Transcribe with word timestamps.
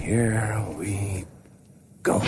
Here 0.00 0.64
we 0.78 1.24
go. 2.02 2.20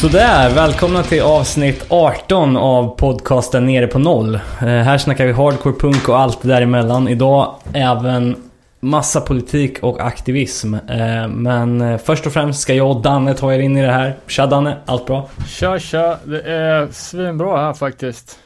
Sådär, 0.00 0.50
välkomna 0.54 1.02
till 1.02 1.22
avsnitt 1.22 1.86
18 1.88 2.56
av 2.56 2.96
podcasten 2.96 3.66
Nere 3.66 3.86
på 3.86 3.98
Noll. 3.98 4.34
Eh, 4.34 4.40
här 4.66 4.98
snackar 4.98 5.26
vi 5.26 5.32
hardcore 5.32 5.74
punk 5.74 6.08
och 6.08 6.18
allt 6.18 6.42
däremellan. 6.42 7.08
Idag 7.08 7.54
även 7.72 8.45
massa 8.86 9.20
politik 9.20 9.78
och 9.82 10.00
aktivism. 10.00 10.74
Eh, 10.74 11.28
men 11.28 11.80
eh, 11.80 11.98
först 12.04 12.26
och 12.26 12.32
främst 12.32 12.60
ska 12.60 12.74
jag 12.74 12.90
och 12.90 13.02
Danne 13.02 13.34
ta 13.34 13.52
er 13.54 13.58
in 13.58 13.76
i 13.76 13.82
det 13.82 13.92
här. 13.92 14.16
Tja 14.26 14.46
Danne, 14.46 14.76
allt 14.86 15.06
bra? 15.06 15.28
Tja 15.48 15.78
tja, 15.78 16.16
det 16.24 16.40
är 16.42 16.88
svinbra 16.92 17.56
här 17.56 17.72
faktiskt. 17.72 18.38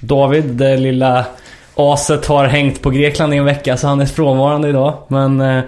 David, 0.00 0.44
det 0.44 0.76
lilla 0.76 1.24
aset 1.74 2.26
har 2.26 2.46
hängt 2.46 2.82
på 2.82 2.90
Grekland 2.90 3.34
i 3.34 3.36
en 3.36 3.44
vecka 3.44 3.76
så 3.76 3.86
han 3.86 4.00
är 4.00 4.06
frånvarande 4.06 4.68
idag. 4.68 4.94
Men... 5.08 5.40
eh, 5.40 5.62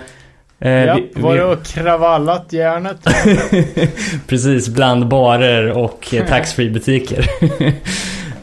eh, 0.60 0.70
Ja, 0.70 0.94
vi- 1.14 1.22
var 1.22 1.32
vi- 1.32 1.38
det 1.38 1.44
och 1.44 1.64
kravallat 1.64 2.52
järnet? 2.52 2.96
Precis, 4.26 4.68
bland 4.68 5.08
barer 5.08 5.78
och 5.78 6.14
taxfree 6.28 6.70
butiker. 6.70 7.26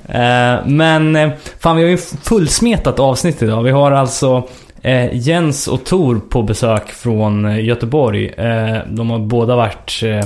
Eh, 0.10 0.66
Men 0.66 1.32
fan, 1.60 1.76
vi 1.78 1.84
har 1.84 1.90
ju 1.90 1.98
fullsmetat 1.98 3.00
avsnitt 3.00 3.42
idag. 3.44 3.64
Vi 3.64 3.72
har 3.72 3.92
alltså 3.92 4.44
eh, 4.86 5.10
Jens 5.14 5.68
och 5.68 5.86
Tor 5.86 6.22
på 6.30 6.44
besök 6.44 6.90
från 6.92 7.46
eh, 7.46 7.66
Göteborg. 7.66 8.28
Eh, 8.28 8.78
De 8.90 9.10
har 9.10 9.20
båda 9.20 9.56
varit 9.56 10.02
eh, 10.04 10.26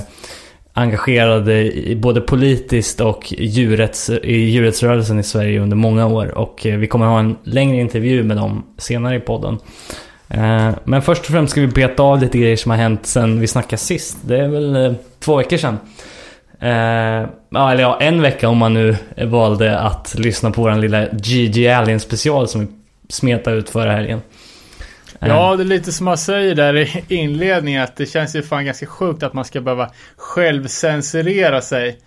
engagerade 0.74 1.54
i 1.78 1.96
både 1.96 2.22
politiskt 2.22 3.02
och 3.02 3.34
djurrätts, 3.38 4.10
i 4.10 4.36
djurrättsrörelsen 4.38 5.20
i 5.20 5.24
Sverige 5.24 5.60
under 5.60 5.78
många 5.78 6.08
år. 6.08 6.38
Och 6.38 6.66
eh, 6.66 6.78
vi 6.78 6.88
kommer 6.88 7.06
ha 7.06 7.20
en 7.20 7.36
längre 7.44 7.78
intervju 7.78 8.24
med 8.24 8.38
dem 8.38 8.64
senare 8.78 9.16
i 9.16 9.20
podden. 9.20 9.58
Eh, 10.30 10.70
Men 10.84 11.02
först 11.02 11.22
och 11.22 11.28
främst 11.28 11.52
ska 11.52 11.62
vi 11.62 11.68
beta 11.68 12.04
av 12.04 12.22
lite 12.22 12.38
grejer 12.38 12.56
som 12.56 12.72
har 12.72 12.78
hänt 12.78 13.06
sen 13.06 13.40
vi 13.40 13.48
snackade 13.48 13.78
sist. 13.78 14.18
Det 14.22 14.38
är 14.38 14.48
väl 14.48 14.76
eh, 14.86 14.92
två 15.20 15.36
veckor 15.36 15.58
sedan. 15.58 15.78
Eh, 16.62 17.30
eller 17.72 17.80
ja, 17.80 17.98
en 18.02 18.22
vecka 18.22 18.50
om 18.50 18.58
man 18.58 18.74
nu 18.74 18.96
valde 19.26 19.80
att 19.80 20.16
lyssna 20.18 20.52
på 20.52 20.62
våran 20.62 20.82
lilla 20.82 21.06
GG 21.12 21.68
Alien 21.68 22.00
special 22.00 22.48
som 22.48 22.62
vi 22.62 22.68
smetade 23.10 23.58
ut 23.58 23.70
förra 23.70 23.92
helgen. 23.92 24.22
Eh, 25.20 25.28
Ja, 25.28 25.56
det 25.56 25.64
är 25.64 25.66
lite 25.66 25.92
som 25.92 26.06
man 26.06 26.18
säger 26.18 26.56
där 26.56 26.76
i 26.76 27.04
inledningen 27.08 27.84
att 27.84 27.96
det 27.96 28.06
känns 28.06 28.36
ju 28.36 28.42
fan 28.42 28.66
ganska 28.66 28.86
sjukt 28.86 29.24
att 29.24 29.34
man 29.34 29.46
ska 29.46 29.62
behöva 29.62 29.90
självcensurera 30.18 31.62
sig. 31.62 32.00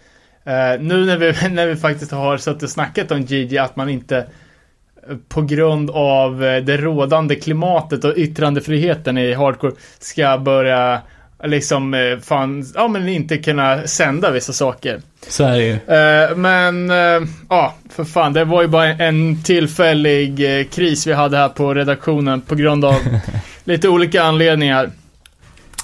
Eh, 0.45 0.81
nu 0.81 1.07
när 1.07 1.17
vi, 1.17 1.49
när 1.51 1.67
vi 1.67 1.77
faktiskt 1.77 2.13
har 2.13 2.37
suttit 2.37 2.63
och 2.63 2.71
snackat 2.71 3.11
om 3.11 3.21
Gigi 3.21 3.59
att 3.59 3.77
man 3.77 3.89
inte 3.89 4.17
eh, 4.17 5.17
på 5.29 5.43
grund 5.43 5.91
av 5.91 6.45
eh, 6.45 6.63
det 6.63 6.77
rådande 6.77 7.35
klimatet 7.35 8.05
och 8.05 8.15
yttrandefriheten 8.17 9.19
i 9.19 9.35
hardcore 9.35 9.73
ska 9.99 10.39
börja 10.39 11.01
liksom 11.45 11.95
eh, 11.95 12.19
fan, 12.19 12.73
ja 12.75 12.89
men 12.89 13.09
inte 13.09 13.39
kunna 13.39 13.87
sända 13.87 14.31
vissa 14.31 14.53
saker. 14.53 15.01
Så 15.29 15.45
är 15.45 15.53
det 15.53 15.65
ju. 15.65 15.73
Eh, 15.73 16.37
men, 16.37 16.91
eh, 16.91 17.29
ja, 17.49 17.75
för 17.91 18.05
fan, 18.05 18.33
det 18.33 18.45
var 18.45 18.63
ju 18.63 18.69
bara 18.69 18.87
en 18.87 19.43
tillfällig 19.43 20.39
kris 20.73 21.07
vi 21.07 21.13
hade 21.13 21.37
här 21.37 21.49
på 21.49 21.75
redaktionen 21.75 22.41
på 22.41 22.55
grund 22.55 22.85
av 22.85 22.95
lite 23.65 23.89
olika 23.89 24.23
anledningar. 24.23 24.91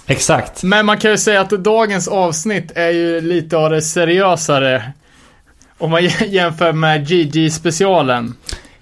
Exakt. 0.07 0.63
Men 0.63 0.87
man 0.87 0.99
kan 0.99 1.11
ju 1.11 1.19
säga 1.19 1.41
att 1.41 1.51
dagens 1.51 2.09
avsnitt 2.09 2.73
är 2.75 2.91
ju 2.91 3.21
lite 3.21 3.57
av 3.57 3.71
det 3.71 3.83
seriösare. 3.83 4.93
Om 5.79 5.91
man 5.91 6.05
jämför 6.27 6.73
med 6.73 7.09
GG-specialen. 7.09 8.35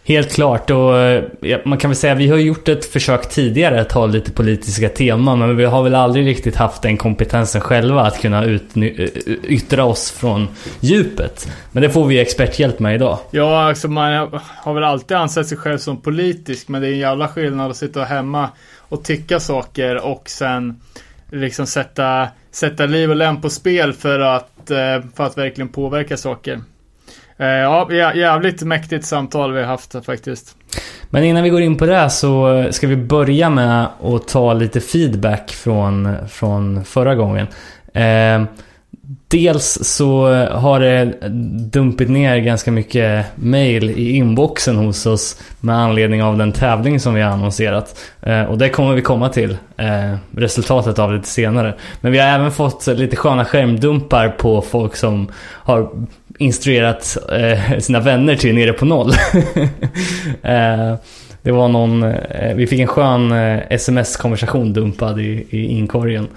Helt 0.09 0.33
klart 0.33 0.71
och 0.71 0.99
eh, 0.99 1.25
ja, 1.41 1.59
man 1.65 1.79
kan 1.79 1.91
väl 1.91 1.97
säga 1.97 2.15
vi 2.15 2.29
har 2.29 2.37
gjort 2.37 2.69
ett 2.69 2.85
försök 2.85 3.29
tidigare 3.29 3.81
att 3.81 3.93
ha 3.93 4.07
lite 4.07 4.33
politiska 4.33 4.89
teman 4.89 5.39
men 5.39 5.57
vi 5.57 5.65
har 5.65 5.83
väl 5.83 5.95
aldrig 5.95 6.27
riktigt 6.27 6.57
haft 6.57 6.83
den 6.83 6.97
kompetensen 6.97 7.61
själva 7.61 8.03
att 8.03 8.21
kunna 8.21 8.45
utny- 8.45 9.01
eh, 9.01 9.33
eh, 9.33 9.39
yttra 9.45 9.85
oss 9.85 10.11
från 10.11 10.49
djupet. 10.81 11.49
Men 11.73 11.83
det 11.83 11.91
får 11.91 12.07
vi 12.07 12.21
experthjälp 12.21 12.79
med 12.79 12.95
idag. 12.95 13.19
Ja, 13.31 13.69
alltså 13.69 13.89
man 13.89 14.41
har 14.43 14.75
väl 14.75 14.85
alltid 14.85 15.17
ansett 15.17 15.47
sig 15.47 15.59
själv 15.59 15.79
som 15.79 16.01
politisk, 16.01 16.69
men 16.69 16.83
det 16.83 16.89
är 16.89 16.93
en 16.93 16.99
jävla 16.99 17.29
skillnad 17.29 17.71
att 17.71 17.77
sitta 17.77 18.05
hemma 18.05 18.49
och 18.79 19.05
tycka 19.05 19.41
saker 19.41 20.07
och 20.07 20.29
sen 20.31 20.81
liksom 21.33 21.67
sätta, 21.67 22.29
sätta 22.51 22.87
liv 22.87 23.11
och 23.11 23.17
lem 23.17 23.41
på 23.41 23.51
spel 23.51 23.93
för 23.93 24.21
att, 24.21 24.51
för 25.15 25.23
att 25.23 25.39
verkligen 25.39 25.69
påverka 25.69 26.17
saker. 26.17 26.61
Eh, 27.39 27.47
ja, 27.47 28.15
jävligt 28.15 28.63
mäktigt 28.63 29.05
samtal 29.05 29.53
vi 29.53 29.61
har 29.61 29.67
haft 29.67 30.05
faktiskt. 30.05 30.57
Men 31.11 31.25
innan 31.25 31.43
vi 31.43 31.51
går 31.51 31.61
in 31.61 31.77
på 31.77 31.87
det 31.87 32.11
så 32.11 32.53
eh, 32.53 32.71
ska 32.71 32.87
vi 32.87 32.97
börja 32.97 33.51
med 33.51 33.87
att 34.03 34.29
ta 34.29 34.53
lite 34.53 34.81
feedback 34.81 35.51
från, 35.51 36.17
från 36.29 36.85
förra 36.85 37.15
gången. 37.15 37.47
Eh, 37.93 38.43
dels 39.29 39.79
så 39.83 40.33
eh, 40.33 40.59
har 40.59 40.81
det 40.81 41.05
dumpit 41.73 42.09
ner 42.09 42.37
ganska 42.39 42.71
mycket 42.71 43.27
mail 43.35 43.91
i 43.91 44.17
inboxen 44.17 44.77
hos 44.77 45.07
oss 45.07 45.41
med 45.61 45.77
anledning 45.77 46.23
av 46.23 46.39
den 46.39 46.53
tävling 46.53 47.01
som 47.01 47.15
vi 47.15 47.21
har 47.21 47.31
annonserat. 47.31 48.01
Eh, 48.23 48.43
och 48.43 48.59
det 48.59 48.69
kommer 48.69 48.95
vi 48.95 49.03
komma 49.03 49.29
till, 49.29 49.57
eh, 49.77 50.17
resultatet 50.37 50.99
av 50.99 51.15
lite 51.15 51.29
senare. 51.29 51.75
Men 52.01 52.13
vi 52.13 52.19
har 52.19 52.29
även 52.29 52.53
fått 52.53 52.87
lite 52.87 53.17
sköna 53.17 53.45
skärmdumpar 53.45 54.29
på 54.29 54.63
folk 54.63 54.97
som 54.97 55.29
har 55.43 55.89
instruerat 56.39 57.17
eh, 57.33 57.79
sina 57.79 58.01
vänner 58.01 58.37
till 58.37 58.55
Nere 58.55 58.73
på 58.73 58.85
Noll. 58.85 59.11
eh, 60.43 60.95
det 61.43 61.53
var 61.53 61.69
någon, 61.69 62.03
eh, 62.03 62.55
vi 62.55 62.67
fick 62.67 62.81
en 62.81 62.87
skön 62.87 63.33
sms-konversation 63.71 64.73
dumpad 64.73 65.21
i, 65.21 65.47
i 65.51 65.67
inkorgen. 65.67 66.29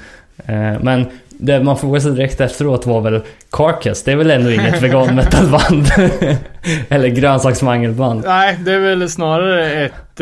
Men 0.81 1.05
det 1.29 1.63
man 1.63 1.77
frågade 1.77 2.01
sig 2.01 2.11
direkt 2.11 2.41
efteråt 2.41 2.85
var 2.85 3.01
väl 3.01 3.21
Carcass, 3.51 4.03
det 4.03 4.11
är 4.11 4.15
väl 4.15 4.31
ändå 4.31 4.51
inget 4.51 4.81
vegan 4.83 5.15
metalband? 5.15 5.87
Eller 6.89 7.07
grönsaksmangelband? 7.07 8.23
Nej, 8.25 8.57
det 8.65 8.73
är 8.73 8.79
väl 8.79 9.09
snarare 9.09 9.85
ett 9.85 10.21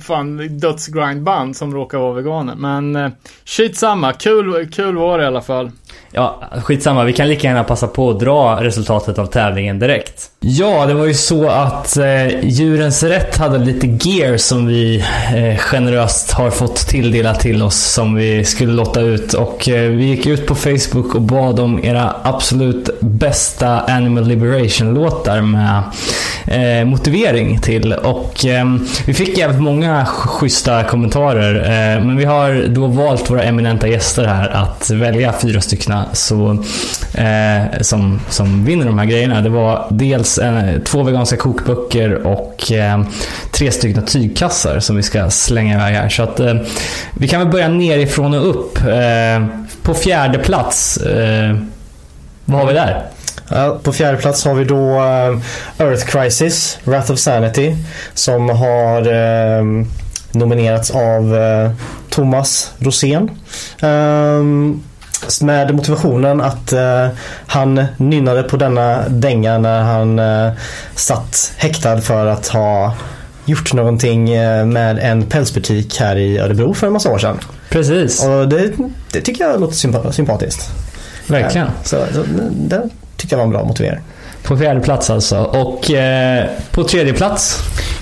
fan 0.00 0.58
dödsgrindband 0.58 1.56
som 1.56 1.74
råkar 1.74 1.98
vara 1.98 2.12
veganer. 2.12 2.54
Men 2.54 2.96
eh, 2.96 3.10
shit 3.44 3.76
samma, 3.76 4.12
kul, 4.12 4.68
kul 4.72 4.96
var 4.96 5.18
det 5.18 5.24
i 5.24 5.26
alla 5.26 5.42
fall. 5.42 5.70
Ja, 6.14 6.40
skitsamma. 6.62 7.04
Vi 7.04 7.12
kan 7.12 7.28
lika 7.28 7.48
gärna 7.48 7.64
passa 7.64 7.86
på 7.86 8.10
att 8.10 8.20
dra 8.20 8.64
resultatet 8.64 9.18
av 9.18 9.26
tävlingen 9.26 9.78
direkt. 9.78 10.30
Ja, 10.40 10.86
det 10.86 10.94
var 10.94 11.06
ju 11.06 11.14
så 11.14 11.48
att 11.48 11.96
eh, 11.96 12.44
Djurens 12.44 13.02
Rätt 13.02 13.36
hade 13.36 13.58
lite 13.58 13.86
gear 13.86 14.36
som 14.36 14.66
vi 14.66 15.04
eh, 15.34 15.58
generöst 15.58 16.32
har 16.32 16.50
fått 16.50 16.76
tilldelat 16.76 17.40
till 17.40 17.62
oss 17.62 17.76
som 17.76 18.14
vi 18.14 18.44
skulle 18.44 18.72
lotta 18.72 19.00
ut. 19.00 19.34
Och 19.34 19.68
eh, 19.68 19.90
vi 19.90 20.04
gick 20.04 20.26
ut 20.26 20.46
på 20.46 20.54
Facebook 20.54 21.14
och 21.14 21.22
bad 21.22 21.60
om 21.60 21.84
era 21.84 22.14
absolut 22.22 23.00
bästa 23.00 23.80
Animal 23.80 24.26
Liberation-låtar 24.26 25.40
med 25.40 25.82
eh, 26.46 26.84
motivering 26.84 27.60
till. 27.60 27.92
Och 27.92 28.46
eh, 28.46 28.64
vi 29.06 29.14
fick 29.14 29.38
jävligt 29.38 29.62
många 29.62 30.06
schyssta 30.06 30.84
kommentarer. 30.84 31.54
Eh, 31.54 32.04
men 32.04 32.16
vi 32.16 32.24
har 32.24 32.66
då 32.68 32.86
valt 32.86 33.30
våra 33.30 33.42
eminenta 33.42 33.88
gäster 33.88 34.24
här 34.24 34.48
att 34.48 34.90
välja 34.90 35.32
fyra 35.42 35.60
stycken 35.60 36.01
så, 36.12 36.64
eh, 37.14 37.80
som, 37.80 38.20
som 38.28 38.64
vinner 38.64 38.86
de 38.86 38.98
här 38.98 39.06
grejerna. 39.06 39.40
Det 39.40 39.48
var 39.48 39.86
dels 39.90 40.38
eh, 40.38 40.80
två 40.84 41.02
veganska 41.02 41.36
kokböcker 41.36 42.26
och 42.26 42.72
eh, 42.72 43.02
tre 43.50 43.72
stycken 43.72 44.04
tygkassar 44.04 44.80
som 44.80 44.96
vi 44.96 45.02
ska 45.02 45.30
slänga 45.30 45.74
iväg 45.74 45.94
här. 45.94 46.08
Så 46.08 46.22
att, 46.22 46.40
eh, 46.40 46.54
vi 47.18 47.28
kan 47.28 47.40
väl 47.40 47.48
börja 47.48 47.68
nerifrån 47.68 48.34
och 48.34 48.50
upp. 48.50 48.78
Eh, 48.78 49.46
på 49.82 49.94
fjärde 49.94 50.38
plats, 50.38 50.96
eh, 50.96 51.56
vad 52.44 52.60
har 52.60 52.66
vi 52.66 52.74
där? 52.74 53.02
På 53.82 53.92
fjärde 53.92 54.18
plats 54.18 54.44
har 54.44 54.54
vi 54.54 54.64
då 54.64 54.94
eh, 54.94 55.86
Earth 55.86 56.06
Crisis, 56.06 56.78
Wrath 56.84 57.12
of 57.12 57.18
Sanity. 57.18 57.76
Som 58.14 58.48
har 58.48 59.00
eh, 59.00 59.64
nominerats 60.32 60.90
av 60.90 61.36
eh, 61.36 61.70
Thomas 62.10 62.72
Rosén. 62.78 63.30
Ehm, 63.80 64.82
med 65.42 65.74
motivationen 65.74 66.40
att 66.40 66.72
eh, 66.72 67.06
han 67.46 67.84
nynnade 67.96 68.42
på 68.42 68.56
denna 68.56 69.08
dänga 69.08 69.58
när 69.58 69.80
han 69.82 70.18
eh, 70.18 70.52
satt 70.94 71.52
häktad 71.56 72.00
för 72.00 72.26
att 72.26 72.48
ha 72.48 72.94
gjort 73.44 73.72
någonting 73.72 74.30
eh, 74.30 74.66
med 74.66 74.98
en 74.98 75.22
pälsbutik 75.26 75.96
här 76.00 76.16
i 76.16 76.38
Örebro 76.38 76.74
för 76.74 76.86
en 76.86 76.92
massa 76.92 77.10
år 77.10 77.18
sedan. 77.18 77.38
Precis, 77.70 78.24
Och 78.24 78.48
det, 78.48 78.72
det 79.12 79.20
tycker 79.20 79.44
jag 79.44 79.60
låter 79.60 79.74
sympa- 79.74 80.12
sympatiskt. 80.12 80.70
verkligen. 81.26 81.66
Så, 81.84 81.96
så 82.14 82.24
det 82.52 82.88
tycker 83.16 83.32
jag 83.32 83.38
var 83.38 83.44
en 83.44 83.50
bra 83.50 83.64
motivering. 83.64 84.00
På 84.42 84.56
fjärde 84.56 84.80
plats 84.80 85.10
alltså. 85.10 85.38
Och 85.38 85.90
eh, 85.90 86.48
på 86.70 86.84
tredje 86.84 87.12
plats. 87.12 87.58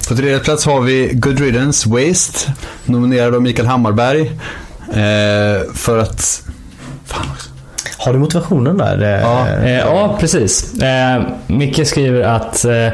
På 0.08 0.16
tredje 0.16 0.38
plats 0.38 0.66
har 0.66 0.80
vi 0.80 1.10
Good 1.14 1.40
Riddance 1.40 1.88
Waste. 1.88 2.52
Nominerad 2.84 3.34
av 3.34 3.42
Mikael 3.42 3.68
Hammarberg. 3.68 4.20
Eh, 4.92 5.72
för 5.74 5.98
att... 5.98 6.42
Fan 7.10 7.26
också. 7.32 7.50
Har 7.98 8.12
du 8.12 8.18
motivationen 8.18 8.78
där? 8.78 9.02
eh, 9.02 9.20
Ja. 9.20 9.48
Eh, 9.48 9.78
ja, 9.78 10.16
precis. 10.20 10.74
Eh, 10.82 11.22
Micke 11.46 11.86
skriver 11.86 12.22
att 12.22 12.64
eh, 12.64 12.88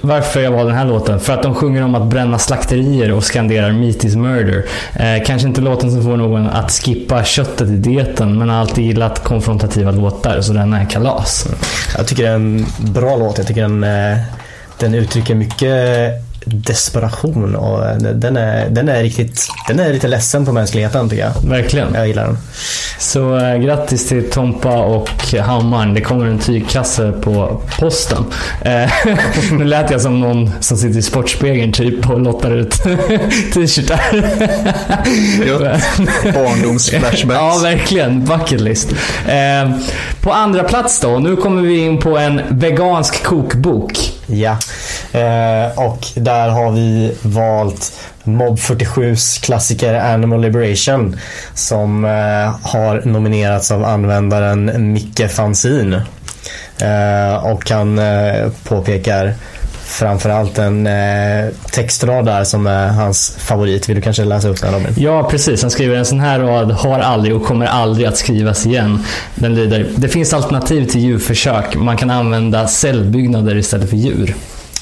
varför 0.00 0.40
jag 0.40 0.50
valde 0.50 0.70
den 0.72 0.78
här 0.78 0.84
låten? 0.86 1.20
För 1.20 1.32
att 1.32 1.42
de 1.42 1.54
sjunger 1.54 1.82
om 1.84 1.94
att 1.94 2.06
bränna 2.06 2.38
slakterier 2.38 3.12
och 3.12 3.24
skanderar 3.24 3.72
“Meat 3.72 4.04
is 4.04 4.16
murder”. 4.16 4.64
Eh, 4.94 5.24
kanske 5.26 5.48
inte 5.48 5.60
låten 5.60 5.90
som 5.90 6.02
får 6.02 6.16
någon 6.16 6.46
att 6.46 6.70
skippa 6.72 7.24
köttet 7.24 7.68
i 7.68 7.76
dieten, 7.76 8.38
men 8.38 8.48
har 8.48 8.56
alltid 8.56 8.84
gillat 8.84 9.24
konfrontativa 9.24 9.90
låtar, 9.90 10.40
så 10.40 10.52
den 10.52 10.72
är 10.72 10.84
kalas. 10.84 11.46
Jag 11.96 12.06
tycker 12.06 12.22
det 12.22 12.28
är 12.28 12.34
en 12.34 12.66
bra 12.78 13.16
låt. 13.16 13.38
Jag 13.38 13.46
tycker 13.46 13.62
den, 13.62 13.84
eh, 13.84 14.18
den 14.78 14.94
uttrycker 14.94 15.34
mycket 15.34 15.72
desperation 16.44 17.56
och 17.56 17.86
eh, 17.86 17.96
den 17.96 18.36
är, 18.36 18.68
den 18.70 18.88
är 18.88 19.02
riktigt, 19.02 19.48
den 19.68 19.80
är 19.80 19.92
lite 19.92 20.08
ledsen 20.08 20.46
på 20.46 20.52
mänskligheten 20.52 21.08
tycker 21.08 21.24
jag. 21.24 21.50
Verkligen. 21.50 21.94
Jag 21.94 22.08
gillar 22.08 22.24
den. 22.26 22.38
Så 22.98 23.36
eh, 23.36 23.56
grattis 23.56 24.08
till 24.08 24.30
Tompa 24.30 24.76
och 24.78 25.34
Hammaren. 25.40 25.94
Det 25.94 26.00
kommer 26.00 26.26
en 26.26 26.38
tygkasse 26.38 27.12
på 27.12 27.62
posten. 27.78 28.24
Eh, 28.62 28.90
nu 29.52 29.64
lät 29.64 29.90
jag 29.90 30.00
som 30.00 30.20
någon 30.20 30.50
som 30.60 30.76
sitter 30.76 30.98
i 30.98 31.02
Sportspegeln 31.02 31.72
typ 31.72 32.10
och 32.10 32.20
lottar 32.20 32.50
ut 32.50 32.70
t-shirtar. 33.54 34.00
Ja. 35.46 35.58
Barndomsflashbacks. 36.34 37.24
Ja, 37.28 37.60
verkligen. 37.62 38.24
Bucket 38.24 38.60
list. 38.60 38.92
Eh, 39.26 39.70
på 40.20 40.32
andra 40.32 40.64
plats 40.64 41.00
då. 41.00 41.18
Nu 41.18 41.36
kommer 41.36 41.62
vi 41.62 41.78
in 41.78 41.98
på 41.98 42.18
en 42.18 42.40
vegansk 42.50 43.22
kokbok. 43.22 44.13
Ja, 44.26 44.58
eh, 45.12 45.78
och 45.78 46.06
där 46.14 46.48
har 46.48 46.72
vi 46.72 47.14
valt 47.22 47.92
Mob 48.24 48.58
47s 48.58 49.44
klassiker 49.44 49.94
Animal 49.94 50.40
Liberation 50.40 51.16
som 51.54 52.04
eh, 52.04 52.56
har 52.62 53.02
nominerats 53.04 53.70
av 53.70 53.84
användaren 53.84 54.92
Micke 54.92 55.30
Fanzin. 55.30 55.92
Eh, 56.80 57.46
och 57.46 57.70
han 57.70 57.98
eh, 57.98 58.50
påpekar 58.64 59.34
framförallt 59.98 60.58
en 60.58 60.86
eh, 60.86 61.52
textrad 61.70 62.24
där 62.24 62.44
som 62.44 62.66
är 62.66 62.88
hans 62.88 63.36
favorit. 63.38 63.88
Vill 63.88 63.96
du 63.96 64.02
kanske 64.02 64.24
läsa 64.24 64.48
upp 64.48 64.60
den 64.62 64.74
Robin? 64.74 64.94
Ja, 64.96 65.28
precis. 65.30 65.62
Han 65.62 65.70
skriver 65.70 65.96
en 65.96 66.04
sån 66.04 66.20
här 66.20 66.40
rad 66.40 66.70
har 66.70 66.98
aldrig 66.98 67.36
och 67.36 67.44
kommer 67.44 67.66
aldrig 67.66 68.06
att 68.06 68.16
skrivas 68.16 68.66
igen. 68.66 69.04
Den 69.34 69.54
lyder 69.54 69.86
Det 69.96 70.08
finns 70.08 70.34
alternativ 70.34 70.84
till 70.84 71.00
djurförsök. 71.00 71.76
Man 71.76 71.96
kan 71.96 72.10
använda 72.10 72.68
cellbyggnader 72.68 73.56
istället 73.56 73.90
för 73.90 73.96
djur. 73.96 74.34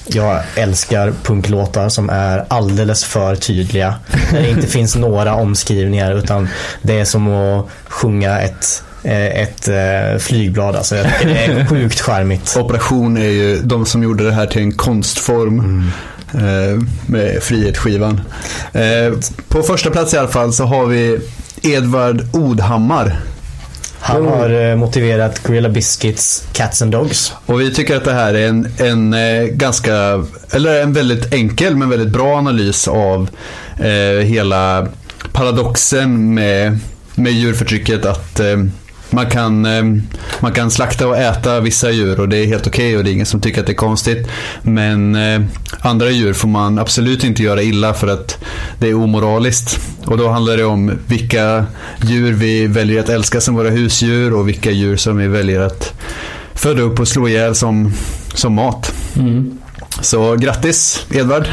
Jag 0.06 0.42
älskar 0.56 1.12
punklåtar 1.22 1.88
som 1.88 2.10
är 2.10 2.44
alldeles 2.48 3.04
för 3.04 3.36
tydliga. 3.36 3.94
Där 4.32 4.42
det 4.42 4.50
inte 4.50 4.66
finns 4.78 4.96
några 4.96 5.34
omskrivningar 5.34 6.12
utan 6.12 6.48
det 6.82 7.00
är 7.00 7.04
som 7.04 7.32
att 7.32 7.66
sjunga 7.84 8.40
ett, 8.40 8.82
ett 9.04 9.68
eh, 9.68 10.18
flygblad. 10.18 10.76
Alltså 10.76 10.96
jag 10.96 11.06
tycker 11.06 11.34
det 11.34 11.44
är 11.44 11.66
sjukt 11.70 12.00
charmigt. 12.00 12.56
Operation 12.56 13.16
är 13.16 13.28
ju 13.28 13.60
de 13.62 13.86
som 13.86 14.02
gjorde 14.02 14.24
det 14.24 14.32
här 14.32 14.46
till 14.46 14.62
en 14.62 14.72
konstform. 14.72 15.90
Eh, 16.34 16.82
med 17.06 17.42
Frihetsskivan. 17.42 18.20
Eh, 18.72 19.12
på 19.48 19.62
första 19.62 19.90
plats 19.90 20.14
i 20.14 20.18
alla 20.18 20.28
fall 20.28 20.52
så 20.52 20.64
har 20.64 20.86
vi 20.86 21.18
Edvard 21.62 22.22
Odhammar. 22.32 23.20
Han 24.04 24.26
har 24.26 24.50
eh, 24.50 24.76
motiverat 24.76 25.42
Gorilla 25.42 25.68
Biscuits 25.68 26.48
Cats 26.52 26.82
and 26.82 26.92
Dogs. 26.92 27.32
Och 27.46 27.60
vi 27.60 27.74
tycker 27.74 27.96
att 27.96 28.04
det 28.04 28.12
här 28.12 28.34
är 28.34 28.48
en, 28.48 28.68
en 28.78 29.14
eh, 29.14 29.44
ganska, 29.44 30.24
eller 30.50 30.82
en 30.82 30.92
väldigt 30.92 31.34
enkel 31.34 31.76
men 31.76 31.88
väldigt 31.88 32.08
bra 32.08 32.36
analys 32.38 32.88
av 32.88 33.28
eh, 33.78 34.24
hela 34.24 34.88
paradoxen 35.32 36.34
med, 36.34 36.78
med 37.14 37.32
djurförtrycket. 37.32 38.04
Att 38.04 38.40
eh, 38.40 38.56
man, 39.12 39.30
kan, 39.30 39.66
eh, 39.66 39.82
man 40.40 40.52
kan 40.52 40.70
slakta 40.70 41.06
och 41.06 41.18
äta 41.18 41.60
vissa 41.60 41.90
djur 41.90 42.20
och 42.20 42.28
det 42.28 42.36
är 42.36 42.46
helt 42.46 42.66
okej 42.66 42.96
och 42.96 43.04
det 43.04 43.10
är 43.10 43.12
ingen 43.12 43.26
som 43.26 43.40
tycker 43.40 43.60
att 43.60 43.66
det 43.66 43.72
är 43.72 43.74
konstigt. 43.74 44.28
Men 44.62 45.14
eh, 45.14 45.40
andra 45.80 46.10
djur 46.10 46.32
får 46.32 46.48
man 46.48 46.78
absolut 46.78 47.24
inte 47.24 47.42
göra 47.42 47.62
illa 47.62 47.94
för 47.94 48.08
att 48.08 48.44
det 48.78 48.88
är 48.88 48.94
omoraliskt. 48.94 49.80
Och 50.04 50.18
då 50.18 50.28
handlar 50.28 50.56
det 50.56 50.64
om 50.64 50.98
vilka 51.06 51.66
djur 52.02 52.32
vi 52.32 52.66
väljer 52.66 53.00
att 53.00 53.08
älska 53.08 53.40
som 53.40 53.54
våra 53.54 53.70
husdjur 53.70 54.32
och 54.32 54.48
vilka 54.48 54.70
djur 54.70 54.96
som 54.96 55.16
vi 55.16 55.28
väljer 55.28 55.60
att 55.60 55.92
föda 56.54 56.82
upp 56.82 57.00
och 57.00 57.08
slå 57.08 57.28
ihjäl 57.28 57.54
som, 57.54 57.92
som 58.34 58.54
mat. 58.54 58.94
Mm. 59.16 59.58
Så 60.00 60.36
grattis 60.36 61.06
Edvard. 61.14 61.48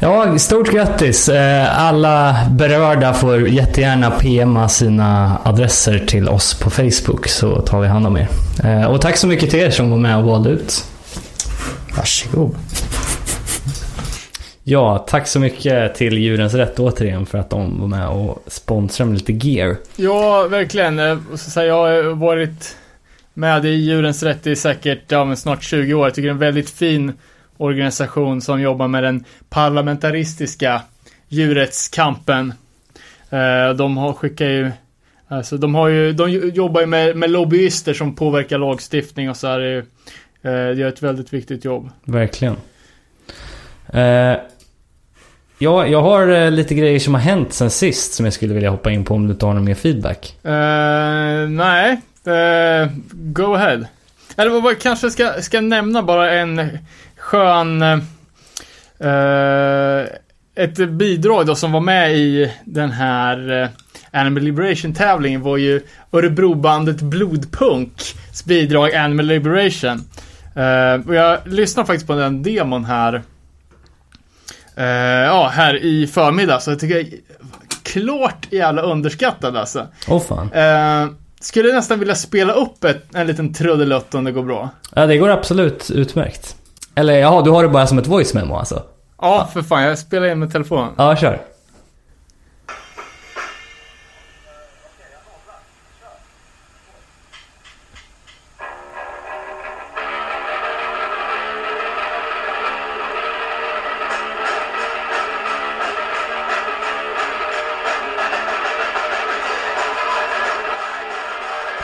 Ja, 0.00 0.38
stort 0.38 0.70
grattis. 0.72 1.28
Eh, 1.28 1.80
Alla 1.86 2.36
berörda 2.50 3.14
får 3.14 3.48
jättegärna 3.48 4.10
PMa 4.10 4.68
sina 4.68 5.38
adresser 5.44 5.98
till 5.98 6.28
oss 6.28 6.54
på 6.54 6.70
Facebook 6.70 7.28
så 7.28 7.60
tar 7.60 7.80
vi 7.80 7.88
hand 7.88 8.06
om 8.06 8.16
er. 8.16 8.28
Eh, 8.64 8.84
Och 8.84 9.00
tack 9.00 9.16
så 9.16 9.26
mycket 9.26 9.50
till 9.50 9.58
er 9.60 9.70
som 9.70 9.90
var 9.90 9.98
med 9.98 10.16
och 10.16 10.24
valde 10.24 10.50
ut. 10.50 10.84
Varsågod. 11.96 12.54
Ja, 14.64 15.06
tack 15.08 15.26
så 15.28 15.40
mycket 15.40 15.94
till 15.94 16.18
Djurens 16.18 16.54
Rätt 16.54 16.78
återigen 16.78 17.26
för 17.26 17.38
att 17.38 17.50
de 17.50 17.80
var 17.80 17.86
med 17.88 18.08
och 18.08 18.44
sponsrade 18.46 19.10
med 19.10 19.18
lite 19.28 19.48
gear. 19.48 19.76
Ja, 19.96 20.46
verkligen. 20.48 20.98
Eh, 20.98 21.18
så 21.36 21.60
Jag 21.62 21.74
har 21.74 22.02
varit 22.14 22.76
med 23.34 23.64
i 23.64 23.68
Djurens 23.68 24.22
Rätt 24.22 24.46
i 24.46 24.56
säkert 24.56 25.00
ja, 25.08 25.36
snart 25.36 25.62
20 25.62 25.94
år. 25.94 26.06
Jag 26.06 26.14
tycker 26.14 26.26
det 26.26 26.30
är 26.30 26.32
en 26.32 26.38
väldigt 26.38 26.70
fin 26.70 27.12
organisation 27.58 28.40
som 28.40 28.60
jobbar 28.60 28.88
med 28.88 29.02
den 29.02 29.24
parlamentaristiska 29.48 30.82
djurrättskampen. 31.28 32.52
Eh, 33.30 33.74
De 33.76 33.96
har 33.96 34.12
skickat 34.12 34.46
ju 34.48 34.70
Alltså 35.30 35.56
de 35.56 35.74
har 35.74 35.88
ju, 35.88 36.12
de 36.12 36.30
jobbar 36.30 36.80
ju 36.80 36.86
med, 36.86 37.16
med 37.16 37.30
lobbyister 37.30 37.94
som 37.94 38.14
påverkar 38.14 38.58
lagstiftning 38.58 39.30
och 39.30 39.36
så 39.36 39.46
här. 39.46 39.76
eh, 39.78 39.82
Det 40.42 40.74
gör 40.74 40.88
ett 40.88 41.02
väldigt 41.02 41.32
viktigt 41.32 41.64
jobb. 41.64 41.90
Verkligen. 42.04 42.56
Eh, 43.92 44.36
ja, 45.58 45.86
jag 45.86 46.02
har 46.02 46.28
eh, 46.28 46.50
lite 46.50 46.74
grejer 46.74 46.98
som 46.98 47.14
har 47.14 47.20
hänt 47.20 47.52
sen 47.52 47.70
sist 47.70 48.14
som 48.14 48.24
jag 48.26 48.32
skulle 48.32 48.54
vilja 48.54 48.70
hoppa 48.70 48.90
in 48.90 49.04
på 49.04 49.14
om 49.14 49.28
du 49.28 49.46
har 49.46 49.54
någon 49.54 49.64
mer 49.64 49.74
feedback. 49.74 50.36
Eh, 50.44 51.48
nej, 51.48 52.00
eh, 52.24 52.88
go 53.12 53.54
ahead. 53.54 53.84
Eller 54.36 54.60
vad- 54.60 54.78
kanske 54.78 55.10
ska, 55.10 55.32
ska 55.42 55.60
nämna 55.60 56.02
bara 56.02 56.32
en 56.34 56.68
skön... 57.28 57.82
eh, 57.82 57.98
ett 60.54 60.90
bidrag 60.90 61.46
då 61.46 61.54
som 61.54 61.72
var 61.72 61.80
med 61.80 62.16
i 62.16 62.52
den 62.64 62.90
här 62.90 63.62
eh, 63.62 63.68
Animal 64.20 64.42
Liberation-tävlingen 64.42 65.42
var 65.42 65.56
ju 65.56 65.80
Örebrobandet 66.12 67.00
Blodpunks 67.00 68.44
bidrag 68.44 68.94
Animal 68.94 69.26
Liberation. 69.26 70.04
Eh, 70.56 71.08
och 71.08 71.14
jag 71.14 71.38
lyssnade 71.44 71.86
faktiskt 71.86 72.06
på 72.06 72.14
den 72.14 72.42
demon 72.42 72.84
här. 72.84 73.22
eh, 74.76 74.84
ja, 75.24 75.50
här 75.54 75.84
i 75.84 76.06
förmiddag. 76.06 76.60
Så 76.60 76.70
jag 76.70 76.80
tycker 76.80 76.96
jag 76.96 77.06
klart 77.82 78.52
jävla 78.52 78.82
underskattad 78.82 79.56
alltså. 79.56 79.86
Åh 80.08 80.22
fan. 80.22 80.52
Eh, 80.52 81.06
skulle 81.40 81.72
nästan 81.72 81.98
vilja 81.98 82.14
spela 82.14 82.52
upp 82.52 82.84
ett, 82.84 83.14
en 83.14 83.26
liten 83.26 83.54
trudelutt 83.54 84.14
om 84.14 84.24
det 84.24 84.32
går 84.32 84.42
bra. 84.42 84.70
Ja, 84.94 85.06
det 85.06 85.16
går 85.16 85.28
absolut 85.28 85.90
utmärkt. 85.90 86.57
Eller 86.98 87.18
jaha, 87.18 87.42
du 87.42 87.50
har 87.50 87.62
det 87.62 87.68
bara 87.68 87.86
som 87.86 87.98
ett 87.98 88.06
voice 88.06 88.34
memo 88.34 88.56
alltså? 88.56 88.82
Ja, 89.20 89.48
för 89.52 89.62
fan. 89.62 89.82
Jag 89.82 89.98
spelar 89.98 90.26
in 90.28 90.38
med 90.38 90.52
telefonen. 90.52 90.92
Ja, 90.96 91.16
kör. 91.16 91.38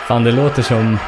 Fan, 0.06 0.24
det 0.24 0.32
låter 0.32 0.62
som... 0.62 0.98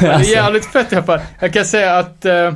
Det 0.00 0.06
är 0.06 0.20
jävligt 0.20 0.66
fett 0.66 0.92
i 0.92 0.96
alla 0.96 1.04
fall. 1.06 1.20
Jag 1.40 1.52
kan 1.52 1.64
säga 1.64 1.98
att 1.98 2.24
eh, 2.24 2.52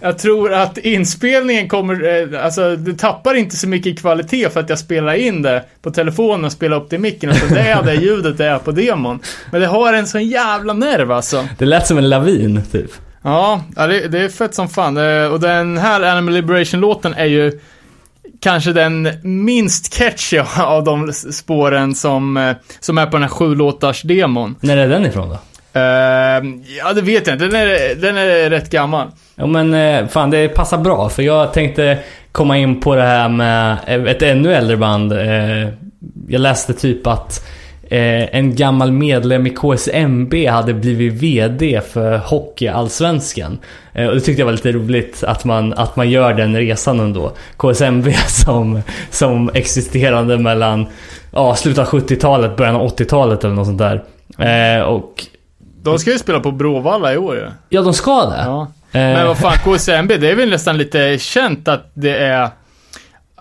jag 0.00 0.18
tror 0.18 0.52
att 0.52 0.78
inspelningen 0.78 1.68
kommer, 1.68 2.22
eh, 2.34 2.44
alltså 2.44 2.76
det 2.76 2.94
tappar 2.98 3.34
inte 3.34 3.56
så 3.56 3.68
mycket 3.68 3.92
i 3.92 3.96
kvalitet 3.96 4.48
för 4.50 4.60
att 4.60 4.68
jag 4.68 4.78
spelar 4.78 5.14
in 5.14 5.42
det 5.42 5.64
på 5.82 5.90
telefonen 5.90 6.44
och 6.44 6.52
spelar 6.52 6.76
upp 6.76 6.90
det 6.90 6.96
i 6.96 6.98
micken. 6.98 7.30
Utan 7.30 7.48
det 7.48 7.60
är 7.60 7.82
det 7.82 7.94
ljudet 7.94 8.38
det 8.38 8.46
är 8.46 8.58
på 8.58 8.72
demon. 8.72 9.20
Men 9.50 9.60
det 9.60 9.66
har 9.66 9.92
en 9.92 10.06
sån 10.06 10.24
jävla 10.24 10.72
nerv 10.72 11.12
alltså. 11.12 11.48
Det 11.58 11.64
lät 11.64 11.86
som 11.86 11.98
en 11.98 12.08
lavin, 12.08 12.62
typ. 12.72 12.90
Ja, 13.24 13.62
det, 13.76 14.08
det 14.08 14.18
är 14.18 14.28
fett 14.28 14.54
som 14.54 14.68
fan. 14.68 14.96
Eh, 14.96 15.24
Och 15.32 15.40
den 15.40 15.78
här 15.78 16.02
Animal 16.02 16.34
Liberation-låten 16.34 17.14
är 17.14 17.26
ju 17.26 17.60
kanske 18.40 18.72
den 18.72 19.08
minst 19.22 19.98
catchy 19.98 20.38
av 20.58 20.84
de 20.84 21.12
spåren 21.12 21.94
som, 21.94 22.36
eh, 22.36 22.56
som 22.80 22.98
är 22.98 23.06
på 23.06 23.12
den 23.12 23.22
här 23.22 23.28
sju 23.30 23.54
låtars 23.54 24.02
demon. 24.02 24.54
När 24.60 24.76
är 24.76 24.88
den 24.88 25.06
ifrån 25.06 25.28
då? 25.28 25.38
Uh, 25.76 26.62
ja, 26.78 26.92
det 26.94 27.02
vet 27.02 27.26
jag 27.26 27.34
inte. 27.34 27.46
Den 27.46 27.54
är, 27.54 27.94
den 27.94 28.16
är 28.16 28.50
rätt 28.50 28.70
gammal. 28.70 29.08
Ja 29.34 29.46
men 29.46 29.74
eh, 29.74 30.06
fan 30.06 30.30
det 30.30 30.48
passar 30.48 30.78
bra 30.78 31.08
för 31.08 31.22
jag 31.22 31.52
tänkte 31.52 31.98
komma 32.32 32.58
in 32.58 32.80
på 32.80 32.94
det 32.94 33.02
här 33.02 33.28
med 33.28 33.78
ett 33.88 34.22
ännu 34.22 34.54
äldre 34.54 34.76
band. 34.76 35.12
Eh, 35.12 35.68
jag 36.28 36.40
läste 36.40 36.72
typ 36.72 37.06
att 37.06 37.46
eh, 37.82 38.36
en 38.36 38.56
gammal 38.56 38.92
medlem 38.92 39.46
i 39.46 39.50
KSMB 39.50 40.46
hade 40.46 40.74
blivit 40.74 41.12
VD 41.12 41.80
för 41.92 42.18
Hockeyallsvenskan. 42.18 43.58
och 43.92 44.14
det 44.14 44.20
tyckte 44.20 44.40
jag 44.40 44.46
var 44.46 44.52
lite 44.52 44.72
roligt 44.72 45.24
att 45.24 45.44
man, 45.44 45.72
att 45.72 45.96
man 45.96 46.10
gör 46.10 46.34
den 46.34 46.56
resan 46.56 47.00
ändå. 47.00 47.32
KSMB 47.56 48.12
som, 48.26 48.82
som 49.10 49.50
existerande 49.54 50.38
mellan 50.38 50.86
ja, 51.32 51.54
slutet 51.54 51.78
av 51.78 52.00
70-talet, 52.00 52.56
början 52.56 52.76
av 52.76 52.96
80-talet 52.96 53.44
eller 53.44 53.54
något 53.54 53.66
sånt 53.66 53.82
där. 54.38 54.82
och 54.82 55.26
de 55.82 55.98
ska 55.98 56.10
ju 56.10 56.18
spela 56.18 56.40
på 56.40 56.52
Bråvalla 56.52 57.14
i 57.14 57.16
år 57.16 57.36
ju. 57.36 57.50
Ja, 57.68 57.82
de 57.82 57.94
ska 57.94 58.24
det. 58.24 58.42
Ja. 58.46 58.72
Men 58.92 59.26
vad 59.26 59.38
fan, 59.38 59.58
KSMB, 59.64 60.16
det 60.16 60.30
är 60.30 60.34
väl 60.34 60.50
nästan 60.50 60.78
lite 60.78 61.18
känt 61.18 61.68
att 61.68 61.90
det 61.94 62.16
är... 62.16 62.50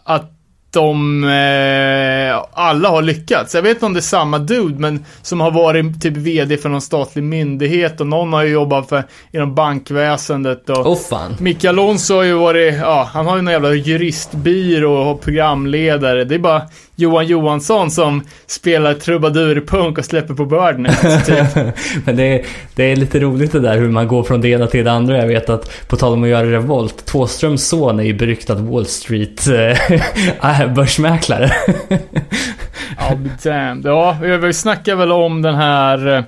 Att 0.03 0.31
de 0.71 1.23
eh, 1.23 2.43
alla 2.53 2.89
har 2.89 3.01
lyckats. 3.01 3.55
Jag 3.55 3.61
vet 3.61 3.71
inte 3.71 3.85
om 3.85 3.93
det 3.93 3.99
är 3.99 4.01
samma 4.01 4.39
dude, 4.39 4.79
men 4.79 5.05
som 5.21 5.41
har 5.41 5.51
varit 5.51 6.01
typ 6.01 6.17
VD 6.17 6.57
för 6.57 6.69
någon 6.69 6.81
statlig 6.81 7.23
myndighet 7.23 8.01
och 8.01 8.07
någon 8.07 8.33
har 8.33 8.43
ju 8.43 8.51
jobbat 8.51 8.89
för, 8.89 9.03
inom 9.31 9.55
bankväsendet 9.55 10.69
och... 10.69 10.87
Oh, 10.87 10.97
fan. 10.97 11.35
Micke 11.39 11.65
Alonso 11.65 12.15
har 12.15 12.23
ju 12.23 12.33
varit, 12.33 12.73
ja, 12.73 13.09
han 13.13 13.27
har 13.27 13.35
ju 13.35 13.41
någon 13.41 13.53
jävla 13.53 13.73
juristbyrå 13.73 14.93
och 14.93 15.21
programledare. 15.21 16.23
Det 16.23 16.35
är 16.35 16.39
bara 16.39 16.61
Johan 17.01 17.27
Johansson 17.27 17.91
som 17.91 18.23
spelar 18.45 18.93
trubadurpunk 18.93 19.97
och 19.97 20.05
släpper 20.05 20.33
på 20.33 20.45
Birdnet. 20.45 21.25
Typ. 21.25 21.75
Men 22.05 22.15
det 22.15 22.23
är, 22.23 22.45
det 22.75 22.83
är 22.83 22.95
lite 22.95 23.19
roligt 23.19 23.51
det 23.51 23.59
där 23.59 23.77
hur 23.77 23.89
man 23.89 24.07
går 24.07 24.23
från 24.23 24.41
det 24.41 24.49
ena 24.49 24.67
till 24.67 24.85
det 24.85 24.91
andra. 24.91 25.17
Jag 25.17 25.27
vet 25.27 25.49
att 25.49 25.87
på 25.87 25.97
tal 25.97 26.13
om 26.13 26.23
att 26.23 26.29
göra 26.29 26.51
revolt, 26.51 27.05
Tåströms 27.05 27.67
son 27.67 27.99
är 27.99 28.03
ju 28.03 28.13
beryktad 28.13 28.55
Wall 28.55 28.85
Street 28.85 29.47
äh, 30.43 30.73
börsmäklare. 30.73 31.51
ja, 32.97 33.17
damn. 33.43 33.81
Ja, 33.85 34.17
vi 34.41 34.53
snackar 34.53 34.95
väl 34.95 35.11
om 35.11 35.41
den 35.41 35.55
här, 35.55 36.17
eh, 36.17 36.23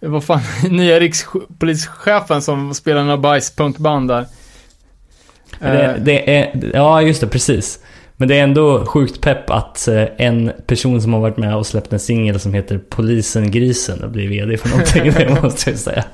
vad 0.00 0.24
fan, 0.24 0.40
nya 0.70 1.00
rikspolischefen 1.00 2.42
som 2.42 2.74
spelar 2.74 3.02
några 3.02 3.18
bajspunkband 3.18 4.08
där. 4.08 4.26
Det, 5.58 5.96
det, 6.00 6.36
är, 6.36 6.70
ja, 6.74 7.02
just 7.02 7.20
det, 7.20 7.26
precis. 7.26 7.78
Men 8.16 8.28
det 8.28 8.38
är 8.38 8.42
ändå 8.42 8.86
sjukt 8.86 9.20
pepp 9.20 9.50
att 9.50 9.88
eh, 9.88 10.04
en 10.16 10.52
person 10.66 11.02
som 11.02 11.12
har 11.12 11.20
varit 11.20 11.36
med 11.36 11.56
och 11.56 11.66
släppt 11.66 11.92
en 11.92 11.98
singel 11.98 12.40
som 12.40 12.54
heter 12.54 12.80
Polisen 12.88 13.50
Grisen 13.50 14.04
och 14.04 14.10
blir 14.10 14.28
VD 14.28 14.56
för 14.56 14.68
någonting, 14.68 15.12
det 15.12 15.42
måste 15.42 15.70
jag 15.70 15.78
säga. 15.78 16.04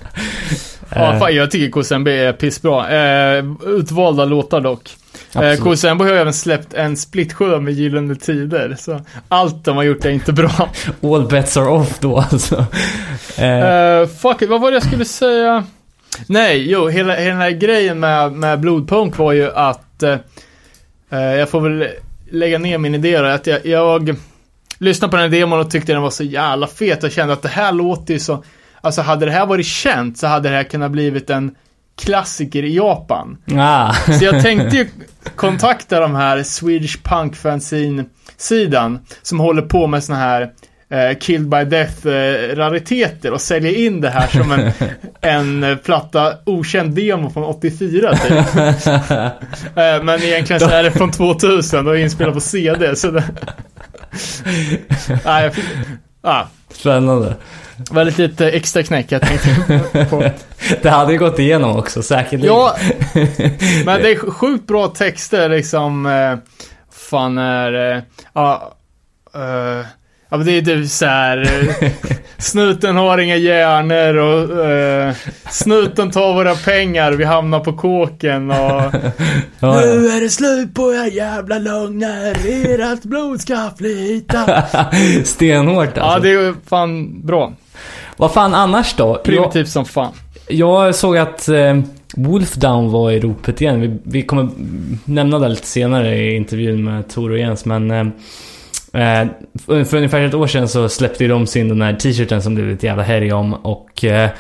Ja, 0.94 1.18
fan, 1.18 1.35
jag 1.35 1.50
tycker 1.50 1.82
KSMB 1.82 2.09
är 2.09 2.32
pissbra. 2.32 2.90
Eh, 2.90 3.44
utvalda 3.66 4.25
låtar 4.25 4.61
dock. 4.61 4.97
Eh, 5.35 5.56
KSMB 5.56 6.00
har 6.02 6.11
ju 6.11 6.16
även 6.16 6.32
släppt 6.32 6.75
en 6.75 6.97
splitskiva 6.97 7.61
med 7.61 7.75
Gyllene 7.75 8.14
Tider. 8.14 8.76
Så 8.78 9.00
allt 9.28 9.64
de 9.64 9.76
har 9.76 9.82
gjort 9.82 10.04
är 10.04 10.11
inte 10.11 10.32
bra. 10.32 10.68
All 11.02 11.28
bets 11.28 11.56
are 11.56 11.68
off 11.68 11.99
då 12.00 12.18
alltså. 12.18 12.66
Eh. 13.38 14.00
Uh, 14.00 14.06
fuck 14.06 14.42
it, 14.42 14.49
vad 14.49 14.61
var 14.61 14.71
det 14.71 14.75
jag 14.75 14.82
skulle 14.82 15.04
säga? 15.04 15.64
Nej, 16.26 16.71
jo, 16.71 16.88
hela, 16.88 17.14
hela 17.14 17.28
den 17.28 17.40
här 17.40 17.50
grejen 17.50 18.00
med, 18.00 18.32
med 18.32 18.61
Blodpunk 18.61 19.18
var 19.18 19.32
ju 19.32 19.52
att 19.52 19.82
Eh, 20.02 20.16
jag 21.19 21.49
får 21.49 21.61
väl 21.61 21.88
lägga 22.31 22.59
ner 22.59 22.78
min 22.78 22.95
idé 22.95 23.19
då, 23.19 23.25
att 23.25 23.47
jag, 23.47 23.66
jag 23.66 24.16
lyssnade 24.78 25.11
på 25.11 25.16
den 25.16 25.33
här 25.33 25.40
demon 25.40 25.61
och 25.61 25.71
tyckte 25.71 25.92
den 25.92 26.02
var 26.02 26.11
så 26.11 26.25
jävla 26.25 26.66
fet 26.66 27.04
och 27.04 27.11
kände 27.11 27.33
att 27.33 27.42
det 27.42 27.49
här 27.49 27.73
låter 27.73 28.14
ju 28.14 28.21
så, 28.21 28.45
alltså 28.81 29.02
hade 29.02 29.26
det 29.26 29.33
här 29.33 29.47
varit 29.47 29.66
känt 29.66 30.19
så 30.19 30.26
hade 30.26 30.49
det 30.49 30.57
här 30.57 30.64
kunnat 30.64 30.90
blivit 30.90 31.31
en 31.31 31.54
klassiker 32.04 32.62
i 32.62 32.76
Japan. 32.76 33.38
Ah. 33.57 33.95
Så 33.95 34.25
jag 34.25 34.42
tänkte 34.42 34.76
ju 34.76 34.88
kontakta 35.37 36.00
de 36.00 36.14
här 36.14 36.42
Swedish 36.42 37.02
Punk 37.02 37.37
Fanzine 37.37 38.04
sidan 38.37 38.99
som 39.23 39.40
håller 39.40 39.62
på 39.62 39.87
med 39.87 40.04
såna 40.04 40.19
här 40.19 40.50
eh, 40.92 41.18
Killed 41.18 41.49
by 41.49 41.56
Death-rariteter 41.56 43.28
eh, 43.28 43.32
och 43.32 43.40
säljer 43.40 43.87
in 43.87 44.00
det 44.00 44.11
här 44.11 44.26
som 44.26 44.52
en, 44.52 44.72
en 45.20 45.64
eh, 45.64 45.76
platta 45.76 46.34
okänd 46.46 46.94
demo 46.94 47.30
från 47.30 47.44
84 47.44 48.16
typ. 48.16 48.32
eh, 49.76 50.02
men 50.02 50.22
egentligen 50.22 50.61
så 50.61 50.68
är 50.68 50.82
det 50.82 50.90
från 50.90 51.11
2000 51.11 51.87
och 51.87 51.96
är 51.96 52.00
inspelad 52.00 52.34
på 52.34 52.40
CD. 52.40 52.96
Så 52.96 53.11
det... 53.11 53.25
ah, 55.25 55.40
jag 55.40 55.54
fick... 55.54 55.64
ah. 56.22 56.44
Spännande. 56.72 57.34
Det 57.76 57.94
var 57.94 58.04
lite, 58.04 58.22
lite 58.22 58.50
extra 58.50 58.82
knäck 58.82 59.12
jag 59.12 59.22
tänkte 59.22 60.06
på. 60.11 60.30
det 60.82 60.90
hade 60.90 61.12
ju 61.12 61.18
gått 61.18 61.38
igenom 61.38 61.76
också, 61.76 62.02
säkerligen. 62.02 62.54
Ja, 62.54 62.76
men 63.84 64.02
det 64.02 64.11
är 64.11 64.30
sjukt 64.30 64.66
bra 64.66 64.88
texter 64.88 65.49
liksom. 65.49 66.06
Eh, 66.06 66.37
fan 66.92 67.38
är... 67.38 67.96
Eh, 67.96 68.02
ja, 68.32 68.76
uh, 69.37 69.87
Ja 70.32 70.38
men 70.38 70.46
det 70.46 70.58
är 70.58 70.62
typ 70.62 70.90
såhär, 70.90 71.38
eh, 71.82 71.90
snuten 72.38 72.96
har 72.96 73.18
inga 73.18 73.36
hjärnor 73.36 74.16
och 74.16 74.50
uh, 75.08 75.14
snuten 75.50 76.10
tar 76.10 76.34
våra 76.34 76.54
pengar, 76.54 77.12
vi 77.12 77.24
hamnar 77.24 77.60
på 77.60 77.72
kåken 77.72 78.50
och 78.50 78.56
ja, 78.56 78.90
ja. 79.58 79.80
Nu 79.80 80.08
är 80.08 80.20
det 80.20 80.28
slut 80.28 80.74
på 80.74 80.92
era 80.94 81.06
jävla 81.06 81.58
lögner, 81.58 82.36
ert 82.92 83.02
blod 83.02 83.40
ska 83.40 83.70
flyta. 83.78 84.64
Stenhårt 85.24 85.98
alltså. 85.98 86.00
Ja 86.00 86.18
det 86.18 86.32
är 86.32 86.54
fan 86.66 87.20
bra. 87.26 87.52
Vad 88.16 88.32
fan 88.32 88.54
annars 88.54 88.94
då? 88.94 89.14
Primitivt 89.14 89.54
jag, 89.54 89.68
som 89.68 89.84
fan. 89.84 90.12
Jag 90.48 90.94
såg 90.94 91.16
att 91.18 91.48
eh, 91.48 91.80
Wolfdown 92.16 92.90
var 92.90 93.10
i 93.10 93.20
ropet 93.20 93.60
igen. 93.60 93.80
Vi, 93.80 93.98
vi 94.04 94.22
kommer 94.22 94.48
nämna 95.04 95.38
det 95.38 95.48
lite 95.48 95.66
senare 95.66 96.16
i 96.16 96.36
intervjun 96.36 96.84
med 96.84 97.08
Tor 97.08 97.30
och 97.30 97.38
Jens 97.38 97.64
men 97.64 97.90
eh, 97.90 98.04
Eh, 98.92 99.26
för 99.66 99.96
ungefär 99.96 100.20
ett 100.20 100.34
år 100.34 100.46
sedan 100.46 100.68
så 100.68 100.88
släppte 100.88 101.26
de 101.26 101.46
sin 101.46 101.68
den 101.68 101.82
här 101.82 101.94
t-shirten 101.94 102.42
som 102.42 102.54
blev 102.54 102.70
ett 102.70 102.82
jävla 102.82 103.02
härj 103.02 103.32
om 103.32 103.54
och 103.54 104.04
eh, 104.04 104.30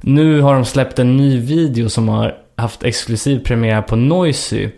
nu 0.00 0.40
har 0.40 0.54
de 0.54 0.64
släppt 0.64 0.98
en 0.98 1.16
ny 1.16 1.40
video 1.40 1.88
som 1.88 2.08
har 2.08 2.34
haft 2.56 2.84
exklusiv 2.84 3.38
premiär 3.38 3.82
på 3.82 3.96
Noisy 3.96 4.68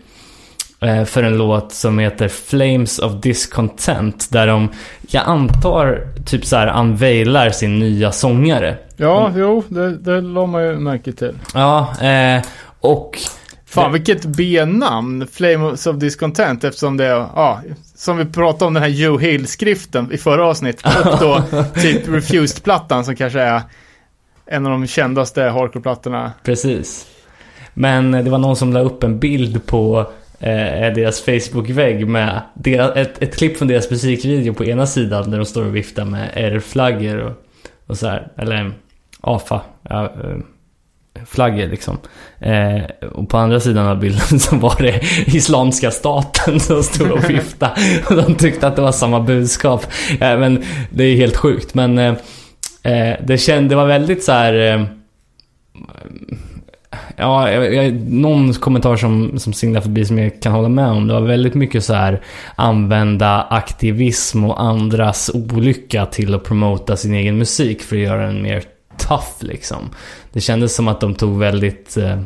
eh, 0.81 1.03
för 1.03 1.23
en 1.23 1.37
låt 1.37 1.71
som 1.71 1.99
heter 1.99 2.27
Flames 2.27 2.99
of 2.99 3.21
Discontent 3.21 4.31
där 4.31 4.47
de, 4.47 4.69
jag 5.07 5.23
antar, 5.25 6.07
typ 6.25 6.45
så 6.45 6.55
här 6.55 6.79
unveilar 6.79 7.49
sin 7.49 7.79
nya 7.79 8.11
sångare. 8.11 8.77
Ja, 8.97 9.27
mm. 9.27 9.39
jo, 9.39 9.63
det, 9.67 9.97
det 9.97 10.21
la 10.21 10.45
man 10.45 10.63
ju 10.63 10.79
märke 10.79 11.11
till. 11.11 11.33
Ja, 11.53 11.93
och 12.79 13.17
Fan 13.73 13.91
vilket 13.91 14.25
B-namn, 14.25 15.27
Flames 15.31 15.87
of 15.87 15.95
Discontent, 15.95 16.63
eftersom 16.63 16.97
det 16.97 17.05
är, 17.05 17.15
ja, 17.35 17.61
som 18.03 18.17
vi 18.17 18.25
pratade 18.25 18.65
om 18.65 18.73
den 18.73 18.83
här 18.83 18.89
Joe 18.89 19.17
Hill-skriften 19.17 20.11
i 20.11 20.17
förra 20.17 20.45
avsnittet. 20.45 21.05
Och 21.05 21.19
då 21.19 21.43
typ 21.81 22.07
Refused-plattan 22.07 23.05
som 23.05 23.15
kanske 23.15 23.39
är 23.41 23.61
en 24.45 24.65
av 24.65 24.71
de 24.71 24.87
kändaste 24.87 25.41
hardcore-plattorna. 25.41 26.31
Precis. 26.43 27.07
Men 27.73 28.11
det 28.11 28.29
var 28.29 28.37
någon 28.37 28.55
som 28.55 28.73
la 28.73 28.79
upp 28.79 29.03
en 29.03 29.19
bild 29.19 29.65
på 29.65 29.99
eh, 30.39 30.93
deras 30.93 31.21
Facebook-vägg 31.21 32.07
med 32.07 32.41
ett, 32.95 33.21
ett 33.21 33.35
klipp 33.37 33.57
från 33.57 33.67
deras 33.67 33.91
musikvideo 33.91 34.53
på 34.53 34.65
ena 34.65 34.87
sidan 34.87 35.31
där 35.31 35.37
de 35.37 35.45
står 35.45 35.65
och 35.65 35.75
viftar 35.75 36.05
med 36.05 36.29
R-flaggor 36.33 37.17
och, 37.17 37.31
och 37.87 37.97
så 37.97 38.07
här. 38.07 38.31
Eller 38.37 38.71
AFA. 39.21 39.61
Ja, 39.89 40.03
eh, 40.03 40.37
flaggor 41.27 41.67
liksom. 41.67 41.97
Eh, 42.39 43.07
och 43.11 43.29
på 43.29 43.37
andra 43.37 43.59
sidan 43.59 43.87
av 43.87 43.99
bilden 43.99 44.39
så 44.39 44.55
var 44.55 44.81
det 44.81 44.99
Islamiska 45.25 45.91
staten 45.91 46.59
som 46.59 46.83
stod 46.83 47.11
och 47.11 47.29
viftade. 47.29 47.73
och 48.09 48.15
de 48.15 48.35
tyckte 48.35 48.67
att 48.67 48.75
det 48.75 48.81
var 48.81 48.91
samma 48.91 49.19
budskap. 49.19 49.85
Eh, 50.11 50.39
men 50.39 50.63
det 50.89 51.03
är 51.03 51.15
helt 51.15 51.37
sjukt. 51.37 51.73
Men 51.73 51.97
eh, 51.97 52.13
eh 52.83 53.15
det, 53.25 53.37
kände, 53.37 53.69
det 53.69 53.75
var 53.75 53.85
väldigt 53.85 54.23
så 54.23 54.31
här... 54.31 54.53
Eh, 54.53 54.85
ja, 57.17 57.51
jag, 57.51 57.73
jag, 57.73 57.93
någon 57.93 58.53
kommentar 58.53 58.95
som, 58.95 59.39
som 59.39 59.53
singlar 59.53 59.81
förbi 59.81 60.05
som 60.05 60.19
jag 60.19 60.41
kan 60.41 60.51
hålla 60.51 60.69
med 60.69 60.87
om. 60.87 61.07
Det 61.07 61.13
var 61.13 61.21
väldigt 61.21 61.53
mycket 61.53 61.83
så 61.83 61.93
här 61.93 62.21
använda 62.55 63.41
aktivism 63.41 64.45
och 64.45 64.61
andras 64.61 65.31
olycka 65.33 66.05
till 66.05 66.35
att 66.35 66.43
promota 66.43 66.97
sin 66.97 67.13
egen 67.13 67.37
musik 67.37 67.81
för 67.81 67.95
att 67.95 68.01
göra 68.01 68.25
den 68.25 68.41
mer 68.41 68.63
tough 69.07 69.33
liksom. 69.39 69.89
Det 70.31 70.41
kändes 70.41 70.75
som 70.75 70.87
att 70.87 71.01
de 71.01 71.15
tog 71.15 71.39
väldigt 71.39 71.97
eh, 71.97 72.19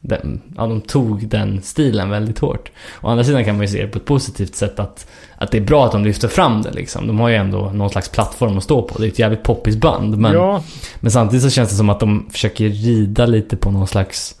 den, 0.00 0.40
ja, 0.56 0.66
de 0.66 0.80
tog 0.80 1.28
den 1.28 1.62
stilen 1.62 2.10
väldigt 2.10 2.38
hårt. 2.38 2.70
Å 3.00 3.08
andra 3.08 3.24
sidan 3.24 3.44
kan 3.44 3.54
man 3.54 3.62
ju 3.62 3.68
se 3.68 3.82
det 3.82 3.88
på 3.88 3.98
ett 3.98 4.04
positivt 4.04 4.54
sätt 4.54 4.78
att, 4.78 5.06
att 5.36 5.50
det 5.50 5.58
är 5.58 5.62
bra 5.62 5.86
att 5.86 5.92
de 5.92 6.04
lyfter 6.04 6.28
fram 6.28 6.62
det 6.62 6.70
liksom. 6.70 7.06
De 7.06 7.20
har 7.20 7.28
ju 7.28 7.34
ändå 7.34 7.70
någon 7.70 7.90
slags 7.90 8.08
plattform 8.08 8.58
att 8.58 8.64
stå 8.64 8.82
på. 8.82 8.98
Det 8.98 9.06
är 9.06 9.08
ett 9.08 9.18
jävligt 9.18 9.42
poppis 9.42 9.76
band. 9.76 10.18
Men, 10.18 10.32
ja. 10.32 10.62
men 11.00 11.10
samtidigt 11.10 11.42
så 11.42 11.50
känns 11.50 11.70
det 11.70 11.76
som 11.76 11.90
att 11.90 12.00
de 12.00 12.26
försöker 12.30 12.68
rida 12.68 13.26
lite 13.26 13.56
på 13.56 13.70
någon 13.70 13.86
slags 13.86 14.34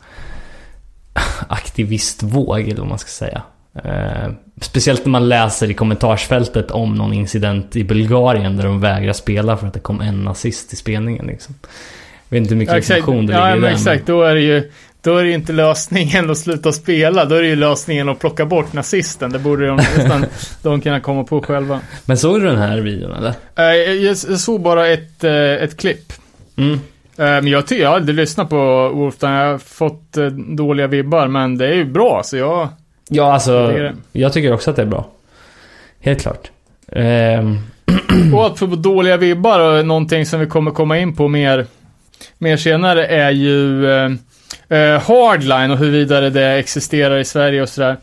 aktivistvåg 1.48 2.60
eller 2.60 2.80
vad 2.80 2.88
man 2.88 2.98
ska 2.98 3.08
säga. 3.08 3.42
Eh, 3.74 4.30
speciellt 4.60 5.04
när 5.04 5.10
man 5.10 5.28
läser 5.28 5.70
i 5.70 5.74
kommentarsfältet 5.74 6.70
om 6.70 6.94
någon 6.94 7.12
incident 7.12 7.76
i 7.76 7.84
Bulgarien 7.84 8.56
där 8.56 8.64
de 8.64 8.80
vägrar 8.80 9.12
spela 9.12 9.56
för 9.56 9.66
att 9.66 9.74
det 9.74 9.80
kom 9.80 10.00
en 10.00 10.24
nazist 10.24 10.72
i 10.72 10.76
spelningen. 10.76 11.26
Liksom. 11.26 11.54
Jag 12.28 12.34
vet 12.36 12.42
inte 12.42 12.54
hur 12.54 12.58
mycket 12.58 12.88
Ja, 12.88 12.96
information 12.96 13.26
det 13.26 13.32
Ja, 13.32 13.44
ligger 13.44 13.56
i 13.56 13.60
den. 13.60 13.72
exakt. 13.72 14.06
Då 14.06 14.22
är 14.22 14.34
det 14.34 14.40
ju 14.40 14.70
då 15.02 15.16
är 15.16 15.22
det 15.22 15.28
ju 15.28 15.34
inte 15.34 15.52
lösningen 15.52 16.30
att 16.30 16.38
sluta 16.38 16.72
spela. 16.72 17.24
Då 17.24 17.34
är 17.34 17.42
det 17.42 17.48
ju 17.48 17.56
lösningen 17.56 18.08
att 18.08 18.18
plocka 18.18 18.44
bort 18.46 18.72
nazisten. 18.72 19.32
Det 19.32 19.38
borde 19.38 19.66
de 19.66 19.76
nästan 19.76 20.24
de 20.62 20.80
kunna 20.80 21.00
komma 21.00 21.24
på 21.24 21.42
själva. 21.42 21.80
Men 22.04 22.16
såg 22.18 22.40
du 22.40 22.46
den 22.46 22.58
här 22.58 22.78
videon 22.80 23.12
eller? 23.12 23.32
Eh, 23.56 23.92
Jag, 23.92 24.16
såg 24.16 24.60
bara 24.62 24.88
ett, 24.88 25.24
eh, 25.24 25.32
ett 25.34 25.76
klipp. 25.76 26.12
Mm. 26.56 26.80
Men 27.16 27.46
jag 27.46 27.64
jag 27.68 27.88
har 27.88 27.96
aldrig 27.96 28.16
lyssnat 28.16 28.48
på 28.48 28.88
Wolfgang. 28.88 29.34
Jag 29.34 29.50
har 29.50 29.58
fått 29.58 30.16
dåliga 30.56 30.86
vibbar, 30.86 31.28
men 31.28 31.58
det 31.58 31.66
är 31.66 31.74
ju 31.74 31.84
bra. 31.84 32.22
Så 32.24 32.36
jag... 32.36 32.68
Ja, 33.10 33.32
alltså. 33.32 33.52
Är 33.52 33.82
det. 33.82 33.94
Jag 34.12 34.32
tycker 34.32 34.52
också 34.52 34.70
att 34.70 34.76
det 34.76 34.82
är 34.82 34.86
bra. 34.86 35.08
Helt 36.00 36.22
klart. 36.22 36.50
Ehm, 36.92 37.58
Och 38.34 38.46
att 38.46 38.58
få 38.58 38.66
dåliga 38.66 39.16
vibbar 39.16 39.60
och 39.60 39.86
någonting 39.86 40.26
som 40.26 40.40
vi 40.40 40.46
kommer 40.46 40.70
komma 40.70 40.98
in 40.98 41.16
på 41.16 41.28
mer, 41.28 41.66
mer 42.38 42.56
senare 42.56 43.06
är 43.06 43.30
ju 43.30 43.90
eh, 43.90 44.10
eh, 44.68 45.02
Hardline 45.02 45.70
och 45.70 45.78
hur 45.78 45.90
vidare 45.90 46.30
det 46.30 46.46
existerar 46.46 47.18
i 47.18 47.24
Sverige 47.24 47.62
och 47.62 47.68
sådär. 47.68 47.96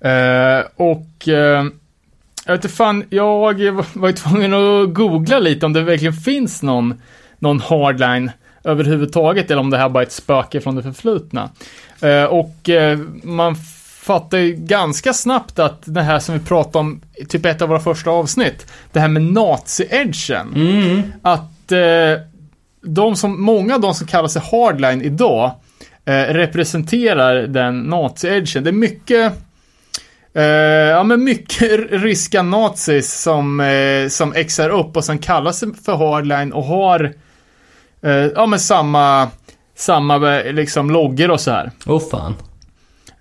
Eh, 0.00 0.64
och 0.76 1.28
eh, 1.28 1.64
jag 2.46 2.52
vet 2.52 2.64
inte 2.64 2.76
fan, 2.76 3.04
jag 3.10 3.38
var 3.94 4.08
ju 4.08 4.12
tvungen 4.12 4.54
att 4.54 4.94
googla 4.94 5.38
lite 5.38 5.66
om 5.66 5.72
det 5.72 5.82
verkligen 5.82 6.12
finns 6.12 6.62
någon, 6.62 7.02
någon 7.38 7.60
Hardline 7.60 8.30
överhuvudtaget 8.64 9.50
eller 9.50 9.60
om 9.60 9.70
det 9.70 9.78
här 9.78 9.88
bara 9.88 10.02
är 10.02 10.06
ett 10.06 10.12
spöke 10.12 10.60
från 10.60 10.76
det 10.76 10.82
förflutna. 10.82 11.50
Eh, 12.02 12.24
och 12.24 12.68
eh, 12.68 12.98
man 13.22 13.56
fattar 14.02 14.38
ju 14.38 14.52
ganska 14.54 15.12
snabbt 15.12 15.58
att 15.58 15.82
det 15.84 16.02
här 16.02 16.18
som 16.18 16.38
vi 16.38 16.44
pratade 16.44 16.78
om 16.78 17.00
typ 17.28 17.46
ett 17.46 17.62
av 17.62 17.68
våra 17.68 17.80
första 17.80 18.10
avsnitt, 18.10 18.72
det 18.92 19.00
här 19.00 19.08
med 19.08 19.22
nazi-edgen. 19.22 20.54
mm. 20.54 21.02
Att 21.22 21.72
eh, 21.72 22.22
de 22.82 23.16
som, 23.16 23.42
många 23.42 23.74
av 23.74 23.80
de 23.80 23.94
som 23.94 24.06
kallar 24.06 24.28
sig 24.28 24.42
hardline 24.50 25.02
idag 25.02 25.52
representerar 26.28 27.46
den 27.46 27.82
nazi-edgen. 27.82 28.64
Det 28.64 28.70
är 28.70 28.72
mycket 28.72 29.32
eh, 30.34 30.44
ja 30.44 31.02
men 31.02 31.24
mycket 31.24 31.70
ryska 31.90 32.42
nazis 32.42 33.20
som, 33.22 33.60
eh, 33.60 34.08
som 34.08 34.32
exar 34.34 34.70
upp 34.70 34.96
och 34.96 35.04
som 35.04 35.18
kallar 35.18 35.52
sig 35.52 35.68
för 35.84 35.96
hardline 35.96 36.52
och 36.52 36.64
har 36.64 37.12
eh, 38.02 38.12
ja 38.12 38.46
men 38.46 38.60
samma, 38.60 39.28
samma 39.80 40.40
eh, 40.40 40.52
liksom 40.52 40.90
loggor 40.90 41.30
och 41.30 41.40
så 41.40 41.50
här. 41.50 41.70
Åh 41.86 42.02
fan. 42.10 42.34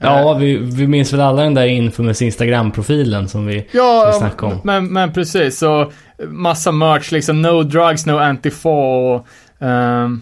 Ja, 0.02 0.34
vi, 0.34 0.56
vi 0.58 0.88
minns 0.88 1.14
väl 1.14 1.22
alla 1.22 1.44
den 1.44 1.54
där 1.54 1.66
infamous 1.66 2.22
Instagram-profilen 2.22 3.30
som 3.30 3.46
vi, 3.46 3.68
som 3.72 4.12
vi 4.12 4.18
snackade 4.18 4.54
om. 4.54 4.62
Men, 4.64 4.94
men 4.94 5.14
precis. 5.14 5.58
Så 5.60 5.92
massa 6.28 6.72
merch 6.72 7.12
liksom. 7.12 7.42
No 7.42 7.64
drugs, 7.64 8.06
no 8.06 8.18
antifa 8.18 8.70
och... 8.70 9.28
ehm, 9.60 10.22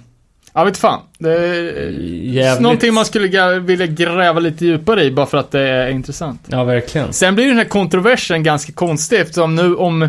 jag 0.54 0.66
vet 0.66 0.78
fan. 0.78 1.00
Det 1.18 1.32
är 1.32 1.90
Jävligt. 2.24 2.62
någonting 2.62 2.94
man 2.94 3.06
skulle 3.06 3.60
vilja 3.60 3.88
gräva 3.88 4.40
lite 4.40 4.66
djupare 4.66 5.04
i 5.04 5.12
bara 5.12 5.26
för 5.26 5.38
att 5.38 5.52
det 5.52 5.62
är 5.62 5.90
intressant. 5.90 6.42
Ja, 6.48 6.64
verkligen. 6.64 7.14
Sen 7.14 7.36
blir 7.36 7.48
den 7.48 7.58
här 7.58 7.66
kontroversen 7.66 8.44
ganska 8.44 8.72
konstig 8.72 9.20
eftersom 9.20 9.56
nu 9.56 9.76
om 9.76 10.04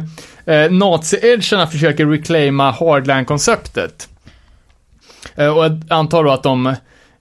eh, 0.45 0.71
nazi-edgerna 0.71 1.67
försöker 1.67 2.07
reclaima 2.07 2.71
hardline-konceptet. 2.71 4.09
Eh, 5.39 5.49
och 5.49 5.65
jag 5.65 5.83
antar 5.89 6.25
då 6.25 6.31
att 6.31 6.43
de, 6.43 6.67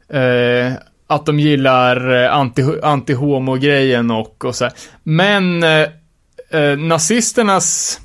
eh, 0.09 0.73
att 1.07 1.25
de 1.25 1.39
gillar 1.39 2.23
eh, 2.23 2.33
anti, 2.35 2.63
anti-homo-grejen 2.83 4.11
och, 4.11 4.45
och 4.45 4.55
så 4.55 4.63
här. 4.63 4.73
Men 5.03 5.63
eh, 5.63 5.87
eh, 6.51 6.77
nazisternas, 6.77 7.99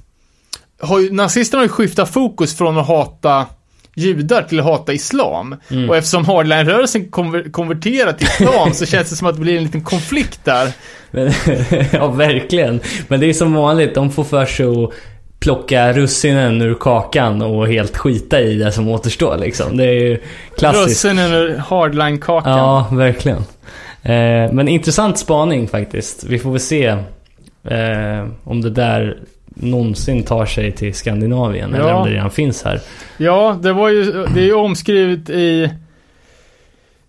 har 0.80 1.00
ju, 1.00 1.12
nazisterna 1.12 1.60
har 1.60 1.64
ju 1.64 1.68
skiftat 1.68 2.08
fokus 2.10 2.58
från 2.58 2.78
att 2.78 2.86
hata 2.86 3.46
judar 3.94 4.42
till 4.42 4.60
att 4.60 4.66
hata 4.66 4.92
islam. 4.92 5.56
Mm. 5.70 5.90
Och 5.90 5.96
eftersom 5.96 6.24
hardline-rörelsen 6.24 7.10
konver- 7.10 7.50
konverterar 7.50 8.12
till 8.12 8.26
islam 8.26 8.72
så 8.72 8.86
känns 8.86 9.10
det 9.10 9.16
som 9.16 9.26
att 9.26 9.34
det 9.34 9.40
blir 9.40 9.56
en 9.56 9.62
liten 9.62 9.84
konflikt 9.84 10.44
där. 10.44 10.72
Men, 11.10 11.32
ja, 11.92 12.08
verkligen. 12.08 12.80
Men 13.08 13.20
det 13.20 13.26
är 13.26 13.32
som 13.32 13.54
vanligt, 13.54 13.94
de 13.94 14.10
får 14.10 14.24
för 14.24 14.46
sig 14.46 14.66
att 14.66 14.92
plocka 15.42 15.92
russinen 15.92 16.62
ur 16.62 16.74
kakan 16.74 17.42
och 17.42 17.68
helt 17.68 17.96
skita 17.96 18.40
i 18.40 18.54
det 18.54 18.72
som 18.72 18.88
återstår 18.88 19.36
liksom. 19.38 19.76
Det 19.76 19.84
är 19.84 19.92
ju 19.92 20.18
klassiskt. 20.58 20.86
Russinen 21.04 21.32
ur 21.32 21.56
hardline-kakan. 21.56 22.58
Ja, 22.58 22.86
verkligen. 22.92 23.38
Eh, 24.02 24.52
men 24.52 24.68
intressant 24.68 25.18
spaning 25.18 25.68
faktiskt. 25.68 26.24
Vi 26.24 26.38
får 26.38 26.50
väl 26.50 26.60
se 26.60 26.86
eh, 27.64 28.26
om 28.44 28.60
det 28.60 28.70
där 28.70 29.16
någonsin 29.54 30.22
tar 30.22 30.46
sig 30.46 30.72
till 30.72 30.94
Skandinavien 30.94 31.74
eller 31.74 31.88
Ja. 31.88 31.94
om 31.94 32.08
det 32.08 32.14
redan 32.14 32.30
finns 32.30 32.62
här. 32.64 32.80
Ja, 33.16 33.58
det 33.62 33.72
var 33.72 33.88
ju, 33.88 34.04
det 34.34 34.40
är 34.40 34.44
ju 34.44 34.54
omskrivet 34.54 35.30
i 35.30 35.70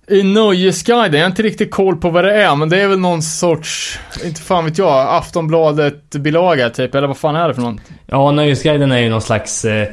i 0.08 0.24
Nöjesguiden, 0.24 1.14
jag 1.14 1.26
har 1.26 1.30
inte 1.30 1.42
riktigt 1.44 1.72
koll 1.72 1.96
på 1.98 2.10
vad 2.10 2.24
det 2.24 2.34
är, 2.44 2.56
men 2.56 2.70
det 2.70 2.82
är 2.82 2.88
väl 2.88 3.00
någon 3.00 3.22
sorts, 3.22 4.00
inte 4.26 4.42
fan 4.42 4.66
vet 4.66 4.78
jag, 4.78 5.08
Aftonbladet-bilaga 5.10 6.70
typ, 6.70 6.96
eller 6.96 7.08
vad 7.08 7.18
fan 7.18 7.36
är 7.36 7.48
det 7.48 7.54
för 7.54 7.62
något? 7.62 7.82
Ja, 8.06 8.32
Nöjesguiden 8.32 8.92
är 8.92 8.98
ju 9.00 9.10
någon 9.10 9.22
slags 9.22 9.66
eh, 9.66 9.88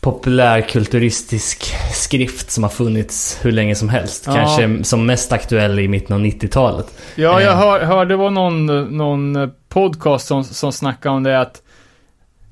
populärkulturistisk 0.00 1.74
skrift 1.94 2.50
som 2.50 2.62
har 2.62 2.70
funnits 2.70 3.38
hur 3.42 3.52
länge 3.52 3.74
som 3.74 3.88
helst. 3.88 4.24
Ja. 4.26 4.34
Kanske 4.34 4.84
som 4.84 5.06
mest 5.06 5.32
aktuell 5.32 5.78
i 5.78 5.88
mitten 5.88 6.16
av 6.16 6.22
90-talet. 6.22 6.86
Ja, 7.14 7.40
jag 7.40 7.52
Eh. 7.52 7.58
hör, 7.58 7.80
hörde 7.84 8.10
det 8.14 8.16
var 8.16 8.30
någon, 8.30 8.66
någon 8.96 9.50
podcast 9.68 10.26
som, 10.26 10.44
som 10.44 10.72
snackade 10.72 11.14
om 11.14 11.22
det 11.22 11.40
att 11.40 11.62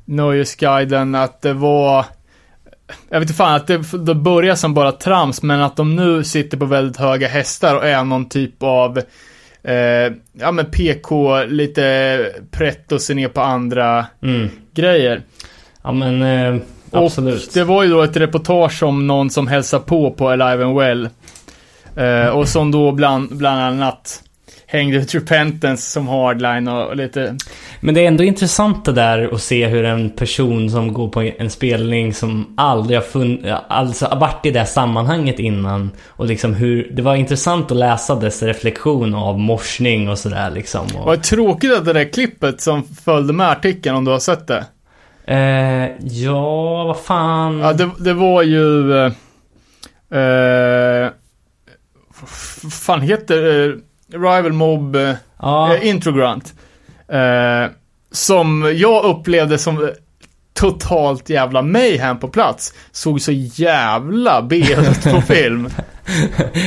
Nöjesguiden, 0.04 1.14
att 1.14 1.42
det 1.42 1.52
var 1.52 2.04
jag 3.08 3.20
vet 3.20 3.28
inte 3.28 3.36
fan, 3.36 3.54
att 3.54 3.66
det, 3.66 3.82
det 3.98 4.14
börjar 4.14 4.54
som 4.54 4.74
bara 4.74 4.92
trams, 4.92 5.42
men 5.42 5.60
att 5.62 5.76
de 5.76 5.96
nu 5.96 6.24
sitter 6.24 6.56
på 6.56 6.64
väldigt 6.64 6.96
höga 6.96 7.28
hästar 7.28 7.74
och 7.76 7.86
är 7.86 8.04
någon 8.04 8.28
typ 8.28 8.62
av 8.62 8.98
eh, 9.62 10.12
ja 10.32 10.52
men 10.52 10.66
PK, 10.70 11.44
lite 11.44 12.18
pretto, 12.50 12.98
se 12.98 13.14
ner 13.14 13.28
på 13.28 13.40
andra 13.40 14.06
Mm. 14.22 14.48
grejer. 14.74 15.22
Ja 15.82 15.92
men 15.92 16.22
eh, 16.22 16.60
absolut. 16.92 17.46
Och 17.46 17.54
det 17.54 17.64
var 17.64 17.82
ju 17.82 17.90
då 17.90 18.02
ett 18.02 18.16
reportage 18.16 18.82
om 18.82 19.06
någon 19.06 19.30
som 19.30 19.46
hälsar 19.46 19.78
på 19.78 20.10
på 20.10 20.28
Alive 20.28 20.64
and 20.64 20.76
Well. 20.78 21.08
Eh, 21.96 22.28
och 22.28 22.48
som 22.48 22.70
då 22.70 22.92
bland, 22.92 23.36
bland 23.36 23.60
annat 23.60 24.23
hängde 24.78 24.96
ut 24.96 25.14
Repentance 25.14 25.90
som 25.90 26.08
hardline 26.08 26.68
och, 26.68 26.96
lite... 26.96 27.36
Men 27.80 27.94
det 27.94 28.00
är 28.04 28.08
ändå 28.08 28.24
intressant 28.24 28.84
det 28.84 28.92
där 28.92 29.34
att 29.34 29.42
se 29.42 29.66
hur 29.66 29.84
en 29.84 30.10
person 30.10 30.70
som 30.70 30.92
går 30.92 31.08
på 31.08 31.20
en 31.38 31.50
spelning 31.50 32.14
som 32.14 32.54
aldrig 32.56 32.98
har 32.98 33.04
funnits, 33.04 33.48
alltså 33.68 34.06
har 34.06 34.20
varit 34.20 34.46
i 34.46 34.50
det 34.50 34.66
sammanhanget 34.66 35.38
innan 35.38 35.90
och 36.06 36.26
liksom 36.26 36.54
hur, 36.54 36.90
det 36.92 37.02
var 37.02 37.14
intressant 37.14 37.70
att 37.70 37.76
läsa 37.76 38.14
dess 38.14 38.42
reflektion 38.42 39.14
av 39.14 39.38
morsning 39.38 40.08
och 40.08 40.18
sådär 40.18 40.50
liksom. 40.50 40.86
Och, 40.98 41.06
Vad 41.06 41.22
tråkigt 41.22 41.72
att 41.72 41.84
det 41.84 41.92
där 41.92 42.12
klippet 42.12 42.60
som 42.60 42.82
följde 43.04 43.32
med 43.32 43.50
artikeln, 43.50 43.96
om 43.96 44.04
du 44.04 44.10
har 44.10 44.18
sett 44.18 44.46
det. 44.46 44.64
eh, 45.26 45.90
ja, 46.00 46.84
vad 46.84 46.98
fan. 46.98 47.58
Ja, 47.58 47.72
det, 47.72 47.90
det 47.98 48.14
var 48.14 48.42
ju... 48.42 48.92
Eh, 48.96 49.12
eh, 50.20 51.10
vad 52.20 52.72
fan 52.72 53.00
heter 53.00 53.68
eh, 53.68 53.74
Rival 54.12 54.52
Mob 54.52 54.96
eh, 54.96 55.14
ja, 55.40 55.74
eh, 55.74 55.88
Introgrant. 55.88 56.54
Eh, 57.08 57.70
som 58.12 58.74
jag 58.76 59.04
upplevde 59.04 59.58
som 59.58 59.84
eh, 59.84 59.90
totalt 60.54 61.30
jävla 61.30 61.62
mayhem 61.62 62.18
på 62.18 62.28
plats. 62.28 62.74
Såg 62.92 63.20
så 63.20 63.32
jävla 63.32 64.42
B 64.42 64.56
ut 64.56 65.04
på 65.12 65.20
film. 65.26 65.68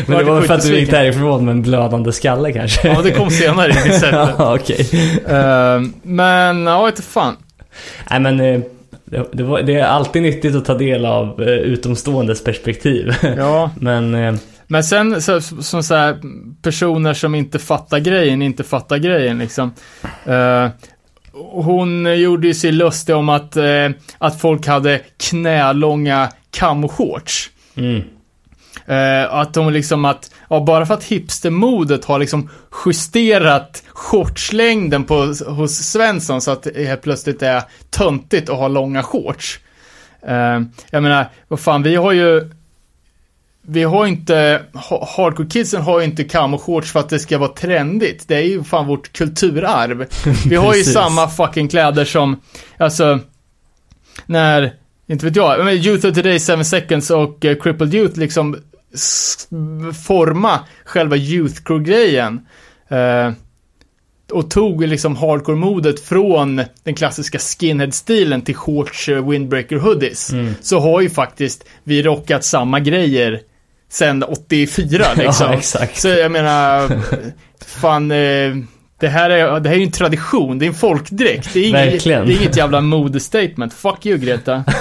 men 0.06 0.18
det 0.18 0.24
var 0.24 0.42
för 0.42 0.54
att 0.54 0.64
du 0.64 0.80
gick 0.80 0.92
därifrån 0.92 1.46
med 1.46 1.52
en 1.52 1.62
blödande 1.62 2.12
skalle 2.12 2.52
kanske? 2.52 2.88
Ja, 2.88 3.02
det 3.02 3.12
kom 3.12 3.30
senare 3.30 3.70
i 3.70 3.74
sättet. 3.74 4.12
ja, 4.12 4.56
okej. 4.56 4.90
Eh, 5.28 5.82
men, 6.04 6.66
ja, 6.66 6.88
inte 6.88 7.02
fan. 7.02 7.36
Nej 8.10 8.20
men 8.20 8.38
det, 9.06 9.28
det, 9.32 9.44
var, 9.44 9.62
det 9.62 9.76
är 9.76 9.86
alltid 9.86 10.22
nyttigt 10.22 10.56
att 10.56 10.66
ta 10.66 10.74
del 10.74 11.06
av 11.06 11.44
utomståendes 11.44 12.44
perspektiv. 12.44 13.14
Ja, 13.38 13.72
men 13.80 14.40
men 14.68 14.84
sen 14.84 15.22
så, 15.22 15.42
som 15.42 15.84
så 15.84 15.96
här, 15.96 16.18
personer 16.62 17.14
som 17.14 17.36
inte 17.36 17.60
fattar 17.60 18.00
grejen, 18.00 18.42
inte 18.42 18.64
fattar 18.64 18.98
grejen 18.98 19.38
liksom. 19.38 19.74
Eh, 20.26 20.70
hon 21.52 22.20
gjorde 22.20 22.48
ju 22.48 22.54
sig 22.54 22.72
lustig 22.72 23.16
om 23.16 23.30
att, 23.30 23.58
eh, 23.58 23.90
att 24.18 24.42
folk 24.42 24.68
hade 24.68 25.02
knälånga 25.18 26.30
camoshorts. 26.52 27.50
mm. 27.76 28.02
Eh, 28.86 29.34
att 29.34 29.54
de 29.54 29.74
liksom 29.74 30.06
att, 30.06 30.32
ja, 30.50 30.60
bara 30.60 30.86
för 30.86 30.94
att 30.94 31.04
hipstermodet 31.04 32.06
har 32.06 32.20
liksom 32.20 32.50
justerat 32.86 33.84
shortslängden 33.90 35.04
på, 35.04 35.34
hos 35.48 35.72
Svensson 35.76 36.42
så 36.42 36.52
att 36.52 36.64
det 36.64 36.88
helt 36.88 37.02
plötsligt 37.02 37.42
är 37.42 37.64
töntigt 37.90 38.50
att 38.50 38.58
ha 38.58 38.68
långa 38.68 39.04
shorts. 39.04 39.60
Eh, 40.28 40.62
jag 40.90 41.04
menar, 41.04 41.26
vad 41.48 41.60
fan, 41.60 41.84
vi 41.84 41.96
har 41.96 42.12
ju 42.12 42.52
vi 43.70 43.84
har 43.84 44.06
inte, 44.06 44.62
ha- 44.74 45.08
hardcore 45.18 45.48
kidsen 45.48 45.82
har 45.82 46.00
ju 46.00 46.06
inte 46.06 46.24
camo-shorts 46.24 46.92
för 46.92 47.00
att 47.00 47.10
det 47.10 47.20
ska 47.20 47.38
vara 47.38 47.54
trendigt. 47.54 48.28
Det 48.28 48.36
är 48.36 48.42
ju 48.42 48.64
fan 48.64 48.88
vårt 48.88 49.14
kulturarv. 49.14 50.06
Vi 50.50 50.56
har 50.56 50.76
ju 50.76 50.84
samma 50.84 51.28
fucking 51.30 51.68
kläder 51.68 52.06
som, 52.06 52.42
alltså, 52.78 53.20
när, 54.26 54.74
inte 55.08 55.26
vet 55.26 55.36
jag, 55.36 55.66
men 55.66 55.74
Youth 55.74 56.08
of 56.08 56.16
Today, 56.16 56.40
7 56.40 56.64
Seconds 56.64 57.10
och 57.10 57.46
eh, 57.46 57.58
Crippled 57.58 57.94
Youth 57.94 58.20
liksom 58.20 58.58
forma 60.08 60.60
själva 60.86 61.16
youth 61.16 61.64
crew-grejen. 61.64 62.40
Eh, 62.90 63.32
och 64.32 64.50
tog 64.50 64.88
liksom 64.88 65.16
hardcore-modet 65.16 66.00
från 66.00 66.62
den 66.84 66.96
klassiska 66.96 67.40
skinhead-stilen 67.40 68.42
till 68.42 68.56
shorts, 68.56 69.10
eh, 69.10 69.30
windbreaker 69.30 69.76
hoodies. 69.76 70.32
Så 70.62 70.80
har 70.80 71.02
ju 71.02 71.10
faktiskt 71.10 71.66
vi 71.84 72.04
rockat 72.04 72.46
samma 72.46 72.80
grejer 72.80 73.42
sen 73.90 74.24
84 74.24 75.06
liksom. 75.16 75.48
Ja, 75.48 75.58
exakt. 75.58 75.98
Så 76.00 76.08
jag 76.08 76.32
menar, 76.32 76.92
fan, 77.66 78.12
eh, 78.12 78.56
det 79.00 79.08
här 79.08 79.30
är, 79.30 79.60
det 79.60 79.70
här 79.70 79.76
är 79.76 79.80
ju 79.80 79.86
en 79.86 79.92
tradition, 79.92 80.60
det 80.60 80.66
är 80.66 80.68
en 80.68 80.74
folkdräkt. 80.74 81.54
Det 81.54 81.60
är 81.60 81.64
inget, 81.68 81.94
Verkligen. 81.94 82.28
det 82.28 82.34
är 82.34 82.38
inget 82.42 82.58
jävla 82.58 82.82
modestatement. 82.82 83.74
Fuck 83.74 84.06
you 84.06 84.18
Greta. 84.18 84.64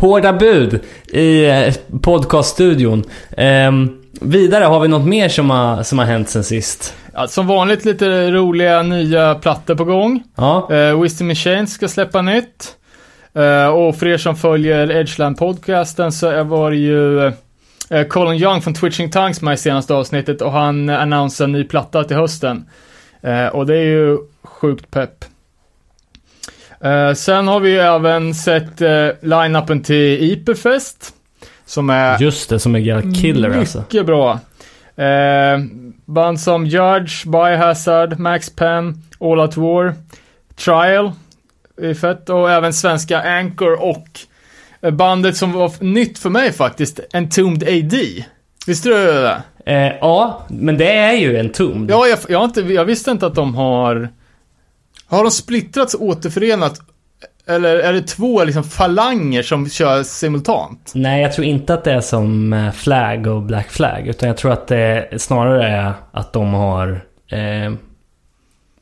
Hårda 0.00 0.32
bud 0.32 0.80
i 1.08 1.44
eh, 1.44 1.74
podcaststudion. 2.02 3.04
Ehm, 3.36 3.90
vidare, 4.20 4.64
har 4.64 4.80
vi 4.80 4.88
något 4.88 5.06
mer 5.06 5.28
som 5.28 5.50
har, 5.50 5.82
som 5.82 5.98
har 5.98 6.06
hänt 6.06 6.28
sen 6.28 6.44
sist? 6.44 6.94
Ja, 7.14 7.26
som 7.28 7.46
vanligt 7.46 7.84
lite 7.84 8.30
roliga 8.30 8.82
nya 8.82 9.34
plattor 9.34 9.74
på 9.74 9.84
gång. 9.84 10.22
Ja, 10.36 10.68
Uh, 10.72 11.02
Wisdom 11.02 11.28
Machine 11.28 11.66
ska 11.66 11.88
släppa 11.88 12.22
nytt. 12.22 12.74
Eh, 13.34 13.66
och 13.66 13.96
för 13.96 14.06
er 14.06 14.16
som 14.18 14.36
följer 14.36 14.90
Edgeland-podcasten 14.90 16.10
så 16.10 16.44
var 16.44 16.70
det 16.70 16.76
ju 16.76 17.26
eh, 17.90 18.06
Colin 18.08 18.42
Young 18.42 18.60
från 18.60 18.74
Twitching 18.74 19.10
Tongues 19.10 19.42
med 19.42 19.54
i 19.54 19.56
senaste 19.56 19.94
avsnittet 19.94 20.42
och 20.42 20.52
han 20.52 20.88
annonserar 20.88 21.48
en 21.48 21.52
ny 21.52 21.64
platta 21.64 22.04
till 22.04 22.16
hösten. 22.16 22.68
Eh, 23.22 23.46
och 23.46 23.66
det 23.66 23.76
är 23.76 23.84
ju 23.84 24.18
sjukt 24.42 24.90
pepp. 24.90 25.24
Sen 27.16 27.48
har 27.48 27.60
vi 27.60 27.70
ju 27.70 27.78
även 27.78 28.34
sett 28.34 28.82
uh, 28.82 29.10
line-upen 29.22 29.82
till 29.82 30.32
IP-fest. 30.32 31.14
Som 31.66 31.90
är 31.90 32.18
just 32.22 32.50
det, 32.50 32.58
som 32.58 32.76
är 32.76 33.14
killer 33.14 33.48
mycket 33.48 33.76
alltså. 33.76 34.04
bra. 34.04 34.40
Eh, 34.98 35.58
band 36.04 36.40
som 36.40 36.66
Judge, 36.66 37.26
Biohazard, 37.26 38.18
Max 38.18 38.50
Pen, 38.50 39.02
All 39.20 39.40
Out 39.40 39.56
War, 39.56 39.94
Trial 40.56 41.12
är 41.80 41.94
fett 41.94 42.28
och 42.28 42.50
även 42.50 42.72
svenska 42.72 43.22
Anchor 43.22 43.82
och 43.82 44.08
eh, 44.80 44.90
bandet 44.90 45.36
som 45.36 45.52
var 45.52 45.72
nytt 45.84 46.18
för 46.18 46.30
mig 46.30 46.52
faktiskt, 46.52 47.00
Entombed 47.12 47.68
AD. 47.68 48.24
Visste 48.66 48.88
du 48.88 48.94
det? 48.94 49.42
Eh, 49.66 49.92
ja, 50.00 50.46
men 50.48 50.78
det 50.78 50.92
är 50.92 51.12
ju 51.12 51.36
en 51.36 51.48
tom. 51.48 51.86
Ja, 51.90 52.06
jag, 52.06 52.18
jag, 52.28 52.38
har 52.38 52.44
inte, 52.44 52.60
jag 52.60 52.84
visste 52.84 53.10
inte 53.10 53.26
att 53.26 53.34
de 53.34 53.54
har... 53.54 54.08
Har 55.06 55.22
de 55.24 55.30
splittrats 55.30 55.94
och 55.94 56.02
återförenat? 56.02 56.80
Eller 57.46 57.76
är 57.76 57.92
det 57.92 58.02
två 58.02 58.44
liksom 58.44 58.64
falanger 58.64 59.42
som 59.42 59.68
kör 59.68 60.02
simultant? 60.02 60.92
Nej, 60.94 61.22
jag 61.22 61.32
tror 61.32 61.46
inte 61.46 61.74
att 61.74 61.84
det 61.84 61.92
är 61.92 62.00
som 62.00 62.52
eh, 62.52 62.72
Flag 62.72 63.26
och 63.26 63.42
Black 63.42 63.70
Flag. 63.70 64.06
Utan 64.06 64.28
jag 64.28 64.36
tror 64.36 64.52
att 64.52 64.66
det 64.66 65.08
snarare 65.16 65.68
är 65.68 65.92
att 66.12 66.32
de 66.32 66.54
har 66.54 67.04
eh, 67.28 67.72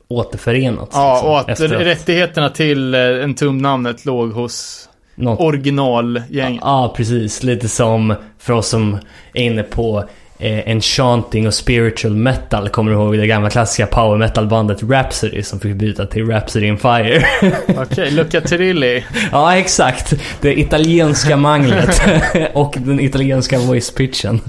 återförenats. 0.07 0.91
Ja, 0.93 1.13
liksom, 1.13 1.29
och 1.29 1.39
att 1.39 1.49
efter 1.49 1.67
rättigheterna 1.67 2.49
till 2.49 2.93
eh, 2.93 2.99
Entombed-namnet 2.99 4.05
låg 4.05 4.31
hos 4.31 4.89
något 5.15 5.39
originalgänget. 5.39 6.61
Ja, 6.63 6.93
precis. 6.97 7.43
Lite 7.43 7.67
som 7.67 8.15
för 8.37 8.53
oss 8.53 8.67
som 8.67 8.97
är 9.33 9.43
inne 9.43 9.63
på 9.63 10.03
eh, 10.39 10.69
enchanting 10.69 11.47
och 11.47 11.53
spiritual 11.53 12.15
metal. 12.15 12.69
Kommer 12.69 12.91
du 12.91 12.97
ihåg 12.97 13.17
det 13.17 13.27
gamla 13.27 13.49
klassiska 13.49 13.85
power 13.87 14.17
metal-bandet 14.17 14.83
Rhapsody 14.83 15.43
som 15.43 15.59
fick 15.59 15.75
byta 15.75 16.05
till 16.05 16.27
Rhapsody 16.27 16.67
in 16.67 16.77
Fire? 16.77 17.25
Okej, 17.77 18.11
Luca 18.11 18.41
Turilli. 18.41 19.03
ja, 19.31 19.57
exakt. 19.57 20.13
Det 20.41 20.59
italienska 20.59 21.37
manglet 21.37 22.01
och 22.53 22.75
den 22.79 22.99
italienska 22.99 23.59
voice 23.59 23.91
pitchen. 23.91 24.39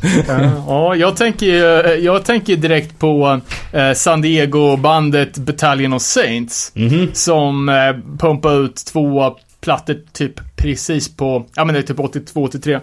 Ja, 0.66 0.94
jag 0.94 1.16
tänker 1.16 1.46
ju, 1.46 1.94
jag 2.04 2.24
tänker 2.24 2.56
direkt 2.56 2.98
på 2.98 3.40
eh, 3.72 3.92
San 3.92 4.22
Diego-bandet 4.22 5.38
Battalion 5.38 5.92
of 5.92 6.02
Saints. 6.02 6.72
Mhm. 6.74 7.08
Som 7.12 7.68
eh, 7.68 7.74
pumpade 8.18 8.56
ut 8.56 8.76
två 8.92 9.36
plattor 9.60 9.96
typ 10.12 10.40
precis 10.56 11.16
på, 11.16 11.46
ja 11.54 11.64
men 11.64 11.74
det 11.74 11.80
är 11.80 11.82
typ 11.82 11.96
82-83. 11.98 12.80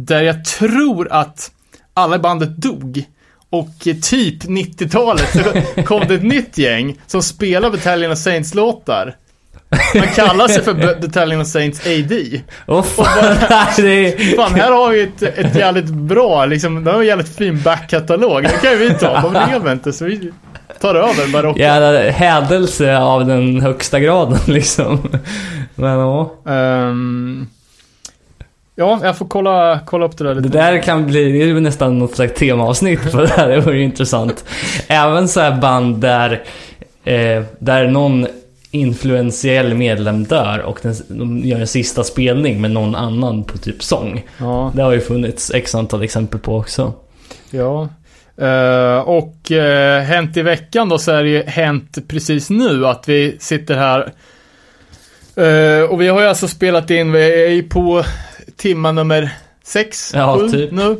Där 0.00 0.22
jag 0.22 0.44
tror 0.44 1.12
att 1.12 1.50
alla 1.94 2.16
i 2.16 2.18
bandet 2.18 2.56
dog. 2.56 3.04
Och 3.50 3.68
typ 4.02 4.44
90-talet 4.44 5.32
så 5.32 5.82
kom 5.82 6.02
det 6.08 6.14
ett 6.14 6.22
nytt 6.22 6.58
gäng 6.58 6.96
som 7.06 7.22
spelar 7.22 7.70
Battalion 7.70 8.12
of 8.12 8.18
Saints-låtar. 8.18 9.16
Man 9.94 10.06
kallar 10.06 10.48
sig 10.48 10.64
för 10.64 11.00
Battalion 11.00 11.40
of 11.40 11.46
Saints 11.46 11.86
AD. 11.86 12.42
Åh 12.66 12.82
fan, 12.82 13.36
det 13.76 14.06
är... 14.06 14.36
Fan, 14.36 14.54
här 14.54 14.72
har 14.72 14.90
vi 14.90 15.02
ett, 15.02 15.22
ett 15.22 15.56
jävligt 15.56 15.90
bra, 15.90 16.46
liksom, 16.46 16.84
de 16.84 16.90
har 16.90 17.00
en 17.00 17.06
jävligt 17.06 17.36
fin 17.36 17.62
backkatalog. 17.62 18.42
Det 18.42 18.48
kan 18.62 18.70
ju 18.70 18.76
vi 18.76 18.90
ta, 18.94 19.20
de 19.20 19.32
lever 19.52 19.72
inte 19.72 19.92
så 19.92 20.04
vi 20.04 20.32
tar 20.80 20.94
över 20.94 21.32
barocken. 21.32 21.62
Jävla 21.62 22.10
hädelse 22.10 22.98
av 22.98 23.26
den 23.26 23.60
högsta 23.60 24.00
graden 24.00 24.38
liksom. 24.46 25.08
Men 25.74 25.98
ja. 25.98 26.34
Ehm, 26.46 27.46
ja, 28.78 29.00
jag 29.02 29.16
får 29.18 29.26
kolla, 29.26 29.80
kolla 29.86 30.06
upp 30.06 30.18
det 30.18 30.24
där 30.24 30.34
Det 30.34 30.40
lite. 30.40 30.58
där 30.58 30.82
kan 30.82 31.06
bli, 31.06 31.32
det 31.32 31.50
är 31.50 31.60
nästan 31.60 31.98
något 31.98 32.14
slags 32.14 32.34
temaavsnitt 32.34 33.12
på 33.12 33.20
det 33.20 33.28
här, 33.28 33.48
det 33.54 33.60
vore 33.60 33.76
ju 33.78 33.84
intressant. 33.84 34.44
Även 34.88 35.28
så 35.28 35.40
här 35.40 35.60
band 35.60 35.96
där, 36.00 36.42
eh, 37.04 37.42
där 37.58 37.88
någon 37.88 38.26
influentiell 38.70 39.74
medlem 39.74 40.24
dör 40.24 40.58
och 40.58 40.78
den, 40.82 40.94
de 41.08 41.38
gör 41.38 41.60
en 41.60 41.66
sista 41.66 42.04
spelning 42.04 42.60
med 42.60 42.70
någon 42.70 42.94
annan 42.94 43.44
på 43.44 43.58
typ 43.58 43.82
sång. 43.82 44.24
Ja, 44.38 44.72
Det 44.74 44.82
har 44.82 44.92
ju 44.92 45.00
funnits 45.00 45.50
x 45.54 45.74
antal 45.74 46.02
exempel 46.02 46.40
på 46.40 46.56
också. 46.56 46.92
ja. 47.50 47.88
Eh, 48.40 48.98
och 49.00 49.34
uh, 49.50 49.98
hänt 50.00 50.36
i 50.36 50.42
veckan 50.42 50.88
då 50.88 50.98
så 50.98 51.12
är 51.12 51.22
det 51.22 51.28
ju 51.30 51.42
hänt 51.42 51.98
precis 52.08 52.50
nu 52.50 52.86
att 52.86 53.08
vi 53.08 53.36
sitter 53.40 53.74
här. 53.76 54.00
Eh, 55.36 55.84
och 55.90 56.00
vi 56.00 56.08
har 56.08 56.20
ju 56.20 56.26
alltså 56.26 56.48
spelat 56.48 56.90
in, 56.90 57.12
vi 57.12 57.44
är 57.46 57.50
ju 57.50 57.62
på 57.62 58.04
timma 58.56 58.92
nummer 58.92 59.30
sex, 59.64 60.12
Ja, 60.14 60.38
sju 60.38 60.48
typ. 60.48 60.70
nu. 60.72 60.96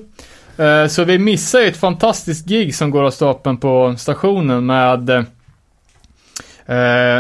Eh, 0.65 0.87
så 0.89 1.05
vi 1.05 1.19
missar 1.19 1.61
ju 1.61 1.67
ett 1.69 1.77
fantastiskt 1.77 2.47
gig 2.47 2.75
som 2.75 2.91
går 2.91 3.03
av 3.05 3.11
stapeln 3.11 3.57
på 3.57 3.95
stationen 3.99 4.67
med 4.67 5.11
uh, 5.11 5.23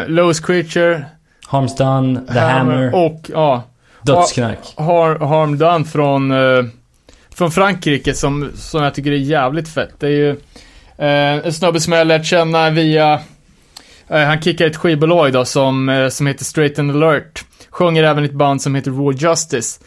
Lowest 0.09 0.47
Creature, 0.47 1.05
Harms 1.47 1.77
Done, 1.77 2.21
The 2.33 2.39
Hammer, 2.39 2.95
och 2.95 3.31
ja, 3.35 3.63
Dödsknark. 4.03 4.59
har, 4.77 5.19
Harm 5.19 5.59
Done 5.59 5.85
från, 5.85 6.31
eh, 6.31 6.65
från 7.35 7.51
Frankrike 7.51 8.15
som, 8.15 8.51
som 8.55 8.83
jag 8.83 8.95
tycker 8.95 9.13
är 9.13 9.17
jävligt 9.17 9.69
fett. 9.69 9.91
Det 9.99 10.07
är 10.07 10.11
ju 10.11 10.31
eh, 10.99 11.47
en 11.47 11.53
snubbe 11.53 11.81
som 11.81 11.93
jag 11.93 12.07
lärt 12.07 12.25
känna 12.25 12.71
via, 12.71 13.21
eh, 14.09 14.21
han 14.21 14.43
kickar 14.43 14.67
ett 14.67 14.77
skivbolag 14.77 15.33
då 15.33 15.45
som, 15.45 15.89
eh, 15.89 16.09
som 16.09 16.27
heter 16.27 16.45
Straight 16.45 16.79
and 16.79 16.91
Alert. 16.91 17.45
Sjunger 17.71 18.03
även 18.05 18.25
ett 18.25 18.33
band 18.33 18.63
som 18.63 18.75
heter 18.75 18.91
Raw 18.91 19.29
Justice. 19.29 19.81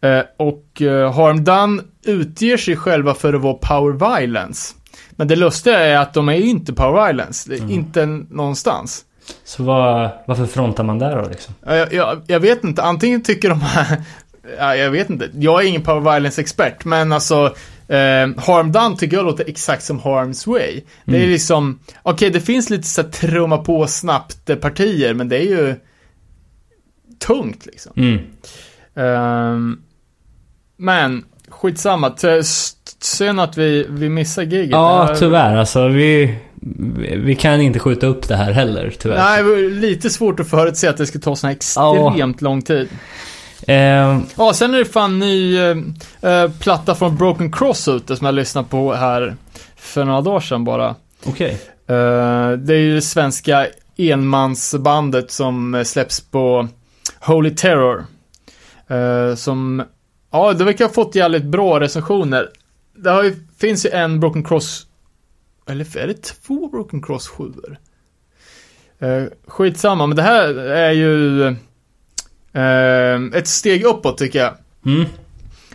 Eh, 0.00 0.20
och 0.36 0.82
eh, 0.82 1.12
Harm 1.12 1.44
Done 1.44 1.82
utger 2.06 2.56
sig 2.56 2.76
själva 2.76 3.14
för 3.14 3.34
att 3.34 3.40
vara 3.42 3.54
Power 3.54 4.18
Violence. 4.18 4.74
Men 5.10 5.28
det 5.28 5.36
lustiga 5.36 5.78
är 5.78 5.96
att 5.96 6.14
de 6.14 6.28
är 6.28 6.34
ju 6.34 6.46
inte 6.48 6.72
Power 6.72 7.06
Violence, 7.06 7.52
är 7.54 7.70
inte 7.70 8.06
någonstans. 8.06 9.04
Så 9.44 9.62
vad, 9.62 10.10
varför 10.26 10.46
frontar 10.46 10.84
man 10.84 10.98
där 10.98 11.22
då 11.22 11.28
liksom? 11.28 11.54
Ja, 11.66 11.76
Jag, 11.76 11.92
jag, 11.92 12.22
jag 12.26 12.40
vet 12.40 12.64
inte, 12.64 12.82
antingen 12.82 13.22
tycker 13.22 13.48
de 13.50 13.60
ja, 14.58 14.76
jag 14.76 14.90
vet 14.90 15.10
inte. 15.10 15.30
Jag 15.34 15.64
är 15.64 15.68
ingen 15.68 15.82
power 15.82 16.00
violence-expert, 16.12 16.84
men 16.84 17.12
alltså 17.12 17.44
eh, 17.88 18.28
Harm 18.36 18.72
Done 18.72 18.96
tycker 18.96 19.16
jag 19.16 19.26
låter 19.26 19.48
exakt 19.48 19.82
som 19.84 20.00
Harm's 20.00 20.48
Way. 20.50 20.80
Det 21.04 21.12
är 21.12 21.16
Mm. 21.18 21.30
liksom, 21.30 21.78
okej 22.02 22.30
det 22.30 22.40
finns 22.40 22.70
lite 22.70 22.86
så 22.88 23.02
här 23.02 23.08
trumma 23.08 23.58
på 23.58 23.86
snabbt 23.86 24.50
eh, 24.50 24.56
partier, 24.56 25.14
men 25.14 25.28
det 25.28 25.36
är 25.36 25.42
ju 25.66 25.74
tungt 27.26 27.66
liksom. 27.66 27.92
Mm. 27.96 28.18
Ehm, 28.96 29.80
men, 30.78 31.24
skitsamma. 31.48 32.12
Synd 33.00 33.40
att 33.40 33.56
vi, 33.56 33.86
vi 33.88 34.08
missar 34.08 34.42
giget. 34.42 34.70
Ja, 34.70 35.14
tyvärr. 35.18 35.56
Alltså 35.56 35.88
vi, 35.88 36.38
vi 37.16 37.34
kan 37.34 37.60
inte 37.60 37.78
skjuta 37.78 38.06
upp 38.06 38.28
det 38.28 38.36
här 38.36 38.52
heller, 38.52 38.94
tyvärr. 38.98 39.16
Nej, 39.16 39.42
det 39.42 39.48
var 39.48 39.56
lite 39.70 40.10
svårt 40.10 40.40
att 40.40 40.50
förutse 40.50 40.88
att 40.88 40.96
det 40.96 41.06
ska 41.06 41.18
ta 41.18 41.36
här 41.42 41.50
extremt 41.50 42.40
lång 42.40 42.62
tid. 42.62 42.88
Eh, 43.66 44.18
Ja, 44.36 44.52
sen 44.54 44.74
är 44.74 44.78
det 44.78 44.84
fan 44.84 45.18
ny 45.18 45.58
eh, 45.58 46.50
platta 46.60 46.94
från 46.94 47.16
Broken 47.16 47.52
Cross 47.52 47.88
ute 47.88 48.16
som 48.16 48.24
jag 48.26 48.34
lyssnade 48.34 48.68
på 48.68 48.94
här 48.94 49.36
för 49.76 50.04
några 50.04 50.20
dagar 50.20 50.40
sedan 50.40 50.64
bara. 50.64 50.94
Okej. 51.26 51.50
Eh, 51.88 52.50
det 52.52 52.74
är 52.74 52.80
ju 52.80 52.94
det 52.94 53.02
svenska 53.02 53.66
enmansbandet 53.96 55.30
som 55.30 55.82
släpps 55.86 56.20
på 56.20 56.68
Holy 57.20 57.50
Terror. 57.50 58.06
Som 59.36 59.82
Ja, 60.30 60.52
det 60.52 60.64
verkar 60.64 60.84
ha 60.84 60.92
fått 60.92 61.14
jävligt 61.14 61.44
bra 61.44 61.80
recensioner. 61.80 62.50
Det 62.96 63.24
ju, 63.24 63.36
finns 63.58 63.86
ju 63.86 63.90
en 63.90 64.20
Broken 64.20 64.44
Cross, 64.44 64.86
eller 65.68 65.98
är 65.98 66.06
det 66.06 66.22
två 66.22 66.68
Broken 66.68 67.02
Cross 67.02 67.28
7 67.28 67.44
eh, 68.98 69.24
Skitsamma, 69.46 70.06
men 70.06 70.16
det 70.16 70.22
här 70.22 70.54
är 70.58 70.92
ju 70.92 71.46
eh, 72.52 73.38
ett 73.38 73.48
steg 73.48 73.84
uppåt 73.84 74.18
tycker 74.18 74.38
jag. 74.38 74.54
Mm. 74.86 75.04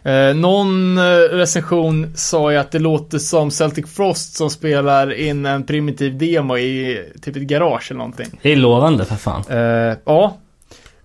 Eh, 0.04 0.36
någon 0.36 0.98
eh, 0.98 1.02
recension 1.16 2.12
sa 2.16 2.52
ju 2.52 2.58
att 2.58 2.72
det 2.72 2.80
låter 2.80 3.18
som 3.18 3.52
Celtic 3.52 3.96
Frost 3.96 4.36
som 4.36 4.50
spelar 4.50 5.14
in 5.14 5.46
en 5.46 5.64
primitiv 5.64 6.18
demo 6.18 6.58
i 6.58 7.06
typ 7.22 7.36
ett 7.36 7.42
garage 7.42 7.92
eller 7.92 7.98
någonting. 7.98 8.40
Det 8.42 8.52
är 8.52 8.56
lovande 8.56 9.06
för 9.06 9.16
fan. 9.16 9.44
Eh, 9.50 9.98
ja. 10.06 10.38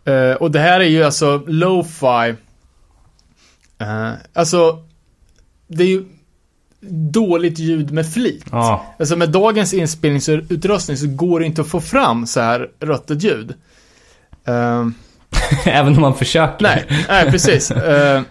Eh, 0.05 0.33
och 0.33 0.51
det 0.51 0.59
här 0.59 0.81
är 0.81 0.85
ju 0.85 1.03
alltså 1.03 1.43
lo-fi. 1.47 2.35
Eh, 3.79 4.13
alltså, 4.33 4.83
det 5.69 5.83
är 5.83 5.89
ju 5.89 6.05
dåligt 7.11 7.59
ljud 7.59 7.91
med 7.91 8.13
flit. 8.13 8.45
Ja. 8.51 8.95
Alltså 8.99 9.17
med 9.17 9.31
dagens 9.31 9.75
inspelningsutrustning 9.75 10.97
så 10.97 11.07
går 11.07 11.41
det 11.41 11.47
inte 11.47 11.61
att 11.61 11.69
få 11.69 11.81
fram 11.81 12.27
så 12.27 12.41
här 12.41 12.69
ruttet 12.81 13.23
ljud. 13.23 13.55
Eh, 14.45 14.87
Även 15.65 15.95
om 15.95 16.01
man 16.01 16.15
försöker. 16.15 16.63
nej, 16.63 16.85
nej 17.09 17.31
precis. 17.31 17.71
Eh, 17.89 18.23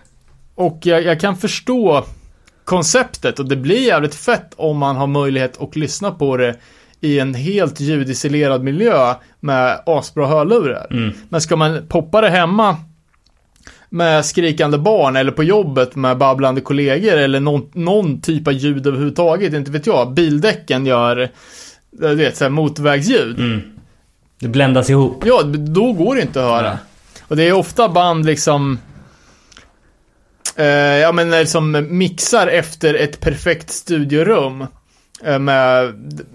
och 0.56 0.80
jag, 0.84 1.04
jag 1.04 1.20
kan 1.20 1.38
förstå 1.38 2.06
konceptet 2.66 3.40
och 3.40 3.46
det 3.46 3.56
blir 3.56 3.88
jävligt 3.88 4.16
fett 4.16 4.54
om 4.56 4.78
man 4.78 4.96
har 4.96 5.08
möjlighet 5.08 5.62
att 5.62 5.76
lyssna 5.76 6.12
på 6.12 6.38
det 6.38 6.56
i 7.02 7.20
en 7.20 7.34
helt 7.34 7.80
ljudisolerad 7.80 8.64
miljö 8.64 9.14
med 9.40 9.80
asbra 9.86 10.28
hörlurar. 10.28 10.88
Mm. 10.92 11.14
Men 11.30 11.42
ska 11.42 11.56
man 11.56 11.88
poppa 11.88 12.22
det 12.22 12.30
hemma 12.30 12.78
med 13.90 14.26
skrikande 14.26 14.78
barn 14.78 15.16
eller 15.16 15.32
på 15.32 15.44
jobbet 15.44 15.96
med 15.96 16.18
babblande 16.18 16.62
kollegor 16.62 17.18
eller 17.18 17.40
någon, 17.40 17.70
någon 17.74 18.22
typ 18.22 18.48
av 18.48 18.54
ljud 18.54 18.88
överhuvudtaget, 18.88 19.54
inte 19.54 19.72
vet 19.72 19.88
jag. 19.88 20.14
Bildäcken 20.14 20.86
gör, 20.86 21.30
du 21.92 22.16
vet, 22.16 22.38
så 22.38 22.44
här 22.44 22.50
motorvägsljud. 22.50 23.40
Mm. 23.40 23.62
Det 24.40 24.48
bländas 24.48 24.90
ihop. 24.90 25.24
Ja, 25.26 25.44
då 25.44 25.94
går 25.94 26.16
det 26.16 26.22
inte 26.22 26.40
att 26.40 26.52
höra. 26.52 26.70
Nej. 26.70 26.78
Och 27.28 27.36
det 27.36 27.44
är 27.44 27.54
ofta 27.54 27.90
band 27.90 28.26
liksom 28.26 28.80
eh, 30.56 30.66
Ja 30.76 31.12
men 31.12 31.30
när 31.30 31.46
som 31.46 31.88
mixar 31.90 32.48
efter 32.48 32.94
ett 32.94 33.20
perfekt 33.20 33.70
studiorum 33.70 34.66
eh, 35.24 35.40
med, 35.40 35.94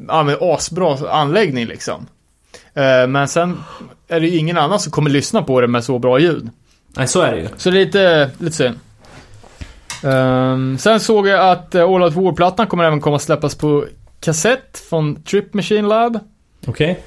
ja, 0.09 0.23
med 0.23 0.37
asbra 0.41 1.11
anläggning 1.11 1.67
liksom. 1.67 2.07
Eh, 2.75 3.07
men 3.09 3.29
sen 3.29 3.61
är 4.09 4.21
det 4.21 4.27
ju 4.27 4.37
ingen 4.39 4.59
annan 4.59 4.81
som 4.81 4.93
kommer 4.93 5.11
lyssna 5.11 5.43
på 5.43 5.61
det 5.61 5.69
med 5.69 5.85
så 5.85 5.99
bra 5.99 6.19
ljud. 6.19 6.51
Nej, 6.97 7.07
så 7.09 7.21
är 7.21 7.33
det 7.33 7.39
ju. 7.39 7.49
Så 7.57 7.71
det 7.71 7.77
är 7.81 7.85
lite, 7.85 8.31
lite 8.39 8.57
synd. 8.57 8.75
Ehm, 10.05 10.79
sen 10.79 11.01
såg 11.01 11.29
jag 11.29 11.51
att 11.51 11.75
eh, 11.75 11.83
All 11.83 12.03
Out 12.03 12.15
War-plattan 12.15 12.67
kommer 12.67 12.85
även 12.85 13.01
komma 13.01 13.17
att 13.17 13.23
släppas 13.23 13.55
på 13.55 13.85
kassett 14.21 14.79
från 14.91 15.23
Trip 15.23 15.55
Machine 15.55 15.89
Lab. 15.89 16.19
Okej. 16.67 16.99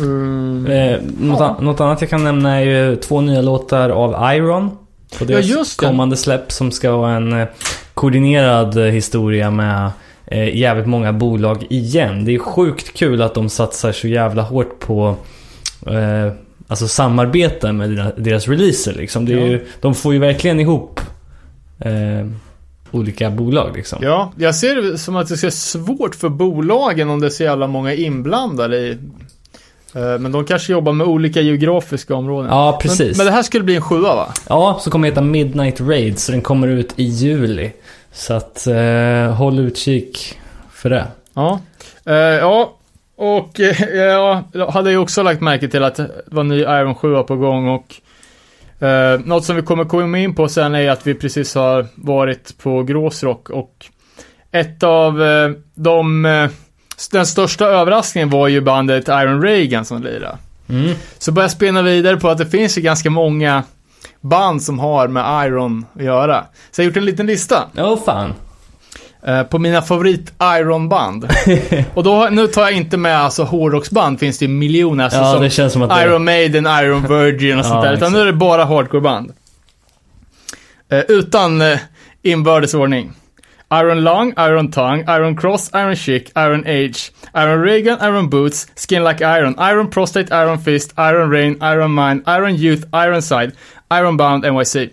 Mm. 0.00 0.66
Eh, 0.66 1.00
något, 1.20 1.40
Ja. 1.40 1.46
an- 1.58 1.64
något 1.64 1.80
annat 1.80 2.00
jag 2.00 2.10
kan 2.10 2.24
nämna 2.24 2.56
är 2.60 2.64
ju 2.64 2.96
två 2.96 3.20
nya 3.20 3.42
låtar 3.42 3.90
av 3.90 4.34
Iron. 4.34 4.70
På 5.18 5.24
deras 5.24 5.44
just 5.46 5.80
det. 5.80 5.86
kommande 5.86 6.16
släpp 6.16 6.52
som 6.52 6.70
ska 6.70 6.96
vara 6.96 7.12
en 7.12 7.32
eh, 7.40 7.48
koordinerad 7.94 8.76
eh, 8.76 8.84
historia 8.84 9.50
med 9.50 9.90
jävligt 10.52 10.86
många 10.86 11.12
bolag 11.12 11.66
igen. 11.70 12.24
Det 12.24 12.34
är 12.34 12.38
sjukt 12.38 12.92
kul 12.96 13.22
att 13.22 13.34
de 13.34 13.48
satsar 13.48 13.92
så 13.92 14.08
jävla 14.08 14.42
hårt 14.42 14.78
på 14.78 15.16
Alltså 16.72 16.88
samarbete 16.88 17.72
med 17.72 18.12
deras, 18.16 18.48
releaser 18.48 18.92
liksom. 18.94 19.24
Det 19.26 19.32
är 19.32 19.36
Ja. 19.36 19.46
ju, 19.46 19.66
de 19.80 19.94
får 19.94 20.12
ju 20.12 20.18
verkligen 20.18 20.60
ihop 20.60 21.00
eh, 21.80 22.26
olika 22.90 23.30
bolag 23.30 23.76
liksom. 23.76 23.98
Ja, 24.02 24.32
jag 24.36 24.54
ser 24.54 24.74
det 24.82 24.98
som 24.98 25.16
att 25.16 25.28
det 25.28 25.42
vara 25.42 25.50
svårt 25.50 26.14
för 26.14 26.28
bolagen 26.28 27.10
om 27.10 27.20
det 27.20 27.26
är 27.26 27.30
så 27.30 27.42
jävla 27.42 27.66
många 27.66 27.94
inblandade 27.94 28.76
i. 28.78 28.90
Eh, 29.94 30.18
Men 30.18 30.32
de 30.32 30.44
kanske 30.44 30.72
jobbar 30.72 30.92
med 30.92 31.06
olika 31.06 31.40
geografiska 31.40 32.14
områden. 32.14 32.50
Ja, 32.50 32.78
precis. 32.82 33.00
Men, 33.00 33.16
men 33.16 33.26
det 33.26 33.32
här 33.32 33.42
skulle 33.42 33.64
bli 33.64 33.76
en 33.76 33.82
sjua 33.82 34.14
va? 34.14 34.32
Ja, 34.48 34.78
så 34.80 34.90
kommer 34.90 35.08
det 35.08 35.10
heta 35.12 35.20
Midnight 35.22 35.80
Raid, 35.80 36.18
så 36.18 36.32
den 36.32 36.40
kommer 36.42 36.68
ut 36.68 36.92
i 36.96 37.04
juli. 37.04 37.72
Så 38.12 38.34
att 38.34 38.66
eh, 38.66 39.34
håll 39.34 39.58
utkik 39.58 40.38
för 40.72 40.90
det. 40.90 41.06
Ja. 41.34 41.60
Eh, 42.06 42.14
ja, 42.14 42.76
och 43.22 43.60
eh, 43.60 43.82
ja, 43.96 44.44
jag 44.52 44.66
hade 44.66 44.90
ju 44.90 44.96
också 44.96 45.22
lagt 45.22 45.40
märke 45.40 45.68
till 45.68 45.84
att 45.84 45.94
det 45.94 46.10
var 46.26 46.44
ny 46.44 46.60
Iron 46.60 46.94
7 46.94 47.22
på 47.22 47.36
gång 47.36 47.68
och 47.68 47.94
eh, 48.86 49.20
något 49.20 49.44
som 49.44 49.56
vi 49.56 49.62
kommer 49.62 49.84
komma 49.84 50.18
in 50.18 50.34
på 50.34 50.48
sen 50.48 50.74
är 50.74 50.90
att 50.90 51.06
vi 51.06 51.14
precis 51.14 51.54
har 51.54 51.86
varit 51.94 52.58
på 52.58 52.82
Gråsrock 52.82 53.50
och 53.50 53.86
ett 54.50 54.82
av 54.82 55.22
eh, 55.22 55.50
de 55.74 56.24
eh, 56.24 56.50
den 57.12 57.26
största 57.26 57.66
överraskningen 57.66 58.30
var 58.30 58.48
ju 58.48 58.60
bandet 58.60 59.08
Iron 59.08 59.42
Reagan 59.42 59.84
som 59.84 60.02
lirade. 60.02 60.38
Mm. 60.68 60.94
Så 61.18 61.32
börjar 61.32 61.44
jag 61.44 61.50
spinna 61.50 61.82
vidare 61.82 62.16
på 62.16 62.28
att 62.28 62.38
det 62.38 62.46
finns 62.46 62.78
ju 62.78 62.82
ganska 62.82 63.10
många 63.10 63.62
band 64.20 64.62
som 64.62 64.78
har 64.78 65.08
med 65.08 65.46
Iron 65.46 65.86
att 65.94 66.04
göra. 66.04 66.44
Så 66.70 66.80
jag 66.80 66.84
har 66.84 66.88
gjort 66.88 66.96
en 66.96 67.04
liten 67.04 67.26
lista 67.26 67.68
Åh 67.76 68.04
fan. 68.04 68.34
Eh, 69.26 69.42
på 69.42 69.58
mina 69.58 69.82
favorit 69.82 70.32
Iron-band. 70.42 71.24
och 71.94 72.02
då, 72.02 72.28
nu 72.30 72.46
tar 72.46 72.62
jag 72.62 72.72
inte 72.72 72.96
med 72.96 73.18
alltså 73.18 73.42
hårdrocksband, 73.42 74.20
finns 74.20 74.38
det 74.38 74.44
ju 74.44 74.48
miljoner. 74.48 75.04
Alltså, 75.04 75.18
Ja, 75.18 75.32
som 75.32 75.42
det 75.42 75.50
känns 75.50 75.72
som 75.72 75.82
att 75.82 75.90
det... 75.90 76.02
Iron 76.04 76.24
Maiden, 76.24 76.66
Iron 76.66 77.02
Virgin 77.02 77.58
och 77.58 77.64
sånt 77.64 77.84
Ja, 77.84 77.90
där. 77.90 77.96
Utan 77.96 78.08
exakt. 78.08 78.12
nu 78.12 78.20
är 78.20 78.26
det 78.26 78.32
bara 78.32 78.64
hardcoreband. 78.64 79.32
Eh, 80.90 80.98
utan 81.08 81.60
eh, 81.60 81.78
inbördes 82.22 82.74
ordning. 82.74 83.12
Iron 83.72 84.04
Lung, 84.04 84.34
Iron 84.38 84.70
Tongue, 84.70 85.04
Iron 85.16 85.36
Cross, 85.36 85.70
Iron 85.74 85.96
Chick, 85.96 86.30
Iron 86.36 86.60
Age, 86.66 87.12
Iron 87.34 87.62
Reagan, 87.62 87.98
Iron 88.02 88.28
Boots, 88.30 88.66
Skin 88.76 89.04
Like 89.04 89.24
Iron, 89.24 89.54
Iron 89.58 89.90
Prostate, 89.90 90.30
Iron 90.30 90.58
Fist, 90.58 90.92
Iron 90.98 91.30
Rain, 91.30 91.56
Iron 91.62 91.94
Mind, 91.94 92.22
Iron 92.26 92.54
Youth, 92.54 92.84
Iron 92.92 93.22
Side, 93.22 93.52
Iron 93.90 94.16
Bound, 94.16 94.44
NYC. 94.44 94.90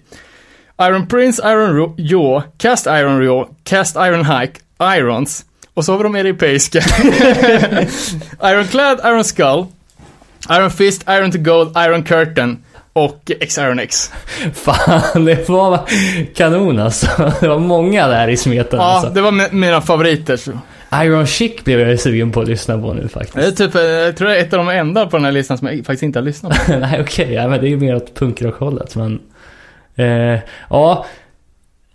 Iron 0.81 1.07
Prince, 1.07 1.41
Iron 1.51 1.75
Ro- 1.75 1.93
Jaw, 1.97 2.41
Cast 2.57 2.85
Iron 2.87 3.19
Raw, 3.27 3.45
Cast 3.63 3.95
Iron 3.95 4.25
Hike, 4.25 4.59
Irons. 4.97 5.45
Och 5.73 5.85
så 5.85 5.91
har 5.91 5.97
vi 5.97 6.03
de 6.03 6.15
europeiska. 6.15 6.79
Ironclad, 8.43 8.99
Iron 9.05 9.23
Skull, 9.23 9.65
Iron 10.49 10.71
Fist, 10.71 11.03
Iron 11.09 11.31
to 11.31 11.37
Gold, 11.37 11.77
Iron 11.77 12.03
Curtain 12.03 12.57
och 12.93 13.31
X-Iron 13.39 13.79
X. 13.79 14.11
Fan, 14.53 15.25
det 15.25 15.49
var 15.49 15.79
kanon 16.35 16.79
alltså. 16.79 17.31
Det 17.41 17.47
var 17.47 17.59
många 17.59 18.07
där 18.07 18.27
i 18.27 18.37
smeten 18.37 18.79
Ja, 18.79 18.85
alltså. 18.85 19.09
det 19.09 19.21
var 19.21 19.31
mi- 19.31 19.53
mina 19.53 19.81
favoriter. 19.81 20.37
Så. 20.37 20.51
Iron 20.93 21.25
Chic 21.27 21.63
blev 21.63 21.79
jag 21.79 21.99
sugen 21.99 22.31
på 22.31 22.41
att 22.41 22.47
lyssna 22.47 22.77
på 22.81 22.93
nu 22.93 23.07
faktiskt. 23.07 23.35
Det 23.35 23.45
är 23.45 23.51
typ, 23.51 23.75
eh, 23.75 23.81
jag 23.81 24.17
tror 24.17 24.27
det 24.27 24.37
är 24.37 24.41
ett 24.41 24.53
av 24.53 24.57
de 24.65 24.69
enda 24.69 25.05
på 25.07 25.17
den 25.17 25.25
här 25.25 25.31
listan 25.31 25.57
som 25.57 25.67
jag 25.67 25.77
faktiskt 25.77 26.03
inte 26.03 26.19
har 26.19 26.23
lyssnat 26.23 26.65
på. 26.65 26.71
Nej 26.77 27.01
okej, 27.01 27.33
ja, 27.33 27.47
men 27.47 27.61
det 27.61 27.67
är 27.67 27.69
ju 27.69 27.77
mer 27.77 27.95
åt 27.95 28.15
punkrockhållet 28.15 28.95
men... 28.95 29.19
Eh, 29.99 30.39
ja. 30.69 31.05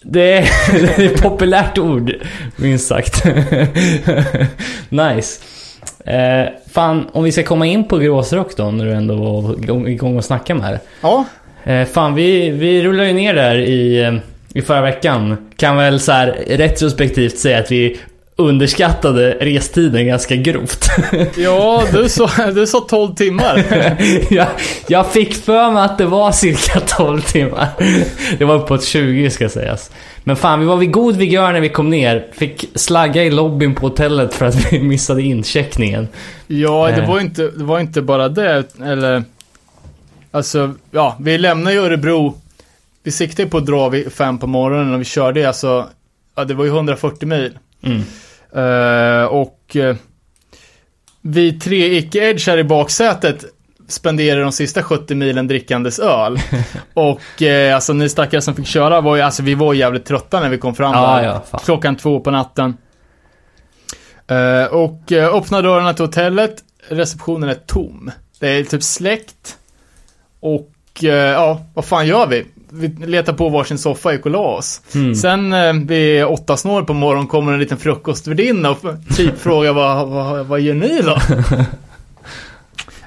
Det 0.02 0.32
är, 0.32 0.48
det 0.96 1.02
är 1.02 1.06
ett 1.14 1.22
populärt 1.22 1.78
ord, 1.78 2.12
minst 2.56 2.88
sagt. 2.88 3.24
nice. 4.88 5.40
Eh, 6.06 6.48
fan, 6.72 7.08
om 7.12 7.24
vi 7.24 7.32
ska 7.32 7.42
komma 7.42 7.66
in 7.66 7.88
på 7.88 7.98
gråsrock 7.98 8.56
då, 8.56 8.70
när 8.70 8.84
du 8.84 8.92
ändå 8.92 9.14
var 9.16 9.88
igång- 9.88 10.16
och 10.16 10.24
snacka 10.24 10.54
med 10.54 10.72
det. 10.72 10.80
Ja, 11.00 11.24
Eh, 11.66 11.84
fan, 11.86 12.14
vi, 12.14 12.50
vi 12.50 12.82
rullar 12.82 13.04
ju 13.04 13.12
ner 13.12 13.34
där 13.34 13.54
i, 13.58 14.02
eh, 14.02 14.14
i 14.54 14.62
förra 14.62 14.80
veckan. 14.80 15.36
Kan 15.56 15.76
väl 15.76 16.00
så 16.00 16.12
här 16.12 16.38
retrospektivt 16.46 17.38
säga 17.38 17.58
att 17.58 17.70
vi 17.72 18.00
underskattade 18.36 19.36
restiden 19.40 20.06
ganska 20.06 20.36
grovt. 20.36 20.86
ja 21.36 21.82
du 21.92 22.08
sa, 22.08 22.30
du 22.54 22.66
sa 22.66 22.80
12 22.80 23.14
timmar. 23.14 23.64
jag, 24.34 24.46
jag 24.88 25.06
fick 25.12 25.34
för 25.34 25.70
mig 25.70 25.82
att 25.82 25.98
det 25.98 26.06
var 26.06 26.32
cirka 26.32 26.80
12 26.80 27.20
timmar. 27.20 27.68
Det 28.38 28.44
var 28.44 28.54
uppåt 28.54 28.84
20 28.84 29.30
ska 29.30 29.48
sägas. 29.48 29.90
Men 30.24 30.36
fan, 30.36 30.60
vi 30.60 30.66
var 30.66 30.76
vid 30.76 30.92
god 30.92 31.16
vigör 31.16 31.52
när 31.52 31.60
vi 31.60 31.68
kom 31.68 31.90
ner. 31.90 32.26
Fick 32.32 32.64
slagga 32.74 33.24
i 33.24 33.30
lobbyn 33.30 33.74
på 33.74 33.86
hotellet 33.86 34.34
för 34.34 34.46
att 34.46 34.72
vi 34.72 34.80
missade 34.80 35.22
incheckningen. 35.22 36.08
Ja, 36.46 36.86
det 36.96 37.02
Eh. 37.02 37.08
var 37.08 37.20
inte, 37.20 37.42
det 37.42 37.64
var 37.64 37.80
inte 37.80 38.02
bara 38.02 38.28
det, 38.28 38.64
eller... 38.84 39.24
Alltså, 40.30 40.74
ja, 40.90 41.16
vi 41.20 41.38
lämnade 41.38 41.76
ju 41.76 41.82
Örebro. 41.82 42.34
Vi 43.02 43.10
siktade 43.10 43.48
på 43.48 43.58
att 43.58 43.66
dra 43.66 43.88
vid 43.88 44.12
fem 44.12 44.38
på 44.38 44.46
morgonen 44.46 44.94
och 44.94 45.00
vi 45.00 45.04
körde 45.04 45.48
alltså, 45.48 45.86
ja 46.36 46.44
det 46.44 46.54
var 46.54 46.64
ju 46.64 46.70
140 46.70 47.28
mil. 47.28 47.58
Mm. 47.86 48.02
Eh, 48.54 49.24
och 49.24 49.76
eh, 49.76 49.96
vi 51.22 51.52
tre 51.52 51.98
icke-edge 51.98 52.46
här 52.48 52.58
i 52.58 52.64
baksätet 52.64 53.44
spenderade 53.88 54.42
de 54.42 54.52
sista 54.52 54.82
70 54.82 55.14
milen 55.14 55.48
drickandes 55.48 55.98
öl. 55.98 56.38
och 56.94 57.42
eh, 57.42 57.74
alltså 57.74 57.92
ni 57.92 58.08
stackare 58.08 58.40
som 58.40 58.54
fick 58.54 58.66
köra 58.66 59.00
var 59.00 59.16
ju, 59.16 59.22
alltså 59.22 59.42
vi 59.42 59.54
var 59.54 59.74
jävligt 59.74 60.04
trötta 60.06 60.40
när 60.40 60.48
vi 60.48 60.58
kom 60.58 60.74
fram 60.74 60.92
Ja, 60.92 61.16
där. 61.16 61.40
ja. 61.50 61.58
Klockan 61.58 61.96
två 61.96 62.20
på 62.20 62.30
natten. 62.30 62.76
Eh, 64.26 64.64
och 64.64 65.12
uh, 65.12 65.24
öppnar 65.24 65.62
dörrarna 65.62 65.94
till 65.94 66.04
hotellet, 66.04 66.54
receptionen 66.88 67.48
är 67.48 67.54
tom. 67.54 68.10
Det 68.40 68.48
är 68.48 68.64
typ 68.64 68.82
släckt. 68.82 69.56
Och 70.40 70.70
eh, 71.02 71.08
ja, 71.10 71.60
vad 71.74 71.84
fan 71.84 72.06
gör 72.06 72.26
vi? 72.26 72.46
Vi 72.74 73.06
letar 73.06 73.32
på 73.32 73.48
varsin 73.48 73.78
soffa 73.78 74.12
la 74.24 74.38
oss. 74.38 74.82
Mm. 74.94 75.14
Sen 75.14 75.52
eh, 75.52 75.72
vid 75.72 76.24
åtta 76.24 76.56
snår 76.56 76.82
på 76.82 76.94
morgonen 76.94 77.26
kommer 77.26 77.52
en 77.52 77.58
liten 77.58 77.78
frukostvärdinna 77.78 78.70
och 78.70 78.78
typ 79.16 79.38
frågar 79.38 79.72
vad, 79.72 80.08
vad, 80.08 80.46
vad 80.46 80.60
gör 80.60 80.74
ni 80.74 81.00
då? 81.02 81.18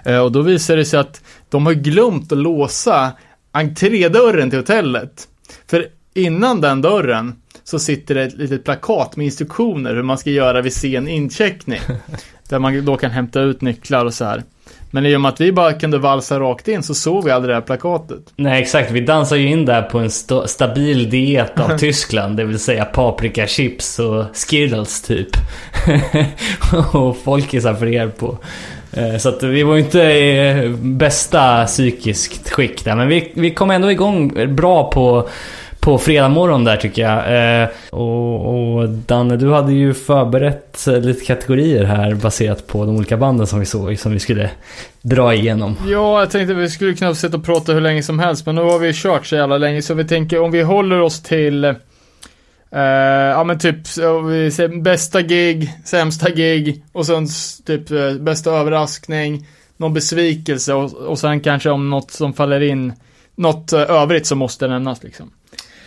eh, 0.12 0.20
och 0.20 0.32
då 0.32 0.42
visar 0.42 0.78
det 0.78 0.86
sig 0.86 1.00
att 1.00 1.22
de 1.50 1.66
har 1.66 1.74
glömt 1.74 2.32
att 2.32 2.38
låsa 2.38 3.12
entrédörren 3.52 4.50
till 4.50 4.60
hotellet. 4.60 5.28
För 5.68 5.88
innan 6.14 6.62
den 6.62 6.82
dörren 6.82 7.36
så 7.64 7.80
sitter 7.80 8.16
det 8.16 8.24
ett 8.24 8.38
litet 8.38 8.64
plakat 8.64 9.16
med 9.16 9.26
instruktioner 9.26 9.96
hur 9.96 10.04
man 10.04 10.18
ska 10.18 10.30
göra 10.30 10.62
vid 10.62 10.74
sen 10.74 11.08
incheckning. 11.08 11.80
där 12.50 12.60
man 12.60 12.86
då 12.86 12.98
kan 12.98 13.12
hämta 13.12 13.42
ut 13.42 13.62
nycklar 13.62 14.06
och 14.06 14.14
så 14.14 14.26
här. 14.26 14.44
Men 14.98 15.06
i 15.06 15.16
och 15.16 15.22
med 15.22 15.30
att 15.30 15.42
vi 15.42 15.52
bara 15.52 15.74
kunde 15.74 15.98
valsa 15.98 16.40
rakt 16.40 16.68
in 16.68 16.84
så 16.84 16.94
såg 16.94 17.24
vi 17.26 17.32
aldrig 17.32 17.50
det 17.52 17.56
här 17.56 17.62
plakatet. 17.62 18.20
Nej 18.36 18.62
exakt, 18.62 18.92
vi 18.92 19.02
dansar 19.02 19.36
ju 19.36 19.48
in 19.48 19.66
där 19.66 19.82
på 19.82 20.00
en 20.00 20.08
sta- 20.08 20.46
stabil 20.48 21.10
diet 21.10 21.60
av 21.60 21.78
Tyskland. 21.78 22.38
Det 22.38 22.44
vill 22.44 22.60
säga 22.60 22.86
paprikachips 22.86 24.00
och 24.00 24.24
Skittles 24.36 25.02
typ. 25.02 25.28
och 26.94 27.18
folkisar 27.18 27.74
för 27.74 27.86
er 27.88 28.08
på. 28.08 28.38
Eh, 28.92 29.18
Så 29.18 29.30
att 29.30 29.44
vi 29.44 29.64
var 29.64 29.76
ju 29.76 29.82
inte 29.82 30.00
i 30.00 30.70
bästa 30.82 31.66
psykiskt 31.66 32.50
skick 32.50 32.86
där. 32.86 32.96
Men 32.96 33.08
vi, 33.08 33.32
vi 33.34 33.52
kom 33.52 33.72
ändå 33.72 33.92
igång 33.92 34.56
bra 34.56 34.92
på, 34.92 35.30
på 35.88 35.98
fredag 35.98 36.30
morgon 36.30 36.64
där 36.64 36.78
tycker 36.78 37.02
jag. 37.02 37.62
Eh, 37.62 37.70
Och, 37.90 38.78
och 38.78 38.90
Danne, 38.90 39.38
du 39.38 39.52
hade 39.52 39.74
ju 39.74 39.94
förberett 39.94 40.88
eh, 40.88 41.00
lite 41.00 41.26
kategorier 41.26 41.84
här 41.84 42.14
baserat 42.14 42.68
på 42.68 42.86
de 42.86 42.96
olika 42.96 43.18
banden 43.18 43.48
som 43.48 43.60
vi 43.60 43.66
såg. 43.66 44.00
Som 44.00 44.12
vi 44.12 44.20
skulle 44.20 44.50
dra 45.02 45.34
igenom. 45.34 45.78
Ja, 45.88 46.20
jag 46.20 46.30
tänkte 46.30 46.54
vi 46.54 46.70
skulle 46.70 46.94
kunna 46.94 47.16
sitta 47.16 47.38
och 47.38 47.46
prata 47.46 47.74
hur 47.74 47.82
länge 47.82 48.04
som 48.04 48.20
helst, 48.20 48.46
men 48.46 48.56
nu 48.56 48.62
har 48.62 48.80
vi 48.80 48.94
kört 48.94 49.26
så 49.26 49.36
jävla 49.36 49.58
länge, 49.58 49.82
så 49.82 49.94
vi 49.94 50.06
tänker 50.06 50.42
om 50.42 50.52
vi 50.52 50.62
håller 50.62 51.02
oss 51.02 51.22
till 51.22 51.76
Uh, 52.76 52.82
ja 52.82 53.44
men 53.44 53.60
typ, 53.60 53.78
vi 54.30 54.52
säger 54.52 54.82
bästa 54.82 55.22
gig, 55.22 55.74
sämsta 55.86 56.30
gig 56.30 56.84
och 56.92 57.06
sen 57.06 57.28
typ 57.66 57.92
uh, 57.92 58.14
bästa 58.14 58.52
överraskning, 58.52 59.48
någon 59.78 59.94
besvikelse 59.94 60.74
och, 60.74 60.94
och 60.94 61.20
sen 61.20 61.40
kanske 61.40 61.70
om 61.70 61.90
något 61.90 62.12
som 62.12 62.34
faller 62.34 62.62
in, 62.62 62.94
något 63.36 63.74
uh, 63.74 63.80
övrigt 63.80 64.28
som 64.28 64.38
måste 64.38 64.68
nämnas 64.68 65.04
liksom. 65.04 65.32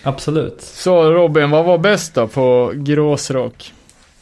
Absolut. 0.02 0.62
Så 0.62 1.10
Robin, 1.10 1.50
vad 1.50 1.64
var 1.64 1.78
bäst 1.78 2.14
då 2.14 2.26
på 2.26 2.72
gråsrock? 2.74 3.72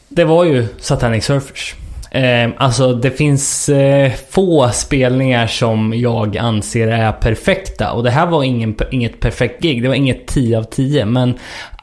Det 0.09 0.23
var 0.23 0.43
ju 0.43 0.67
Satanic 0.77 1.25
Surfers. 1.25 1.75
Eh, 2.11 2.49
alltså 2.57 2.93
det 2.93 3.11
finns 3.11 3.69
eh, 3.69 4.11
få 4.29 4.69
spelningar 4.69 5.47
som 5.47 5.93
jag 5.95 6.37
anser 6.37 6.87
är 6.87 7.11
perfekta. 7.11 7.91
Och 7.91 8.03
det 8.03 8.11
här 8.11 8.25
var 8.25 8.43
ingen, 8.43 8.75
inget 8.91 9.19
perfekt 9.19 9.61
gig. 9.61 9.83
Det 9.83 9.87
var 9.87 9.95
inget 9.95 10.27
10 10.27 10.57
av 10.57 10.63
10. 10.63 11.05
Men 11.05 11.33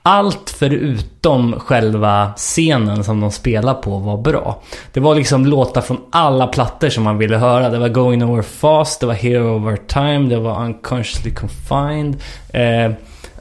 allt 0.03 0.55
förutom 0.59 1.61
själva 1.61 2.33
scenen 2.37 3.05
som 3.05 3.21
de 3.21 3.31
spelar 3.31 3.75
på 3.75 3.99
var 3.99 4.17
bra. 4.17 4.63
Det 4.93 5.01
var 5.01 5.15
liksom 5.15 5.47
låtar 5.47 5.81
från 5.81 6.01
alla 6.11 6.47
plattor 6.47 6.89
som 6.89 7.05
man 7.05 7.19
ville 7.19 7.37
höra. 7.37 7.69
Det 7.69 7.79
var 7.79 7.89
Going 7.89 8.25
Over 8.25 8.43
Fast, 8.43 9.01
det 9.01 9.07
var 9.07 9.15
Hero 9.15 9.57
Over 9.57 9.77
Time, 9.77 10.29
det 10.29 10.37
var 10.37 10.65
Unconsciously 10.65 11.35
Confined. 11.35 12.17
Eh, 12.53 12.93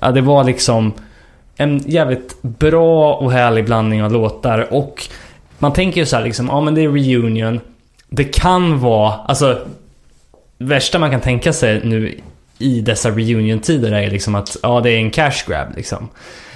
ja, 0.05 0.11
det 0.11 0.21
var 0.21 0.43
liksom 0.43 0.93
en 1.57 1.77
jävligt 1.77 2.41
bra 2.41 3.13
och 3.13 3.31
härlig 3.31 3.65
blandning 3.65 4.03
av 4.03 4.11
låtar. 4.11 4.73
Och 4.73 5.07
man 5.59 5.73
tänker 5.73 5.99
ju 5.99 6.05
så 6.05 6.15
här 6.15 6.23
liksom, 6.23 6.47
ja 6.47 6.61
men 6.61 6.75
det 6.75 6.81
är 6.81 6.89
reunion. 6.89 7.59
Det 8.09 8.23
kan 8.23 8.79
vara, 8.79 9.13
alltså 9.13 9.59
värsta 10.57 10.99
man 10.99 11.11
kan 11.11 11.21
tänka 11.21 11.53
sig 11.53 11.81
nu 11.83 12.19
i 12.59 12.81
dessa 12.81 13.09
reunion-tider 13.09 13.91
är 13.91 14.11
liksom 14.11 14.35
att 14.35 14.57
ja, 14.63 14.81
det 14.81 14.91
är 14.91 14.97
en 14.97 15.11
cash 15.11 15.47
grab 15.47 15.67
liksom. 15.75 16.09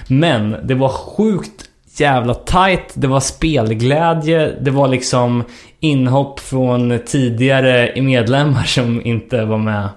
Men 0.08 0.56
det 0.64 0.74
var 0.74 0.88
sjukt 0.88 1.64
jävla 1.96 2.34
tight, 2.34 2.92
det 2.94 3.06
var 3.06 3.20
spelglädje, 3.20 4.54
det 4.60 4.70
var 4.70 4.88
liksom 4.88 5.44
inhopp 5.80 6.40
från 6.40 6.98
tidigare 7.06 8.02
medlemmar 8.02 8.62
som 8.62 9.06
inte 9.06 9.44
var 9.44 9.58
med. 9.58 9.88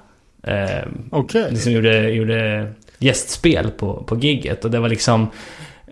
Eh, 0.44 0.88
Okej. 1.12 1.48
liksom 1.50 1.72
gjorde, 1.72 2.10
gjorde 2.10 2.72
gästspel 3.04 3.72
på, 3.72 4.04
på 4.04 4.18
gigget. 4.18 4.66
Och 4.66 4.72
det 4.72 4.80
var 4.80 4.90
liksom... 4.90 5.28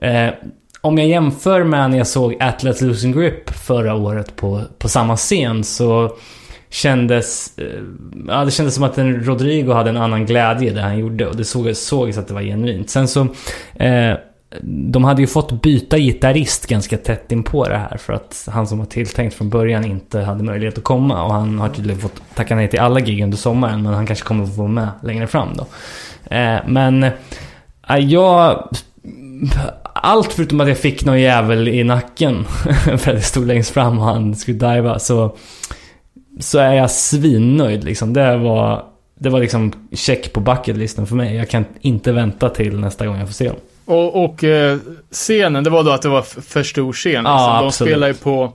Eh, 0.01 0.29
om 0.83 0.97
jag 0.97 1.07
jämför 1.07 1.63
med 1.63 1.91
när 1.91 1.97
jag 1.97 2.07
såg 2.07 2.37
Atlas 2.39 2.81
Losing 2.81 3.11
Grip 3.11 3.49
förra 3.49 3.95
året 3.95 4.35
på, 4.35 4.61
på 4.77 4.89
samma 4.89 5.17
scen 5.17 5.63
så 5.63 6.17
kändes... 6.69 7.57
Eh, 7.57 7.65
ja, 8.27 8.45
det 8.45 8.51
kändes 8.51 8.75
som 8.75 8.83
att 8.83 8.97
en 8.97 9.23
Rodrigo 9.23 9.73
hade 9.73 9.89
en 9.89 9.97
annan 9.97 10.25
glädje 10.25 10.69
i 10.69 10.73
det 10.73 10.81
han 10.81 10.99
gjorde 10.99 11.27
och 11.27 11.35
det 11.35 11.45
såg, 11.45 11.75
sågs 11.75 12.17
att 12.17 12.27
det 12.27 12.33
var 12.33 12.41
genuint. 12.41 12.89
Sen 12.89 13.07
så... 13.07 13.27
Eh, 13.73 14.15
de 14.63 15.03
hade 15.03 15.21
ju 15.21 15.27
fått 15.27 15.61
byta 15.61 15.97
gitarrist 15.97 16.67
ganska 16.67 16.97
tätt 16.97 17.31
in 17.31 17.43
på 17.43 17.67
det 17.67 17.77
här 17.77 17.97
för 17.97 18.13
att 18.13 18.47
han 18.51 18.67
som 18.67 18.79
var 18.79 18.85
tilltänkt 18.85 19.33
från 19.33 19.49
början 19.49 19.85
inte 19.85 20.19
hade 20.19 20.43
möjlighet 20.43 20.77
att 20.77 20.83
komma 20.83 21.23
och 21.23 21.33
han 21.33 21.59
har 21.59 21.69
tydligen 21.69 22.01
fått 22.01 22.21
tacka 22.35 22.55
nej 22.55 22.67
till 22.67 22.79
alla 22.79 22.99
gig 22.99 23.23
under 23.23 23.37
sommaren 23.37 23.83
men 23.83 23.93
han 23.93 24.05
kanske 24.05 24.25
kommer 24.25 24.43
att 24.43 24.55
få 24.55 24.61
vara 24.61 24.71
med 24.71 24.89
längre 25.03 25.27
fram 25.27 25.49
då. 25.57 25.65
Eh, 26.25 26.57
men 26.67 27.03
eh, 27.03 27.97
jag... 27.97 28.69
Allt 29.93 30.33
förutom 30.33 30.61
att 30.61 30.67
jag 30.67 30.77
fick 30.77 31.05
någon 31.05 31.21
jävel 31.21 31.67
i 31.67 31.83
nacken 31.83 32.45
för 32.83 32.95
att 32.95 33.05
jag 33.05 33.23
stod 33.23 33.47
längst 33.47 33.71
fram 33.71 33.99
och 33.99 34.05
han 34.05 34.35
skulle 34.35 34.73
diva 34.73 34.99
så... 34.99 35.35
Så 36.39 36.59
är 36.59 36.73
jag 36.73 36.91
svinnöjd 36.91 37.83
liksom. 37.83 38.13
Det 38.13 38.37
var... 38.37 38.85
Det 39.19 39.29
var 39.29 39.39
liksom 39.39 39.73
check 39.93 40.33
på 40.33 40.39
bucketlisten 40.39 41.07
för 41.07 41.15
mig. 41.15 41.35
Jag 41.35 41.49
kan 41.49 41.65
inte 41.81 42.11
vänta 42.11 42.49
till 42.49 42.79
nästa 42.79 43.05
gång 43.05 43.17
jag 43.17 43.27
får 43.27 43.33
se 43.33 43.47
dem. 43.47 43.57
Och, 43.85 44.23
och 44.23 44.43
eh, 44.43 44.77
scenen, 45.11 45.63
det 45.63 45.69
var 45.69 45.83
då 45.83 45.91
att 45.91 46.01
det 46.01 46.09
var 46.09 46.21
för 46.21 46.63
stor 46.63 46.93
scen. 46.93 47.25
Ja, 47.25 47.61
liksom. 47.63 47.85
De 47.85 47.91
spelar 47.91 48.07
ju 48.07 48.13
på, 48.13 48.53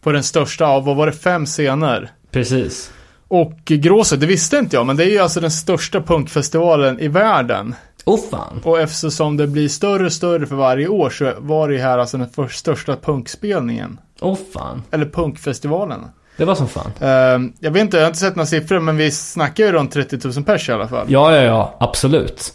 på 0.00 0.12
den 0.12 0.22
största 0.22 0.66
av, 0.66 0.84
vad 0.84 0.96
var 0.96 1.06
det, 1.06 1.12
fem 1.12 1.46
scener? 1.46 2.10
Precis. 2.30 2.92
Och 3.28 3.58
Gråsök, 3.64 4.20
det 4.20 4.26
visste 4.26 4.56
inte 4.56 4.76
jag, 4.76 4.86
men 4.86 4.96
det 4.96 5.04
är 5.04 5.10
ju 5.10 5.18
alltså 5.18 5.40
den 5.40 5.50
största 5.50 6.00
punkfestivalen 6.00 7.00
i 7.00 7.08
världen. 7.08 7.74
Åh 8.04 8.20
fan. 8.30 8.60
Och 8.64 8.80
eftersom 8.80 9.36
det 9.36 9.46
blir 9.46 9.68
större 9.68 10.06
och 10.06 10.12
större 10.12 10.46
för 10.46 10.56
varje 10.56 10.88
år 10.88 11.10
så 11.10 11.32
var 11.38 11.68
det 11.68 11.78
här 11.78 11.98
alltså 11.98 12.18
den 12.18 12.28
för, 12.30 12.48
största 12.48 12.96
punkspelningen. 12.96 13.98
Åh 14.20 14.38
fan. 14.54 14.82
Eller 14.90 15.06
punkfestivalen. 15.06 16.00
Det 16.36 16.44
var 16.44 16.54
som 16.54 16.68
fan. 16.68 16.90
Eh, 17.00 17.50
jag 17.60 17.70
vet 17.70 17.82
inte, 17.82 17.96
jag 17.96 18.04
har 18.04 18.08
inte 18.08 18.18
sett 18.18 18.36
några 18.36 18.46
siffror, 18.46 18.80
men 18.80 18.96
vi 18.96 19.10
snackar 19.10 19.64
ju 19.64 19.72
runt 19.72 19.92
30 19.92 20.18
000 20.28 20.44
pers 20.44 20.68
i 20.68 20.72
alla 20.72 20.88
fall. 20.88 21.06
Ja, 21.08 21.36
ja, 21.36 21.42
ja. 21.42 21.76
Absolut. 21.80 22.54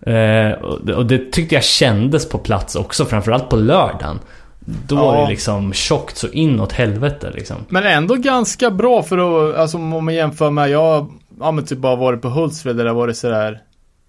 Eh, 0.00 0.50
och, 0.50 0.86
det, 0.86 0.94
och 0.94 1.06
det 1.06 1.32
tyckte 1.32 1.54
jag 1.54 1.64
kändes 1.64 2.28
på 2.28 2.38
plats 2.38 2.76
också. 2.76 3.04
Framförallt 3.04 3.48
på 3.48 3.56
lördagen. 3.56 4.20
Då 4.64 4.96
Ja. 4.96 5.20
det 5.22 5.28
liksom 5.28 5.72
tjockt 5.72 6.16
så 6.16 6.28
inåt 6.28 6.72
helvete 6.72 7.30
liksom. 7.34 7.56
Men 7.68 7.84
ändå 7.84 8.14
ganska 8.14 8.70
bra 8.70 9.02
för 9.02 9.18
att, 9.50 9.56
alltså 9.56 9.76
om 9.76 10.04
man 10.04 10.14
jämför 10.14 10.50
med, 10.50 10.70
jag 10.70 11.12
ja 11.40 11.50
men 11.50 11.64
typ 11.64 11.78
bara 11.78 11.96
varit 11.96 12.22
på 12.22 12.28
Hultsfred 12.28 12.76
där 12.76 12.84
det 12.84 12.92
var 12.92 13.06
det 13.06 13.14
sådär 13.14 13.60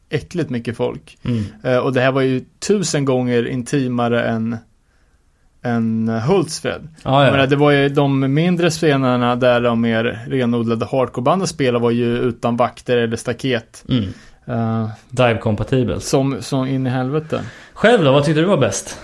äckligt 0.09 0.49
mycket 0.49 0.77
folk. 0.77 1.17
Mm. 1.23 1.43
Eh, 1.63 1.77
och 1.77 1.93
det 1.93 2.01
här 2.01 2.11
var 2.11 2.21
ju 2.21 2.41
tusen 2.67 3.05
gånger 3.05 3.47
intimare 3.47 4.23
än, 4.23 4.57
än 5.63 6.07
Hultsfred. 6.09 6.87
Jag 7.03 7.27
ja. 7.27 7.31
menar, 7.31 7.47
det 7.47 7.55
var 7.55 7.71
ju 7.71 7.89
de 7.89 8.33
mindre 8.33 8.69
scenerna 8.69 9.35
där 9.35 9.61
de 9.61 9.81
mer 9.81 10.25
renodlade 10.27 10.85
hardcorebanden 10.85 11.47
spelade 11.47 11.83
var 11.83 11.91
ju 11.91 12.17
utan 12.17 12.57
vakter 12.57 12.97
eller 12.97 13.17
staket. 13.17 13.85
Mm. 13.89 14.03
Eh, 14.47 14.89
Dive 15.09 15.37
compatible. 15.37 15.99
som, 15.99 16.41
som 16.41 16.67
in 16.67 16.87
i 16.87 16.89
helvete. 16.89 17.41
Själv 17.73 18.03
då? 18.03 18.11
Vad 18.11 18.23
tyckte 18.23 18.41
du 18.41 18.47
var 18.47 18.57
bäst? 18.57 18.99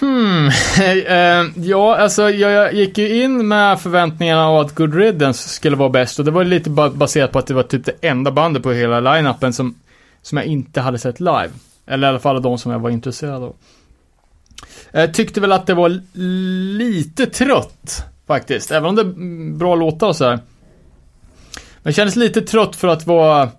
Hmm, 0.00 0.48
eh, 1.06 1.64
ja, 1.64 1.96
alltså 1.96 2.30
jag, 2.30 2.74
gick 2.74 2.98
ju 2.98 3.22
in 3.22 3.48
med 3.48 3.80
förväntningarna 3.80 4.46
av 4.46 4.56
att 4.60 4.74
Good 4.74 4.94
Riddance 4.94 5.48
skulle 5.48 5.76
vara 5.76 5.88
bäst 5.88 6.18
och 6.18 6.24
det 6.24 6.30
var 6.30 6.44
lite 6.44 6.70
baserat 6.70 7.32
på 7.32 7.38
att 7.38 7.46
det 7.46 7.54
var 7.54 7.62
typ 7.62 7.84
det 7.84 8.08
enda 8.08 8.30
bandet 8.30 8.62
på 8.62 8.72
hela 8.72 9.00
line-upen 9.00 9.52
som, 9.52 9.74
som 10.22 10.38
jag 10.38 10.46
inte 10.46 10.80
hade 10.80 10.98
sett 10.98 11.20
live. 11.20 11.50
Eller 11.86 12.06
i 12.06 12.10
alla 12.10 12.18
fall 12.18 12.42
de 12.42 12.58
som 12.58 12.72
jag 12.72 12.78
var 12.78 12.90
intresserad 12.90 13.42
av. 13.42 13.54
Jag 14.92 15.14
tyckte 15.14 15.40
väl 15.40 15.52
att 15.52 15.66
det 15.66 15.74
var 15.74 16.00
lite 16.78 17.26
trött 17.26 18.04
faktiskt, 18.26 18.70
även 18.70 18.88
om 18.88 18.96
det 18.96 19.02
är 19.02 19.56
bra 19.56 19.74
låtar 19.74 20.08
och 20.08 20.16
så 20.16 20.24
här. 20.24 20.38
Men 21.82 21.92
kändes 21.92 22.16
lite 22.16 22.40
trött 22.40 22.76
för 22.76 22.88
att 22.88 23.06
vara 23.06 23.50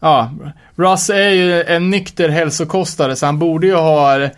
Ja, 0.00 0.30
Russ 0.76 1.10
är 1.10 1.28
ju 1.30 1.62
en 1.62 1.90
nykter 1.90 2.28
hälsokostare 2.28 3.16
så 3.16 3.26
han 3.26 3.38
borde 3.38 3.66
ju 3.66 3.74
ha, 3.74 4.28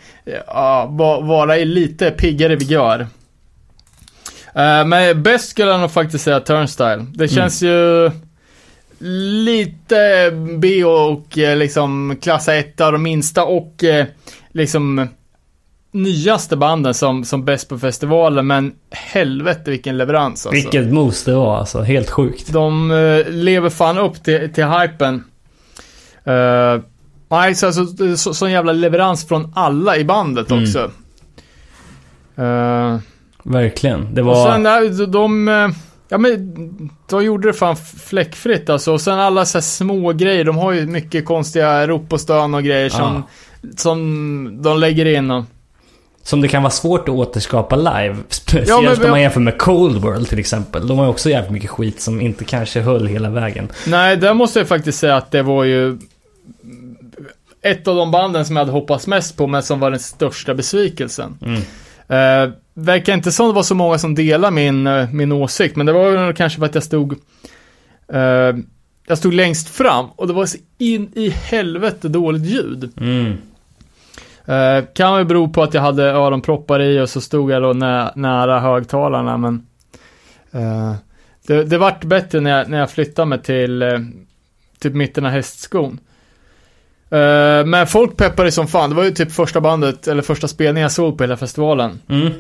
ja, 0.47 0.87
va- 0.91 1.21
vara 1.21 1.59
i 1.59 1.65
lite 1.65 2.11
piggare 2.11 2.57
vigör. 2.57 3.01
Eh, 4.55 4.85
men 4.87 5.23
bäst 5.23 5.49
skulle 5.49 5.71
jag 5.71 5.81
nog 5.81 5.91
faktiskt 5.91 6.25
säga 6.25 6.41
Turnstyle. 6.41 7.07
Det 7.15 7.29
känns 7.29 7.63
ju 7.63 8.11
lite 9.45 10.31
B 10.59 10.85
och 10.85 11.39
eh, 11.39 11.57
liksom 11.57 12.17
klassa 12.23 12.55
1 12.55 12.81
av 12.81 12.93
de 12.93 13.03
minsta 13.03 13.45
och 13.45 13.85
eh, 13.85 14.07
liksom 14.53 15.09
nyaste 15.93 16.57
banden 16.57 16.95
som, 16.95 17.25
som 17.25 17.45
bäst 17.45 17.69
på 17.69 17.79
festivalen 17.79 18.47
men 18.47 18.73
helvete 18.91 19.71
vilken 19.71 19.97
leverans 19.99 20.47
alltså. 20.47 20.51
Vilket 20.51 20.93
mos 20.93 21.25
det 21.25 21.35
var 21.35 21.57
alltså. 21.59 21.81
Helt 21.83 22.11
sjukt. 22.11 22.53
De 22.53 22.91
eh, 22.91 23.33
lever 23.33 23.71
fan 23.71 23.99
upp 23.99 24.23
till, 24.25 24.53
till 24.53 24.65
hypen. 24.67 25.25
Uh, 26.29 26.83
nej, 27.31 27.55
så, 27.55 27.67
är 27.67 28.17
så, 28.17 28.35
sån 28.35 28.51
jävla 28.51 28.73
leverans 28.73 29.29
från 29.29 29.53
alla 29.55 29.97
i 29.97 30.05
bandet 30.05 30.51
Mm. 30.51 30.63
också. 30.65 30.91
Uh, 32.39 32.99
Verkligen. 33.43 34.15
Det 34.15 34.21
och 34.21 34.27
var... 34.27 34.53
sen, 34.53 34.63
de, 34.97 35.07
de, 35.13 35.49
eh, 35.49 35.69
ja 36.09 36.19
men, 36.19 36.55
de 37.09 37.25
gjorde 37.25 37.49
det 37.49 37.53
fan 37.53 37.77
fläckfritt 37.77 38.71
alltså. 38.71 38.93
Och 38.93 39.01
sen 39.01 39.19
alla 39.19 39.45
så 39.45 39.59
här 39.59 39.63
små 39.63 40.13
grejer, 40.13 40.45
de 40.45 40.57
har 40.59 40.73
ju 40.73 40.87
mycket 40.87 41.25
konstiga 41.25 41.87
rop 41.87 42.13
och 42.13 42.21
stön 42.21 42.55
och 42.55 42.63
grejer 42.63 42.89
som, 42.89 43.23
som 43.77 44.63
de 44.63 44.79
lägger 44.79 45.07
in 45.07 45.31
och... 45.31 45.45
Som 46.25 46.41
det 46.41 46.49
kan 46.49 46.63
vara 46.63 46.71
svårt 46.71 47.09
att 47.09 47.15
återskapa 47.15 47.77
live. 47.77 48.17
Speciellt 48.29 48.69
Ja, 48.69 48.81
men- 48.81 49.05
om 49.05 49.11
man 49.11 49.21
jämför 49.21 49.41
med 49.41 49.59
Cold 49.59 50.03
World 50.03 50.29
till 50.29 50.39
exempel. 50.39 50.87
De 50.87 50.99
har 50.99 51.05
ju 51.05 51.11
också 51.11 51.31
jävligt 51.31 51.53
mycket 51.53 51.71
skit 51.71 52.01
som 52.01 52.21
inte 52.21 52.45
kanske 52.45 52.81
höll 52.81 53.07
hela 53.07 53.31
vägen. 53.31 53.69
Nej, 53.87 54.17
där 54.17 54.35
måste 54.35 54.59
jag 54.59 54.69
faktiskt 54.69 54.99
säga 54.99 55.17
att 55.17 55.31
det 55.31 55.43
var 55.43 55.65
ju 55.65 55.99
ett 57.63 57.89
av 57.89 57.97
de 57.97 58.11
banden 58.11 58.45
som 58.45 58.57
jag 58.57 58.61
hade 58.61 58.73
hoppats 58.73 59.07
mest 59.07 59.37
på, 59.37 59.47
men 59.47 59.63
som 59.63 59.81
var 59.81 59.91
den 59.91 60.01
största 60.01 60.55
besvikelsen. 60.55 61.39
Mm. 61.43 61.61
Uh, 62.11 62.55
verkar 62.75 63.15
inte 63.15 63.33
som 63.33 63.47
det 63.47 63.53
var 63.53 63.63
så 63.63 63.75
många 63.75 63.99
som 63.99 64.15
delar 64.15 64.51
min, 64.51 64.87
eh, 64.87 65.11
min 65.13 65.33
åsikt, 65.33 65.77
men 65.77 65.87
det 65.87 65.93
var 65.93 66.11
ju 66.11 66.33
kanske 66.33 66.59
för 66.59 66.67
att 66.67 66.75
jag 66.75 66.85
stod 66.85 67.13
eh, 68.09 68.57
jag 69.07 69.19
stod 69.19 69.35
längst 69.35 69.69
fram 69.69 70.07
och 70.17 70.27
det 70.27 70.33
var 70.33 70.47
så 70.47 70.59
in 70.79 71.13
i 71.15 71.29
helvete 71.29 72.09
dåligt 72.09 72.43
ljud. 72.43 72.93
Mm. 72.97 73.33
Uh, 74.49 74.85
kan 74.95 75.19
ju 75.19 75.25
bero 75.25 75.49
på 75.49 75.63
att 75.63 75.75
jag 75.75 75.83
hade 75.83 76.05
öronproppar 76.05 76.83
i 76.83 77.01
och 77.01 77.11
så 77.11 77.21
stod 77.21 77.51
jag 77.51 77.63
då 77.63 77.73
nä 77.73 78.13
nära 78.15 78.61
högtalarna, 78.61 79.37
men 79.37 79.67
eh, 80.51 80.95
det, 81.47 81.65
det 81.65 81.79
vart 81.79 82.05
bättre 82.05 82.41
när 82.41 82.59
jag, 82.59 82.69
när 82.69 82.79
jag 82.79 82.91
flyttade 82.91 83.27
mig 83.27 83.43
till 83.43 83.83
uh, 83.83 84.01
typ 84.79 84.95
mitten 84.95 85.27
av 85.27 85.33
hästskon. 85.33 85.99
Eh, 87.13 87.65
men 87.67 87.87
folk 87.87 88.17
peppade 88.17 88.53
som 88.53 88.69
fan. 88.69 88.91
Det 88.91 88.97
var 88.97 89.05
ju 89.05 89.11
typ 89.11 89.33
första 89.33 89.61
bandet, 89.61 90.09
eller 90.09 90.23
första 90.23 90.49
spelningen 90.49 90.83
jag 90.83 90.93
såg 90.93 91.19
på 91.19 91.25
hela 91.25 91.37
festivalen. 91.37 92.01
Mm. 92.09 92.33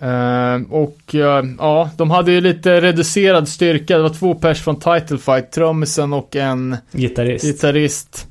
Eh, 0.00 0.72
och 0.72 1.14
eh, 1.14 1.44
ja, 1.58 1.90
de 1.96 2.10
hade 2.10 2.32
ju 2.32 2.40
lite 2.40 2.80
reducerad 2.80 3.48
styrka. 3.48 3.96
Det 3.96 4.02
var 4.02 4.10
två 4.10 4.34
pers 4.34 4.62
från 4.62 4.76
Title 4.76 5.18
Fight, 5.18 5.52
trummisen 5.52 6.12
och 6.12 6.36
en 6.36 6.76
Gitarrist. 6.92 7.44
gitarrist. 7.44 8.26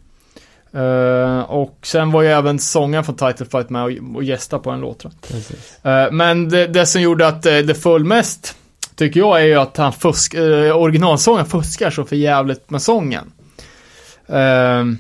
Eh, 0.74 1.40
och 1.40 1.78
sen 1.84 2.12
var 2.12 2.22
ju 2.22 2.28
även 2.28 2.60
sångaren 2.60 3.04
från 3.04 3.16
Title 3.16 3.46
Fight 3.46 3.70
med 3.70 3.84
och, 3.84 4.16
och 4.16 4.24
gästa 4.24 4.60
på 4.60 4.72
en 4.72 4.80
låt. 4.80 5.06
Eh, 5.06 6.12
men 6.12 6.50
det, 6.50 6.68
det 6.68 6.86
som 6.86 7.02
gjorde 7.02 7.28
att 7.28 7.46
eh, 7.46 7.58
det 7.58 7.76
föll 7.76 8.04
mest, 8.04 8.56
tycker 8.96 9.20
jag, 9.20 9.42
är 9.42 9.46
ju 9.46 9.56
att 9.56 9.78
han 9.78 9.94
fusk, 9.94 10.36
uh, 10.36 10.78
originalsången 10.78 11.46
fuskar 11.46 11.92
så 11.92 12.06
för 12.06 12.16
jävligt 12.16 12.70
med 12.70 12.82
sången. 12.82 13.32
Uh, 14.30 14.96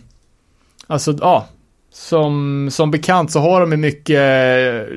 alltså, 0.89 1.17
ja. 1.21 1.47
Som, 1.91 2.67
som 2.71 2.91
bekant 2.91 3.31
så 3.31 3.39
har 3.39 3.61
de 3.61 3.71
ju 3.71 3.77
mycket, 3.77 4.19
eh, 4.19 4.95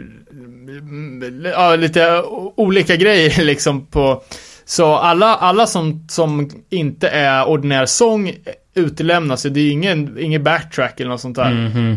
ja, 1.53 1.77
lite 1.77 2.23
olika 2.57 2.97
grejer 2.97 3.45
liksom 3.45 3.87
på, 3.87 4.23
så 4.65 4.95
alla, 4.95 5.27
alla 5.27 5.67
som, 5.67 6.07
som 6.09 6.51
inte 6.71 7.09
är 7.09 7.49
ordinär 7.49 7.87
sång 7.87 8.35
utelämnas, 8.75 9.43
det 9.43 9.61
är 9.61 9.65
ju 9.65 9.71
ingen, 9.71 10.19
ingen 10.19 10.43
backtrack 10.43 11.01
eller 11.01 11.11
något 11.11 11.21
sånt 11.21 11.37
där. 11.37 11.51
Mhm. 11.51 11.97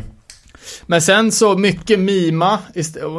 Men 0.85 1.01
sen 1.01 1.31
så 1.31 1.57
mycket 1.57 1.99
mima, 1.99 2.59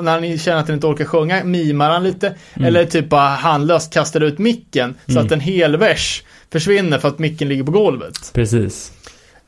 när 0.02 0.20
ni 0.20 0.38
känner 0.38 0.60
att 0.60 0.68
ni 0.68 0.74
inte 0.74 0.86
orkar 0.86 1.04
sjunga, 1.04 1.44
mimar 1.44 1.90
han 1.90 2.04
lite. 2.04 2.34
Eller 2.54 2.84
typ 2.84 3.08
bara 3.08 3.28
handlöst 3.28 3.92
kastar 3.92 4.20
ut 4.20 4.38
micken. 4.38 4.94
Så 5.06 5.18
att 5.18 5.32
en 5.32 5.40
hel 5.40 5.76
vers 5.76 6.22
försvinner 6.52 6.98
för 6.98 7.08
att 7.08 7.18
micken 7.18 7.48
ligger 7.48 7.64
på 7.64 7.70
golvet. 7.70 8.30
Precis. 8.32 8.92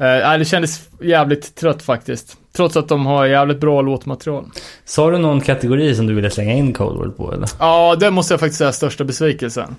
Nej, 0.01 0.38
det 0.38 0.44
kändes 0.44 0.88
jävligt 1.03 1.55
trött 1.55 1.82
faktiskt. 1.82 2.36
Trots 2.57 2.76
att 2.76 2.88
de 2.88 3.07
har 3.07 3.26
jävligt 3.26 3.61
bra 3.61 3.82
låtmaterial. 3.82 4.44
Sa 4.84 5.11
du 5.11 5.18
någon 5.18 5.40
kategori 5.40 5.94
som 5.94 6.07
du 6.07 6.14
ville 6.14 6.30
slänga 6.30 6.53
in 6.53 6.72
Cold 6.72 6.99
World 6.99 7.16
på 7.16 7.32
eller? 7.32 7.49
Ja, 7.59 7.96
det 8.01 8.11
måste 8.11 8.32
jag 8.34 8.40
faktiskt 8.40 8.59
säga 8.59 8.72
största 8.72 9.05
besvikelsen. 9.05 9.76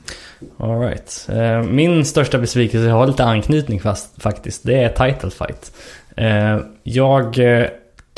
All 0.58 0.80
right. 0.80 1.28
Eh, 1.30 1.62
Min 1.64 2.06
största 2.06 2.38
besvikelse, 2.38 2.90
har 2.90 3.08
lite 3.08 3.24
anknytning 3.24 3.80
fast, 3.80 4.22
faktiskt, 4.22 4.64
det 4.64 4.84
är 4.84 4.90
Title 4.90 5.30
Fight. 5.30 5.72
Eh, 6.18 6.58
Jag 6.84 7.40
eh, 7.62 7.68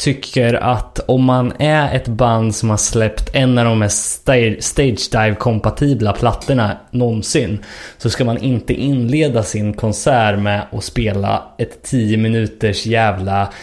tycker 0.02 0.54
att 0.54 1.00
om 1.00 1.24
man 1.24 1.54
är 1.60 1.96
ett 1.96 2.08
band 2.08 2.56
som 2.56 2.70
har 2.70 2.78
släppt 2.78 3.36
en 3.36 3.58
av 3.58 3.66
de 3.66 3.80
mest 3.80 4.30
stage 4.60 5.12
dive 5.12 5.36
kompatibla 5.36 6.14
plattorna 6.14 6.78
någonsin 6.92 7.60
så 7.98 8.10
ska 8.10 8.26
man 8.26 8.38
inte 8.38 8.74
inleda 8.74 9.44
sin 9.44 9.74
konsert 9.74 10.40
med 10.40 10.62
att 10.72 10.84
spela 10.84 11.44
ett 11.58 11.84
10 11.84 12.18
minuters 12.18 12.86
jävla 12.86 13.54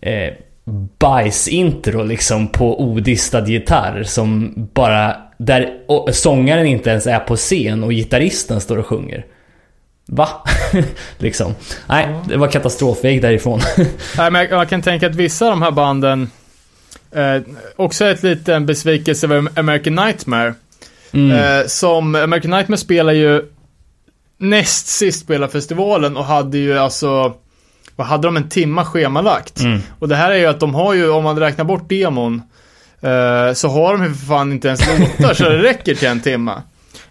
eh, 0.00 0.32
bajsintro 0.98 2.02
liksom 2.02 2.48
på 2.48 2.82
odistad 2.82 3.48
gitarr 3.48 4.02
som 4.02 4.54
bara 4.74 5.16
där 5.38 5.72
sångaren 6.12 6.66
inte 6.66 6.90
ens 6.90 7.06
är 7.06 7.18
på 7.18 7.36
scen 7.36 7.84
och 7.84 7.90
gitarristen 7.90 8.60
står 8.60 8.76
och 8.76 8.86
sjunger. 8.86 9.26
Va? 10.08 10.28
liksom. 11.18 11.54
Nej, 11.86 12.08
det 12.28 12.36
var 12.36 12.48
katastrofväg 12.48 13.22
därifrån. 13.22 13.60
Nej, 14.16 14.30
men 14.30 14.46
jag, 14.50 14.68
kan 14.68 14.82
tänka 14.82 15.06
att 15.06 15.14
vissa 15.14 15.44
av 15.44 15.50
de 15.50 15.62
här 15.62 15.70
banden 15.70 16.30
eh, 17.10 17.42
också 17.76 18.04
är 18.04 18.10
ett 18.10 18.22
liten 18.22 18.66
besvikelse 18.66 19.26
över 19.26 19.58
American 19.58 19.94
Nightmare. 19.94 20.54
Mm. 21.12 21.30
Eh, 21.30 21.66
som 21.66 22.14
American 22.14 22.50
Nightmare 22.50 22.78
spelar 22.78 23.12
ju 23.12 23.42
näst 24.38 24.86
sist 24.86 25.26
på 25.26 25.32
hela 25.32 25.48
festivalen 25.48 26.16
och 26.16 26.24
hade 26.24 26.58
ju 26.58 26.78
alltså 26.78 27.34
vad 27.96 28.06
hade 28.06 28.28
de 28.28 28.36
en 28.36 28.48
timma 28.48 28.84
schemalagt? 28.84 29.60
Mm. 29.60 29.80
Och 29.98 30.08
det 30.08 30.16
här 30.16 30.30
är 30.30 30.36
ju 30.36 30.46
att 30.46 30.60
de 30.60 30.74
har 30.74 30.94
ju, 30.94 31.10
om 31.10 31.24
man 31.24 31.38
räknar 31.38 31.64
bort 31.64 31.88
demon, 31.88 32.42
eh, 33.00 33.52
så 33.52 33.68
har 33.68 33.92
de 33.92 34.04
ju 34.04 34.14
för 34.14 34.26
fan 34.26 34.52
inte 34.52 34.68
ens 34.68 34.98
låtar 34.98 35.34
så 35.34 35.44
det 35.44 35.62
räcker 35.62 35.94
till 35.94 36.08
en 36.08 36.20
timma. 36.20 36.62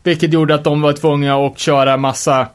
Vilket 0.03 0.33
gjorde 0.33 0.55
att 0.55 0.63
de 0.63 0.81
var 0.81 0.93
tvungna 0.93 1.35
att 1.35 1.59
köra 1.59 1.97
massa 1.97 2.47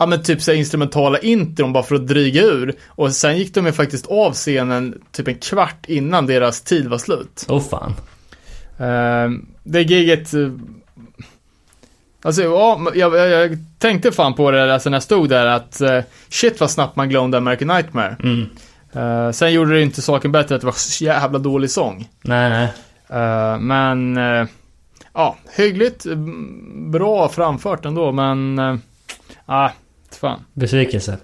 Ja 0.00 0.06
men 0.06 0.22
typ 0.22 0.42
så 0.42 0.52
instrumentala 0.52 1.18
intron 1.18 1.72
bara 1.72 1.82
för 1.82 1.94
att 1.94 2.06
dryga 2.06 2.42
ur. 2.42 2.74
Och 2.88 3.12
sen 3.12 3.38
gick 3.38 3.54
de 3.54 3.66
ju 3.66 3.72
faktiskt 3.72 4.06
av 4.06 4.32
scenen 4.32 5.02
typ 5.12 5.28
en 5.28 5.34
kvart 5.34 5.84
innan 5.88 6.26
deras 6.26 6.60
tid 6.60 6.88
var 6.88 6.98
slut. 6.98 7.46
Åh 7.48 7.58
oh, 7.58 7.62
fan. 7.62 7.94
Uh, 8.80 9.38
det 9.62 9.82
giget... 9.82 10.34
eh, 10.34 10.48
Alltså, 12.22 12.42
ja, 12.42 12.80
jag, 12.94 13.16
jag, 13.16 13.58
tänkte 13.78 14.12
fan 14.12 14.34
på 14.34 14.50
det 14.50 14.74
alltså, 14.74 14.90
när 14.90 14.96
jag 14.96 15.02
stod 15.02 15.28
där 15.28 15.46
att 15.46 15.80
eh, 15.80 16.00
shit 16.28 16.60
vad 16.60 16.70
snabbt 16.70 16.96
man 16.96 17.08
glömde 17.08 17.38
American 17.38 17.68
Nightmare. 17.68 18.16
Mm. 18.22 18.46
Eh, 18.92 19.30
sen 19.30 19.52
gjorde 19.52 19.74
det 19.74 19.82
inte 19.82 20.02
saken 20.02 20.32
bättre 20.32 20.54
att 20.54 20.60
det 20.60 20.66
var 20.66 20.72
så 20.72 21.04
jävla 21.04 21.38
dålig 21.38 21.70
sång. 21.70 22.08
Nej, 22.22 22.50
nej. 22.50 22.68
Eh, 23.20 23.58
men, 23.58 24.16
eh, 24.16 24.46
ja, 25.14 25.36
hyggligt, 25.56 26.06
mm, 26.06 26.90
bra 26.90 27.28
framfört 27.28 27.84
ändå, 27.84 28.12
men, 28.12 28.58
uh, 28.58 28.76
fan. 30.16 30.44
Besvikelse. 30.54 31.16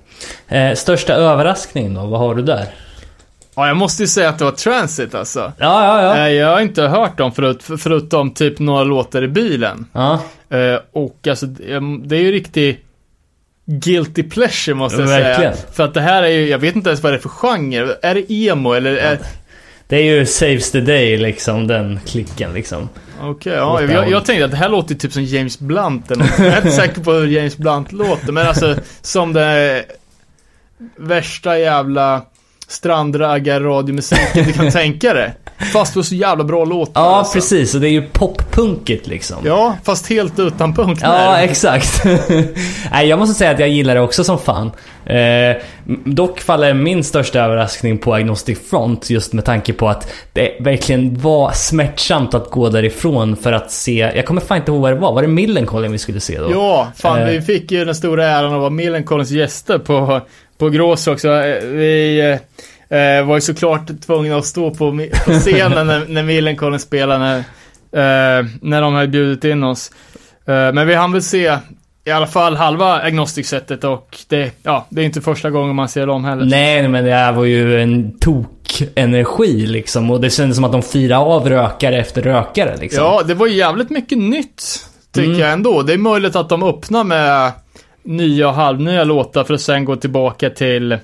Eh, 0.49 0.75
största 0.75 1.15
överraskning 1.15 1.95
då? 1.95 2.07
Vad 2.07 2.21
har 2.21 2.35
du 2.35 2.43
där? 2.43 2.67
Ja, 3.55 3.67
jag 3.69 3.77
måste 3.77 4.03
ju 4.03 4.07
säga 4.07 4.29
att 4.29 4.39
det 4.39 4.45
var 4.45 4.53
Transit 4.53 5.15
alltså. 5.15 5.53
Ja, 5.59 5.85
ja, 6.03 6.17
ja. 6.17 6.27
Eh, 6.27 6.33
jag 6.33 6.49
har 6.49 6.61
inte 6.61 6.83
hört 6.83 7.19
dem 7.19 7.33
förut, 7.33 7.63
för- 7.63 7.77
förutom 7.77 8.31
typ 8.35 8.59
några 8.59 8.85
låtar 8.85 9.23
i 9.23 9.29
bilen. 9.29 9.87
ja. 9.93 10.21
Eh, 10.51 10.79
och 10.93 11.27
alltså, 11.29 11.47
det 11.47 11.81
det 12.05 12.17
är 12.17 12.21
ju 12.21 12.33
riktig 12.33 12.81
guilty 13.67 14.23
pleasure 14.23 14.75
måste 14.75 15.01
jag 15.01 15.09
Verkligen. 15.09 15.55
säga. 15.57 15.67
För 15.73 15.85
att 15.85 15.95
det 15.95 16.01
här 16.01 16.23
är 16.23 16.29
ju, 16.29 16.49
jag 16.49 16.59
vet 16.59 16.77
inte 16.77 16.91
ens 16.91 17.03
vad 17.03 17.13
det 17.13 17.17
är 17.17 17.21
för 17.21 17.29
genre. 17.29 17.97
Är 18.03 18.15
det 18.15 18.33
emo 18.33 18.73
eller? 18.73 18.97
Är... 18.97 19.19
Det 19.89 19.97
är 19.97 20.03
ju 20.03 20.27
Saves 20.27 20.71
the 20.71 20.81
Day 20.81 21.17
liksom, 21.17 21.67
den 21.67 22.01
klicken 22.07 22.53
liksom. 22.53 22.89
Okej, 23.21 23.53
ja. 23.53 23.73
Åt 23.75 23.87
det 23.87 23.93
Jag, 23.93 24.11
jag 24.11 24.25
tänkte 24.25 24.45
att 24.45 24.51
det 24.51 24.57
här 24.57 24.69
låter 24.69 24.95
typ 24.95 25.13
som 25.13 25.25
James 25.25 25.59
Blunt 25.59 26.11
eller 26.11 26.25
något. 26.25 26.39
Jag 26.39 26.47
är 26.47 26.57
inte 26.57 26.71
säker 26.71 27.01
på 27.01 27.13
hur 27.13 27.27
James 27.27 27.57
Blunt 27.57 27.93
låter, 27.93 28.33
men 28.33 28.47
alltså 28.47 28.77
som 29.03 29.33
det 29.33 29.85
värsta 30.97 31.59
jävla 31.59 32.23
strandraggar 32.69 33.61
radiomusiken 33.61 34.45
du 34.45 34.53
kan 34.53 34.71
tänka 34.71 35.15
dig. 35.15 35.35
Fast 35.73 35.95
på 35.95 36.03
så 36.03 36.15
jävla 36.15 36.45
bra 36.45 36.65
låtar 36.65 37.01
Ja, 37.01 37.17
alltså. 37.17 37.33
precis. 37.35 37.75
Och 37.75 37.81
det 37.81 37.89
är 37.89 37.93
ju 37.93 38.03
poppunkigt 38.03 39.07
liksom. 39.07 39.37
Ja, 39.45 39.77
fast 39.85 40.07
helt 40.07 40.39
utan 40.39 40.75
punkt 40.75 41.01
Ja, 41.03 41.39
exakt. 41.39 42.05
Nej, 42.91 43.09
jag 43.09 43.19
måste 43.19 43.35
säga 43.35 43.51
att 43.51 43.59
jag 43.59 43.69
gillar 43.69 43.95
det 43.95 44.01
också 44.01 44.25
som 44.25 44.39
fan. 44.39 44.71
Eh, 45.07 45.57
dock 46.05 46.41
faller 46.41 46.75
min 46.75 47.05
största 47.05 47.41
överraskning 47.41 47.99
på 47.99 48.15
Agnostic 48.15 48.71
Front 48.71 49.11
just 49.11 49.33
med 49.33 49.45
tanke 49.45 49.73
på 49.73 49.89
att 49.89 50.13
det 50.33 50.57
verkligen 50.61 51.19
var 51.21 51.53
smärtsamt 51.53 52.35
att 52.35 52.51
gå 52.51 52.69
därifrån 52.69 53.37
för 53.37 53.53
att 53.53 53.71
se, 53.71 54.13
jag 54.17 54.27
kommer 54.27 54.41
fan 54.41 54.59
inte 54.59 54.71
ihåg 54.71 54.81
vad 54.81 54.93
det 54.93 54.97
var, 54.99 55.13
var 55.13 55.23
det 55.23 55.29
Millencolin 55.29 55.93
vi 55.93 55.99
skulle 55.99 56.21
se 56.21 56.39
då? 56.39 56.51
Ja, 56.51 56.93
fan 56.97 57.19
Eh. 57.23 57.27
vi 57.29 57.41
fick 57.41 57.71
ju 57.73 57.85
den 57.85 57.95
stora 57.95 58.27
äran 58.27 58.53
att 58.55 58.61
vara 58.61 58.71
Millencolins 58.71 59.31
gäster 59.31 59.79
på, 59.79 60.21
på 60.59 60.69
Grås 60.71 61.07
också. 61.07 61.29
Eh, 61.29 61.65
Vi 61.67 62.21
eh, 62.89 63.25
var 63.27 63.35
ju 63.35 63.41
såklart 63.41 64.01
tvungna 64.07 64.37
att 64.37 64.45
stå 64.47 64.71
på, 64.71 65.09
på 65.27 65.33
scenen 65.33 65.87
när, 65.87 66.07
när 66.09 66.23
Millencolin 66.23 66.81
spelade, 66.81 67.19
när, 67.19 68.39
eh, 68.41 68.47
när 68.63 68.83
de 68.83 68.95
hade 68.95 69.09
bjudit 69.09 69.45
in 69.45 69.65
oss. 69.65 69.91
Eh, 70.49 70.73
men 70.73 70.87
vi 70.87 70.95
hann 70.95 71.13
väl 71.13 71.23
se 71.23 71.57
i 72.07 72.11
alla 72.11 72.27
fall 72.27 72.57
halva 72.57 72.93
agnostiksättet 73.01 73.85
och 73.85 74.19
det, 74.29 74.53
ja, 74.63 74.87
det 74.89 75.01
är 75.01 75.05
inte 75.05 75.21
första 75.21 75.51
gången 75.51 75.77
man 75.77 75.89
ser 75.89 76.07
dem 76.07 76.25
heller. 76.25 76.45
Nej, 76.45 76.89
men 76.89 77.05
det 77.05 77.13
här 77.15 77.33
var 77.33 77.45
ju 77.45 77.83
en 77.83 78.19
tok-energi 78.19 79.67
liksom. 79.67 80.11
Och 80.11 80.21
det 80.21 80.31
kändes 80.31 80.57
som 80.57 80.65
att 80.65 80.73
de 80.73 80.83
firade 80.83 81.25
av 81.25 81.49
rökare 81.49 81.97
efter 81.99 82.23
rökare 82.23 82.77
liksom. 82.77 83.05
Ja, 83.05 83.23
det 83.27 83.35
var 83.35 83.47
ju 83.47 83.55
jävligt 83.55 83.91
mycket 83.91 84.19
nytt, 84.19 84.63
tycker 85.13 85.29
Mm. 85.29 85.41
jag 85.41 85.53
ändå. 85.53 85.83
Det 85.83 85.93
är 85.93 85.99
möjligt 85.99 86.37
att 86.37 86.49
de 86.49 86.63
öppnar 86.63 87.05
med 87.05 87.53
nya 88.03 88.49
och 88.49 88.55
halvnya 88.55 89.05
låtar 89.05 89.45
för 89.45 89.55
att 89.55 89.61
sen 89.61 89.85
gå 89.85 89.97
tillbaka 89.97 90.51
till, 90.51 90.93
eh, 90.93 90.99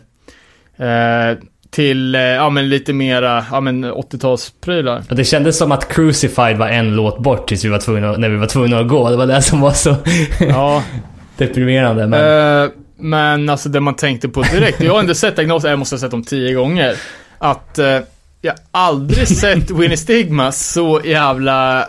till, 1.72 2.14
eh, 2.14 2.20
ja 2.20 2.50
men 2.50 2.68
lite 2.68 2.92
mera, 2.92 3.44
ja 3.50 3.60
men 3.60 3.84
80-talsprylar. 3.84 5.02
Och 5.10 5.16
det 5.16 5.24
kändes 5.24 5.58
som 5.58 5.72
att 5.72 5.88
Crucified 5.88 6.56
var 6.58 6.68
en 6.68 6.96
låt 6.96 7.18
bort 7.18 7.48
tills 7.48 7.64
vi 7.64 7.68
var 7.68 7.78
tvungna, 7.78 8.12
när 8.12 8.28
vi 8.28 8.36
var 8.36 8.46
tvungna 8.46 8.78
att 8.78 8.88
gå. 8.88 9.10
Det 9.10 9.16
var 9.16 9.26
det 9.26 9.42
som 9.42 9.60
var 9.60 9.72
så 9.72 9.96
Ja, 10.40 10.82
deprimerande. 11.36 12.06
Men... 12.06 12.64
eh, 12.64 12.70
men 12.98 13.48
alltså 13.48 13.68
det 13.68 13.80
man 13.80 13.96
tänkte 13.96 14.28
på 14.28 14.42
direkt, 14.42 14.80
jag 14.80 14.92
har 14.92 15.00
inte 15.00 15.14
sett 15.14 15.38
Agnos, 15.38 15.64
jag 15.64 15.78
måste 15.78 15.94
ha 15.94 16.00
sett 16.00 16.10
dem 16.10 16.24
tio 16.24 16.54
gånger. 16.54 16.94
Att 17.38 17.78
eh, 17.78 17.98
jag 18.40 18.54
aldrig 18.70 19.28
sett 19.28 19.70
Winnie 19.70 19.96
Stigma 19.96 20.52
så 20.52 21.00
jävla 21.04 21.88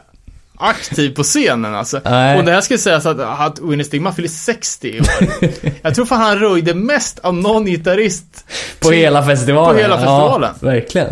aktiv 0.63 1.15
på 1.15 1.23
scenen 1.23 1.75
alltså. 1.75 2.01
Nej. 2.05 2.37
Och 2.37 2.43
det 2.45 2.51
här 2.51 2.61
ska 2.61 2.77
sägas 2.77 3.05
att, 3.05 3.19
att 3.19 3.59
Winnie 3.59 3.83
Stigma 3.83 4.13
fyller 4.13 4.29
60 4.29 4.87
i 4.87 4.99
år. 4.99 5.07
Jag 5.81 5.95
tror 5.95 6.05
fan 6.05 6.21
han 6.21 6.39
röjde 6.39 6.73
mest 6.73 7.19
av 7.19 7.35
någon 7.35 7.65
gitarrist. 7.65 8.45
På 8.79 8.91
hela 8.91 9.25
festivalen. 9.25 9.75
På 9.75 9.81
hela 9.81 9.95
festivalen. 9.95 10.49
Ja, 10.61 10.67
verkligen. 10.67 11.09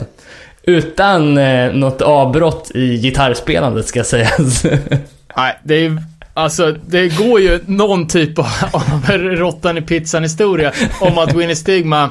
Utan 0.63 1.37
eh, 1.37 1.73
något 1.73 2.01
avbrott 2.01 2.71
i 2.73 2.97
gitarrspelandet 2.97 3.87
ska 3.87 4.03
sägas. 4.03 4.63
Nej, 5.37 5.59
det 5.63 5.75
är 5.85 6.03
alltså 6.33 6.71
det 6.71 7.17
går 7.17 7.39
ju 7.39 7.59
någon 7.65 8.07
typ 8.07 8.39
av, 8.39 8.47
av 8.71 9.11
råttan 9.17 9.77
i 9.77 9.81
pizzan 9.81 10.23
historia 10.23 10.71
om 10.99 11.17
att 11.17 11.33
Winnie 11.33 11.55
Stigma 11.55 12.09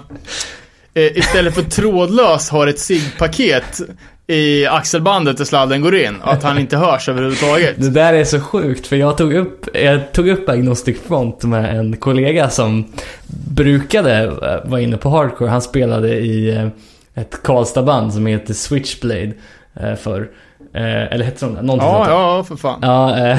eh, 0.94 1.18
istället 1.18 1.54
för 1.54 1.62
trådlös 1.62 2.50
har 2.50 2.66
ett 2.66 2.78
SIG-paket 2.78 3.80
i 4.30 4.66
axelbandet 4.66 5.38
där 5.38 5.44
sladden 5.44 5.80
går 5.80 5.94
in. 5.94 6.16
och 6.20 6.32
Att 6.32 6.42
han 6.42 6.58
inte 6.58 6.76
hörs 6.76 7.08
överhuvudtaget. 7.08 7.74
Det 7.76 7.90
där 7.90 8.12
är 8.14 8.24
så 8.24 8.40
sjukt 8.40 8.86
för 8.86 8.96
jag 8.96 9.18
tog 9.18 9.34
upp, 9.34 9.76
jag 9.76 10.12
tog 10.12 10.28
upp 10.28 10.48
Agnostic 10.48 11.00
Front 11.06 11.44
med 11.44 11.78
en 11.78 11.96
kollega 11.96 12.50
som 12.50 12.84
brukade 13.48 14.22
eh, 14.22 14.70
vara 14.70 14.80
inne 14.80 14.96
på 14.96 15.08
hardcore. 15.08 15.50
Han 15.50 15.62
spelade 15.62 16.18
i 16.18 16.56
eh, 16.56 16.68
ett 17.14 17.42
Karlstad-band 17.42 18.12
som 18.12 18.26
heter 18.26 18.54
Switchblade 18.54 19.32
eh, 19.80 19.94
eh, 20.74 21.12
eller 21.12 21.24
hette 21.24 21.44
de 21.46 21.54
det? 21.54 21.62
Någonting 21.62 21.88
Ja, 21.88 22.04
där. 22.04 22.10
ja, 22.12 22.44
för 22.44 22.56
fan. 22.56 22.78
Ja, 22.82 23.18
eh, 23.28 23.38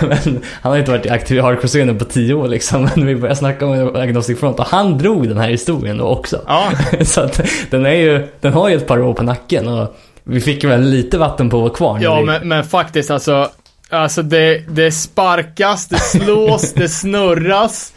men 0.08 0.42
han 0.62 0.72
har 0.72 0.78
inte 0.78 0.90
varit 0.90 1.10
aktiv 1.10 1.36
i 1.36 1.40
hardcore-scenen 1.40 1.98
på 1.98 2.04
tio 2.04 2.34
år 2.34 2.48
liksom. 2.48 2.88
Men 2.96 3.06
vi 3.06 3.16
började 3.16 3.36
snacka 3.36 3.66
om 3.66 3.96
Agnostic 3.96 4.40
Front 4.40 4.58
och 4.58 4.66
han 4.66 4.98
drog 4.98 5.28
den 5.28 5.38
här 5.38 5.48
historien 5.48 5.98
då 5.98 6.04
också. 6.04 6.40
Ja, 6.46 6.70
Så 7.04 7.20
att 7.20 7.40
den 7.70 7.86
är 7.86 7.94
ju, 7.94 8.28
den 8.40 8.52
har 8.52 8.68
ju 8.68 8.76
ett 8.76 8.86
par 8.86 9.00
år 9.02 9.14
på 9.14 9.22
nacken 9.22 9.68
och 9.68 9.96
vi 10.24 10.40
fick 10.40 10.64
väl 10.64 10.82
lite 10.82 11.18
vatten 11.18 11.50
på 11.50 11.60
vår 11.60 11.70
kvarn. 11.70 12.02
ja 12.02 12.16
Vi- 12.20 12.24
men, 12.24 12.48
men 12.48 12.64
faktiskt 12.64 13.10
alltså. 13.10 13.50
Alltså 13.90 14.22
det, 14.22 14.62
det 14.68 14.92
sparkas, 14.92 15.86
det 15.88 15.98
slås, 15.98 16.72
det 16.72 16.88
snurras. 16.88 17.92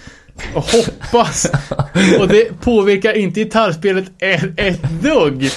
Och 0.54 0.64
hoppas. 0.64 1.52
Och 2.20 2.28
det 2.28 2.62
påverkar 2.62 3.18
inte 3.18 3.40
gitarrspelet 3.40 4.06
ett, 4.20 4.44
ett 4.58 4.82
dugg. 5.02 5.50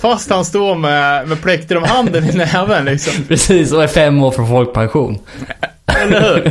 Fast 0.00 0.30
han 0.30 0.44
står 0.44 0.74
med, 0.74 1.28
med 1.28 1.42
plektrumhanden 1.42 2.24
i 2.24 2.32
näven 2.32 2.84
liksom. 2.84 3.24
Precis, 3.28 3.72
och 3.72 3.82
är 3.82 3.86
fem 3.86 4.22
år 4.22 4.30
från 4.30 4.48
folkpension. 4.48 5.18
Eller 5.86 6.20
hur? 6.20 6.46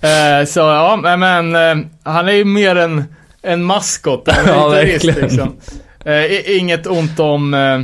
Eh, 0.00 0.46
så 0.46 0.60
ja, 0.60 1.16
men, 1.16 1.54
eh, 1.54 1.86
han 2.02 2.28
är 2.28 2.32
ju 2.32 2.44
mer 2.44 2.76
en, 2.76 3.04
en 3.42 3.64
maskot 3.64 4.28
än 4.28 4.34
en 4.34 4.46
Ja, 4.54 4.82
gitarrist 4.82 5.04
liksom. 5.04 5.56
Eh, 6.04 6.56
inget 6.58 6.86
ont 6.86 7.20
om, 7.20 7.54
eh, 7.54 7.80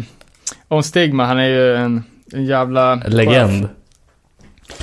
om 0.68 0.82
Stigma, 0.82 1.24
han 1.24 1.38
är 1.38 1.48
ju 1.48 1.76
en, 1.76 2.04
en 2.32 2.44
jävla... 2.46 2.94
Legend. 2.94 3.68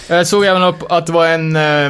Jag 0.09 0.27
såg 0.27 0.45
även 0.45 0.63
upp 0.63 0.91
att 0.91 1.05
det 1.05 1.11
var 1.11 1.27
en, 1.27 1.55
eh, 1.55 1.89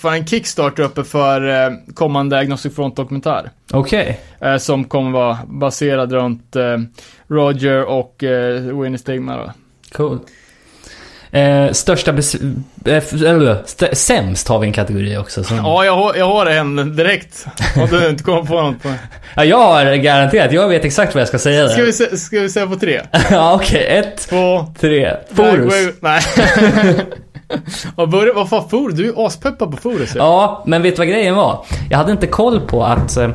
för 0.00 0.12
en 0.12 0.26
Kickstarter 0.26 0.82
uppe 0.82 1.04
för 1.04 1.64
eh, 1.66 1.70
kommande 1.94 2.38
Agnostic 2.38 2.74
Front 2.74 2.96
dokumentär. 2.96 3.50
Okej. 3.72 4.20
Eh, 4.40 4.56
som 4.56 4.84
kommer 4.84 5.10
vara 5.10 5.38
baserad 5.46 6.12
runt 6.12 6.56
eh, 6.56 6.62
Roger 7.28 7.84
och 7.84 8.16
Winnie 8.82 8.98
Stigma 8.98 9.36
då. 9.36 9.52
Cool. 9.92 10.18
Eh, 11.32 11.70
största 11.72 12.12
bes- 12.12 12.54
eller, 13.26 13.62
st- 13.64 13.94
sämst 13.94 14.48
har 14.48 14.58
vi 14.58 14.66
en 14.66 14.72
kategori 14.72 15.16
också. 15.16 15.44
Som... 15.44 15.56
Ja, 15.56 15.84
jag 15.84 15.96
har, 15.96 16.14
jag 16.14 16.26
har 16.28 16.46
en 16.46 16.96
direkt. 16.96 17.46
Om 17.76 17.88
du 17.90 18.08
inte 18.08 18.24
kommer 18.24 18.42
på 18.42 18.62
något 18.62 18.82
på 18.82 18.88
Ja, 19.36 19.44
jag 19.44 19.58
har 19.58 19.94
garanterat. 19.96 20.52
Jag 20.52 20.68
vet 20.68 20.84
exakt 20.84 21.14
vad 21.14 21.20
jag 21.20 21.28
ska 21.28 21.38
säga 21.38 21.68
Ska 21.68 21.82
vi, 21.82 21.92
se, 21.92 22.16
ska 22.16 22.40
vi 22.40 22.48
säga 22.48 22.66
på 22.66 22.76
tre? 22.76 23.00
ja, 23.30 23.54
okej. 23.54 23.86
Ett, 23.86 24.16
Två, 24.28 24.66
tre. 24.80 25.16
Forus. 25.34 25.74
Nej. 26.00 26.20
nej. 27.58 27.92
vad, 27.96 28.10
börjar, 28.10 28.34
vad 28.34 28.48
fan 28.48 28.68
Forus? 28.68 28.94
Du 28.96 29.02
är 29.02 29.06
ju 29.06 29.14
aspeppad 29.16 29.70
på 29.70 29.76
Forus 29.76 30.14
ju. 30.14 30.18
Ja, 30.18 30.62
men 30.66 30.82
vet 30.82 30.96
du 30.96 31.00
vad 31.00 31.08
grejen 31.08 31.34
var? 31.34 31.64
Jag 31.90 31.98
hade 31.98 32.12
inte 32.12 32.26
koll 32.26 32.60
på 32.60 32.84
att 32.84 33.16
eh, 33.16 33.28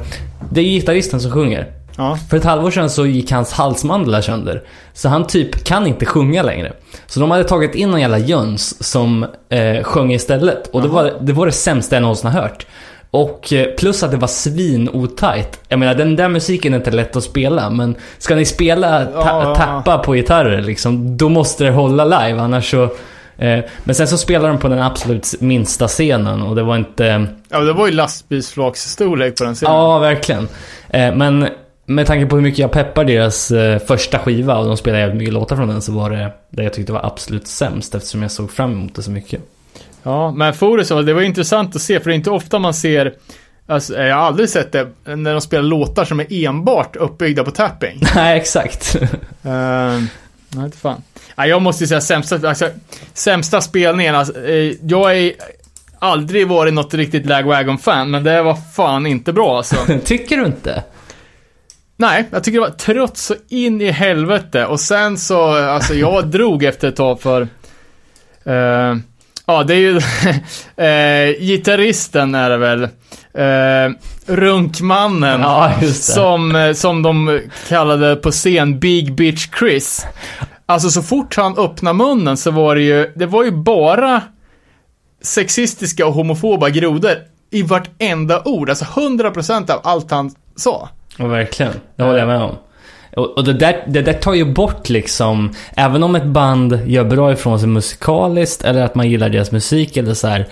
det 0.52 0.62
är 0.62 0.66
gitarristen 0.66 1.20
som 1.20 1.32
sjunger. 1.32 1.72
Ja. 1.98 2.18
För 2.30 2.38
ett 2.38 2.44
halvår 2.44 2.72
sedan 2.72 2.90
så 2.90 3.06
gick 3.06 3.32
hans 3.32 3.54
halsmandlar 3.54 4.22
sönder. 4.22 4.64
Så 4.94 5.10
han 5.10 5.28
typ 5.28 5.64
kan 5.64 5.88
inte 5.88 6.06
sjunga 6.06 6.44
längre. 6.44 6.74
Så 7.08 7.20
de 7.20 7.32
hade 7.32 7.44
tagit 7.44 7.76
in 7.76 7.92
någon 7.92 8.02
jävla 8.02 8.18
jöns 8.18 8.84
som 8.84 9.26
eh, 9.50 9.84
sjöng 9.84 10.14
istället. 10.14 10.68
Och 10.68 10.82
det 10.82 10.88
var, 10.88 11.14
det 11.22 11.34
var 11.34 11.46
det 11.46 11.52
sämsta 11.52 11.96
jag 11.96 12.02
någonsin 12.02 12.32
har 12.32 12.42
hört. 12.42 12.66
Och 13.12 13.54
eh, 13.54 13.66
plus 13.76 14.04
att 14.04 14.12
det 14.12 14.18
var 14.18 14.28
svin-otajt. 14.28 15.60
Jag 15.68 15.80
menar 15.80 15.96
den 15.96 16.16
där 16.16 16.30
musiken 16.30 16.74
är 16.74 16.78
inte 16.78 16.92
lätt 16.92 17.16
att 17.16 17.24
spela. 17.24 17.70
Men 17.70 17.96
ska 18.18 18.36
ni 18.36 18.46
spela 18.46 19.06
ta- 19.06 19.12
Ja, 19.14 19.26
ja, 19.26 19.44
ja. 19.50 19.56
tappa 19.56 19.98
på 19.98 20.14
gitarrer 20.14 20.62
liksom. 20.62 21.18
Då 21.18 21.30
måste 21.30 21.64
det 21.64 21.72
hålla 21.72 22.06
live 22.06 22.40
annars 22.42 22.72
så... 22.72 22.90
Eh, 23.38 23.66
men 23.84 23.96
sen 23.96 24.08
så 24.08 24.18
spelade 24.18 24.54
de 24.54 24.60
på 24.60 24.68
den 24.68 24.80
absolut 24.80 25.36
minsta 25.40 25.88
scenen 25.88 26.42
och 26.42 26.56
det 26.56 26.64
var 26.64 26.78
inte... 26.78 27.28
ja, 27.50 27.60
det 27.60 27.74
var 27.74 27.88
ju 27.88 27.94
lastbilsflaksstorlek 27.94 29.38
på 29.38 29.44
den 29.44 29.56
scenen. 29.56 29.76
Ja, 29.76 30.00
verkligen. 30.00 30.48
Eh, 30.90 31.16
men 31.16 31.48
med 31.86 32.08
tanke 32.08 32.26
på 32.26 32.36
hur 32.36 32.44
mycket 32.44 32.60
jag 32.60 32.72
peppar 32.72 33.06
deras 33.06 33.52
eh, 33.52 33.80
första 33.80 34.20
skiva 34.20 34.58
och 34.58 34.66
de 34.66 34.78
spelar 34.78 35.00
jävligt 35.00 35.18
mycket 35.18 35.34
låtar 35.34 35.56
från 35.56 35.68
den 35.68 35.82
så 35.82 35.92
var 35.92 36.10
det 36.10 36.32
det 36.50 36.64
jag 36.64 36.74
tyckte 36.74 36.94
var 36.94 37.06
absolut 37.06 37.48
sämst 37.48 37.96
eftersom 37.96 38.22
jag 38.22 38.32
såg 38.32 38.52
fram 38.52 38.72
emot 38.72 38.96
det 38.96 39.04
så 39.04 39.12
mycket. 39.12 39.42
Ja, 40.04 40.32
men 40.32 40.54
Forus, 40.54 40.90
det 40.90 41.14
var 41.14 41.22
intressant 41.22 41.76
att 41.76 41.82
se, 41.82 42.00
för 42.00 42.10
det 42.10 42.14
är 42.14 42.16
inte 42.16 42.32
ofta 42.32 42.60
man 42.60 42.74
ser 42.74 43.14
Alltså, 43.68 43.98
jag 43.98 44.16
har 44.16 44.22
aldrig 44.22 44.50
sett 44.50 44.72
det 44.72 44.88
när 45.16 45.32
de 45.32 45.42
spelar 45.42 45.64
låtar 45.64 46.06
som 46.06 46.20
är 46.20 46.46
enbart 46.46 46.96
uppbyggda 46.96 47.44
på 47.44 47.52
tapping. 47.52 48.02
Nej, 48.16 48.38
exakt. 48.38 48.96
Uh, 49.46 50.04
nej, 50.56 50.66
inte 50.66 50.78
fan. 50.78 51.04
Nej, 51.36 51.50
jag 51.50 51.62
måste 51.62 51.84
ju 51.84 51.88
säga 51.88 52.02
sämsta, 52.02 52.50
alltså, 52.50 52.70
sämsta 53.14 53.62
spelningen. 53.62 54.16
Alltså, 54.16 54.46
eh, 54.46 54.74
jag 54.82 55.18
är 55.18 55.34
aldrig 56.00 56.48
varit 56.48 56.74
något 56.74 56.94
riktigt 56.94 57.26
Lagwagon-fan, 57.26 58.12
men 58.12 58.24
det 58.24 58.42
var 58.42 58.58
fan 58.76 59.06
inte 59.06 59.34
bra 59.34 59.58
alltså. 59.58 59.76
Tycker 60.06 60.38
du 60.38 60.46
inte? 60.46 60.84
Nej, 61.98 62.26
jag 62.32 62.44
tycker 62.44 62.60
det 62.60 62.66
var 62.66 62.70
trött 62.70 63.18
så 63.18 63.36
in 63.50 63.82
i 63.82 63.92
helvete. 63.92 64.66
Och 64.66 64.80
sen 64.80 65.18
så, 65.18 65.68
alltså 65.68 65.94
jag 65.94 66.28
drog 66.32 66.64
efter 66.64 66.88
ett 66.88 66.96
tag 66.96 67.22
för... 67.22 67.42
eh, 68.46 68.98
ja, 69.46 69.64
det 69.64 69.74
är 69.74 69.78
ju... 69.78 69.96
uh, 69.96 71.40
gitarristen 71.46 72.36
är 72.36 72.50
det 72.50 72.58
väl. 72.58 72.84
Uh, 73.38 73.96
runkmannen. 74.26 75.42
Ja. 75.42 75.74
Som, 75.94 76.74
som 76.76 77.02
de 77.02 77.42
kallade 77.68 78.16
på 78.16 78.32
scen 78.32 78.80
Big 78.80 79.14
Bitch 79.16 79.48
Chris. 79.60 80.06
Alltså 80.66 80.90
så 80.90 81.02
fort 81.02 81.36
han 81.38 81.58
öppnade 81.58 81.98
munnen 81.98 82.38
så 82.38 82.52
var 82.52 82.76
det 82.76 82.82
ju, 82.82 83.12
det 83.16 83.26
var 83.26 83.44
ju 83.44 83.52
bara 83.52 84.22
sexistiska 85.22 86.08
och 86.08 86.14
homofoba 86.14 86.70
grodor 86.70 87.16
i 87.52 87.62
vartenda 87.62 88.42
ord. 88.46 88.70
Alltså 88.70 88.86
100% 88.86 89.72
av 89.72 89.80
allt 89.84 90.12
han 90.12 90.32
sa. 90.56 90.90
Ja, 91.18 91.28
verkligen. 91.28 91.74
Det 91.96 92.04
håller 92.04 92.20
jag 92.20 92.28
med 92.28 92.42
om. 92.42 92.56
Och, 93.16 93.44
det, 93.44 93.54
där, 93.54 93.84
det 93.88 94.02
där 94.02 94.14
tar 94.14 94.34
ju 94.34 94.54
bort 94.54 94.90
liksom, 94.90 95.54
även 95.76 96.04
om 96.04 96.16
ett 96.16 96.26
band 96.26 96.80
gör 96.86 97.04
bra 97.04 97.32
ifrån 97.32 97.60
sig 97.60 97.68
musikaliskt 97.68 98.64
eller 98.64 98.82
att 98.82 98.96
man 98.96 99.10
gillar 99.10 99.30
deras 99.30 99.52
musik 99.52 99.98
eller 99.98 100.14
så 100.14 100.28
här. 100.28 100.48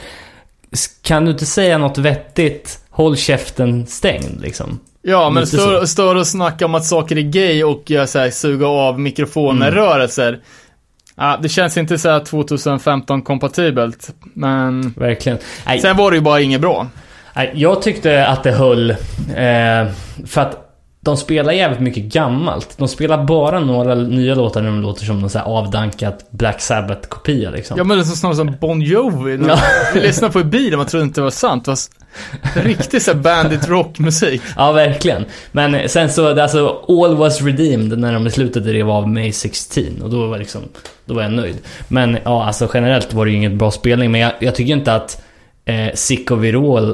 Kan 1.02 1.26
du 1.26 1.32
inte 1.32 1.46
säga 1.46 1.78
något 1.78 1.98
vettigt, 1.98 2.80
håll 2.90 3.18
käften 3.18 3.88
stängd 3.88 4.42
liksom. 4.42 4.80
Ja, 5.06 5.30
men 5.30 5.48
står, 5.48 5.86
står 5.86 6.16
och 6.16 6.28
snackar 6.28 6.66
om 6.66 6.76
att 6.76 6.86
saker 6.86 7.18
är 7.18 7.22
gay 7.22 7.64
och 7.64 7.92
gör 7.92 8.06
så 8.06 8.20
här, 8.20 8.30
suga 8.30 8.68
av 8.68 9.00
mikrofoner-rörelser. 9.00 10.40
Ja, 11.16 11.40
det 11.42 11.50
känns 11.50 11.78
inte 11.78 11.98
så 11.98 12.10
här 12.10 12.20
2015 12.20 13.22
kompatibelt, 13.22 14.10
men 14.34 14.94
Verkligen. 14.98 15.38
Nej, 15.66 15.80
sen 15.80 15.98
var 15.98 16.12
det 16.12 16.18
ju 16.18 16.22
bara 16.22 16.42
inget 16.42 16.62
bra. 16.62 16.88
Nej, 17.36 17.52
jag 17.56 17.82
tyckte 17.82 18.28
att 18.28 18.44
det 18.44 18.52
höll. 18.52 18.92
Eh, 18.92 18.96
för 20.26 20.42
att 20.42 20.63
de 21.04 21.18
spelar 21.18 21.54
jävligt 21.54 21.80
mycket 21.80 22.04
gammalt. 22.04 22.78
De 22.78 22.88
spelar 22.88 23.24
bara 23.24 23.60
några 23.60 23.96
nya 23.96 24.36
låtar 24.36 24.62
när 24.62 24.70
de 24.70 24.82
låter 24.82 25.06
som 25.06 25.20
någon 25.20 25.30
så 25.30 25.38
här 25.40 25.46
avdankat 25.46 26.32
Black 26.32 26.62
Sabbath-kopia 26.62 27.52
liksom. 27.52 27.78
Ja 27.78 27.84
men 27.84 27.98
det 27.98 28.04
är 28.04 28.06
snarare 28.06 28.36
som 28.36 28.56
Bon 28.62 28.82
Jovi. 28.82 29.40
Ja. 29.48 29.58
vi 29.94 30.02
lyssnade 30.02 30.34
på 30.34 30.40
i 30.40 30.44
bilen, 30.44 30.78
man 30.78 30.88
trodde 30.88 31.04
inte 31.04 31.22
det 31.22 31.24
var 31.24 31.32
sant. 31.32 31.66
Det 31.66 31.72
var 32.56 32.64
riktig 32.64 33.02
så 33.02 33.14
bandit 33.14 33.68
rockmusik. 33.68 34.42
Ja, 34.56 34.72
verkligen. 34.72 35.26
Men 35.52 35.90
sen 35.90 36.10
så, 36.10 36.42
alltså, 36.42 36.84
All 36.88 37.16
was 37.16 37.42
redeemed 37.42 38.00
när 38.00 38.14
de 38.14 38.28
i 38.28 38.32
slutet 38.32 38.66
rev 38.66 38.90
av 38.90 39.10
May 39.10 39.32
16 39.32 39.84
och 40.04 40.10
då 40.10 40.28
var 40.28 40.38
liksom, 40.38 40.62
då 41.06 41.14
var 41.14 41.22
jag 41.22 41.32
nöjd. 41.32 41.56
Men 41.88 42.18
ja, 42.24 42.46
alltså 42.46 42.70
generellt 42.74 43.14
var 43.14 43.26
det 43.26 43.32
ju 43.32 43.38
inget 43.38 43.54
bra 43.54 43.72
spelning, 43.72 44.12
men 44.12 44.22
jag, 44.22 44.32
jag 44.40 44.56
tycker 44.56 44.74
inte 44.74 44.96
att 44.96 45.23
eh, 45.66 45.94
Sick 45.94 46.32
of 46.32 46.40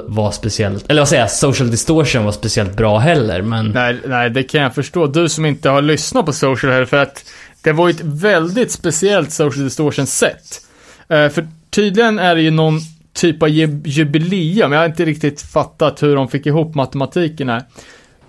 var 0.07 0.31
speciellt, 0.31 0.89
eller 0.89 1.01
vad 1.01 1.07
säger 1.07 1.23
jag, 1.23 1.31
Social 1.31 1.71
Distortion 1.71 2.25
var 2.25 2.31
speciellt 2.31 2.77
bra 2.77 2.97
heller, 2.97 3.41
men... 3.41 3.65
Nej, 3.71 3.97
nej, 4.05 4.29
det 4.29 4.43
kan 4.43 4.61
jag 4.61 4.75
förstå. 4.75 5.07
Du 5.07 5.29
som 5.29 5.45
inte 5.45 5.69
har 5.69 5.81
lyssnat 5.81 6.25
på 6.25 6.33
Social 6.33 6.71
här, 6.71 6.85
för 6.85 6.97
att 6.97 7.31
det 7.61 7.71
var 7.71 7.87
ju 7.87 7.91
ett 7.91 8.03
väldigt 8.03 8.71
speciellt 8.71 9.31
Social 9.31 9.63
Distortion-sätt. 9.63 10.61
Eh, 11.07 11.29
för 11.29 11.47
tydligen 11.69 12.19
är 12.19 12.35
det 12.35 12.41
ju 12.41 12.51
någon 12.51 12.79
typ 13.13 13.43
av 13.43 13.49
jubileum, 13.49 14.71
jag 14.71 14.79
har 14.79 14.85
inte 14.85 15.05
riktigt 15.05 15.41
fattat 15.41 16.03
hur 16.03 16.15
de 16.15 16.27
fick 16.27 16.45
ihop 16.45 16.75
matematiken 16.75 17.49
här, 17.49 17.63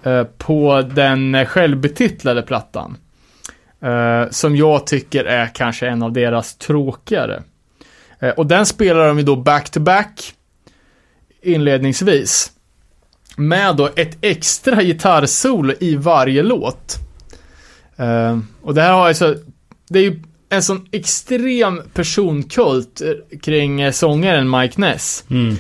eh, 0.03 0.25
på 0.25 0.83
den 0.95 1.47
självbetitlade 1.47 2.43
plattan. 2.43 2.97
Uh, 3.85 4.31
som 4.31 4.57
jag 4.57 4.87
tycker 4.87 5.25
är 5.25 5.47
kanske 5.55 5.89
en 5.89 6.03
av 6.03 6.13
deras 6.13 6.57
tråkigare. 6.57 7.43
Eh, 8.21 8.31
och 8.31 8.47
den 8.47 8.67
spelar 8.67 9.09
de 9.09 9.19
ju 9.19 9.25
då 9.25 9.37
back-to-back 9.37 10.35
inledningsvis 11.43 12.53
med 13.37 13.77
då 13.77 13.91
ett 13.97 14.19
extra 14.21 14.83
gitarrsolo 14.83 15.75
i 15.81 15.97
varje 15.97 16.43
låt. 16.43 16.97
Eh, 17.97 18.39
och 18.63 18.75
det 18.75 18.83
här 18.83 18.93
har 18.93 19.09
alltså, 19.09 19.37
det 19.89 19.99
är 19.99 20.03
ju 20.03 20.23
en 20.49 20.63
sån 20.63 20.89
extrem 20.91 21.83
personkult 21.95 23.01
eh, 23.01 23.39
kring 23.39 23.93
sångaren 23.93 24.51
Mike 24.51 24.81
Ness. 24.81 25.25
Mm. 25.31 25.57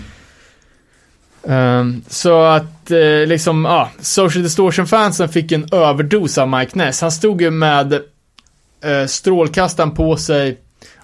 Eh, 1.42 2.02
så 2.08 2.42
att 2.42 2.90
eh, 2.90 3.26
liksom, 3.26 3.64
ja, 3.64 3.90
Social 4.00 4.42
Distortion-fansen 4.42 5.28
fick 5.28 5.52
en 5.52 5.68
överdos 5.72 6.38
av 6.38 6.48
Mike 6.48 6.78
Ness. 6.78 7.00
Han 7.00 7.12
stod 7.12 7.42
ju 7.42 7.50
med 7.50 7.92
eh, 7.92 9.06
strålkastaren 9.06 9.90
på 9.90 10.16
sig 10.16 10.58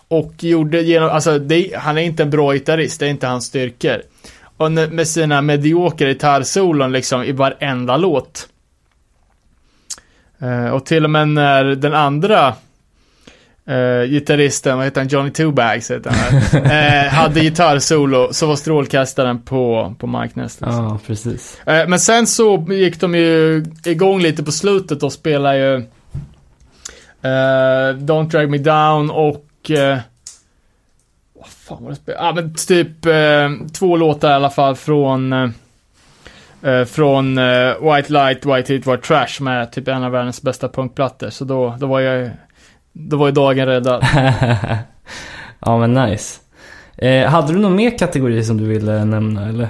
och 0.08 0.44
gjorde 0.44 0.82
genom, 0.82 1.10
alltså 1.10 1.38
det, 1.38 1.70
han 1.76 1.98
är 1.98 2.02
inte 2.02 2.22
en 2.22 2.30
bra 2.30 2.52
gitarrist, 2.52 3.00
det 3.00 3.06
är 3.06 3.10
inte 3.10 3.26
hans 3.26 3.44
styrkor. 3.46 4.02
Och 4.56 4.72
med 4.72 5.08
sina 5.08 5.42
mediokra 5.42 6.08
gitarrsolon 6.08 6.92
liksom 6.92 7.22
i 7.22 7.32
varenda 7.32 7.96
låt. 7.96 8.48
Eh, 10.38 10.66
och 10.70 10.86
till 10.86 11.04
och 11.04 11.10
med 11.10 11.28
när 11.28 11.64
den 11.64 11.94
andra 11.94 12.54
eh, 13.66 14.02
gitarristen, 14.08 14.76
vad 14.76 14.86
heter 14.86 15.00
han, 15.00 15.08
Johnny 15.08 15.30
Two 15.30 15.50
Bags 15.50 15.90
heter 15.90 16.10
han, 16.10 16.62
eh, 16.64 17.12
hade 17.12 17.40
gitarrsolo 17.40 18.28
så 18.32 18.46
var 18.46 18.56
strålkastaren 18.56 19.42
på, 19.42 19.94
på 19.98 20.06
Mike 20.06 20.40
Ness. 20.40 20.60
liksom. 20.60 20.84
Ja, 20.84 20.98
precis. 21.06 21.58
Eh, 21.66 21.88
Men 21.88 22.00
sen 22.00 22.26
så 22.26 22.66
gick 22.70 23.00
de 23.00 23.14
ju 23.14 23.64
igång 23.84 24.20
lite 24.20 24.44
på 24.44 24.52
slutet 24.52 25.02
och 25.02 25.12
spelade 25.12 25.58
ju 25.58 25.82
Don't 27.98 28.30
Drag 28.30 28.50
Me 28.50 28.58
Down 28.58 29.10
och 29.10 29.45
eh, 29.70 29.98
vad 31.34 31.46
fan 31.48 31.82
var 31.84 31.90
det 31.90 31.96
spel? 31.96 32.14
Ja 32.18 32.32
men 32.32 32.54
typ 32.54 33.06
eh, 33.06 33.50
två 33.78 33.96
låtar 33.96 34.30
i 34.30 34.34
alla 34.34 34.50
fall 34.50 34.76
från 34.76 35.32
eh, 35.32 35.48
eh, 36.62 36.84
från 36.84 37.38
eh, 37.38 37.94
White 37.94 38.12
Light, 38.12 38.46
White 38.46 38.72
Heat, 38.72 38.86
White 38.86 39.06
Trash 39.06 39.26
som 39.26 39.46
är 39.46 39.66
typ 39.66 39.88
en 39.88 40.04
av 40.04 40.12
världens 40.12 40.42
bästa 40.42 40.68
punkplattor. 40.68 41.30
Så 41.30 41.44
då, 41.44 41.76
då 41.80 41.86
var 41.86 42.00
jag 42.00 42.30
då 42.92 43.16
var 43.16 43.26
ju 43.26 43.32
dagen 43.32 43.66
räddad. 43.66 44.04
ja, 45.60 45.78
men 45.78 45.94
nice. 45.94 46.40
Eh, 46.98 47.28
hade 47.28 47.52
du 47.52 47.58
någon 47.58 47.76
mer 47.76 47.98
kategori 47.98 48.44
som 48.44 48.56
du 48.56 48.64
ville 48.64 49.04
nämna, 49.04 49.48
eller? 49.48 49.68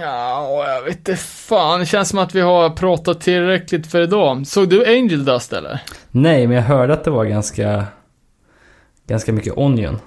Ja, 0.00 0.64
jag 0.68 0.82
vet 0.82 0.96
inte 0.96 1.16
fan. 1.16 1.80
Det 1.80 1.86
känns 1.86 2.08
som 2.08 2.18
att 2.18 2.34
vi 2.34 2.40
har 2.40 2.70
pratat 2.70 3.20
tillräckligt 3.20 3.86
för 3.86 4.00
idag. 4.00 4.46
Såg 4.46 4.68
du 4.68 4.86
Angel 4.86 5.24
Dust 5.24 5.52
eller? 5.52 5.80
Nej, 6.10 6.46
men 6.46 6.56
jag 6.56 6.64
hörde 6.64 6.92
att 6.92 7.04
det 7.04 7.10
var 7.10 7.24
ganska... 7.24 7.84
Ganska 9.06 9.32
mycket 9.32 9.52
Onion. 9.56 9.98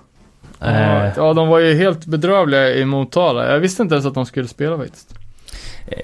Ja, 0.59 0.67
Eh, 0.67 1.11
ja, 1.17 1.33
de 1.33 1.47
var 1.47 1.59
ju 1.59 1.73
helt 1.73 2.05
bedrövliga 2.05 2.69
i 2.75 2.85
Motala. 2.85 3.51
Jag 3.51 3.59
visste 3.59 3.81
inte 3.83 3.95
ens 3.95 4.05
att 4.05 4.13
de 4.13 4.25
skulle 4.25 4.47
spela 4.47 4.77
faktiskt. 4.77 5.13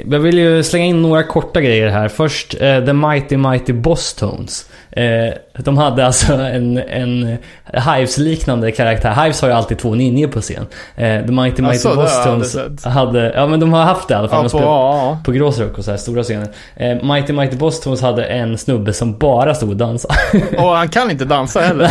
Jag 0.05 0.19
vill 0.19 0.37
ju 0.37 0.63
slänga 0.63 0.85
in 0.85 1.01
några 1.01 1.23
korta 1.23 1.61
grejer 1.61 1.87
här. 1.89 2.07
Först 2.07 2.53
eh, 2.61 2.85
The 2.85 2.93
Mighty 2.93 3.37
Mighty 3.37 3.73
Boss 3.73 4.13
Tones. 4.13 4.69
Eh, 4.95 5.33
de 5.63 5.77
hade 5.77 6.05
alltså 6.05 6.33
en, 6.41 6.77
en 6.77 7.37
Hives-liknande 7.73 8.71
karaktär. 8.71 9.23
Hives 9.23 9.41
har 9.41 9.49
ju 9.49 9.53
alltid 9.55 9.77
två 9.77 9.95
ninjor 9.95 10.27
på 10.27 10.41
scen. 10.41 10.65
Eh, 10.95 11.25
The 11.25 11.31
Mighty 11.31 11.61
Mighty 11.61 11.79
Tones 11.79 12.17
aldrig 12.17 12.45
sett. 12.51 12.83
hade... 12.83 13.33
Ja 13.35 13.47
men 13.47 13.59
de 13.59 13.73
har 13.73 13.83
haft 13.83 14.07
det 14.07 14.13
i 14.13 14.17
alla 14.17 14.27
fall. 14.27 14.49
Ja, 14.53 14.59
på, 14.59 14.63
ja, 14.65 15.19
på 15.25 15.31
Gråsrock 15.31 15.77
och 15.77 15.85
så 15.85 15.91
här 15.91 15.97
stora 15.97 16.23
scener. 16.23 16.47
Eh, 16.75 17.03
Mighty 17.03 17.33
Mighty 17.33 17.57
Boss 17.57 17.81
Tones 17.81 18.01
hade 18.01 18.25
en 18.25 18.57
snubbe 18.57 18.93
som 18.93 19.17
bara 19.17 19.55
stod 19.55 19.69
och 19.69 19.75
dansade. 19.75 20.13
Och 20.57 20.69
han 20.75 20.89
kan 20.89 21.11
inte 21.11 21.25
dansa 21.25 21.59
heller. 21.61 21.89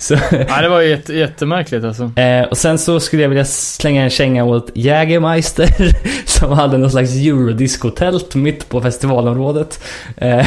så, 0.00 0.16
Nej, 0.30 0.62
det 0.62 0.68
var 0.68 0.80
ju 0.80 0.88
jätte, 0.88 1.14
jättemärkligt 1.14 1.84
alltså. 1.84 2.12
Eh, 2.20 2.42
och 2.44 2.56
sen 2.56 2.78
så 2.78 3.00
skulle 3.00 3.22
jag 3.22 3.28
vilja 3.28 3.44
slänga 3.44 4.02
en 4.02 4.10
känga 4.10 4.44
åt 4.44 4.70
Jägermeister 4.74 5.68
som 6.26 6.52
hade 6.52 6.78
någon 6.78 6.90
slags 6.90 7.14
eurodiscotält 7.16 8.34
mitt 8.34 8.68
på 8.68 8.80
festivalområdet. 8.80 9.84
Eh, 10.16 10.46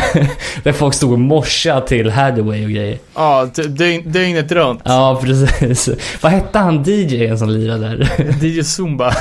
där 0.64 0.72
folk 0.72 0.94
stod 0.94 1.12
och 1.14 1.20
morsade 1.20 1.55
till 1.88 2.10
Hathaway 2.10 2.66
och 2.66 2.72
grejer. 2.72 2.98
Ja, 3.16 3.50
dygn, 3.68 4.12
dygnet 4.12 4.52
runt. 4.52 4.82
Ja, 4.86 5.22
precis. 5.24 5.90
Vad 6.22 6.32
hette 6.32 6.60
han 6.60 6.84
DJn 6.84 7.38
som 7.38 7.50
lirade 7.50 7.88
där? 7.88 8.08
DJ 8.46 8.64
Zumba. 8.64 9.14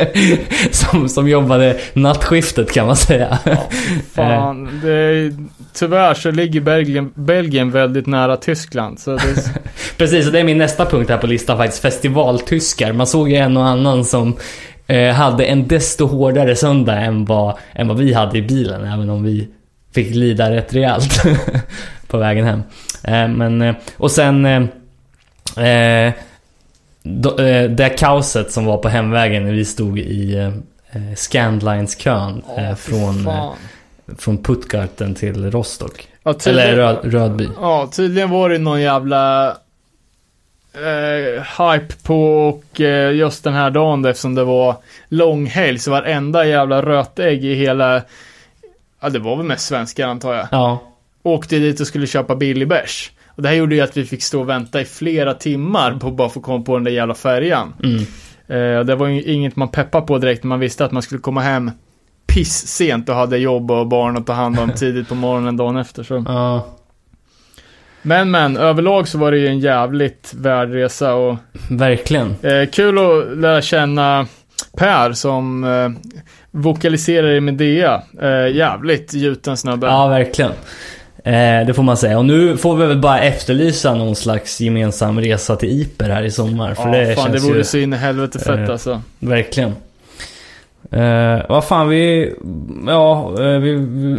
som, 0.70 1.08
som 1.08 1.28
jobbade 1.28 1.80
nattskiftet 1.92 2.72
kan 2.72 2.86
man 2.86 2.96
säga. 2.96 3.38
Fan, 4.14 4.80
det 4.82 4.92
är, 4.92 5.32
tyvärr 5.74 6.14
så 6.14 6.30
ligger 6.30 6.60
Belgien, 6.60 7.12
Belgien 7.14 7.70
väldigt 7.70 8.06
nära 8.06 8.36
Tyskland. 8.36 9.00
Så 9.00 9.10
det, 9.10 9.52
Precis, 9.96 10.26
och 10.26 10.32
det 10.32 10.40
är 10.40 10.44
min 10.44 10.58
nästa 10.58 10.86
punkt 10.86 11.10
här 11.10 11.18
på 11.18 11.26
listan 11.26 11.56
faktiskt. 11.56 11.82
Festivaltyskar. 11.82 12.92
Man 12.92 13.06
såg 13.06 13.30
ju 13.30 13.36
en 13.36 13.56
och 13.56 13.66
annan 13.66 14.04
som 14.04 14.36
eh, 14.86 15.14
hade 15.14 15.44
en 15.44 15.68
desto 15.68 16.06
hårdare 16.06 16.56
söndag 16.56 16.96
än 16.96 17.24
vad, 17.24 17.58
än 17.72 17.88
vad 17.88 17.96
vi 17.98 18.12
hade 18.12 18.38
i 18.38 18.42
bilen. 18.42 18.84
Även 18.84 19.10
om 19.10 19.22
vi 19.22 19.48
fick 19.94 20.14
lida 20.14 20.50
rätt 20.50 20.74
rejält 20.74 21.22
på 22.06 22.18
vägen 22.18 22.46
hem. 22.46 22.62
Eh, 23.04 23.28
men, 23.28 23.62
eh, 23.62 23.74
och 23.96 24.10
sen 24.10 24.44
eh, 25.56 25.66
eh, 25.66 26.12
då, 27.02 27.38
eh, 27.38 27.70
det 27.70 27.88
kaoset 27.88 28.52
som 28.52 28.64
var 28.64 28.78
på 28.78 28.88
hemvägen 28.88 29.44
när 29.44 29.52
vi 29.52 29.64
stod 29.64 29.98
i 29.98 30.34
eh, 30.38 30.52
Scandlines-kön 31.16 32.42
eh, 32.56 32.74
fy 32.76 32.90
från, 32.92 33.18
eh, 33.18 33.24
fan. 33.24 33.56
från 34.18 34.42
Puttgarten 34.42 35.14
till 35.14 35.50
Rostock. 35.50 36.08
Ja, 36.22 36.34
Eller 36.46 36.76
Röd, 36.76 36.98
Rödby. 37.02 37.48
ja, 37.60 37.88
tydligen 37.92 38.30
var 38.30 38.48
det 38.50 38.58
någon 38.58 38.80
jävla 38.80 39.48
eh, 40.74 41.42
hype 41.58 41.94
på 42.02 42.48
och 42.48 42.80
eh, 42.80 43.12
just 43.14 43.44
den 43.44 43.54
här 43.54 43.70
dagen 43.70 44.04
eftersom 44.04 44.34
det 44.34 44.44
var 44.44 44.76
långhelg 45.08 45.78
så 45.78 45.90
varenda 45.90 46.44
jävla 46.46 46.82
rötägg 46.82 47.44
i 47.44 47.54
hela, 47.54 48.02
ja 49.00 49.08
det 49.10 49.18
var 49.18 49.36
väl 49.36 49.46
mest 49.46 49.66
svenskar 49.66 50.08
antar 50.08 50.34
jag, 50.34 50.48
Ja, 50.50 50.82
åkte 51.22 51.58
dit 51.58 51.80
och 51.80 51.86
skulle 51.86 52.06
köpa 52.06 52.36
billig 52.36 52.68
bärs. 52.68 53.10
Och 53.28 53.42
det 53.42 53.48
här 53.48 53.56
gjorde 53.56 53.74
ju 53.74 53.80
att 53.80 53.96
vi 53.96 54.04
fick 54.04 54.22
stå 54.22 54.40
och 54.40 54.48
vänta 54.48 54.80
i 54.80 54.84
flera 54.84 55.34
timmar 55.34 55.92
på 55.92 56.10
bara 56.10 56.28
få 56.28 56.40
komma 56.40 56.64
på 56.64 56.74
den 56.74 56.84
där 56.84 56.90
jävla 56.90 57.14
färjan. 57.14 57.74
mm. 57.82 58.06
Eh, 58.48 58.84
det 58.84 58.94
var 58.94 59.06
ju 59.06 59.22
inget 59.22 59.56
man 59.56 59.68
peppar 59.68 60.00
på 60.00 60.18
direkt 60.18 60.44
när 60.44 60.48
man 60.48 60.60
visste 60.60 60.84
att 60.84 60.92
man 60.92 61.02
skulle 61.02 61.20
komma 61.20 61.40
hem 61.40 61.70
piss 62.26 62.66
sent 62.66 63.08
och 63.08 63.14
hade 63.14 63.38
jobb 63.38 63.70
och 63.70 63.86
barn 63.86 64.16
att 64.16 64.26
ta 64.26 64.32
hand 64.32 64.58
om 64.58 64.70
tidigt 64.76 65.08
på 65.08 65.14
morgonen 65.14 65.56
dagen 65.56 65.76
efter. 65.76 66.02
Så. 66.02 66.24
ja. 66.28 66.66
Men 68.02 68.30
men, 68.30 68.56
överlag 68.56 69.08
så 69.08 69.18
var 69.18 69.30
det 69.32 69.38
ju 69.38 69.46
en 69.46 69.58
jävligt 69.60 70.34
värd 70.36 70.70
resa 70.72 71.14
och 71.14 71.36
Verkligen. 71.70 72.34
eh, 72.42 72.68
kul 72.72 72.98
att 72.98 73.38
lära 73.38 73.62
känna 73.62 74.26
Per 74.76 75.12
som 75.12 75.64
eh, 75.64 75.90
vokaliserar 76.50 77.30
i 77.30 77.40
Medea. 77.40 78.02
Eh, 78.22 78.56
jävligt 78.56 79.14
gjuten 79.14 79.56
snubbe. 79.56 79.86
Ja, 79.86 80.06
verkligen. 80.06 80.52
Eh, 81.24 81.66
det 81.66 81.74
får 81.74 81.82
man 81.82 81.96
säga. 81.96 82.18
Och 82.18 82.24
nu 82.24 82.56
får 82.56 82.76
vi 82.76 82.86
väl 82.86 82.98
bara 82.98 83.20
efterlysa 83.20 83.94
någon 83.94 84.16
slags 84.16 84.60
gemensam 84.60 85.20
resa 85.20 85.56
till 85.56 85.82
Iper 85.82 86.08
här 86.08 86.22
i 86.22 86.30
sommar. 86.30 86.74
För 86.74 86.88
Ja, 86.88 86.98
det 86.98 87.14
fan, 87.14 87.32
det 87.32 87.38
känns 87.38 87.50
vore 87.50 87.58
ju 87.58 87.64
så 87.64 87.78
in 87.78 87.92
i 87.92 87.96
helvete 87.96 88.38
fett 88.38 88.58
eh, 88.58 88.70
alltså. 88.70 89.02
verkligen. 89.18 89.72
Eh, 90.90 91.42
vad 91.48 91.64
fan, 91.64 91.88
vi... 91.88 92.34
Ja, 92.86 93.34
eh, 93.38 93.58
vi, 93.58 93.74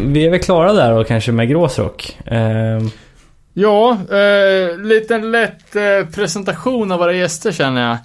vi 0.08 0.26
är 0.26 0.30
väl 0.30 0.40
klara 0.40 0.74
där 0.74 0.94
och 0.94 1.08
kanske 1.08 1.32
med 1.32 1.50
Gråsrock. 1.50 2.18
Eh, 2.26 2.82
Ja, 3.54 3.98
eh, 4.12 4.78
liten 4.78 5.32
lätt 5.32 5.76
eh, 5.76 6.08
presentation 6.16 6.92
av 6.92 7.00
våra 7.00 7.14
gäster 7.14 7.52
känner 7.52 7.82
jag. 7.88 7.98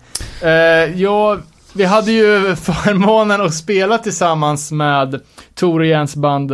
Eh, 0.42 1.00
ja, 1.00 1.38
vi 1.76 1.84
hade 1.84 2.12
ju 2.12 2.56
förmånen 2.56 3.40
att 3.40 3.54
spela 3.54 3.98
tillsammans 3.98 4.72
med 4.72 5.20
Tor 5.54 5.80
och 5.80 5.86
Jens 5.86 6.16
band 6.16 6.52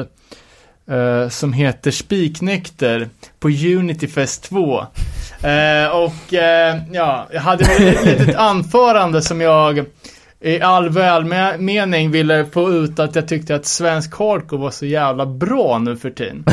eh, 0.90 1.28
som 1.28 1.52
heter 1.52 1.90
Spiknykter 1.90 3.08
på 3.40 3.48
Unity 3.48 4.08
Fest 4.08 4.42
2. 4.48 4.78
Eh, 4.80 5.86
och 5.88 6.34
eh, 6.34 6.76
ja, 6.92 7.28
jag 7.32 7.40
hade 7.40 7.64
ett 7.64 8.04
litet 8.04 8.36
anförande 8.36 9.22
som 9.22 9.40
jag 9.40 9.84
i 10.40 10.60
all 10.60 10.88
välmening 10.88 12.10
ville 12.10 12.46
få 12.46 12.72
ut 12.72 12.98
att 12.98 13.14
jag 13.14 13.28
tyckte 13.28 13.54
att 13.54 13.66
svensk 13.66 14.18
hardcore 14.18 14.60
var 14.60 14.70
så 14.70 14.86
jävla 14.86 15.26
bra 15.26 15.78
nu 15.78 15.96
för 15.96 16.10
tiden. 16.10 16.44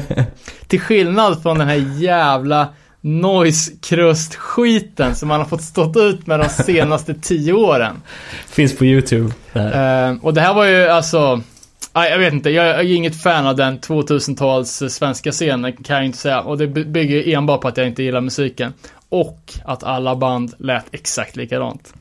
Till 0.66 0.80
skillnad 0.80 1.42
från 1.42 1.58
den 1.58 1.68
här 1.68 2.00
jävla 2.00 2.68
noise 3.04 3.72
crust 3.82 4.34
skiten 4.34 5.14
som 5.14 5.28
man 5.28 5.40
har 5.40 5.46
fått 5.46 5.62
stått 5.62 5.96
ut 5.96 6.26
med 6.26 6.40
de 6.40 6.48
senaste 6.48 7.14
tio 7.14 7.52
åren. 7.52 8.02
Finns 8.48 8.76
på 8.78 8.84
YouTube. 8.84 9.32
Där. 9.52 10.08
Eh, 10.10 10.16
och 10.22 10.34
det 10.34 10.40
här 10.40 10.54
var 10.54 10.64
ju 10.64 10.86
alltså, 10.86 11.40
jag 11.92 12.18
vet 12.18 12.32
inte, 12.32 12.50
jag 12.50 12.66
är 12.66 12.94
inget 12.94 13.22
fan 13.22 13.46
av 13.46 13.56
den 13.56 13.80
2000-tals 13.80 14.82
svenska 14.88 15.32
scenen 15.32 15.72
kan 15.72 15.96
jag 15.96 16.04
inte 16.06 16.18
säga. 16.18 16.40
Och 16.40 16.58
det 16.58 16.66
by- 16.66 16.84
bygger 16.84 17.36
enbart 17.36 17.60
på 17.60 17.68
att 17.68 17.76
jag 17.76 17.86
inte 17.86 18.02
gillar 18.02 18.20
musiken. 18.20 18.72
Och 19.08 19.52
att 19.64 19.84
alla 19.84 20.16
band 20.16 20.54
lät 20.58 20.84
exakt 20.92 21.36
likadant. 21.36 21.94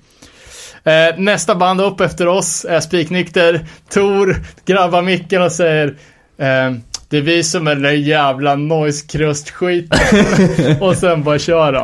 Eh, 0.83 1.17
nästa 1.17 1.55
band 1.55 1.81
upp 1.81 2.01
efter 2.01 2.27
oss 2.27 2.65
är 2.69 2.79
Spiknykter. 2.79 3.65
Tor 3.89 4.35
grabbar 4.65 5.01
micken 5.01 5.41
och 5.41 5.51
säger 5.51 5.95
eh, 6.37 6.71
det 7.13 7.17
är 7.17 7.21
vi 7.21 7.43
som 7.43 7.67
är 7.67 7.75
den 7.75 7.83
där 7.83 7.91
jävla 7.91 8.55
noise 8.55 9.05
crust 9.07 9.49
skiten 9.49 9.99
Och 10.81 10.95
sen 10.95 11.23
bara 11.23 11.39
kör 11.39 11.71
de. 11.71 11.81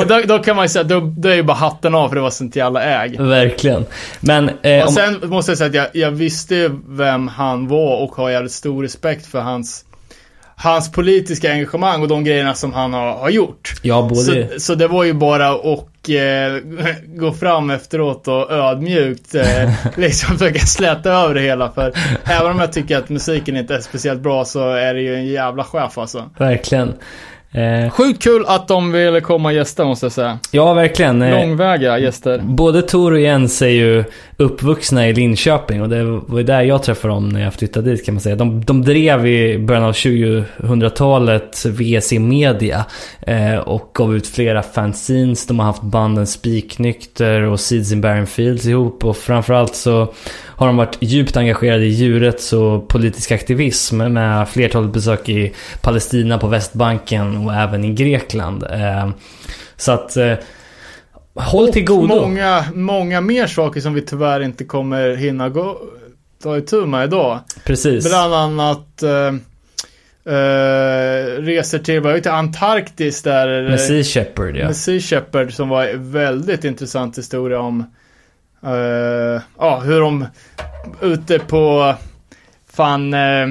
Och 0.00 0.06
då, 0.06 0.20
då 0.26 0.38
kan 0.38 0.56
man 0.56 0.64
ju 0.64 0.68
säga, 0.68 0.84
då, 0.84 1.00
då 1.00 1.28
är 1.28 1.34
ju 1.34 1.42
bara 1.42 1.56
hatten 1.56 1.94
av 1.94 2.08
för 2.08 2.16
det 2.16 2.22
var 2.22 2.30
sånt 2.30 2.56
jävla 2.56 2.82
äg. 2.82 3.16
Verkligen. 3.18 3.84
Men 4.20 4.50
eh, 4.62 4.82
Och 4.82 4.88
om, 4.88 4.94
sen 4.94 5.20
måste 5.22 5.50
jag 5.50 5.58
säga 5.58 5.68
att 5.68 5.74
jag, 5.74 5.86
jag 6.02 6.10
visste 6.10 6.70
vem 6.88 7.28
han 7.28 7.68
var 7.68 7.96
och 8.02 8.16
har 8.16 8.30
jävligt 8.30 8.52
stor 8.52 8.82
respekt 8.82 9.26
för 9.26 9.40
hans 9.40 9.84
Hans 10.58 10.92
politiska 10.92 11.52
engagemang 11.52 12.02
och 12.02 12.08
de 12.08 12.24
grejerna 12.24 12.54
som 12.54 12.72
han 12.72 12.92
har, 12.92 13.12
har 13.12 13.30
gjort. 13.30 13.74
ja, 13.82 14.02
både... 14.02 14.48
Så, 14.48 14.60
så 14.60 14.74
det 14.74 14.88
var 14.88 15.04
ju 15.04 15.12
bara 15.12 15.48
att 15.48 16.08
eh, 16.08 16.86
gå 17.06 17.32
fram 17.32 17.70
efteråt 17.70 18.28
och 18.28 18.50
ödmjukt 18.50 19.34
eh, 19.34 19.70
liksom 19.96 20.38
försöka 20.38 20.58
släta 20.58 21.10
över 21.10 21.34
det 21.34 21.40
hela. 21.40 21.70
För 21.70 21.92
även 22.24 22.50
om 22.50 22.58
jag 22.58 22.72
tycker 22.72 22.98
att 22.98 23.08
musiken 23.08 23.56
inte 23.56 23.74
är 23.74 23.80
speciellt 23.80 24.20
bra 24.20 24.44
så 24.44 24.70
är 24.70 24.94
det 24.94 25.00
ju 25.00 25.14
en 25.14 25.26
jävla 25.26 25.64
chef 25.64 25.98
alltså. 25.98 26.30
Verkligen. 26.38 26.94
Eh, 27.56 27.90
Sjukt 27.90 28.22
kul 28.22 28.44
att 28.46 28.68
de 28.68 28.92
ville 28.92 29.20
komma 29.20 29.48
och 29.48 29.54
gästa 29.54 29.84
måste 29.84 30.06
jag 30.06 30.12
säga. 30.12 30.38
ja, 30.50 30.74
verkligen. 30.74 31.22
Eh, 31.22 31.30
Långväga 31.30 31.98
gäster. 31.98 32.40
Både 32.44 32.82
Tor 32.82 33.12
och 33.12 33.20
Jens 33.20 33.62
är 33.62 33.66
ju 33.68 34.04
uppvuxna 34.36 35.08
i 35.08 35.12
Linköping 35.14 35.82
och 35.82 35.88
det 35.88 36.04
var 36.04 36.42
där 36.42 36.62
jag 36.62 36.82
träffade 36.82 37.14
dem 37.14 37.28
när 37.28 37.44
jag 37.44 37.54
flyttade 37.54 37.90
dit 37.90 38.06
kan 38.06 38.14
man 38.14 38.20
säga. 38.20 38.36
De, 38.36 38.64
de 38.64 38.82
drev 38.82 39.26
i 39.26 39.58
början 39.58 39.84
av 39.84 39.92
2000-talet 39.92 41.66
VC 41.66 42.12
Media 42.12 42.84
eh, 43.20 43.56
och 43.56 43.90
gav 43.94 44.16
ut 44.16 44.26
flera 44.26 44.62
fanzines. 44.62 45.46
De 45.46 45.58
har 45.58 45.66
haft 45.66 45.82
banden 45.82 46.26
Spiknykter 46.26 47.42
och 47.42 47.60
Seeds 47.60 47.92
in 47.92 48.00
Barren 48.00 48.26
Fields 48.26 48.66
ihop 48.66 49.04
och 49.04 49.16
framförallt 49.16 49.74
så 49.74 50.12
har 50.56 50.66
de 50.66 50.76
varit 50.76 50.98
djupt 51.00 51.36
engagerade 51.36 51.84
i 51.84 51.88
djurets 51.88 52.52
och 52.52 52.88
politisk 52.88 53.32
aktivism 53.32 53.96
med 53.96 54.48
flertalet 54.48 54.92
besök 54.92 55.28
i 55.28 55.52
Palestina, 55.80 56.38
på 56.38 56.46
Västbanken 56.46 57.46
och 57.46 57.54
även 57.54 57.84
i 57.84 57.94
Grekland. 57.94 58.64
Eh, 58.70 59.10
så 59.76 59.92
att 59.92 60.16
eh, 60.16 60.34
Håll 61.34 61.72
till 61.72 61.84
godo. 61.84 62.06
Många, 62.06 62.64
många 62.74 63.20
mer 63.20 63.46
saker 63.46 63.80
som 63.80 63.94
vi 63.94 64.02
tyvärr 64.02 64.40
inte 64.40 64.64
kommer 64.64 65.16
hinna 65.16 65.48
gå, 65.48 65.80
ta 66.42 66.58
itu 66.58 66.86
med 66.86 67.04
idag. 67.04 67.40
Precis. 67.64 68.08
Bland 68.08 68.34
annat 68.34 69.02
eh, 69.02 69.34
eh, 70.34 71.26
resor 71.38 71.78
till, 71.78 72.00
vad 72.00 72.22
till 72.22 72.32
Antarktis 72.32 73.22
där. 73.22 73.68
Med 73.68 73.80
Sea 73.80 74.02
Shepherd 74.02 74.56
ja. 74.56 74.66
Med 74.66 74.76
Sea 74.76 75.00
Shepherd 75.00 75.52
som 75.52 75.68
var 75.68 75.84
en 75.84 76.12
väldigt 76.12 76.64
intressant 76.64 77.18
historia 77.18 77.60
om 77.60 77.80
eh, 77.80 77.86
ja, 79.58 79.80
hur 79.80 80.00
de 80.00 80.26
ute 81.00 81.38
på 81.38 81.94
fan 82.76 83.14
eh, 83.14 83.48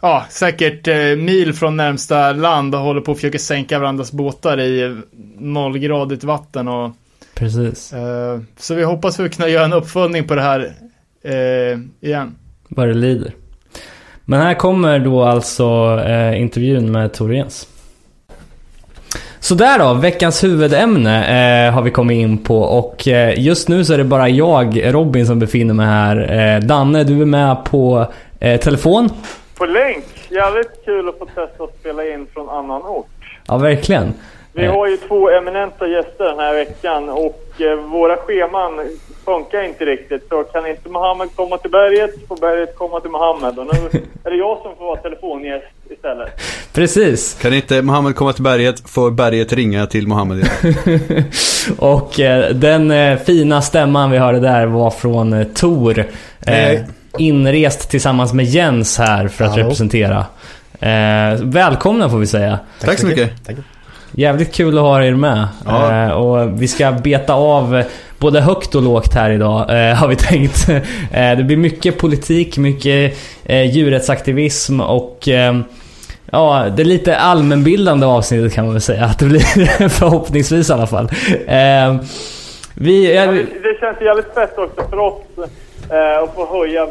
ja, 0.00 0.24
säkert 0.30 0.88
eh, 0.88 1.16
mil 1.16 1.52
från 1.52 1.76
närmsta 1.76 2.32
land 2.32 2.74
och 2.74 2.80
håller 2.80 3.00
på 3.00 3.12
att 3.12 3.18
försöka 3.18 3.38
sänka 3.38 3.78
varandras 3.78 4.12
båtar 4.12 4.60
i 4.60 4.96
nollgradigt 5.38 6.24
vatten 6.24 6.68
och 6.68 6.92
Precis. 7.34 7.92
eh, 7.92 8.40
så 8.56 8.74
vi 8.74 8.82
hoppas 8.82 9.20
vi 9.20 9.28
kunna 9.28 9.48
göra 9.48 9.64
en 9.64 9.72
uppföljning 9.72 10.24
på 10.24 10.34
det 10.34 10.42
här 10.42 10.72
eh, 11.22 11.78
igen. 12.00 12.34
Vad 12.68 12.88
det 12.88 12.94
lider. 12.94 13.34
Men 14.24 14.40
här 14.40 14.54
kommer 14.54 14.98
då 14.98 15.22
alltså 15.22 16.00
eh, 16.06 16.40
intervjun 16.40 16.92
med 16.92 17.12
Tor 17.12 17.34
Jens. 17.34 17.68
Så 19.46 19.54
där 19.54 19.78
då, 19.78 19.94
veckans 19.94 20.44
huvudämne 20.44 21.66
eh, 21.66 21.74
har 21.74 21.82
vi 21.82 21.90
kommit 21.90 22.14
in 22.14 22.38
på 22.38 22.58
och 22.58 23.08
eh, 23.08 23.38
just 23.40 23.68
nu 23.68 23.84
så 23.84 23.92
är 23.92 23.98
det 23.98 24.04
bara 24.04 24.28
jag, 24.28 24.94
Robin, 24.94 25.26
som 25.26 25.38
befinner 25.38 25.74
mig 25.74 25.86
här. 25.86 26.16
Eh, 26.56 26.60
Danne, 26.60 27.04
du 27.04 27.22
är 27.22 27.26
med 27.26 27.64
på 27.64 28.06
eh, 28.40 28.60
telefon. 28.60 29.10
På 29.58 29.66
länk. 29.66 30.04
Jävligt 30.28 30.84
kul 30.84 31.08
att 31.08 31.18
få 31.18 31.26
testa 31.26 31.64
att 31.64 31.76
spela 31.80 32.04
in 32.06 32.26
från 32.34 32.48
annan 32.48 32.82
ort. 32.82 33.40
Ja, 33.48 33.58
verkligen. 33.58 34.14
Vi 34.56 34.64
Eh, 34.64 34.72
har 34.72 34.86
ju 34.86 34.96
två 34.96 35.30
eminenta 35.30 35.86
gäster 35.86 36.24
den 36.24 36.38
här 36.38 36.54
veckan 36.54 37.08
och 37.08 37.44
eh, 37.58 37.76
våra 37.76 38.16
scheman 38.16 38.72
funkar 39.24 39.62
inte 39.62 39.84
riktigt. 39.84 40.28
Så 40.28 40.44
kan 40.44 40.66
inte 40.66 40.88
Mohammed 40.88 41.28
komma 41.36 41.58
till 41.58 41.70
berget 41.70 42.10
får 42.28 42.36
berget 42.36 42.76
komma 42.76 43.00
till 43.00 43.10
Mohammed. 43.10 43.58
Och 43.58 43.66
nu 43.66 44.00
är 44.24 44.30
det 44.30 44.36
jag 44.36 44.58
som 44.62 44.76
får 44.76 44.84
vara 44.84 44.96
telefongäst 45.00 45.66
istället. 45.90 46.28
Precis. 46.72 47.38
Kan 47.42 47.54
inte 47.54 47.82
Mohammed 47.82 48.16
komma 48.16 48.32
till 48.32 48.42
berget 48.42 48.90
får 48.90 49.10
berget 49.10 49.52
ringa 49.52 49.86
till 49.86 50.06
Mohammed. 50.08 50.38
igen. 50.38 51.24
och 51.78 52.20
eh, 52.20 52.50
den 52.54 52.90
eh, 52.90 53.18
fina 53.18 53.62
stämman 53.62 54.10
vi 54.10 54.18
hörde 54.18 54.40
där 54.40 54.66
var 54.66 54.90
från 54.90 55.32
eh, 55.32 55.46
Tor. 55.46 56.04
Eh, 56.46 56.80
inrest 57.18 57.90
tillsammans 57.90 58.32
med 58.32 58.44
Jens 58.44 58.98
här 58.98 59.28
för 59.28 59.44
att 59.44 59.50
Hallå. 59.50 59.64
representera. 59.64 60.26
Välkomna 61.42 62.10
får 62.10 62.18
vi 62.18 62.26
säga. 62.26 62.58
Tack 62.80 62.98
så 62.98 63.06
mycket. 63.06 63.46
Tack. 63.46 63.56
Jävligt 64.18 64.54
kul 64.54 64.78
att 64.78 64.84
ha 64.84 65.02
er 65.02 65.14
med. 65.14 65.48
Ja. 65.64 66.06
Eh, 66.06 66.10
och 66.10 66.62
vi 66.62 66.68
ska 66.68 66.92
beta 66.92 67.34
av 67.34 67.82
både 68.18 68.40
högt 68.40 68.74
och 68.74 68.82
lågt 68.82 69.14
här 69.14 69.30
idag, 69.30 69.60
eh, 69.60 69.94
har 69.96 70.08
vi 70.08 70.16
tänkt. 70.16 70.68
Eh, 70.68 71.36
det 71.36 71.44
blir 71.44 71.56
mycket 71.56 71.98
politik, 71.98 72.58
mycket 72.58 73.18
eh, 73.44 73.62
djurrättsaktivism 73.76 74.80
och 74.80 75.28
eh, 75.28 75.54
Ja, 76.30 76.66
det 76.76 76.82
är 76.82 76.86
lite 76.86 77.16
allmänbildande 77.16 78.06
avsnittet 78.06 78.54
kan 78.54 78.64
man 78.64 78.74
väl 78.74 78.80
säga 78.80 79.04
att 79.04 79.18
det 79.18 79.26
blir 79.26 79.88
förhoppningsvis 79.88 80.70
i 80.70 80.72
alla 80.72 80.86
fall. 80.86 81.08
Eh, 81.46 81.96
vi, 82.74 83.14
Ja, 83.14 83.22
eh, 83.22 83.32
det, 83.32 83.42
det 83.42 83.80
känns 83.80 84.00
jävligt 84.00 84.34
fett 84.34 84.58
också 84.58 84.88
för 84.90 84.98
oss 84.98 85.22
eh, 85.90 86.22
att 86.22 86.34
få 86.34 86.46
höja 86.46 86.88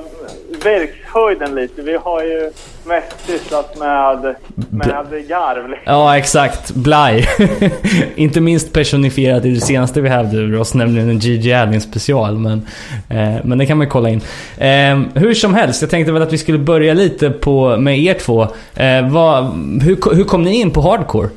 verkshöjden 0.63 1.55
lite. 1.55 1.81
Vi 1.81 1.95
har 1.95 2.23
ju 2.23 2.51
mest 2.85 3.25
sysslat 3.25 3.79
med, 3.79 4.35
med 4.69 5.27
garv. 5.27 5.69
liksom. 5.69 5.93
ja, 5.93 6.17
exakt. 6.17 6.71
Blaj. 6.71 7.27
Inte 8.15 8.41
minst 8.41 8.73
personifierat 8.73 9.45
i 9.45 9.49
det 9.49 9.61
senaste 9.61 10.01
vi 10.01 10.09
hävde 10.09 10.37
ur 10.37 10.59
oss, 10.59 10.73
nämligen 10.73 11.09
en 11.09 11.19
Gigi 11.19 11.53
Allen 11.53 11.81
special. 11.81 12.37
Men, 12.37 12.67
eh, 13.09 13.35
men 13.43 13.57
det 13.57 13.65
kan 13.65 13.77
man 13.77 13.89
kolla 13.89 14.09
in. 14.09 14.21
Eh, 14.57 15.21
hur 15.21 15.33
som 15.33 15.53
helst, 15.53 15.81
jag 15.81 15.91
tänkte 15.91 16.11
väl 16.11 16.21
att 16.21 16.33
vi 16.33 16.37
skulle 16.37 16.57
börja 16.57 16.93
lite 16.93 17.29
på, 17.29 17.77
med 17.77 17.99
er 17.99 18.13
två. 18.13 18.43
Eh, 18.75 19.09
vad, 19.09 19.45
hur, 19.83 20.15
hur 20.15 20.23
kom 20.23 20.43
ni 20.43 20.61
in 20.61 20.71
på 20.71 20.81
hardcore? 20.81 21.29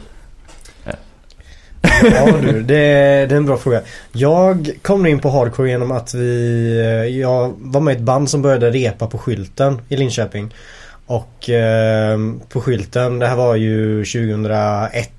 Ja 2.03 2.33
du, 2.43 2.63
det, 2.63 2.75
det 3.27 3.35
är 3.35 3.37
en 3.37 3.47
bra 3.47 3.57
fråga. 3.57 3.81
Jag 4.13 4.71
kom 4.83 5.07
in 5.07 5.19
på 5.19 5.31
hardcore 5.31 5.71
genom 5.71 5.93
att 5.93 6.15
vi, 6.15 6.71
eh, 6.79 7.19
jag 7.21 7.55
var 7.59 7.81
med 7.81 7.93
i 7.93 7.97
ett 7.97 8.03
band 8.03 8.31
som 8.31 8.43
började 8.43 8.71
repa 8.71 9.07
på 9.07 9.19
skylten 9.19 9.81
i 9.89 9.97
Linköping. 9.97 10.55
Och 11.07 11.51
eh, 11.51 12.19
på 12.49 12.61
skylten, 12.61 13.19
det 13.19 13.27
här 13.27 13.37
var 13.37 13.57
ju 13.57 14.05
2001 14.05 15.11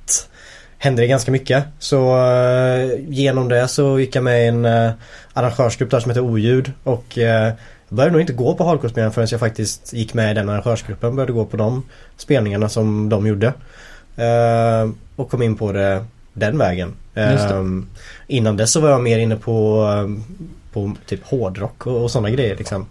hände 0.79 1.01
det 1.01 1.07
ganska 1.07 1.31
mycket. 1.31 1.63
Så 1.79 2.17
eh, 2.17 2.89
genom 3.07 3.49
det 3.49 3.67
så 3.67 3.99
gick 3.99 4.15
jag 4.15 4.23
med 4.23 4.43
i 4.43 4.47
en 4.47 4.65
eh, 4.65 4.91
arrangörsgrupp 5.33 5.91
där 5.91 5.99
som 5.99 6.11
heter 6.11 6.21
Oljud. 6.21 6.71
Och 6.83 7.17
eh, 7.17 7.53
jag 7.89 7.95
började 7.95 8.11
nog 8.11 8.21
inte 8.21 8.33
gå 8.33 8.55
på 8.55 8.63
hardcore-spelningar 8.63 9.11
förrän 9.11 9.27
jag 9.31 9.39
faktiskt 9.39 9.93
gick 9.93 10.13
med 10.13 10.31
i 10.31 10.33
den 10.33 10.49
arrangörsgruppen. 10.49 11.15
Började 11.15 11.33
gå 11.33 11.45
på 11.45 11.57
de 11.57 11.83
spelningarna 12.17 12.69
som 12.69 13.09
de 13.09 13.27
gjorde. 13.27 13.47
Eh, 14.15 14.89
och 15.15 15.29
kom 15.29 15.41
in 15.41 15.55
på 15.55 15.71
det 15.71 16.05
den 16.39 16.57
vägen. 16.57 16.93
Ehm, 17.15 17.87
innan 18.27 18.57
dess 18.57 18.71
så 18.71 18.79
var 18.79 18.89
jag 18.89 19.01
mer 19.01 19.19
inne 19.19 19.35
på, 19.35 19.85
på 20.73 20.91
typ 21.05 21.23
hårdrock 21.27 21.87
och, 21.87 22.03
och 22.03 22.11
sådana 22.11 22.29
grejer 22.29 22.55
liksom. 22.55 22.85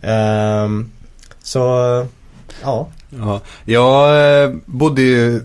Ehm, 0.00 0.90
så 1.42 1.60
ja. 2.62 2.88
Ja. 3.08 3.40
Jag 3.64 4.42
eh, 4.44 4.50
bodde 4.66 5.02
ju 5.02 5.40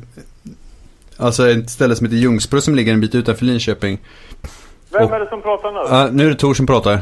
Alltså 1.22 1.50
ett 1.50 1.70
ställe 1.70 1.95
som 1.95 2.06
heter 2.06 2.18
Ljungsbro 2.18 2.62
som 2.62 2.76
ligger 2.76 2.93
en 2.93 3.02
bit 3.02 3.16
utanför 3.16 3.45
Linköping. 3.45 4.00
Vem 4.91 5.04
Och- 5.06 5.16
är 5.16 5.20
det 5.20 5.30
som 5.30 5.41
pratar 5.41 5.72
nu? 5.72 5.80
Ja, 5.95 6.10
nu 6.12 6.26
är 6.26 6.30
det 6.30 6.36
Tor 6.36 6.54
som 6.54 6.68
pratar. 6.68 7.02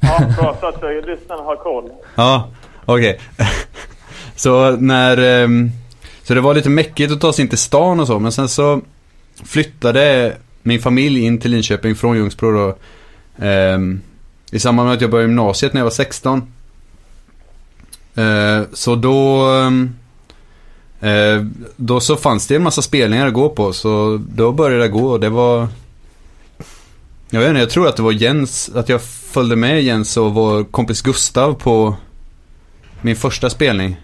Ja, 0.00 0.20
prata 0.38 0.80
så 0.80 0.88
lyssnarna 1.06 1.42
har 1.42 1.56
koll. 1.56 1.90
Ja, 2.14 2.48
okej. 2.84 3.20
Så 4.36 4.70
när, 4.76 5.18
ehm, 5.18 5.70
så 6.22 6.34
det 6.34 6.40
var 6.40 6.54
lite 6.54 6.70
mäckigt 6.70 7.12
att 7.12 7.20
ta 7.20 7.32
sig 7.32 7.42
in 7.42 7.48
till 7.48 7.58
stan 7.58 8.00
och 8.00 8.06
så, 8.06 8.18
men 8.18 8.32
sen 8.32 8.48
så 8.48 8.80
flyttade 9.44 10.36
min 10.62 10.80
familj 10.80 11.20
in 11.24 11.38
till 11.40 11.50
Linköping 11.50 11.94
från 11.94 12.16
Ljungsbro 12.16 12.52
då. 12.52 12.76
ehm, 13.46 14.00
I 14.50 14.58
samband 14.58 14.86
med 14.86 14.94
att 14.96 15.00
jag 15.00 15.10
började 15.10 15.28
gymnasiet 15.28 15.72
när 15.72 15.80
jag 15.80 15.84
var 15.84 15.90
16. 15.90 16.52
Eh, 18.14 18.62
så 18.72 18.94
då, 18.94 19.44
ehm, 19.50 19.94
eh, 21.00 21.44
då 21.76 22.00
så 22.00 22.16
fanns 22.16 22.46
det 22.46 22.56
en 22.56 22.62
massa 22.62 22.82
spelningar 22.82 23.26
att 23.26 23.34
gå 23.34 23.48
på, 23.48 23.72
så 23.72 24.20
då 24.28 24.52
började 24.52 24.82
det 24.82 24.88
gå 24.88 25.10
och 25.10 25.20
det 25.20 25.28
var 25.28 25.68
jag 27.30 27.40
vet 27.40 27.48
inte, 27.48 27.60
jag 27.60 27.70
tror 27.70 27.88
att 27.88 27.96
det 27.96 28.02
var 28.02 28.12
Jens, 28.12 28.70
att 28.74 28.88
jag 28.88 29.02
följde 29.02 29.56
med 29.56 29.82
Jens 29.82 30.16
och 30.16 30.34
vår 30.34 30.64
kompis 30.64 31.02
Gustav 31.02 31.54
på 31.54 31.96
min 33.02 33.16
första 33.16 33.50
spelning. 33.50 33.96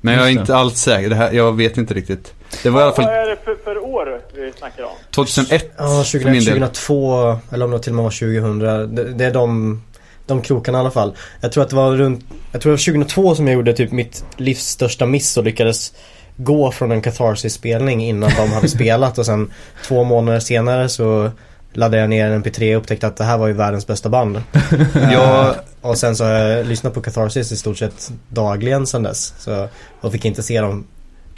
Men 0.00 0.14
jag 0.14 0.26
är 0.26 0.30
inte 0.30 0.56
alls 0.56 0.78
säker, 0.78 1.08
det 1.10 1.16
här, 1.16 1.32
jag 1.32 1.56
vet 1.56 1.78
inte 1.78 1.94
riktigt. 1.94 2.34
Det 2.62 2.70
var 2.70 2.80
i 2.80 2.82
alla 2.82 2.90
Vad 2.90 2.96
fall 2.96 3.14
är 3.14 3.26
det 3.26 3.36
för, 3.44 3.55
för 3.66 3.78
år 3.78 4.20
vi 4.34 4.52
snackar 4.52 4.82
om? 4.82 4.90
2001 5.14 5.72
Ja, 5.76 5.84
för 5.86 6.04
20, 6.04 6.24
min 6.24 6.34
del. 6.34 6.44
2002 6.44 7.38
eller 7.52 7.64
om 7.64 7.70
det 7.70 7.78
till 7.78 7.92
och 7.92 7.96
med 7.96 8.04
var 8.04 8.10
2000. 8.10 8.58
Det, 8.58 9.12
det 9.12 9.24
är 9.24 9.32
de, 9.32 9.82
de 10.26 10.42
krokarna 10.42 10.78
i 10.78 10.80
alla 10.80 10.90
fall. 10.90 11.16
Jag 11.40 11.52
tror 11.52 11.62
att 11.64 11.70
det 11.70 11.76
var 11.76 11.96
runt, 11.96 12.24
jag 12.52 12.62
tror 12.62 12.70
det 12.70 12.76
var 12.76 12.94
2002 12.94 13.34
som 13.34 13.46
jag 13.46 13.54
gjorde 13.54 13.72
typ 13.72 13.92
mitt 13.92 14.24
livs 14.36 14.66
största 14.66 15.06
miss 15.06 15.36
och 15.36 15.44
lyckades 15.44 15.92
gå 16.36 16.72
från 16.72 16.92
en 16.92 17.02
Catharsis-spelning 17.02 18.04
innan 18.04 18.30
de 18.36 18.52
hade 18.52 18.68
spelat 18.78 19.18
och 19.18 19.26
sen 19.26 19.52
två 19.84 20.04
månader 20.04 20.40
senare 20.40 20.88
så 20.88 21.30
laddade 21.72 22.00
jag 22.00 22.10
ner 22.10 22.30
en 22.30 22.44
MP3 22.44 22.74
och 22.76 22.82
upptäckte 22.82 23.06
att 23.06 23.16
det 23.16 23.24
här 23.24 23.38
var 23.38 23.46
ju 23.46 23.52
världens 23.52 23.86
bästa 23.86 24.08
band. 24.08 24.42
Jag, 24.94 25.48
Eh, 25.48 25.56
och 25.80 25.98
sen 25.98 26.16
så 26.16 26.24
har 26.24 26.30
jag 26.30 26.66
lyssnat 26.66 26.94
på 26.94 27.02
Catharsis 27.02 27.52
i 27.52 27.56
stort 27.56 27.78
sett 27.78 28.12
dagligen 28.28 28.86
sen 28.86 29.02
dess. 29.02 29.34
Så 29.38 29.68
jag 30.00 30.12
fick 30.12 30.24
inte 30.24 30.42
se 30.42 30.60
dem 30.60 30.86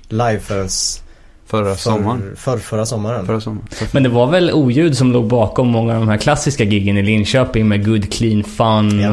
live 0.08 0.40
förrän 0.40 0.68
förra 1.48 1.76
sommaren. 1.76 2.22
för, 2.36 2.52
för, 2.52 2.58
förra 2.58 2.86
sommaren. 2.86 3.26
Förra 3.26 3.40
sommaren. 3.40 3.66
Men 3.92 4.02
det 4.02 4.08
var 4.08 4.26
väl 4.26 4.52
oljud 4.52 4.96
som 4.96 5.12
låg 5.12 5.26
bakom 5.28 5.68
många 5.68 5.94
av 5.94 6.00
de 6.00 6.08
här 6.08 6.16
klassiska 6.16 6.64
giggen 6.64 6.96
i 6.98 7.02
Linköping 7.02 7.68
med 7.68 7.86
Good 7.86 8.12
Clean 8.12 8.44
Fun 8.44 9.00
Ja. 9.00 9.10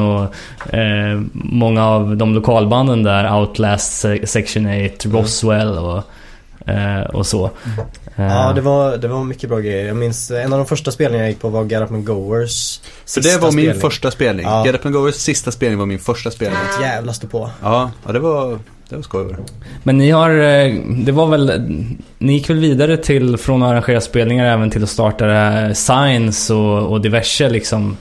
och 0.67 0.73
eh, 0.73 1.21
många 1.33 1.85
av 1.87 2.17
de 2.17 2.33
lokalbanden 2.33 3.03
där, 3.03 3.39
Outlast, 3.39 3.93
Se- 3.99 4.27
Section 4.27 4.65
8, 4.95 5.09
Roswell 5.09 5.77
och, 5.77 6.03
eh, 6.69 7.01
och 7.01 7.27
så. 7.27 7.45
Eh, 7.45 8.25
Ja, 8.25 8.51
det 8.55 8.61
var, 8.61 8.97
det 8.97 9.07
var 9.07 9.23
mycket 9.23 9.49
bra 9.49 9.59
grejer. 9.59 9.87
Jag 9.87 9.97
minns 9.97 10.31
eh, 10.31 10.43
en 10.45 10.53
av 10.53 10.59
de 10.59 10.65
första 10.65 10.91
spelningarna 10.91 11.23
jag 11.27 11.29
gick 11.31 11.41
på 11.41 11.49
var 11.49 11.63
Get 11.65 11.81
Up 11.81 11.91
and 11.91 12.05
Goers 12.05 12.79
Så 13.05 13.19
det 13.19 13.37
var 13.41 13.51
min 13.51 13.65
spelning. 13.65 13.81
första 13.81 14.11
spelning. 14.11 14.45
Ja. 14.45 14.65
Get 14.65 14.75
Up 14.75 14.85
and 14.85 14.93
Goers 14.95 15.15
sista 15.15 15.51
spelning 15.51 15.79
var 15.79 15.85
min 15.85 15.99
första 15.99 16.31
spelning. 16.31 16.59
Ett 16.75 16.81
jävla 16.81 17.13
stå 17.13 17.27
på. 17.27 17.49
Ja, 17.63 17.91
ja 18.05 18.11
det 18.11 18.19
var, 18.19 18.59
det 18.89 18.95
var 18.95 19.03
skoj. 19.03 19.35
Men 19.83 19.97
ni 19.97 20.11
har, 20.11 20.29
eh, 20.29 20.73
det 21.05 21.11
var 21.11 21.27
väl, 21.27 21.63
ni 22.17 22.33
gick 22.33 22.49
väl 22.49 22.59
vidare 22.59 22.97
till, 22.97 23.37
från 23.37 23.63
att 23.63 23.71
arrangera 23.71 24.01
spelningar 24.01 24.45
även 24.45 24.71
till 24.71 24.83
att 24.83 24.89
starta 24.89 25.25
det 25.25 25.33
här 25.33 25.73
Science 25.73 26.53
och, 26.53 26.91
och 26.91 27.01
diverse 27.01 27.49
liksom 27.49 27.97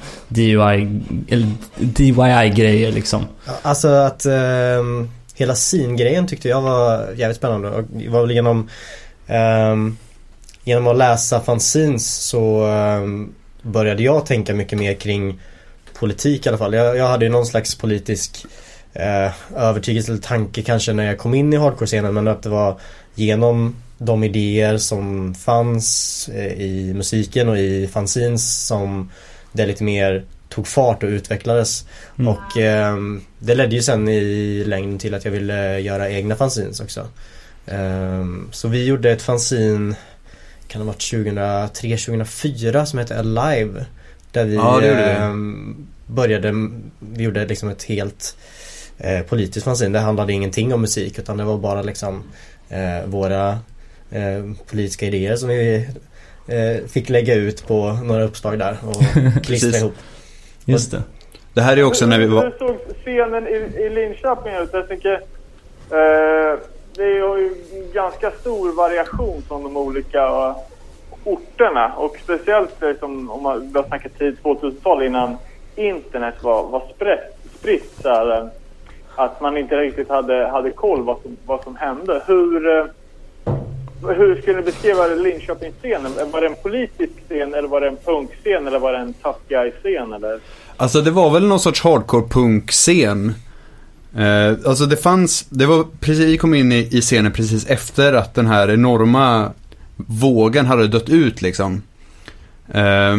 DIY-grejer 1.79 2.93
liksom. 2.93 3.25
Alltså 3.63 3.89
att 3.89 4.27
ehm, 4.27 5.11
hela 5.35 5.55
scene-grejen 5.55 6.27
tyckte 6.27 6.49
jag 6.49 6.63
var 6.63 7.13
jävligt 7.17 7.37
spännande. 7.37 7.71
Och 7.71 7.85
det 7.85 8.09
var 8.09 8.21
väl 8.21 8.31
genom, 8.31 8.69
ehm, 9.27 9.97
genom 10.65 10.87
att 10.87 10.97
läsa 10.97 11.41
fanzines 11.41 12.15
så 12.15 12.67
ehm, 12.67 13.35
började 13.63 14.03
jag 14.03 14.27
tänka 14.27 14.55
mycket 14.55 14.79
mer 14.79 14.95
kring 14.95 15.41
politik 15.99 16.47
i 16.47 16.49
alla 16.49 16.59
fall. 16.59 16.75
Jag, 16.75 16.97
jag 16.97 17.09
hade 17.09 17.25
ju 17.25 17.31
någon 17.31 17.47
slags 17.47 17.75
politisk 17.75 18.47
eh, 18.95 19.33
övertygelse 19.57 20.13
eller 20.13 20.23
tanke 20.23 20.63
kanske 20.63 20.93
när 20.93 21.05
jag 21.05 21.19
kom 21.19 21.35
in 21.35 21.53
i 21.53 21.57
hardcore-scenen 21.57 22.15
men 22.15 22.29
att 22.29 22.43
det 22.43 22.49
var 22.49 22.81
genom 23.15 23.77
de 23.99 24.25
idéer 24.25 24.79
som 24.79 25.35
fanns 25.35 26.29
eh, 26.35 26.53
i 26.53 26.93
musiken 26.95 27.49
och 27.49 27.59
i 27.59 27.87
fanzines 27.87 28.67
som 28.67 29.11
det 29.53 29.67
lite 29.67 29.85
mer 29.85 30.25
tog 30.49 30.67
fart 30.67 31.03
och 31.03 31.09
utvecklades. 31.09 31.87
Mm. 32.19 32.29
Och 32.29 32.57
ehm, 32.57 33.21
det 33.39 33.55
ledde 33.55 33.75
ju 33.77 33.83
sen 33.83 34.09
i 34.09 34.65
längden 34.67 34.99
till 34.99 35.15
att 35.15 35.25
jag 35.25 35.33
ville 35.33 35.81
göra 35.81 36.11
egna 36.11 36.37
fanzines 36.37 36.81
också. 36.81 37.09
Ehm, 37.67 38.49
så 38.53 38.69
vi 38.69 38.85
gjorde 38.85 39.11
ett 39.11 39.23
fanzine, 39.23 39.95
kan 40.69 40.81
det 40.81 40.85
ha 40.85 40.93
varit 40.93 41.01
2003-2004 41.83 42.85
som 42.85 42.99
hette 42.99 43.19
Alive. 43.19 43.85
Där 44.33 44.45
vi 44.45 44.55
Ja, 44.55 44.81
det 44.81 44.95
vi. 44.95 45.03
ehm, 45.03 45.87
började, 46.07 46.53
vi 47.01 47.25
gjorde 47.25 47.47
liksom 47.47 47.69
ett 47.69 47.83
helt 47.83 48.37
eh, 48.99 49.23
politiskt 49.27 49.65
fanzine. 49.65 49.99
Det 49.99 50.05
handlade 50.05 50.33
ingenting 50.33 50.75
om 50.75 50.81
musik 50.81 51.19
utan 51.19 51.37
det 51.37 51.45
var 51.45 51.59
bara 51.59 51.83
liksom 51.83 52.23
eh, 52.69 53.07
våra 53.07 53.49
eh, 54.11 54.45
politiska 54.71 55.07
idéer 55.07 55.37
som 55.37 55.49
vi 55.49 55.89
eh, 56.49 56.87
fick 56.89 57.09
lägga 57.09 57.35
ut 57.35 57.67
på 57.67 57.93
några 57.93 58.25
uppslag 58.25 58.59
där 58.59 58.77
och 58.87 58.97
klistra 59.45 59.69
Precis. 59.69 59.83
ihop. 59.83 59.95
Just 60.65 60.91
det. 60.91 61.03
Det 61.55 61.61
här 61.61 61.73
är 61.73 61.77
ju 61.77 61.85
också 61.85 62.07
när 62.07 62.19
vi 62.19 62.25
Hur 62.25 62.35
var... 62.35 62.55
såg 62.59 62.77
scenen 63.05 63.49
i, 63.49 63.83
i 63.85 63.91
Linköping 63.91 64.55
ut? 64.55 64.71
Jag 64.73 64.89
tänker... 64.89 65.13
Eh, 65.91 66.59
det 66.97 67.03
är 67.03 67.39
ju 67.39 67.55
ganska 67.93 68.31
stor 68.31 68.73
variation 68.73 69.43
från 69.49 69.63
de 69.63 69.77
olika 69.77 70.23
eh, 70.23 70.57
orterna. 71.25 71.93
Och 71.97 72.17
speciellt 72.25 72.81
liksom, 72.81 73.31
om 73.31 73.43
man 73.43 73.73
börjar 73.73 73.89
snacka 73.89 74.09
tid 74.09 74.37
2000-tal 74.43 75.03
innan 75.03 75.37
internet 75.77 76.35
var, 76.43 76.63
var 76.69 76.83
spritt. 76.95 77.55
spritt 77.59 77.93
så 78.03 78.09
här, 78.09 78.51
att 79.17 79.41
man 79.41 79.57
inte 79.57 79.77
riktigt 79.77 80.09
hade, 80.09 80.49
hade 80.49 80.71
koll 80.71 81.03
vad 81.03 81.17
som, 81.23 81.37
vad 81.47 81.65
som 81.65 81.77
hände. 81.77 82.23
Hur, 82.27 82.79
eh, 82.79 82.85
hur 84.17 84.43
skulle 84.43 84.57
du 84.57 84.63
beskriva 84.63 85.07
Linköpingsscenen? 85.07 86.13
Var 86.33 86.41
det 86.41 86.47
en 86.47 86.57
politisk 86.63 87.13
scen 87.29 87.55
eller 87.55 87.69
var 87.69 87.81
det 87.81 87.89
en 87.89 87.97
punkscen 88.05 88.67
eller 88.67 88.79
var 88.79 88.93
det 88.93 88.99
en 88.99 89.13
tough 89.13 89.39
guy-scen? 89.49 90.13
Eller? 90.13 90.41
Alltså 90.77 91.01
det 91.01 91.11
var 91.11 91.31
väl 91.31 91.47
någon 91.47 91.61
sorts 91.61 91.83
hardcore-punkscen. 91.83 93.33
Eh, 94.17 94.69
alltså 94.69 94.87
det 94.87 94.97
fanns, 94.97 95.47
det 95.49 95.67
var 95.67 95.85
precis, 96.01 96.25
vi 96.25 96.39
kom 96.39 96.55
in 96.55 96.73
i, 96.73 96.89
i 96.93 97.01
scenen 97.01 97.33
precis 97.33 97.67
efter 97.67 98.13
att 98.13 98.35
den 98.35 98.47
här 98.47 98.71
enorma 98.71 99.53
vågen 99.97 100.67
hade 100.67 100.89
dött 100.89 101.09
ut 101.09 101.43
liksom. 101.43 101.83
Eh, 102.73 103.17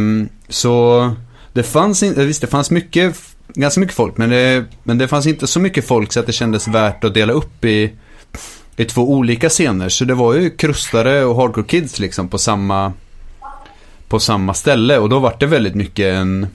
så 0.50 1.10
det 1.54 1.64
fanns 1.64 2.04
inte, 2.04 2.22
eh, 2.22 2.28
visst 2.28 2.42
det 2.42 2.48
fanns 2.48 2.72
mycket, 2.72 3.18
ganska 3.48 3.80
mycket 3.80 3.96
folk 3.96 4.18
men 4.18 4.30
det, 4.30 4.66
men 4.84 4.98
det 4.98 5.08
fanns 5.08 5.28
inte 5.28 5.48
så 5.48 5.60
mycket 5.60 5.88
folk 5.88 6.14
så 6.14 6.20
att 6.20 6.26
det 6.26 6.34
kändes 6.34 6.68
värt 6.68 7.04
att 7.04 7.14
dela 7.14 7.34
upp 7.34 7.66
i, 7.66 7.94
i 8.76 8.86
två 8.86 9.12
olika 9.12 9.50
scener. 9.50 9.90
Så 9.90 10.06
det 10.06 10.14
var 10.14 10.34
ju 10.34 10.50
krustare 10.50 11.26
och 11.26 11.36
hardcore 11.36 11.66
kids 11.68 12.00
liksom 12.00 12.28
på 12.28 12.38
samma, 12.38 12.94
på 14.08 14.20
samma 14.20 14.54
ställe 14.54 14.98
och 14.98 15.10
då 15.10 15.20
var 15.20 15.36
det 15.40 15.46
väldigt 15.46 15.76
mycket 15.76 16.14
en 16.14 16.48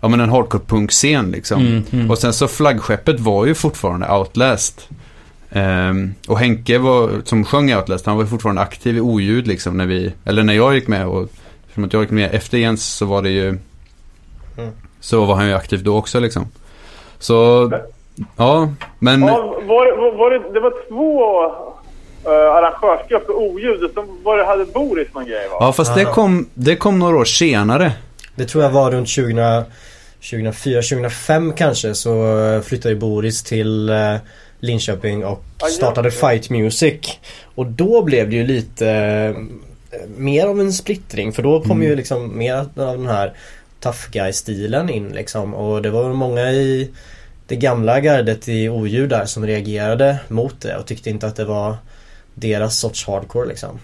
Ja 0.00 0.08
men 0.08 0.20
en 0.20 0.30
hardcore 0.30 0.62
punk-scen 0.66 1.30
liksom. 1.30 1.66
Mm, 1.66 1.84
mm. 1.90 2.10
Och 2.10 2.18
sen 2.18 2.32
så 2.32 2.48
flaggskeppet 2.48 3.20
var 3.20 3.46
ju 3.46 3.54
fortfarande 3.54 4.08
Outlast. 4.08 4.88
Ehm, 5.50 6.14
och 6.26 6.38
Henke 6.38 6.78
var, 6.78 7.10
som 7.24 7.44
sjöng 7.44 7.74
Outlast, 7.74 8.06
han 8.06 8.16
var 8.16 8.24
ju 8.24 8.30
fortfarande 8.30 8.62
aktiv 8.62 8.96
i 8.96 9.00
oljud 9.00 9.46
liksom 9.46 9.76
när 9.76 9.86
vi, 9.86 10.12
eller 10.24 10.42
när 10.42 10.54
jag 10.54 10.74
gick 10.74 10.88
med 10.88 11.06
och 11.06 11.28
eftersom 11.62 11.84
att 11.84 11.92
jag 11.92 12.02
gick 12.02 12.10
med 12.10 12.34
efter 12.34 12.58
Jens 12.58 12.86
så 12.86 13.06
var 13.06 13.22
det 13.22 13.30
ju 13.30 13.58
Mm. 14.58 14.70
Så 15.08 15.24
var 15.24 15.34
han 15.34 15.46
ju 15.46 15.54
aktiv 15.54 15.82
då 15.84 15.96
också 15.96 16.20
liksom. 16.20 16.48
Så, 17.18 17.70
ja, 18.36 18.72
men 18.98 19.22
Ja, 19.22 19.42
var, 19.66 19.86
det- 19.86 19.96
var, 19.96 20.12
var 20.18 20.30
det, 20.30 20.52
det 20.52 20.60
var 20.60 20.72
två 20.88 21.44
uh, 22.30 22.56
arrangörsgrupper, 22.56 23.32
oljud, 23.32 23.84
och 23.84 23.90
så 23.94 24.04
var 24.22 24.36
det, 24.36 24.44
hade 24.44 24.64
Boris 24.64 25.08
någon 25.14 25.24
grej 25.26 25.48
va? 25.48 25.56
Ja 25.60 25.72
fast 25.72 25.94
det 25.94 26.04
kom, 26.04 26.48
det 26.54 26.76
kom 26.76 26.98
några 26.98 27.16
år 27.16 27.24
senare. 27.24 27.92
Det 28.36 28.44
tror 28.44 28.64
jag 28.64 28.70
var 28.70 28.90
runt 28.90 29.08
20, 29.08 29.64
2004, 30.30 30.82
2005 30.82 31.52
kanske 31.52 31.94
så 31.94 32.38
eh, 32.38 32.60
flyttade 32.60 32.94
ju 32.94 33.00
Boris 33.00 33.42
till 33.42 33.88
eh, 33.88 34.14
Linköping 34.60 35.24
och 35.24 35.44
startade. 35.70 36.10
Fight 36.10 36.50
Music. 36.50 37.18
Och 37.54 37.66
då 37.66 38.02
blev 38.02 38.30
det 38.30 38.36
ju 38.36 38.46
lite 38.46 38.88
eh, 39.90 39.98
mer 40.16 40.46
av 40.46 40.60
en 40.60 40.72
splittring 40.72 41.32
för 41.32 41.42
då 41.42 41.60
kom 41.60 41.82
ju 41.82 41.96
liksom 41.96 42.38
mer 42.38 42.54
av 42.54 42.68
den 42.74 43.06
här 43.06 43.32
tough 43.80 44.10
guy-stilen 44.10 44.90
in 44.90 45.08
liksom 45.08 45.54
och 45.54 45.82
det 45.82 45.90
var 45.90 46.12
många 46.12 46.50
i 46.50 46.90
det 47.46 47.56
gamla 47.56 48.00
gardet 48.00 48.48
i 48.48 48.68
oljud 48.68 49.10
där 49.10 49.24
som 49.24 49.46
reagerade 49.46 50.18
mot 50.28 50.60
det 50.60 50.76
och 50.76 50.86
tyckte 50.86 51.10
inte 51.10 51.26
att 51.26 51.36
det 51.36 51.44
var 51.44 51.76
deras 52.34 52.78
sorts 52.78 53.06
hardcore 53.06 53.48
liksom. 53.48 53.78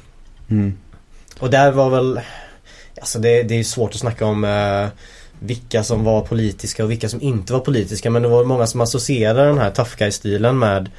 Mm. 0.50 0.78
Och 1.38 1.50
där 1.50 1.72
var 1.72 1.90
väl 1.90 2.20
Alltså 3.00 3.18
det, 3.18 3.42
det 3.42 3.54
är 3.54 3.64
svårt 3.64 3.90
att 3.90 4.00
snacka 4.00 4.26
om 4.26 4.44
eh, 4.44 4.86
vilka 5.38 5.84
som 5.84 6.04
var 6.04 6.20
politiska 6.20 6.84
och 6.84 6.90
vilka 6.90 7.08
som 7.08 7.22
inte 7.22 7.52
var 7.52 7.60
politiska 7.60 8.10
men 8.10 8.22
det 8.22 8.28
var 8.28 8.44
många 8.44 8.66
som 8.66 8.80
associerade 8.80 9.48
den 9.48 9.58
här 9.58 9.70
tough 9.70 9.96
guy-stilen 9.96 10.58
med 10.58 10.90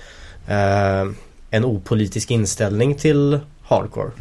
eh, 0.47 1.11
en 1.49 1.65
opolitisk 1.65 2.31
inställning 2.31 2.95
till 2.95 3.39
hardcore. 3.63 4.11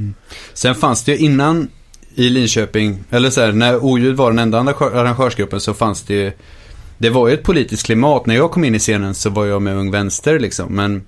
Sen 0.55 0.75
fanns 0.75 1.05
det 1.05 1.13
ju 1.13 1.19
innan 1.19 1.69
i 2.15 2.31
Linköping, 2.31 3.05
eller 3.11 3.31
så 3.31 3.41
här, 3.41 3.53
när 3.53 3.85
oljud 3.85 4.17
var 4.17 4.31
den 4.31 4.39
enda 4.39 4.59
arrangörsgruppen 4.59 5.61
så 5.61 5.75
fanns 5.75 6.03
det 6.03 6.15
ju 6.15 6.33
Det 6.99 7.11
var 7.11 7.29
ju 7.29 7.35
ett 7.35 7.43
politiskt 7.43 7.87
klimat. 7.87 8.27
När 8.27 8.35
jag 8.35 8.51
kom 8.51 8.65
in 8.65 8.75
i 8.75 8.79
scenen 8.79 9.15
så 9.15 9.31
var 9.31 9.47
jag 9.47 9.63
med 9.63 9.77
Ung 9.77 9.91
Vänster 9.91 10.39
liksom, 10.39 10.75
men 10.75 11.03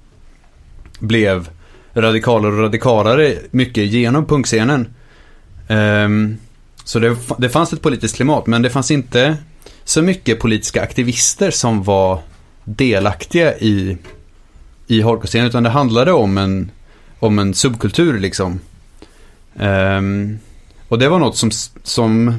blev 0.99 1.49
radikalare 1.95 2.53
och 2.53 2.61
radikalare 2.61 3.35
mycket 3.51 3.87
genom 3.87 4.27
punkscenen. 4.27 4.89
Um, 5.69 6.39
så 6.85 6.99
det, 6.99 7.17
det 7.39 7.49
fanns 7.49 7.73
ett 7.73 7.83
politiskt 7.83 8.17
klimat, 8.17 8.47
men 8.47 8.63
det 8.63 8.71
fanns 8.71 8.91
inte 8.91 9.37
så 9.85 10.03
mycket 10.03 10.41
politiska 10.41 10.83
aktivister 10.83 11.51
som 11.51 11.83
var 11.83 12.21
delaktiga 12.65 13.59
i, 13.59 13.97
i 14.87 15.03
hardcore-scenen, 15.03 15.49
utan 15.49 15.63
det 15.63 15.71
handlade 15.71 16.13
om 16.13 16.39
en, 16.39 16.71
om 17.19 17.39
en 17.39 17.55
subkultur 17.55 18.19
liksom. 18.19 18.61
Um, 19.55 20.39
och 20.89 20.99
det 20.99 21.09
var 21.09 21.19
något 21.19 21.37
som, 21.37 21.51
som 21.83 22.35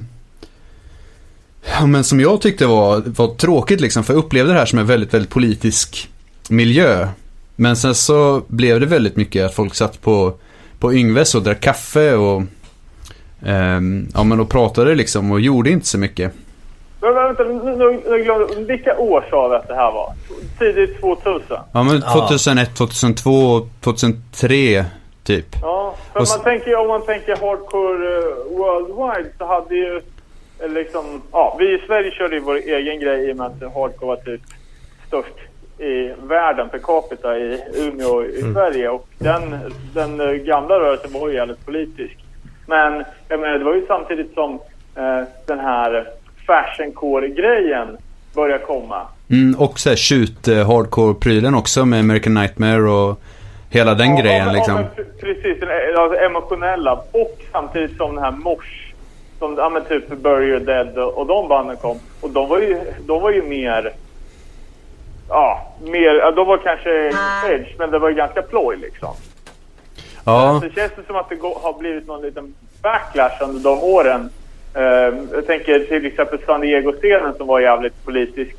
Ja, 1.79 1.85
men 1.85 2.03
som 2.03 2.19
jag 2.19 2.41
tyckte 2.41 2.65
var, 2.65 3.03
var 3.05 3.27
tråkigt 3.35 3.81
liksom, 3.81 4.03
för 4.03 4.13
jag 4.13 4.19
upplevde 4.19 4.53
det 4.53 4.59
här 4.59 4.65
som 4.65 4.79
en 4.79 4.85
väldigt, 4.85 5.13
väldigt 5.13 5.31
politisk 5.31 6.09
miljö. 6.49 7.07
Men 7.55 7.75
sen 7.75 7.95
så 7.95 8.41
blev 8.47 8.79
det 8.79 8.85
väldigt 8.85 9.15
mycket 9.15 9.45
att 9.45 9.53
folk 9.53 9.75
satt 9.75 10.01
på, 10.01 10.33
på 10.79 10.93
Yngves 10.93 11.35
och 11.35 11.43
drack 11.43 11.61
kaffe 11.61 12.15
och, 12.15 12.43
ehm, 13.45 14.07
ja, 14.13 14.23
men 14.23 14.39
och 14.39 14.49
pratade 14.49 14.95
liksom 14.95 15.31
och 15.31 15.39
gjorde 15.39 15.69
inte 15.69 15.87
så 15.87 15.97
mycket. 15.97 16.33
Men 17.01 17.15
vänta, 17.15 17.43
nu, 17.43 17.53
nu, 17.53 18.01
nu 18.09 18.23
glömde. 18.23 18.73
Vilka 18.73 18.97
år 18.97 19.27
sa 19.29 19.47
vi 19.47 19.55
att 19.55 19.67
det 19.67 19.75
här 19.75 19.91
var? 19.91 20.13
Tidigt 20.59 20.99
2000? 20.99 21.41
Ja, 21.71 21.83
men 21.83 22.01
2001, 22.01 22.75
2002, 22.75 23.67
2003 23.81 24.85
typ. 25.27 25.45
Ja, 25.61 25.95
för 26.13 26.19
Och 26.19 26.27
man 26.37 26.43
tänker, 26.43 26.75
om 26.75 26.87
man 26.87 27.05
tänker 27.05 27.35
hardcore 27.35 28.17
eh, 28.17 28.57
worldwide 28.57 29.29
så 29.37 29.45
hade 29.45 29.75
ju 29.75 30.01
eh, 30.59 30.69
liksom, 30.69 31.21
ja, 31.31 31.55
vi 31.59 31.65
i 31.75 31.79
Sverige 31.87 32.11
körde 32.11 32.35
ju 32.35 32.41
vår 32.41 32.55
egen 32.55 32.99
grej 32.99 33.29
i 33.29 33.33
och 33.33 33.37
med 33.37 33.45
att 33.45 33.73
hardcore 33.73 34.07
var 34.07 34.15
typ 34.15 34.41
störst 35.07 35.37
i 35.79 36.13
världen 36.23 36.69
per 36.69 36.77
capita 36.77 37.37
i 37.37 37.61
Umeå 37.75 38.25
i 38.25 38.41
Sverige 38.41 38.89
och 38.89 39.07
den, 39.17 39.55
den 39.93 40.21
eh, 40.21 40.31
gamla 40.31 40.79
rörelsen 40.79 41.13
var 41.13 41.29
ju 41.29 41.35
jävligt 41.35 41.65
politisk. 41.65 42.17
Men 42.65 43.03
jag 43.27 43.39
menar, 43.39 43.57
det 43.57 43.65
var 43.65 43.75
ju 43.75 43.85
samtidigt 43.87 44.33
som 44.33 44.53
eh, 44.95 45.23
den 45.45 45.59
här 45.59 46.07
fashioncore-grejen 46.47 47.97
började 48.33 48.65
komma. 48.65 49.01
Mm, 49.29 49.55
och 49.59 49.79
så 49.79 49.89
här 49.89 49.95
shoot 49.95 50.47
eh, 50.47 50.67
hardcore-prylen 50.67 51.55
också 51.55 51.85
med 51.85 51.99
American 51.99 52.33
Nightmare 52.33 52.89
och 52.89 53.21
hela 53.69 53.93
den 53.93 54.15
Ja, 54.15 54.21
grejen 54.21 54.37
ja, 54.39 54.45
men- 54.45 54.53
liksom. 54.55 54.75
Ja, 54.75 54.81
men 54.95 55.05
pre- 55.05 55.19
precis, 55.21 55.59
den 55.59 55.69
alltså, 55.97 56.19
emotionella 56.19 57.01
och 57.11 57.37
samtidigt 57.51 57.97
som 57.97 58.15
den 58.15 58.23
här 58.23 58.31
Mosh, 58.31 58.93
som 59.39 59.55
ja, 59.57 59.69
men 59.69 59.85
typ 59.85 60.07
Bury 60.07 60.47
Your 60.49 60.59
Dead 60.59 60.97
och, 60.97 61.17
och 61.17 61.25
de 61.25 61.47
banden 61.47 61.77
kom. 61.77 61.99
Och 62.21 62.29
de 62.29 62.49
var 62.49 62.59
ju, 62.59 62.79
de 63.07 63.21
var 63.21 63.31
ju 63.31 63.41
mer, 63.43 63.93
ja, 65.29 65.73
mer, 65.81 66.31
de 66.31 66.47
var 66.47 66.57
kanske 66.57 66.89
edge, 67.53 67.75
men 67.79 67.91
det 67.91 67.99
var 67.99 68.09
ju 68.09 68.15
ganska 68.15 68.41
ploj 68.41 68.77
liksom. 68.77 69.13
Ja, 70.25 70.61
Så 70.63 70.69
känns 70.69 70.91
det 70.95 71.03
som 71.07 71.15
att 71.15 71.29
det 71.29 71.35
har 71.41 71.79
blivit 71.79 72.07
någon 72.07 72.21
liten 72.21 72.53
backlash 72.81 73.43
under 73.43 73.59
de 73.63 73.83
åren. 73.83 74.29
Eh, 74.73 74.83
jag 75.33 75.47
tänker 75.47 75.79
till 75.79 76.05
exempel 76.05 76.39
San 76.45 76.61
Diego-scenen 76.61 77.33
som 77.37 77.47
var 77.47 77.59
jävligt 77.59 78.05
politisk. 78.05 78.55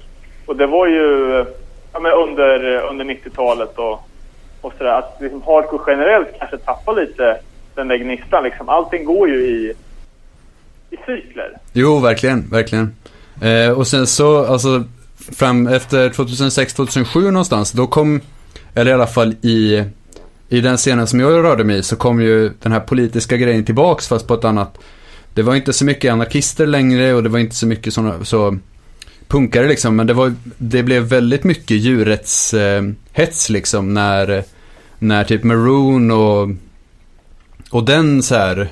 Och 0.46 0.56
det 0.56 0.66
var 0.66 0.86
ju 0.86 1.44
ja, 1.92 2.00
men 2.00 2.12
under, 2.12 2.80
under 2.80 3.04
90-talet 3.04 3.78
och, 3.78 4.00
och 4.60 4.72
sådär. 4.78 4.98
Att 4.98 5.16
liksom 5.20 5.42
hardcore 5.42 5.82
generellt 5.86 6.28
kanske 6.38 6.58
tappar 6.58 6.94
lite 6.94 7.40
den 7.74 7.88
där 7.88 7.96
gnistan. 7.96 8.44
Liksom. 8.44 8.68
Allting 8.68 9.04
går 9.04 9.28
ju 9.28 9.34
i, 9.34 9.72
i 10.90 10.96
cykler. 11.06 11.58
jo 11.72 11.98
verkligen, 11.98 12.48
verkligen. 12.50 12.94
Eh, 13.42 13.70
och 13.70 13.86
sen 13.86 14.06
så, 14.06 14.44
alltså, 14.44 14.84
fram 15.32 15.66
efter 15.66 16.10
2006-2007 16.10 17.30
någonstans, 17.30 17.72
då 17.72 17.86
kom, 17.86 18.20
eller 18.74 18.90
i 18.90 18.94
alla 18.94 19.06
fall 19.06 19.34
i, 19.42 19.84
i 20.48 20.60
den 20.60 20.76
scenen 20.76 21.06
som 21.06 21.20
jag 21.20 21.44
rörde 21.44 21.64
mig 21.64 21.78
i, 21.78 21.82
så 21.82 21.96
kom 21.96 22.20
ju 22.20 22.52
den 22.62 22.72
här 22.72 22.80
politiska 22.80 23.36
grejen 23.36 23.64
tillbaks 23.64 24.08
fast 24.08 24.28
på 24.28 24.34
ett 24.34 24.44
annat, 24.44 24.78
det 25.34 25.42
var 25.42 25.54
inte 25.54 25.72
så 25.72 25.84
mycket 25.84 26.12
anarkister 26.12 26.66
längre 26.66 27.14
och 27.14 27.22
det 27.22 27.28
var 27.28 27.38
inte 27.38 27.56
så 27.56 27.66
mycket 27.66 27.94
sådana, 27.94 28.24
så 28.24 28.58
punkare 29.28 29.68
liksom, 29.68 29.96
men 29.96 30.06
det 30.06 30.14
var, 30.14 30.34
det 30.58 30.82
blev 30.82 31.02
väldigt 31.02 31.44
mycket 31.44 31.76
djurrättshets 31.76 32.54
eh, 32.54 32.82
hets 33.12 33.50
liksom 33.50 33.94
när, 33.94 34.44
när 34.98 35.24
typ 35.24 35.44
Maroon 35.44 36.10
och, 36.10 36.48
och 37.70 37.84
den 37.84 38.22
så 38.22 38.34
här, 38.34 38.68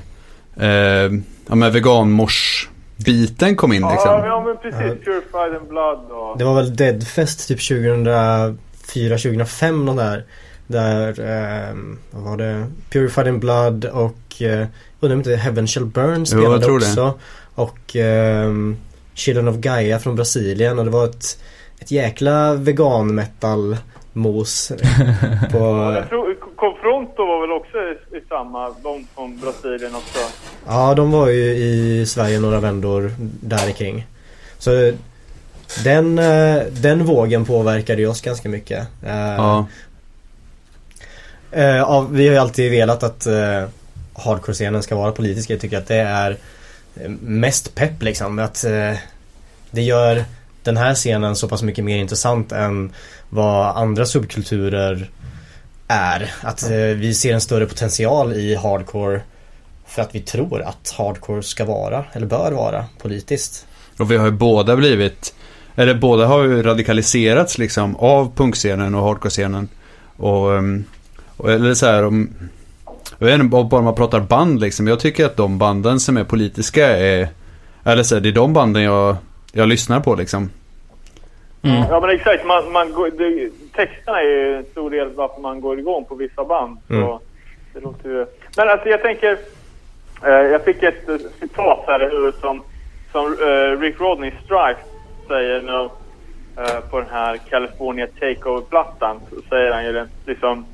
eh, 0.55 1.11
ja 1.47 1.55
men 1.55 1.71
veganmors-biten 1.71 3.55
kom 3.55 3.73
in 3.73 3.81
liksom. 3.81 4.11
Ja, 4.11 4.25
ja, 4.25 4.43
men 4.45 4.57
precis. 4.57 5.05
Purified 5.05 5.53
in 5.61 5.67
Blood 5.69 6.11
och... 6.11 6.37
Det 6.37 6.43
var 6.43 6.55
väl 6.55 6.75
Deadfest 6.75 7.47
typ 7.47 7.59
2004-2005 7.59 9.83
någon 9.83 9.95
där. 9.95 10.25
Där, 10.67 11.19
ehm, 11.19 11.97
vad 12.11 12.23
var 12.23 12.37
det? 12.37 12.65
Purified 12.89 13.27
in 13.27 13.39
Blood 13.39 13.85
och 13.85 14.41
eh, 14.41 14.67
undrar 14.99 15.15
om 15.15 15.19
inte 15.19 15.35
Heaven 15.35 15.67
Shall 15.67 15.85
Burn 15.85 16.19
jag 16.19 16.27
spelade 16.27 16.65
tror 16.65 16.79
det. 16.79 16.85
också. 16.85 17.13
Och 17.55 17.95
ehm, 17.95 18.77
Children 19.17 19.47
of 19.47 19.55
Gaia 19.55 19.99
från 19.99 20.15
Brasilien 20.15 20.79
och 20.79 20.85
det 20.85 20.91
var 20.91 21.05
ett, 21.05 21.39
ett 21.79 21.91
jäkla 21.91 22.53
vegan 22.53 23.15
metal 23.15 23.77
mos 24.13 24.71
på... 25.51 25.57
Jag 25.95 26.09
tror, 26.09 26.35
Confronto 26.55 27.25
var 27.25 27.41
väl 27.41 27.51
också 27.51 27.77
i, 27.77 28.17
i 28.17 28.21
samma, 28.29 28.69
de 28.83 29.07
från 29.15 29.39
Brasilien 29.39 29.95
också. 29.95 30.19
Ja, 30.67 30.93
de 30.93 31.11
var 31.11 31.27
ju 31.27 31.43
i 31.43 32.05
Sverige 32.05 32.39
några 32.39 32.59
vändor 32.59 33.11
där 33.41 33.71
kring. 33.71 34.05
Så 34.57 34.91
den, 35.83 36.19
eh, 36.19 36.63
den 36.71 37.05
vågen 37.05 37.45
påverkade 37.45 38.01
ju 38.01 38.07
oss 38.07 38.21
ganska 38.21 38.49
mycket. 38.49 38.87
Eh, 39.05 39.17
Ja, 39.17 39.65
Eh, 41.51 41.65
ja, 41.65 42.07
vi 42.11 42.27
har 42.27 42.33
ju 42.33 42.39
alltid 42.39 42.71
velat 42.71 43.03
att 43.03 43.25
eh, 43.25 43.63
hardcore-scenen 44.13 44.83
ska 44.83 44.95
vara 44.95 45.11
politisk. 45.11 45.49
Jag 45.49 45.59
tycker 45.59 45.77
att 45.77 45.87
det 45.87 45.95
är 45.95 46.37
mest 47.19 47.75
pepp 47.75 48.03
liksom. 48.03 48.39
Att 48.39 48.63
eh, 48.63 48.93
det 49.71 49.81
gör 49.81 50.25
den 50.63 50.77
här 50.77 50.95
scenen 50.95 51.35
så 51.35 51.47
pass 51.47 51.63
mycket 51.63 51.83
mer 51.85 51.97
intressant 51.97 52.51
än 52.51 52.91
vad 53.29 53.77
andra 53.77 54.05
subkulturer 54.05 55.09
är. 55.87 56.33
Att 56.41 56.63
eh, 56.63 56.77
vi 56.77 57.13
ser 57.13 57.33
en 57.33 57.41
större 57.41 57.65
potential 57.65 58.33
i 58.33 58.55
hardcore 58.55 59.21
för 59.87 60.01
att 60.01 60.15
vi 60.15 60.19
tror 60.19 60.61
att 60.61 60.93
hardcore 60.97 61.43
ska 61.43 61.65
vara, 61.65 62.05
eller 62.13 62.27
bör 62.27 62.51
vara, 62.51 62.85
politiskt. 63.01 63.67
och 63.97 64.11
vi 64.11 64.17
har 64.17 64.25
ju 64.25 64.31
båda 64.31 64.75
blivit, 64.75 65.33
eller 65.75 65.93
båda 65.93 66.25
har 66.25 66.43
ju 66.43 66.63
radikaliserats 66.63 67.57
liksom 67.57 67.95
av 67.95 68.35
punkscenen 68.35 68.95
och 68.95 69.03
hardcore-scenen. 69.03 69.67
Och, 70.17 70.55
ehm, 70.55 70.83
och 71.37 71.51
eller 71.51 71.73
så 71.73 71.85
här 71.85 72.05
om, 72.05 72.29
jag 73.19 73.27
vet 73.27 73.39
inte, 73.39 73.63
bara 73.69 73.81
man 73.81 73.95
pratar 73.95 74.19
band 74.19 74.59
liksom. 74.61 74.87
Jag 74.87 74.99
tycker 74.99 75.25
att 75.25 75.37
de 75.37 75.57
banden 75.57 75.99
som 75.99 76.17
är 76.17 76.23
politiska 76.23 76.87
är, 76.97 77.27
eller 77.83 78.03
så 78.03 78.15
här, 78.15 78.21
det 78.21 78.29
är 78.29 78.33
de 78.33 78.53
banden 78.53 78.83
jag, 78.83 79.15
jag 79.53 79.67
lyssnar 79.67 79.99
på 79.99 80.15
liksom. 80.15 80.49
Mm. 81.61 81.83
Ja 81.89 81.99
men 81.99 82.09
exakt, 82.09 82.45
man, 82.45 82.71
man 82.71 82.93
går, 82.93 83.09
det, 83.17 83.49
texterna 83.75 84.19
är 84.21 84.23
ju 84.25 84.55
en 84.57 84.65
stor 84.65 84.89
del 84.89 85.09
varför 85.15 85.41
man 85.41 85.61
går 85.61 85.79
igång 85.79 86.05
på 86.05 86.15
vissa 86.15 86.43
band. 86.45 86.77
Så 86.87 86.93
Mm. 86.93 87.17
det 87.73 87.79
låter 87.79 88.09
ju... 88.09 88.25
Men 88.57 88.69
alltså 88.69 88.89
jag 88.89 89.01
tänker, 89.01 89.37
eh, 90.25 90.29
jag 90.29 90.63
fick 90.65 90.83
ett 90.83 91.09
citat 91.39 91.83
här 91.87 92.03
i 92.07 92.09
huvudet 92.15 92.35
som, 92.41 92.61
som 93.11 93.25
eh, 93.25 93.79
Rick 93.79 93.99
Rodney 94.01 94.31
Strife 94.45 94.79
säger 95.27 95.61
nu 95.61 95.89
eh, 96.63 96.79
på 96.89 96.99
den 96.99 97.09
här 97.11 97.37
California 97.49 98.07
Takeover-plattan. 98.19 99.19
Så 99.29 99.35
säger 99.49 99.71
han 99.71 99.85
ju 99.85 100.07
liksom 100.25 100.65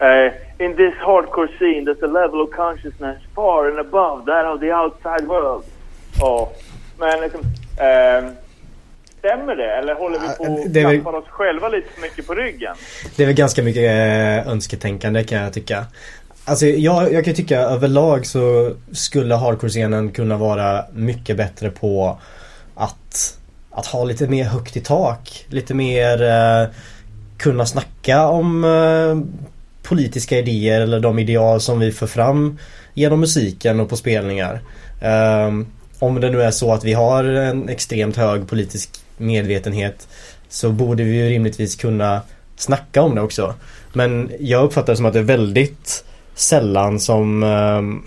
eh, 0.00 0.32
In 0.66 0.76
this 0.76 0.94
hardcore 1.06 1.48
scene 1.58 1.84
there's 1.84 2.02
a 2.02 2.06
level 2.22 2.40
of 2.40 2.50
consciousness 2.50 3.18
far 3.34 3.68
and 3.70 3.78
above 3.78 4.24
that 4.26 4.46
of 4.54 4.60
the 4.60 4.72
outside 4.72 5.26
world. 5.28 5.64
Ja, 6.20 6.50
men 6.98 7.20
liksom... 7.20 7.40
Eh, 7.76 8.30
Stämmer 9.18 9.56
det? 9.56 9.70
Eller 9.76 9.94
håller 9.94 10.18
vi 10.18 10.26
på 10.46 10.60
att 10.62 10.76
väl- 10.76 11.00
klappa 11.00 11.18
oss 11.18 11.28
själva 11.28 11.68
lite 11.68 11.88
för 11.94 12.00
mycket 12.00 12.26
på 12.26 12.34
ryggen? 12.34 12.74
Det 13.16 13.22
är 13.22 13.26
väl 13.26 13.34
ganska 13.36 13.62
mycket 13.62 13.82
eh, 13.82 14.48
önsketänkande 14.52 15.24
kan 15.24 15.38
jag 15.42 15.52
tycka. 15.52 15.84
Alltså 16.44 16.66
jag, 16.66 17.12
jag 17.12 17.24
kan 17.24 17.34
tycka 17.34 17.58
överlag 17.60 18.26
så 18.26 18.72
skulle 18.92 19.34
hardcore-scenen 19.34 20.10
kunna 20.12 20.36
vara 20.36 20.84
mycket 20.92 21.36
bättre 21.36 21.70
på 21.70 22.18
att, 22.74 23.38
att 23.70 23.86
ha 23.86 24.04
lite 24.04 24.26
mer 24.28 24.44
högt 24.44 24.76
i 24.76 24.80
tak. 24.80 25.46
Lite 25.48 25.74
mer 25.74 26.22
eh, 26.22 26.68
kunna 27.38 27.66
snacka 27.66 28.26
om 28.26 28.64
eh, 28.64 29.49
politiska 29.82 30.38
idéer 30.38 30.80
eller 30.80 31.00
de 31.00 31.18
ideal 31.18 31.60
som 31.60 31.78
vi 31.78 31.92
för 31.92 32.06
fram 32.06 32.58
genom 32.94 33.20
musiken 33.20 33.80
och 33.80 33.88
på 33.88 33.96
spelningar. 33.96 34.60
Ehm, 35.00 35.66
om 35.98 36.20
det 36.20 36.30
nu 36.30 36.42
är 36.42 36.50
så 36.50 36.72
att 36.72 36.84
vi 36.84 36.92
har 36.92 37.24
en 37.24 37.68
extremt 37.68 38.16
hög 38.16 38.48
politisk 38.48 38.90
medvetenhet 39.16 40.08
så 40.48 40.70
borde 40.70 41.02
vi 41.02 41.16
ju 41.16 41.28
rimligtvis 41.28 41.76
kunna 41.76 42.20
snacka 42.56 43.02
om 43.02 43.14
det 43.14 43.20
också. 43.20 43.54
Men 43.92 44.30
jag 44.40 44.64
uppfattar 44.64 44.92
det 44.92 44.96
som 44.96 45.06
att 45.06 45.12
det 45.12 45.18
är 45.18 45.22
väldigt 45.22 46.04
sällan 46.34 47.00
som, 47.00 47.42
ehm, 47.42 48.02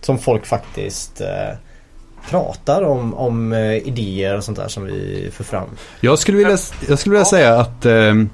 som 0.00 0.18
folk 0.18 0.46
faktiskt 0.46 1.20
eh, 1.20 1.56
pratar 2.30 2.82
om, 2.82 3.14
om 3.14 3.52
eh, 3.52 3.76
idéer 3.76 4.36
och 4.36 4.44
sånt 4.44 4.58
där 4.58 4.68
som 4.68 4.84
vi 4.84 5.28
för 5.32 5.44
fram. 5.44 5.68
Jag 6.00 6.18
skulle 6.18 6.38
vilja, 6.38 6.58
jag 6.88 6.98
skulle 6.98 7.12
vilja 7.12 7.24
säga 7.24 7.60
att, 7.60 7.86
ehm, 7.86 8.30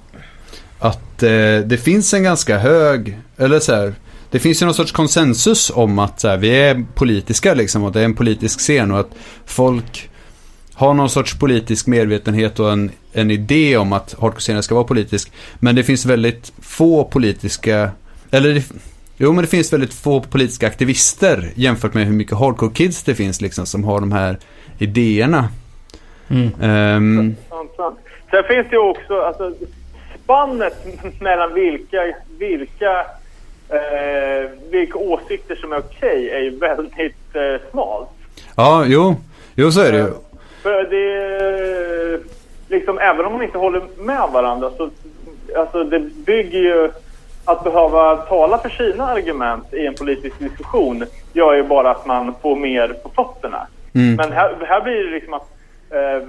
att 0.79 1.22
eh, 1.22 1.59
det 1.64 1.81
finns 1.83 2.14
en 2.14 2.22
ganska 2.22 2.59
hög, 2.59 3.18
eller 3.37 3.61
så 3.61 3.74
här, 3.74 3.95
det 4.31 4.39
finns 4.39 4.62
ju 4.62 4.66
någon 4.66 4.74
sorts 4.74 4.93
konsensus 4.93 5.70
om 5.74 5.99
att 5.99 6.20
så 6.20 6.29
här, 6.29 6.37
vi 6.37 6.49
är 6.49 6.85
politiska 6.95 7.55
liksom 7.55 7.85
och 7.85 7.93
det 7.93 8.01
är 8.01 8.05
en 8.05 8.14
politisk 8.14 8.59
scen 8.59 8.93
och 8.93 9.01
att 9.01 9.11
folk 9.47 10.11
har 10.74 10.95
någon 10.95 11.11
sorts 11.11 11.39
politisk 11.39 11.87
medvetenhet 11.87 12.61
och 12.61 12.72
en, 12.72 12.91
en 13.12 13.31
idé 13.31 13.76
om 13.76 13.93
att 13.93 14.14
hardcore-scenen 14.18 14.62
ska 14.62 14.74
vara 14.74 14.85
politisk. 14.85 15.33
Men 15.59 15.74
det 15.74 15.83
finns 15.83 16.07
väldigt 16.07 16.53
få 16.62 17.05
politiska, 17.05 17.91
eller 18.31 18.55
det, 18.55 18.64
jo 19.16 19.33
men 19.33 19.45
det 19.45 19.51
finns 19.51 19.72
väldigt 19.72 19.95
få 19.95 20.20
politiska 20.20 20.66
aktivister 20.66 21.53
jämfört 21.55 21.95
med 21.95 22.07
hur 22.07 22.12
mycket 22.12 22.39
hardcore-kids 22.39 23.03
det 23.05 23.14
finns 23.14 23.41
liksom 23.41 23.66
som 23.66 23.85
har 23.85 24.01
de 24.01 24.12
här 24.12 24.39
idéerna. 24.79 25.49
Mm. 26.29 27.37
Sant. 27.49 27.99
Sen 28.31 28.45
finns 28.49 28.66
det 28.70 28.76
ju 28.76 28.79
också, 28.79 29.20
alltså 29.20 29.55
spannet 30.29 30.87
mellan 31.20 31.55
vilka, 31.55 32.14
vilka, 32.39 33.07
eh, 33.68 34.51
vilka 34.70 34.99
åsikter 34.99 35.57
som 35.57 35.72
är 35.72 35.79
okej 35.79 36.31
är 36.31 36.41
ju 36.41 36.59
väldigt 36.59 37.35
eh, 37.35 37.70
smalt. 37.70 38.09
ja, 38.57 38.85
jo, 38.87 39.16
jo 39.55 39.72
så 39.72 39.81
är 39.81 39.93
det 39.93 39.99
ju. 39.99 40.11
För 40.62 40.85
det, 40.85 42.20
liksom 42.68 42.99
även 42.99 43.26
om 43.26 43.33
man 43.33 43.43
inte 43.43 43.59
håller 43.59 43.83
med 43.99 44.29
varandra 44.33 44.70
så, 44.76 44.91
alltså 45.57 45.85
det 45.85 45.99
bygger 45.99 46.59
ju, 46.59 46.91
att 47.45 47.64
behöva 47.64 48.16
tala 48.16 48.59
för 48.59 48.68
sina 48.68 49.07
argument 49.07 49.74
i 49.74 49.87
en 49.87 49.95
politisk 49.95 50.39
diskussion 50.39 51.05
gör 51.33 51.55
ju 51.55 51.62
bara 51.62 51.91
att 51.91 52.07
man 52.07 52.35
får 52.43 52.57
mer 52.57 52.89
på 52.89 53.09
fötterna. 53.09 53.66
Mm. 53.95 54.14
Men 54.14 54.33
här, 54.33 54.57
här 54.68 54.81
blir 54.81 55.05
det 55.05 55.11
liksom 55.11 55.35
att, 55.35 55.49
eh, 55.91 56.29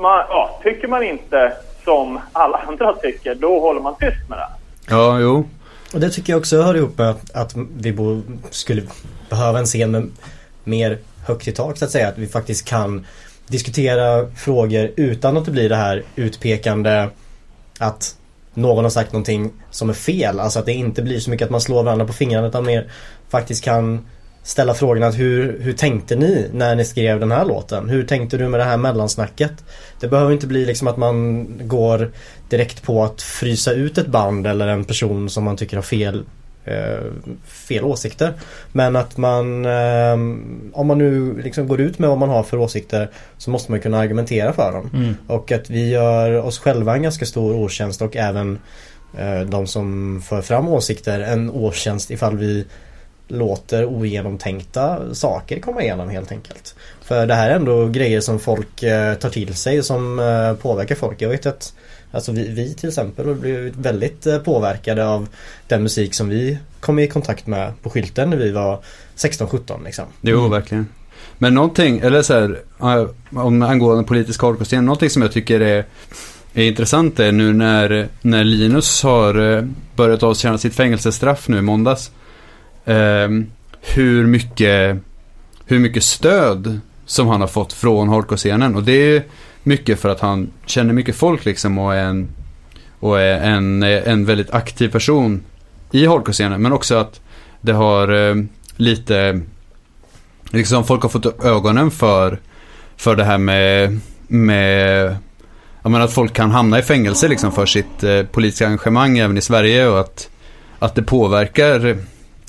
man, 0.00 0.24
ja, 0.28 0.60
tycker 0.62 0.88
man 0.88 1.02
inte 1.02 1.52
som 1.84 2.20
alla 2.32 2.58
andra 2.58 2.94
tycker, 2.94 3.34
då 3.34 3.60
håller 3.60 3.80
man 3.80 3.94
tyst 4.00 4.28
med 4.28 4.38
det. 4.38 4.48
Ja, 4.88 5.20
jo. 5.20 5.48
Och 5.92 6.00
det 6.00 6.10
tycker 6.10 6.32
jag 6.32 6.40
också 6.40 6.62
hör 6.62 6.74
ihop 6.74 6.98
med 6.98 7.14
att 7.34 7.56
vi 7.76 7.92
bo, 7.92 8.22
skulle 8.50 8.82
behöva 9.28 9.58
en 9.58 9.66
scen 9.66 9.90
med 9.90 10.10
mer 10.64 10.98
högt 11.26 11.48
i 11.48 11.52
tak 11.52 11.78
så 11.78 11.84
att 11.84 11.90
säga. 11.90 12.08
Att 12.08 12.18
vi 12.18 12.26
faktiskt 12.26 12.68
kan 12.68 13.06
diskutera 13.46 14.26
frågor 14.30 14.90
utan 14.96 15.36
att 15.36 15.44
det 15.44 15.50
blir 15.50 15.68
det 15.68 15.76
här 15.76 16.02
utpekande 16.16 17.08
att 17.78 18.16
någon 18.54 18.84
har 18.84 18.90
sagt 18.90 19.12
någonting 19.12 19.52
som 19.70 19.88
är 19.90 19.94
fel. 19.94 20.40
Alltså 20.40 20.58
att 20.58 20.66
det 20.66 20.72
inte 20.72 21.02
blir 21.02 21.20
så 21.20 21.30
mycket 21.30 21.44
att 21.44 21.50
man 21.50 21.60
slår 21.60 21.82
varandra 21.82 22.06
på 22.06 22.12
fingrarna 22.12 22.46
utan 22.46 22.64
mer 22.64 22.90
faktiskt 23.28 23.64
kan 23.64 24.06
ställa 24.42 24.74
frågan 24.74 25.02
att 25.02 25.18
hur, 25.18 25.60
hur 25.60 25.72
tänkte 25.72 26.16
ni 26.16 26.48
när 26.52 26.74
ni 26.74 26.84
skrev 26.84 27.20
den 27.20 27.30
här 27.30 27.44
låten? 27.44 27.88
Hur 27.88 28.04
tänkte 28.04 28.36
du 28.36 28.48
med 28.48 28.60
det 28.60 28.64
här 28.64 28.76
mellansnacket? 28.76 29.52
Det 30.00 30.08
behöver 30.08 30.32
inte 30.32 30.46
bli 30.46 30.64
liksom 30.64 30.88
att 30.88 30.96
man 30.96 31.46
går 31.68 32.10
direkt 32.48 32.82
på 32.82 33.04
att 33.04 33.22
frysa 33.22 33.72
ut 33.72 33.98
ett 33.98 34.06
band 34.06 34.46
eller 34.46 34.66
en 34.66 34.84
person 34.84 35.30
som 35.30 35.44
man 35.44 35.56
tycker 35.56 35.76
har 35.76 35.82
fel 35.82 36.24
eh, 36.64 36.98
fel 37.46 37.84
åsikter. 37.84 38.32
Men 38.72 38.96
att 38.96 39.16
man 39.16 39.64
eh, 39.64 40.12
om 40.72 40.86
man 40.86 40.98
nu 40.98 41.42
liksom 41.42 41.68
går 41.68 41.80
ut 41.80 41.98
med 41.98 42.08
vad 42.08 42.18
man 42.18 42.28
har 42.28 42.42
för 42.42 42.56
åsikter 42.56 43.10
så 43.38 43.50
måste 43.50 43.70
man 43.70 43.80
kunna 43.80 43.98
argumentera 43.98 44.52
för 44.52 44.72
dem. 44.72 44.90
Mm. 44.94 45.14
Och 45.26 45.52
att 45.52 45.70
vi 45.70 45.88
gör 45.88 46.44
oss 46.44 46.58
själva 46.58 46.94
en 46.94 47.02
ganska 47.02 47.26
stor 47.26 47.54
otjänst 47.54 48.02
och 48.02 48.16
även 48.16 48.58
eh, 49.18 49.40
de 49.40 49.66
som 49.66 50.20
för 50.22 50.42
fram 50.42 50.68
åsikter 50.68 51.20
en 51.20 51.50
otjänst 51.50 52.10
ifall 52.10 52.36
vi 52.36 52.66
låter 53.32 53.84
ogenomtänkta 53.84 55.14
saker 55.14 55.60
komma 55.60 55.82
igenom 55.82 56.08
helt 56.08 56.32
enkelt. 56.32 56.74
För 57.02 57.26
det 57.26 57.34
här 57.34 57.50
är 57.50 57.54
ändå 57.54 57.88
grejer 57.88 58.20
som 58.20 58.40
folk 58.40 58.82
eh, 58.82 59.14
tar 59.14 59.30
till 59.30 59.54
sig 59.54 59.82
som 59.82 60.18
eh, 60.18 60.54
påverkar 60.54 60.94
folk. 60.94 61.22
Jag 61.22 61.28
vet 61.28 61.46
att 61.46 61.74
Alltså 62.14 62.32
vi, 62.32 62.48
vi 62.48 62.74
till 62.74 62.88
exempel 62.88 63.26
har 63.26 63.34
blivit 63.34 63.76
väldigt 63.76 64.26
eh, 64.26 64.38
påverkade 64.38 65.06
av 65.06 65.28
den 65.68 65.82
musik 65.82 66.14
som 66.14 66.28
vi 66.28 66.58
kom 66.80 66.98
i 66.98 67.08
kontakt 67.08 67.46
med 67.46 67.72
på 67.82 67.90
skylten 67.90 68.30
när 68.30 68.36
vi 68.36 68.50
var 68.50 68.78
16-17 69.16 69.84
liksom. 69.84 70.04
Jo, 70.20 70.48
verkligen. 70.48 70.86
Men 71.38 71.54
någonting, 71.54 71.98
eller 71.98 72.22
så 72.22 72.34
här, 72.34 72.58
om 73.30 73.62
angående 73.62 74.04
politisk 74.04 74.42
hardcore 74.42 74.80
någonting 74.80 75.10
som 75.10 75.22
jag 75.22 75.32
tycker 75.32 75.60
är, 75.60 75.84
är 76.54 76.64
intressant 76.64 77.20
är 77.20 77.32
nu 77.32 77.52
när, 77.52 78.08
när 78.22 78.44
Linus 78.44 79.02
har 79.02 79.68
börjat 79.96 80.22
avtjäna 80.22 80.58
sitt 80.58 80.74
fängelsestraff 80.74 81.48
nu 81.48 81.58
i 81.58 81.62
måndags. 81.62 82.10
Ehm, 82.84 83.46
hur 83.80 84.26
mycket, 84.26 84.98
hur 85.66 85.78
mycket 85.78 86.04
stöd 86.04 86.80
som 87.06 87.28
han 87.28 87.40
har 87.40 87.48
fått 87.48 87.72
från 87.72 88.08
hardcore-scenen. 88.08 88.76
Och 88.76 88.82
det 88.82 88.92
är 88.92 89.22
mycket 89.62 90.00
för 90.00 90.08
att 90.08 90.20
han 90.20 90.50
känner 90.66 90.92
mycket 90.92 91.16
folk 91.16 91.44
liksom 91.44 91.78
och 91.78 91.94
är 91.94 92.04
en, 92.04 92.28
och 93.00 93.20
är 93.20 93.40
en, 93.40 93.82
en 93.82 94.24
väldigt 94.24 94.50
aktiv 94.50 94.88
person 94.88 95.42
i 95.90 96.06
hardcore-scenen. 96.06 96.62
Men 96.62 96.72
också 96.72 96.94
att 96.94 97.20
det 97.60 97.72
har 97.72 98.28
eh, 98.28 98.34
lite, 98.76 99.40
liksom 100.50 100.84
folk 100.84 101.02
har 101.02 101.08
fått 101.08 101.26
upp 101.26 101.44
ögonen 101.44 101.90
för, 101.90 102.38
för 102.96 103.16
det 103.16 103.24
här 103.24 103.38
med, 103.38 104.00
med 104.28 105.16
jag 105.82 105.92
menar 105.92 106.04
att 106.04 106.12
folk 106.12 106.32
kan 106.32 106.50
hamna 106.50 106.78
i 106.78 106.82
fängelse 106.82 107.28
liksom 107.28 107.52
för 107.52 107.66
sitt 107.66 108.02
eh, 108.02 108.22
politiska 108.22 108.66
engagemang 108.66 109.18
även 109.18 109.38
i 109.38 109.40
Sverige 109.40 109.88
och 109.88 110.00
att, 110.00 110.28
att 110.78 110.94
det 110.94 111.02
påverkar 111.02 111.96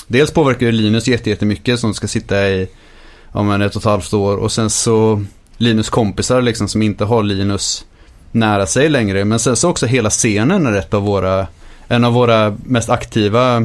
Dels 0.08 0.32
påverkar 0.32 0.66
ju 0.66 0.72
Linus 0.72 1.08
jätte- 1.08 1.30
jättemycket 1.30 1.80
som 1.80 1.94
ska 1.94 2.08
sitta 2.08 2.50
i 2.50 2.68
ja, 3.34 3.44
men 3.44 3.62
ett 3.62 3.76
och 3.76 3.82
ett 3.82 3.86
halvt 3.86 4.14
år 4.14 4.38
och 4.38 4.52
sen 4.52 4.70
så 4.70 5.24
Linus 5.58 5.90
kompisar 5.90 6.42
liksom 6.42 6.68
som 6.68 6.82
inte 6.82 7.06
har 7.06 7.24
Linus 7.24 7.86
nära 8.32 8.66
sig 8.66 8.90
längre. 8.90 9.26
Men 9.26 9.40
sen 9.40 9.56
så 9.56 9.70
också 9.70 9.86
hela 9.86 10.10
scenen 10.10 10.66
är 10.66 10.74
ett 10.74 10.94
av 10.94 11.02
våra, 11.04 11.48
en 11.88 12.04
av 12.04 12.14
våra 12.14 12.58
mest 12.66 12.90
aktiva, 12.90 13.58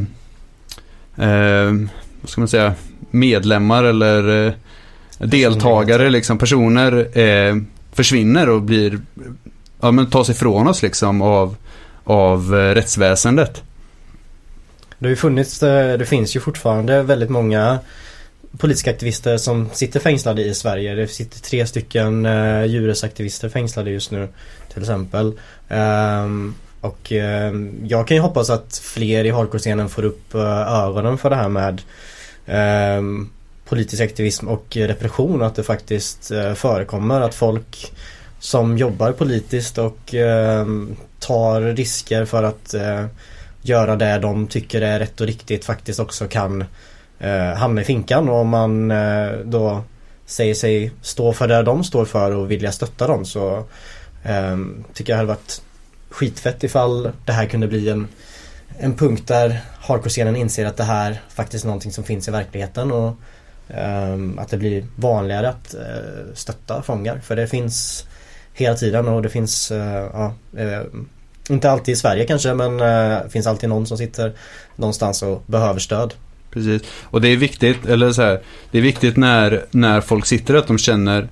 eh, 1.16 1.72
vad 2.20 2.30
ska 2.30 2.40
man 2.40 2.48
säga, 2.48 2.74
medlemmar 3.10 3.84
eller 3.84 4.46
eh, 4.46 4.52
deltagare 5.18 6.10
liksom, 6.10 6.38
personer 6.38 7.18
eh, 7.18 7.56
försvinner 7.92 8.48
och 8.48 8.62
blir, 8.62 9.00
ja 9.80 9.90
men 9.90 10.10
tas 10.10 10.30
ifrån 10.30 10.68
oss 10.68 10.82
liksom 10.82 11.22
av, 11.22 11.56
av 12.04 12.54
eh, 12.54 12.74
rättsväsendet. 12.74 13.62
Det 14.98 15.06
har 15.06 15.10
ju 15.10 15.16
funnits, 15.16 15.62
eh, 15.62 15.98
det 15.98 16.06
finns 16.06 16.36
ju 16.36 16.40
fortfarande 16.40 17.02
väldigt 17.02 17.30
många 17.30 17.78
politiska 18.58 18.90
aktivister 18.90 19.36
som 19.36 19.70
sitter 19.72 20.00
fängslade 20.00 20.44
i 20.44 20.54
Sverige. 20.54 20.94
Det 20.94 21.08
sitter 21.08 21.40
tre 21.40 21.66
stycken 21.66 22.26
eh, 22.26 22.64
djurrättsaktivister 22.64 23.48
fängslade 23.48 23.90
just 23.90 24.10
nu 24.10 24.28
till 24.72 24.82
exempel. 24.82 25.32
Ehm, 25.68 26.54
och 26.80 27.12
eh, 27.12 27.52
jag 27.84 28.08
kan 28.08 28.16
ju 28.16 28.20
hoppas 28.20 28.50
att 28.50 28.80
fler 28.84 29.24
i 29.24 29.30
hardcore-scenen 29.30 29.88
får 29.88 30.04
upp 30.04 30.34
eh, 30.34 30.84
ögonen 30.84 31.18
för 31.18 31.30
det 31.30 31.36
här 31.36 31.48
med 31.48 31.82
eh, 32.46 33.02
politisk 33.68 34.02
aktivism 34.02 34.48
och 34.48 34.76
repression. 34.76 35.42
Att 35.42 35.54
det 35.54 35.62
faktiskt 35.62 36.30
eh, 36.30 36.54
förekommer 36.54 37.20
att 37.20 37.34
folk 37.34 37.92
som 38.40 38.78
jobbar 38.78 39.12
politiskt 39.12 39.78
och 39.78 40.14
ehm, 40.14 40.96
tar 41.18 41.60
risker 41.60 42.24
för 42.24 42.42
att 42.42 42.74
eh, 42.74 43.04
göra 43.62 43.96
det 43.96 44.18
de 44.18 44.46
tycker 44.46 44.80
är 44.80 44.98
rätt 44.98 45.20
och 45.20 45.26
riktigt 45.26 45.64
faktiskt 45.64 46.00
också 46.00 46.28
kan 46.28 46.64
eh, 47.18 47.54
hamna 47.54 47.80
i 47.80 47.84
finkan. 47.84 48.28
Och 48.28 48.36
om 48.36 48.48
man 48.48 48.90
eh, 48.90 49.30
då 49.44 49.82
säger 50.26 50.54
sig 50.54 50.92
stå 51.02 51.32
för 51.32 51.48
det 51.48 51.62
de 51.62 51.84
står 51.84 52.04
för 52.04 52.30
och 52.30 52.50
vilja 52.50 52.72
stötta 52.72 53.06
dem 53.06 53.24
så 53.24 53.64
eh, 54.22 54.56
tycker 54.94 55.12
jag 55.12 55.16
det 55.16 55.20
hade 55.20 55.28
varit 55.28 55.62
skitfett 56.10 56.64
ifall 56.64 57.10
det 57.24 57.32
här 57.32 57.46
kunde 57.46 57.68
bli 57.68 57.88
en, 57.88 58.08
en 58.78 58.94
punkt 58.96 59.26
där 59.26 59.60
hardcore-scenen 59.80 60.36
inser 60.36 60.66
att 60.66 60.76
det 60.76 60.84
här 60.84 61.20
faktiskt 61.28 61.64
är 61.64 61.68
någonting 61.68 61.92
som 61.92 62.04
finns 62.04 62.28
i 62.28 62.30
verkligheten 62.30 62.92
och 62.92 63.14
ehm, 63.68 64.38
att 64.38 64.48
det 64.48 64.56
blir 64.56 64.86
vanligare 64.96 65.48
att 65.48 65.74
eh, 65.74 66.34
stötta 66.34 66.82
fångar. 66.82 67.18
För 67.18 67.36
det 67.36 67.46
finns 67.46 68.06
hela 68.52 68.76
tiden 68.76 69.08
och 69.08 69.22
det 69.22 69.28
finns 69.28 69.70
eh, 69.70 70.10
ja, 70.12 70.34
ehm, 70.58 71.08
inte 71.50 71.70
alltid 71.70 71.92
i 71.92 71.96
Sverige 71.96 72.26
kanske 72.26 72.54
men 72.54 72.76
det 72.76 73.26
finns 73.30 73.46
alltid 73.46 73.68
någon 73.68 73.86
som 73.86 73.98
sitter 73.98 74.32
någonstans 74.76 75.22
och 75.22 75.42
behöver 75.46 75.80
stöd. 75.80 76.14
Precis. 76.50 76.82
Och 77.04 77.20
det 77.20 77.28
är 77.28 77.36
viktigt, 77.36 77.86
eller 77.86 78.12
så 78.12 78.22
här, 78.22 78.40
det 78.70 78.78
är 78.78 78.82
viktigt 78.82 79.16
när, 79.16 79.64
när 79.70 80.00
folk 80.00 80.26
sitter 80.26 80.54
att 80.54 80.66
de 80.66 80.78
känner 80.78 81.28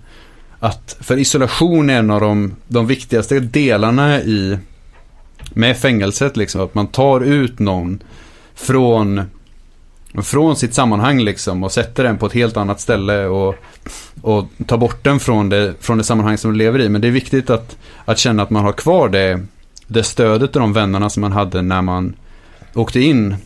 att, 0.59 0.97
för 1.01 1.17
isolation 1.17 1.91
är 1.91 1.99
en 1.99 2.11
av 2.11 2.21
de, 2.21 2.57
de 2.69 2.87
viktigaste 2.87 3.41
delarna 3.41 4.21
i, 4.21 4.59
med 5.51 5.77
fängelset 5.77 6.37
liksom, 6.37 6.61
att 6.61 6.75
man 6.75 6.87
tar 6.87 7.21
ut 7.21 7.59
någon 7.59 8.03
från, 8.55 9.23
från 10.23 10.57
sitt 10.57 10.75
sammanhang 10.75 11.21
liksom 11.21 11.65
och 11.65 11.73
sätter 11.73 12.05
den 12.05 12.19
på 12.19 12.27
ett 12.27 12.33
helt 12.33 12.57
annat 12.57 12.81
ställe 12.81 13.27
och, 13.27 13.55
och 14.23 14.45
tar 14.67 14.77
bort 14.77 15.05
den 15.05 15.21
från 15.21 15.49
det, 15.49 15.75
från 15.81 15.99
det 15.99 16.05
sammanhang 16.05 16.39
som 16.39 16.53
du 16.53 16.59
lever 16.59 16.81
i. 16.81 16.89
Men 16.89 17.01
det 17.01 17.09
är 17.09 17.13
viktigt 17.13 17.51
att, 17.51 17.77
att 18.05 18.19
känna 18.19 18.43
att 18.43 18.51
man 18.51 18.65
har 18.65 18.73
kvar 18.73 19.09
det, 19.09 19.41
det 19.87 20.03
stödet 20.03 20.57
och 20.57 20.63
de 20.63 20.73
vännerna 20.73 21.11
som 21.11 21.21
man 21.21 21.33
hade 21.33 21.63
när 21.63 21.83
man 21.83 22.17
åkte 22.75 23.01
in 23.01 23.37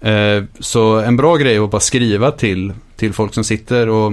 Eh, 0.00 0.44
så 0.60 0.98
en 1.00 1.16
bra 1.16 1.36
grej 1.36 1.56
är 1.56 1.64
att 1.64 1.70
bara 1.70 1.80
skriva 1.80 2.30
till, 2.30 2.72
till 2.96 3.12
folk 3.12 3.34
som 3.34 3.44
sitter 3.44 3.88
och 3.88 4.12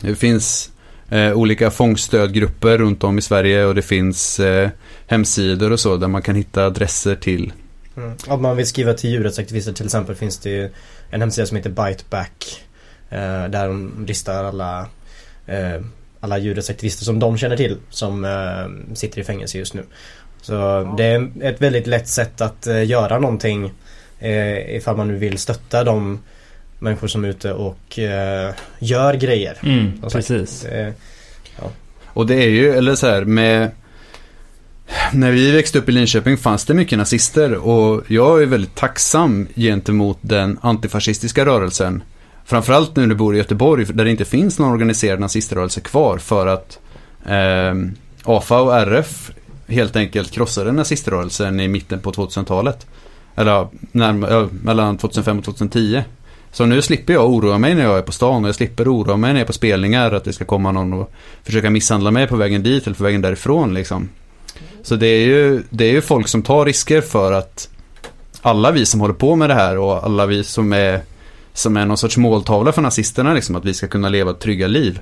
det 0.00 0.14
finns 0.14 0.70
eh, 1.08 1.32
olika 1.32 1.70
fångstödgrupper 1.70 2.78
runt 2.78 3.04
om 3.04 3.18
i 3.18 3.22
Sverige 3.22 3.64
och 3.64 3.74
det 3.74 3.82
finns 3.82 4.40
eh, 4.40 4.70
hemsidor 5.06 5.72
och 5.72 5.80
så 5.80 5.96
där 5.96 6.08
man 6.08 6.22
kan 6.22 6.34
hitta 6.34 6.66
adresser 6.66 7.14
till. 7.14 7.52
Mm. 7.96 8.12
Om 8.26 8.42
man 8.42 8.56
vill 8.56 8.66
skriva 8.66 8.94
till 8.94 9.10
djurrättsaktivister 9.10 9.72
till 9.72 9.84
exempel 9.84 10.14
finns 10.14 10.38
det 10.38 10.50
ju 10.50 10.70
en 11.10 11.20
hemsida 11.20 11.46
som 11.46 11.56
heter 11.56 11.70
Biteback. 11.70 12.64
Eh, 13.10 13.48
där 13.48 13.68
de 13.68 14.04
listar 14.06 14.44
alla, 14.44 14.86
eh, 15.46 15.80
alla 16.20 16.38
djurrättsaktivister 16.38 17.04
som 17.04 17.18
de 17.18 17.38
känner 17.38 17.56
till 17.56 17.76
som 17.90 18.24
eh, 18.24 18.94
sitter 18.94 19.20
i 19.20 19.24
fängelse 19.24 19.58
just 19.58 19.74
nu. 19.74 19.84
Så 20.40 20.94
det 20.98 21.04
är 21.04 21.28
ett 21.42 21.62
väldigt 21.62 21.86
lätt 21.86 22.08
sätt 22.08 22.40
att 22.40 22.66
eh, 22.66 22.86
göra 22.86 23.18
någonting 23.18 23.72
eh, 24.18 24.76
ifall 24.76 24.96
man 24.96 25.08
nu 25.08 25.16
vill 25.16 25.38
stötta 25.38 25.84
de 25.84 26.18
människor 26.78 27.06
som 27.08 27.24
är 27.24 27.28
ute 27.28 27.52
och 27.52 27.98
eh, 27.98 28.54
gör 28.78 29.14
grejer. 29.14 29.56
Mm, 29.62 30.02
precis. 30.12 30.60
det- 30.62 30.92
Och 32.12 32.26
det 32.26 32.34
är 32.34 32.48
ju, 32.48 32.72
eller 32.72 32.94
så 32.94 33.06
här 33.06 33.24
med 33.24 33.70
när 35.12 35.30
vi 35.32 35.50
växte 35.50 35.78
upp 35.78 35.88
i 35.88 35.92
Linköping 35.92 36.36
fanns 36.36 36.64
det 36.64 36.74
mycket 36.74 36.98
nazister 36.98 37.54
och 37.54 38.02
jag 38.08 38.42
är 38.42 38.46
väldigt 38.46 38.74
tacksam 38.74 39.48
gentemot 39.54 40.18
den 40.20 40.58
antifascistiska 40.62 41.46
rörelsen. 41.46 42.02
Framförallt 42.44 42.96
nu 42.96 43.02
när 43.02 43.08
jag 43.08 43.16
bor 43.18 43.34
i 43.34 43.38
Göteborg 43.38 43.84
där 43.84 44.04
det 44.04 44.10
inte 44.10 44.24
finns 44.24 44.58
någon 44.58 44.72
organiserad 44.72 45.20
naziströrelse 45.20 45.80
kvar 45.80 46.18
för 46.18 46.46
att 46.46 46.78
eh, 47.26 47.74
AFA 48.24 48.60
och 48.60 48.74
RF 48.76 49.30
helt 49.68 49.96
enkelt 49.96 50.30
krossade 50.30 50.72
naziströrelsen 50.72 51.60
i 51.60 51.68
mitten 51.68 52.00
på 52.00 52.12
2000-talet. 52.12 52.86
Eller 53.34 53.68
ja, 53.92 54.48
mellan 54.50 54.98
2005 54.98 55.38
och 55.38 55.44
2010. 55.44 56.02
Så 56.52 56.66
nu 56.66 56.82
slipper 56.82 57.12
jag 57.12 57.30
oroa 57.30 57.58
mig 57.58 57.74
när 57.74 57.82
jag 57.82 57.98
är 57.98 58.02
på 58.02 58.12
stan 58.12 58.44
och 58.44 58.48
jag 58.48 58.54
slipper 58.54 58.94
oroa 58.94 59.16
mig 59.16 59.32
när 59.32 59.40
jag 59.40 59.44
är 59.44 59.46
på 59.46 59.52
spelningar 59.52 60.12
att 60.12 60.24
det 60.24 60.32
ska 60.32 60.44
komma 60.44 60.72
någon 60.72 60.92
och 60.92 61.12
försöka 61.42 61.70
misshandla 61.70 62.10
mig 62.10 62.26
på 62.26 62.36
vägen 62.36 62.62
dit 62.62 62.86
eller 62.86 62.96
på 62.96 63.04
vägen 63.04 63.22
därifrån 63.22 63.74
liksom. 63.74 64.08
Så 64.82 64.96
det 64.96 65.06
är 65.06 65.26
ju, 65.26 65.62
det 65.70 65.84
är 65.84 65.92
ju 65.92 66.00
folk 66.00 66.28
som 66.28 66.42
tar 66.42 66.64
risker 66.64 67.00
för 67.00 67.32
att 67.32 67.68
alla 68.42 68.70
vi 68.70 68.86
som 68.86 69.00
håller 69.00 69.14
på 69.14 69.36
med 69.36 69.50
det 69.50 69.54
här 69.54 69.78
och 69.78 70.04
alla 70.04 70.26
vi 70.26 70.44
som 70.44 70.72
är, 70.72 71.00
som 71.52 71.76
är 71.76 71.86
någon 71.86 71.96
sorts 71.96 72.16
måltavla 72.16 72.72
för 72.72 72.82
nazisterna 72.82 73.34
liksom, 73.34 73.56
att 73.56 73.64
vi 73.64 73.74
ska 73.74 73.88
kunna 73.88 74.08
leva 74.08 74.32
trygga 74.32 74.66
liv. 74.66 75.00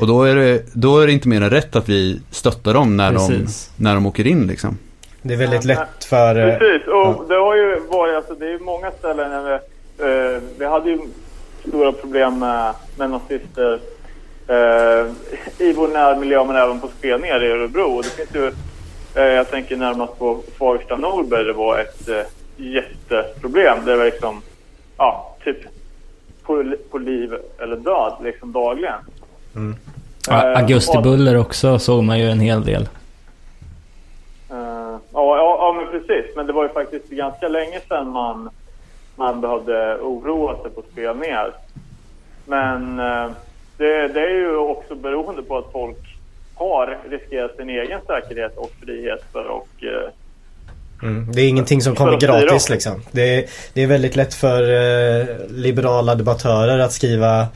Och 0.00 0.06
då 0.06 0.22
är 0.22 0.34
det, 0.34 0.62
då 0.72 0.98
är 1.00 1.06
det 1.06 1.12
inte 1.12 1.28
mer 1.28 1.40
än 1.40 1.50
rätt 1.50 1.76
att 1.76 1.88
vi 1.88 2.20
stöttar 2.30 2.74
dem 2.74 2.96
när, 2.96 3.12
de, 3.12 3.46
när 3.76 3.94
de 3.94 4.06
åker 4.06 4.26
in 4.26 4.46
liksom. 4.46 4.78
Det 5.22 5.34
är 5.34 5.38
väldigt 5.38 5.64
lätt 5.64 6.04
för... 6.04 6.48
eh, 6.48 6.58
Precis, 6.58 6.88
och 6.88 6.94
ja. 6.94 7.24
det 7.28 7.34
har 7.34 7.56
ju 7.56 7.80
varit, 7.88 8.16
alltså 8.16 8.34
det 8.34 8.46
är 8.46 8.50
ju 8.50 8.58
många 8.58 8.90
ställen 8.90 9.30
där 9.30 9.60
vi, 9.98 10.34
eh, 10.34 10.40
vi 10.58 10.64
hade 10.66 10.90
ju 10.90 10.98
stora 11.68 11.92
problem 11.92 12.38
med, 12.38 12.74
med 12.98 13.10
nazister 13.10 13.80
eh, 14.48 15.06
i 15.58 15.72
vår 15.72 15.88
närmiljö 15.88 16.44
men 16.44 16.56
även 16.56 16.80
på 16.80 16.88
spelningar 16.98 17.44
i 17.44 17.50
Örebro. 17.50 17.82
Och 17.96 18.02
det 18.02 18.10
finns 18.10 18.34
ju, 18.34 18.46
eh, 19.14 19.24
jag 19.24 19.50
tänker 19.50 19.76
närmast 19.76 20.18
på 20.18 20.42
Fagersta 20.58 20.96
Norberg, 20.96 21.44
det 21.44 21.52
var 21.52 21.78
ett 21.78 22.08
eh, 22.08 22.22
jätteproblem. 22.56 23.78
Det 23.84 23.96
var 23.96 24.04
liksom, 24.04 24.42
ja, 24.96 25.36
typ 25.44 25.58
på, 26.42 26.74
på 26.90 26.98
liv 26.98 27.34
eller 27.58 27.76
död 27.76 28.12
liksom 28.24 28.52
dagligen. 28.52 28.98
Ja, 30.28 30.52
Eh, 30.52 30.58
Augustibuller 30.58 31.36
också 31.36 31.78
såg 31.78 32.04
man 32.04 32.18
ju 32.18 32.30
en 32.30 32.40
hel 32.40 32.64
del. 32.64 32.82
Eh, 34.50 34.56
ja, 35.12 35.36
ja, 35.36 35.56
ja, 35.58 35.74
men 35.76 36.00
precis. 36.00 36.36
Men 36.36 36.46
det 36.46 36.52
var 36.52 36.62
ju 36.62 36.68
faktiskt 36.68 37.08
ganska 37.08 37.48
länge 37.48 37.80
sedan 37.88 38.08
man, 38.10 38.50
man 39.16 39.40
behövde 39.40 39.96
oroa 39.96 40.62
sig 40.62 40.70
på 40.70 40.82
spelningar. 40.92 41.52
Men 42.46 42.98
eh, 42.98 43.30
det, 43.76 44.08
det 44.08 44.20
är 44.20 44.34
ju 44.34 44.56
också 44.56 44.94
beroende 44.94 45.42
på 45.42 45.58
att 45.58 45.72
folk 45.72 45.98
har 46.54 46.98
riskerat 47.10 47.56
sin 47.56 47.70
egen 47.70 48.00
säkerhet 48.06 48.56
och 48.56 48.70
frihet 48.80 49.24
för 49.32 49.62
eh, 49.80 50.10
Mm. 51.02 51.32
Det 51.32 51.40
är 51.40 51.48
ingenting 51.48 51.82
som 51.82 51.94
kommer 51.94 52.16
gratis 52.20 52.68
liksom. 52.70 53.02
Det 53.10 53.34
är, 53.34 53.44
det 53.74 53.82
är 53.82 53.86
väldigt 53.86 54.16
lätt 54.16 54.34
för 54.34 54.62
eh, 54.62 55.26
liberala 55.48 56.14
debattörer 56.14 56.78
att 56.78 56.92
skriva 56.92 57.46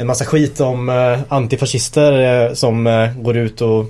en 0.00 0.06
massa 0.06 0.24
skit 0.24 0.60
om 0.60 0.88
eh, 0.88 1.20
antifascister 1.28 2.46
eh, 2.46 2.54
som 2.54 2.86
eh, 2.86 3.12
går 3.16 3.36
ut 3.36 3.60
och 3.60 3.84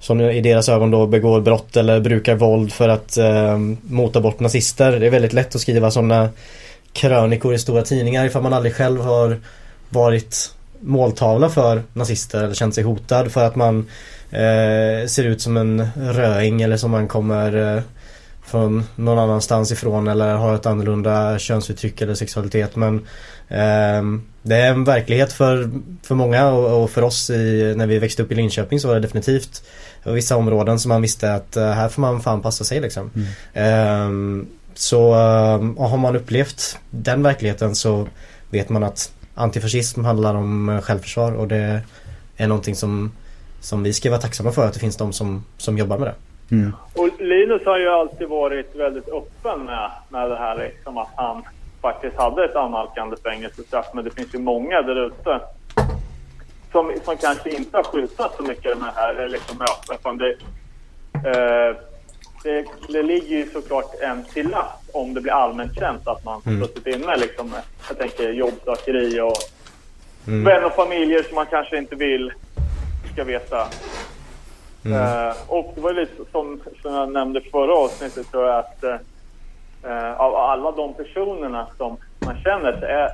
som 0.00 0.20
i 0.20 0.40
deras 0.40 0.68
ögon 0.68 0.90
då 0.90 1.06
begår 1.06 1.40
brott 1.40 1.76
eller 1.76 2.00
brukar 2.00 2.34
våld 2.34 2.72
för 2.72 2.88
att 2.88 3.16
eh, 3.16 3.58
mota 3.82 4.20
bort 4.20 4.40
nazister. 4.40 5.00
Det 5.00 5.06
är 5.06 5.10
väldigt 5.10 5.32
lätt 5.32 5.54
att 5.54 5.60
skriva 5.60 5.90
sådana 5.90 6.28
krönikor 6.92 7.54
i 7.54 7.58
stora 7.58 7.82
tidningar 7.82 8.24
ifall 8.24 8.42
man 8.42 8.52
aldrig 8.52 8.74
själv 8.74 9.00
har 9.00 9.40
varit 9.88 10.54
måltavla 10.80 11.48
för 11.48 11.82
nazister 11.92 12.44
eller 12.44 12.54
känt 12.54 12.74
sig 12.74 12.84
hotad 12.84 13.32
för 13.32 13.44
att 13.44 13.56
man 13.56 13.86
eh, 14.30 15.06
ser 15.06 15.24
ut 15.24 15.40
som 15.40 15.56
en 15.56 15.88
röing 15.96 16.62
eller 16.62 16.76
som 16.76 16.90
man 16.90 17.08
kommer 17.08 17.76
eh, 17.76 17.82
från 18.44 18.84
någon 18.96 19.18
annanstans 19.18 19.72
ifrån 19.72 20.08
eller 20.08 20.34
har 20.34 20.54
ett 20.54 20.66
annorlunda 20.66 21.38
könsuttryck 21.38 22.00
eller 22.00 22.14
sexualitet 22.14 22.76
men 22.76 23.06
ehm, 23.48 24.22
det 24.42 24.56
är 24.56 24.70
en 24.70 24.84
verklighet 24.84 25.32
för, 25.32 25.70
för 26.02 26.14
många 26.14 26.48
och, 26.48 26.82
och 26.82 26.90
för 26.90 27.02
oss 27.02 27.30
i, 27.30 27.74
när 27.76 27.86
vi 27.86 27.98
växte 27.98 28.22
upp 28.22 28.32
i 28.32 28.34
Linköping 28.34 28.80
så 28.80 28.88
var 28.88 28.94
det 28.94 29.00
definitivt 29.00 29.62
vissa 30.04 30.36
områden 30.36 30.78
som 30.78 30.88
man 30.88 31.02
visste 31.02 31.34
att 31.34 31.56
eh, 31.56 31.70
här 31.70 31.88
får 31.88 32.00
man 32.02 32.20
fan 32.20 32.42
passa 32.42 32.64
sig 32.64 32.80
liksom. 32.80 33.10
Så 34.74 35.14
ehm, 35.14 35.78
och 35.78 35.88
har 35.88 35.96
man 35.96 36.16
upplevt 36.16 36.78
den 36.90 37.22
verkligheten 37.22 37.74
så 37.74 38.08
vet 38.50 38.68
man 38.68 38.82
att 38.82 39.12
antifascism 39.34 40.04
handlar 40.04 40.34
om 40.34 40.68
eh, 40.68 40.80
självförsvar 40.80 41.32
och 41.32 41.48
det 41.48 41.80
är 42.36 42.46
någonting 42.46 42.76
som, 42.76 43.12
som 43.60 43.82
vi 43.82 43.92
ska 43.92 44.10
vara 44.10 44.20
tacksamma 44.20 44.52
för 44.52 44.66
att 44.66 44.74
det 44.74 44.80
finns 44.80 44.96
de 44.96 45.12
som, 45.12 45.44
som 45.58 45.78
jobbar 45.78 45.98
med 45.98 46.08
det. 46.08 46.14
Och 46.94 47.08
Linus 47.20 47.62
har 47.66 47.78
ju 47.78 47.88
alltid 47.88 48.28
varit 48.28 48.74
väldigt 48.74 49.08
öppen 49.08 49.64
med, 49.64 49.90
med 50.08 50.30
det 50.30 50.36
här 50.36 50.56
liksom 50.58 50.98
att 50.98 51.08
han 51.16 51.42
faktiskt 51.82 52.16
hade 52.16 52.44
ett 52.44 52.56
annalkande 52.56 53.16
fängelsestraff. 53.24 53.86
Men 53.94 54.04
det 54.04 54.10
finns 54.10 54.34
ju 54.34 54.38
många 54.38 54.82
där 54.82 55.06
ute 55.06 55.40
som, 56.72 56.92
som 57.04 57.16
kanske 57.16 57.50
inte 57.50 57.76
har 57.76 57.84
skjutat 57.84 58.34
så 58.36 58.42
mycket 58.42 58.78
med 58.78 58.88
det 58.94 59.00
här 59.00 59.28
liksom. 59.28 59.56
Utan 59.94 60.18
Det, 60.18 60.30
eh, 61.14 61.76
det, 62.42 62.64
det 62.88 63.02
ligger 63.02 63.36
ju 63.36 63.46
såklart 63.50 63.94
en 64.02 64.24
till 64.24 64.48
last 64.48 64.90
om 64.92 65.14
det 65.14 65.20
blir 65.20 65.32
allmänt 65.32 65.74
känt 65.78 66.08
att 66.08 66.24
man 66.24 66.42
Mm. 66.46 66.60
suttit 66.60 66.86
inne 66.86 67.16
liksom 67.16 67.50
med, 67.50 67.60
jag 67.88 67.98
tänker 67.98 68.30
jobbsökeri 68.32 69.20
och 69.20 69.36
Mm. 70.26 70.44
vänner 70.44 70.64
och 70.66 70.72
familjer 70.74 71.22
som 71.22 71.34
man 71.34 71.46
kanske 71.46 71.78
inte 71.78 71.96
vill 71.96 72.32
ska 73.12 73.24
veta 73.24 73.66
Mm. 74.84 75.28
Eh, 75.28 75.34
och 75.48 75.72
det 75.74 75.80
var 75.80 75.90
ju 75.90 76.00
lite 76.00 76.22
som, 76.32 76.60
som 76.82 76.94
jag 76.94 77.12
nämnde 77.12 77.40
förra 77.40 77.74
avsnittet 77.74 78.30
tror 78.30 78.46
jag 78.46 78.58
att 78.58 78.84
eh, 79.82 80.20
av 80.20 80.34
alla 80.34 80.72
de 80.72 80.94
personerna 80.94 81.66
som 81.76 81.96
man 82.18 82.36
känner 82.44 82.72
så 82.80 82.86
är 82.86 83.10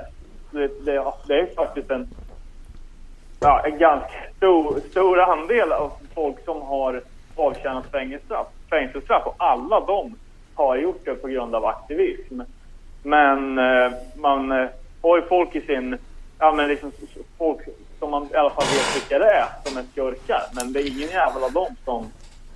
det, 0.50 0.68
det, 0.84 1.02
det 1.26 1.40
är 1.40 1.54
faktiskt 1.54 1.90
en, 1.90 2.08
ja, 3.40 3.62
en 3.66 3.78
ganska 3.78 4.18
stor, 4.36 4.80
stor 4.90 5.20
andel 5.20 5.72
av 5.72 5.92
folk 6.14 6.44
som 6.44 6.62
har 6.62 7.02
avtjänat 7.36 7.86
fängelsestraff, 7.92 8.46
fängelsestraff 8.70 9.26
och 9.26 9.34
alla 9.38 9.80
de 9.80 10.14
har 10.54 10.76
gjort 10.76 11.04
det 11.04 11.14
på 11.14 11.28
grund 11.28 11.54
av 11.54 11.64
aktivism. 11.66 12.40
Men 13.02 13.58
eh, 13.58 13.92
man 14.14 14.52
eh, 14.52 14.68
har 15.02 15.16
ju 15.16 15.22
folk 15.22 15.56
i 15.56 15.60
sin, 15.60 15.98
ja 16.38 16.52
men 16.52 16.68
liksom 16.68 16.92
folk 17.38 17.60
som 18.00 18.10
man 18.10 18.28
i 18.32 18.36
alla 18.36 18.50
fall 18.50 18.64
vet 18.64 18.96
vilka 18.96 19.18
det 19.18 19.30
är 19.30 19.46
som 19.64 19.76
är 19.78 19.84
skurkar. 19.92 20.42
Men 20.52 20.72
det 20.72 20.80
är 20.80 20.86
ingen 20.86 21.08
jävel 21.08 21.44
av 21.44 21.52
dem 21.52 21.76
som, 21.84 22.06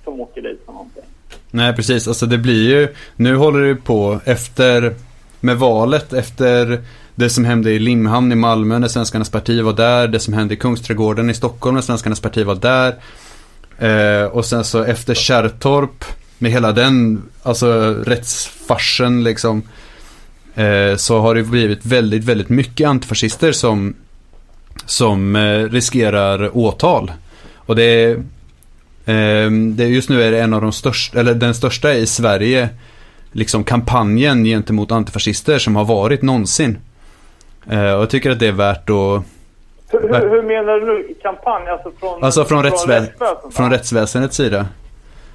som 0.03 0.19
åker 0.19 0.41
dit 0.41 0.61
för 0.65 0.71
någonting. 0.73 1.03
Nej, 1.51 1.73
precis. 1.73 2.07
Alltså 2.07 2.25
det 2.25 2.37
blir 2.37 2.69
ju, 2.69 2.95
nu 3.15 3.35
håller 3.35 3.59
det 3.59 3.67
ju 3.67 3.75
på 3.75 4.19
efter, 4.25 4.95
med 5.39 5.57
valet, 5.57 6.13
efter 6.13 6.83
det 7.15 7.29
som 7.29 7.45
hände 7.45 7.71
i 7.71 7.79
Limhamn 7.79 8.31
i 8.31 8.35
Malmö 8.35 8.79
när 8.79 8.87
Svenskarnas 8.87 9.29
parti 9.29 9.61
var 9.61 9.73
där, 9.73 10.07
det 10.07 10.19
som 10.19 10.33
hände 10.33 10.53
i 10.53 10.57
Kungsträdgården 10.57 11.29
i 11.29 11.33
Stockholm 11.33 11.75
när 11.75 11.81
Svenskarnas 11.81 12.19
parti 12.19 12.45
var 12.45 12.55
där. 12.55 12.95
Eh, 13.77 14.25
och 14.25 14.45
sen 14.45 14.63
så 14.63 14.83
efter 14.83 15.13
Kärrtorp, 15.13 16.05
med 16.37 16.51
hela 16.51 16.71
den, 16.71 17.23
alltså 17.43 17.93
rättsfarsen 18.05 19.23
liksom. 19.23 19.63
Eh, 20.55 20.95
så 20.95 21.19
har 21.19 21.35
det 21.35 21.43
blivit 21.43 21.85
väldigt, 21.85 22.23
väldigt 22.23 22.49
mycket 22.49 22.87
antifascister 22.87 23.51
som, 23.51 23.95
som 24.85 25.35
eh, 25.35 25.63
riskerar 25.69 26.57
åtal. 26.57 27.11
Och 27.55 27.75
det 27.75 27.83
är, 27.83 28.23
Ehm, 29.05 29.75
det, 29.75 29.83
just 29.87 30.09
nu 30.09 30.23
är 30.23 30.31
det 30.31 30.41
en 30.41 30.53
av 30.53 30.61
de 30.61 30.71
största, 30.71 31.19
eller 31.19 31.33
den 31.33 31.53
största 31.53 31.93
i 31.93 32.07
Sverige, 32.07 32.69
liksom 33.31 33.63
kampanjen 33.63 34.43
gentemot 34.43 34.91
antifascister 34.91 35.59
som 35.59 35.75
har 35.75 35.85
varit 35.85 36.21
någonsin. 36.21 36.77
Eh, 37.69 37.93
och 37.93 38.01
jag 38.01 38.09
tycker 38.09 38.31
att 38.31 38.39
det 38.39 38.47
är 38.47 38.51
värt 38.51 38.89
att, 38.89 39.23
Hur, 39.89 40.01
hur, 40.01 40.29
hur 40.29 40.43
menar 40.43 40.79
du 40.79 40.85
nu? 40.85 41.13
Kampanj? 41.21 41.67
Alltså 41.67 41.91
från, 41.99 42.23
alltså 42.23 42.45
från, 42.45 42.63
rättsvä 42.63 42.99
rättsväsendet? 42.99 43.55
från 43.55 43.71
rättsväsendets 43.71 44.37
sida. 44.37 44.65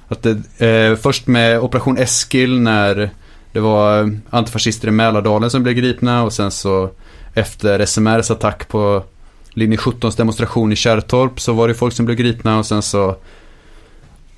Att 0.07 0.23
det, 0.23 0.67
eh, 0.67 0.95
först 0.95 1.27
med 1.27 1.59
Operation 1.59 1.97
Eskil 1.97 2.59
när 2.59 3.09
det 3.51 3.59
var 3.59 4.17
antifascister 4.29 4.87
i 4.87 4.91
Mälardalen 4.91 5.49
som 5.49 5.63
blev 5.63 5.75
gripna 5.75 6.23
och 6.23 6.33
sen 6.33 6.51
så 6.51 6.89
efter 7.33 7.79
SMRs 7.79 8.31
attack 8.31 8.67
på 8.67 9.03
linje 9.53 9.77
17s 9.77 10.17
demonstration 10.17 10.71
i 10.71 10.75
Kärrtorp 10.75 11.39
så 11.39 11.53
var 11.53 11.67
det 11.67 11.73
folk 11.73 11.93
som 11.93 12.05
blev 12.05 12.17
gripna 12.17 12.59
och 12.59 12.65
sen 12.65 12.81
så 12.81 13.15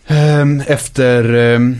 ehm, 0.07 0.61
efter 0.67 1.33
ehm, 1.33 1.75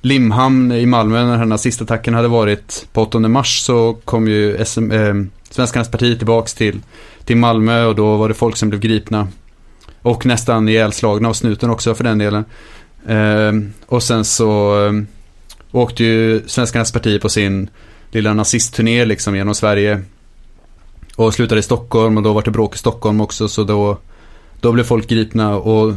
Limhamn 0.00 0.72
i 0.72 0.86
Malmö 0.86 1.22
när 1.22 1.30
den 1.30 1.38
här 1.38 1.46
nazistattacken 1.46 2.14
hade 2.14 2.28
varit 2.28 2.86
på 2.92 3.02
8 3.02 3.18
mars 3.18 3.60
så 3.60 3.98
kom 4.04 4.28
ju 4.28 4.64
SM, 4.64 4.90
eh, 4.90 5.14
Svenskarnas 5.50 5.90
parti 5.90 6.18
tillbaks 6.18 6.54
till, 6.54 6.80
till 7.24 7.36
Malmö 7.36 7.84
och 7.84 7.94
då 7.94 8.16
var 8.16 8.28
det 8.28 8.34
folk 8.34 8.56
som 8.56 8.68
blev 8.68 8.80
gripna. 8.80 9.28
Och 10.02 10.26
nästan 10.26 10.68
ihjälslagna 10.68 11.28
av 11.28 11.32
snuten 11.32 11.70
också 11.70 11.94
för 11.94 12.04
den 12.04 12.18
delen. 12.18 12.44
Eh, 13.06 13.52
och 13.86 14.02
sen 14.02 14.24
så 14.24 14.86
eh, 14.86 14.92
åkte 15.72 16.04
ju 16.04 16.42
Svenskarnas 16.46 16.92
parti 16.92 17.20
på 17.20 17.28
sin 17.28 17.70
lilla 18.10 18.34
nazistturné 18.34 19.04
liksom 19.04 19.36
genom 19.36 19.54
Sverige. 19.54 20.02
Och 21.18 21.34
slutade 21.34 21.58
i 21.58 21.62
Stockholm 21.62 22.16
och 22.16 22.22
då 22.22 22.32
var 22.32 22.42
det 22.42 22.50
bråk 22.50 22.74
i 22.74 22.78
Stockholm 22.78 23.20
också 23.20 23.48
så 23.48 23.64
då, 23.64 23.98
då 24.60 24.72
blev 24.72 24.84
folk 24.84 25.08
gripna 25.08 25.56
och 25.56 25.94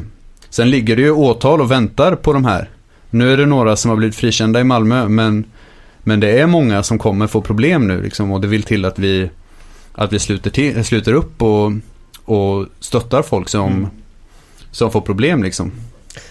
sen 0.50 0.70
ligger 0.70 0.96
det 0.96 1.02
ju 1.02 1.12
åtal 1.12 1.62
och 1.62 1.72
väntar 1.72 2.16
på 2.16 2.34
de 2.34 2.46
här. 2.46 2.70
Nu 3.10 3.34
är 3.34 3.38
det 3.38 3.46
några 3.46 3.76
som 3.76 3.90
har 3.90 3.96
blivit 3.96 4.16
frikända 4.16 4.60
i 4.60 4.64
Malmö 4.64 5.08
men, 5.08 5.46
men 6.04 6.20
det 6.20 6.40
är 6.40 6.48
många 6.48 6.84
som 6.84 7.00
kommer 7.00 7.28
få 7.28 7.42
problem 7.42 7.88
nu 7.88 8.02
liksom, 8.02 8.32
och 8.32 8.42
det 8.42 8.48
vill 8.48 8.64
till 8.64 8.86
att 8.86 9.00
vi, 9.00 9.30
att 9.94 10.14
vi 10.14 10.20
sluter, 10.20 10.50
till, 10.50 10.86
sluter 10.86 11.14
upp 11.14 11.42
och, 11.42 11.72
och 12.26 12.66
stöttar 12.80 13.22
folk 13.22 13.50
som, 13.50 13.72
mm. 13.72 13.88
som 14.72 14.92
får 14.92 15.02
problem 15.02 15.44
liksom. 15.44 15.72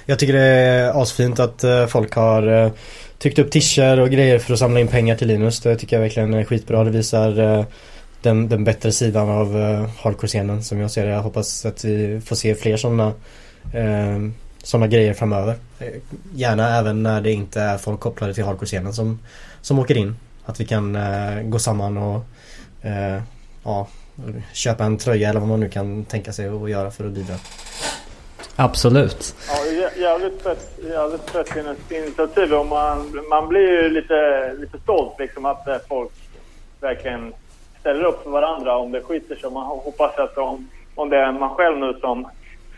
Jag 0.07 0.19
tycker 0.19 0.33
det 0.33 0.41
är 0.41 1.03
asfint 1.03 1.41
att 1.41 1.65
eh, 1.65 1.87
folk 1.87 2.15
har 2.15 2.65
eh, 2.65 2.73
tryckt 3.19 3.39
upp 3.39 3.51
tischer 3.51 4.01
och 4.01 4.11
grejer 4.11 4.39
för 4.39 4.53
att 4.53 4.59
samla 4.59 4.81
in 4.81 4.89
pengar 4.89 5.17
till 5.17 5.29
Linus. 5.29 5.61
Det 5.61 5.77
tycker 5.77 5.97
jag 5.97 6.03
verkligen 6.03 6.35
är 6.35 6.45
skitbra. 6.45 6.85
Det 6.85 6.91
visar 6.91 7.59
eh, 7.59 7.65
den, 8.23 8.49
den 8.49 8.65
bättre 8.65 8.93
sidan 8.93 9.29
av 9.29 9.55
hardcore-scenen 10.03 10.63
som 10.63 10.81
jag 10.81 10.91
ser 10.91 11.07
det. 11.07 11.13
Jag 11.13 11.23
hoppas 11.23 11.67
att 11.67 11.85
vi 11.85 12.21
får 12.21 12.37
se 12.37 12.55
fler 12.55 12.77
sådana 12.77 13.13
sådana 14.63 14.87
grejer 14.87 15.15
framöver. 15.15 15.57
Gärna 16.35 16.79
även 16.79 17.03
när 17.03 17.21
det 17.21 17.33
inte 17.33 17.61
är 17.61 17.79
folk 17.79 18.01
kopplade 18.01 18.35
till 18.35 18.45
hardcore-scenen 18.45 18.93
som, 18.93 19.19
som 19.61 19.79
åker 19.79 19.97
in. 19.97 20.17
Att 20.45 20.61
vi 20.61 20.65
kan 20.65 20.97
uh, 20.97 21.43
gå 21.43 21.59
samman 21.59 21.97
och 21.97 22.25
uh, 22.85 23.23
ja, 23.65 23.89
köpa 24.53 24.85
en 24.85 24.99
tröja 24.99 25.29
eller 25.29 25.41
vad 25.41 25.49
man 25.49 25.61
nu 25.61 25.69
kan 25.69 26.05
tänka 26.05 26.33
sig 26.33 26.49
att 26.49 26.71
göra 26.71 26.91
för 26.91 27.07
att 27.07 27.13
bidra. 27.13 27.35
Absolut. 28.57 29.35
Ja, 29.49 29.91
jävligt 29.97 30.43
fett, 30.43 30.79
jävligt 30.89 31.31
fett 31.31 31.57
initiativ 31.91 32.55
och 32.55 32.67
man, 32.67 33.23
man 33.31 33.49
blir 33.49 33.83
ju 33.83 33.89
lite, 33.89 34.53
lite 34.59 34.79
stolt 34.79 35.19
liksom 35.19 35.45
att 35.45 35.69
eh, 35.69 35.77
folk 35.89 36.13
verkligen 36.81 37.33
ställer 37.81 38.05
upp 38.05 38.23
för 38.23 38.31
varandra 38.31 38.77
om 38.77 38.93
det 38.93 39.01
skiter 39.01 39.37
sig. 39.37 39.51
Man 39.51 39.67
hoppas 39.67 40.19
att 40.19 40.39
om, 40.39 40.69
om 40.95 41.09
det 41.09 41.17
är 41.17 41.33
man 41.33 41.51
själv 41.51 41.79
nu 41.79 41.95
som 42.01 42.27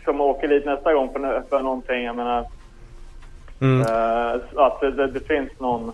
som 0.03 0.21
åker 0.21 0.47
dit 0.47 0.65
nästa 0.65 0.93
gång 0.93 1.13
för, 1.13 1.43
för 1.49 1.59
någonting. 1.59 2.03
Jag 2.03 2.15
menar, 2.15 2.45
mm. 3.61 3.81
uh, 3.81 4.41
att 4.55 4.81
det, 4.81 4.91
det, 4.91 5.07
det, 5.07 5.19
finns 5.19 5.59
någon... 5.59 5.91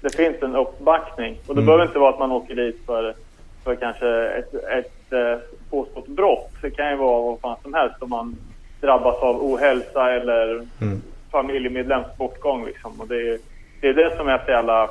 Det 0.00 0.16
finns 0.16 0.42
en 0.42 0.56
uppbackning. 0.56 1.38
Och 1.46 1.54
det 1.54 1.60
mm. 1.60 1.66
behöver 1.66 1.84
inte 1.84 1.98
vara 1.98 2.10
att 2.10 2.18
man 2.18 2.32
åker 2.32 2.54
dit 2.54 2.86
för, 2.86 3.14
för 3.64 3.74
kanske 3.74 4.28
ett, 4.28 4.54
ett 4.54 5.12
uh, 5.12 5.38
påstått 5.70 6.06
brott. 6.06 6.50
Det 6.62 6.70
kan 6.70 6.90
ju 6.90 6.96
vara 6.96 7.22
vad 7.22 7.40
fan 7.40 7.56
som 7.62 7.74
helst 7.74 7.96
om 8.00 8.10
man 8.10 8.36
drabbas 8.80 9.16
av 9.16 9.44
ohälsa 9.44 10.12
eller 10.12 10.66
mm. 10.80 11.02
familjemedlems 11.30 12.16
bortgång. 12.18 12.64
Liksom. 12.66 13.00
Och 13.00 13.08
det, 13.08 13.28
är, 13.28 13.38
det 13.80 13.88
är 13.88 13.94
det 13.94 14.16
som 14.16 14.28
är 14.28 14.38
så 14.44 14.50
jävla 14.50 14.88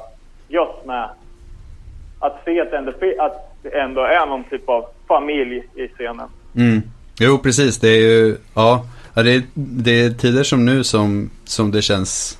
gött 0.48 0.86
med 0.86 1.10
att 2.20 2.42
se 2.46 2.62
att 2.62 2.72
det 2.72 2.78
ändå, 2.78 2.92
att 3.20 3.60
det 3.62 3.70
ändå 3.70 4.02
är 4.02 4.26
någon 4.26 4.44
typ 4.44 4.70
av 4.70 4.86
familj 5.08 5.64
i 5.76 5.88
scenen. 5.88 6.28
Mm. 6.56 6.82
Jo, 7.20 7.38
precis. 7.38 7.80
Det 7.80 7.90
är 7.90 8.02
ju, 8.02 8.38
ja, 8.54 8.86
det 9.14 9.32
är, 9.32 9.44
det 9.54 9.92
är 9.92 10.10
tider 10.10 10.44
som 10.44 10.66
nu 10.66 10.84
som, 10.84 11.30
som 11.46 11.72
det 11.72 11.82
känns, 11.82 12.40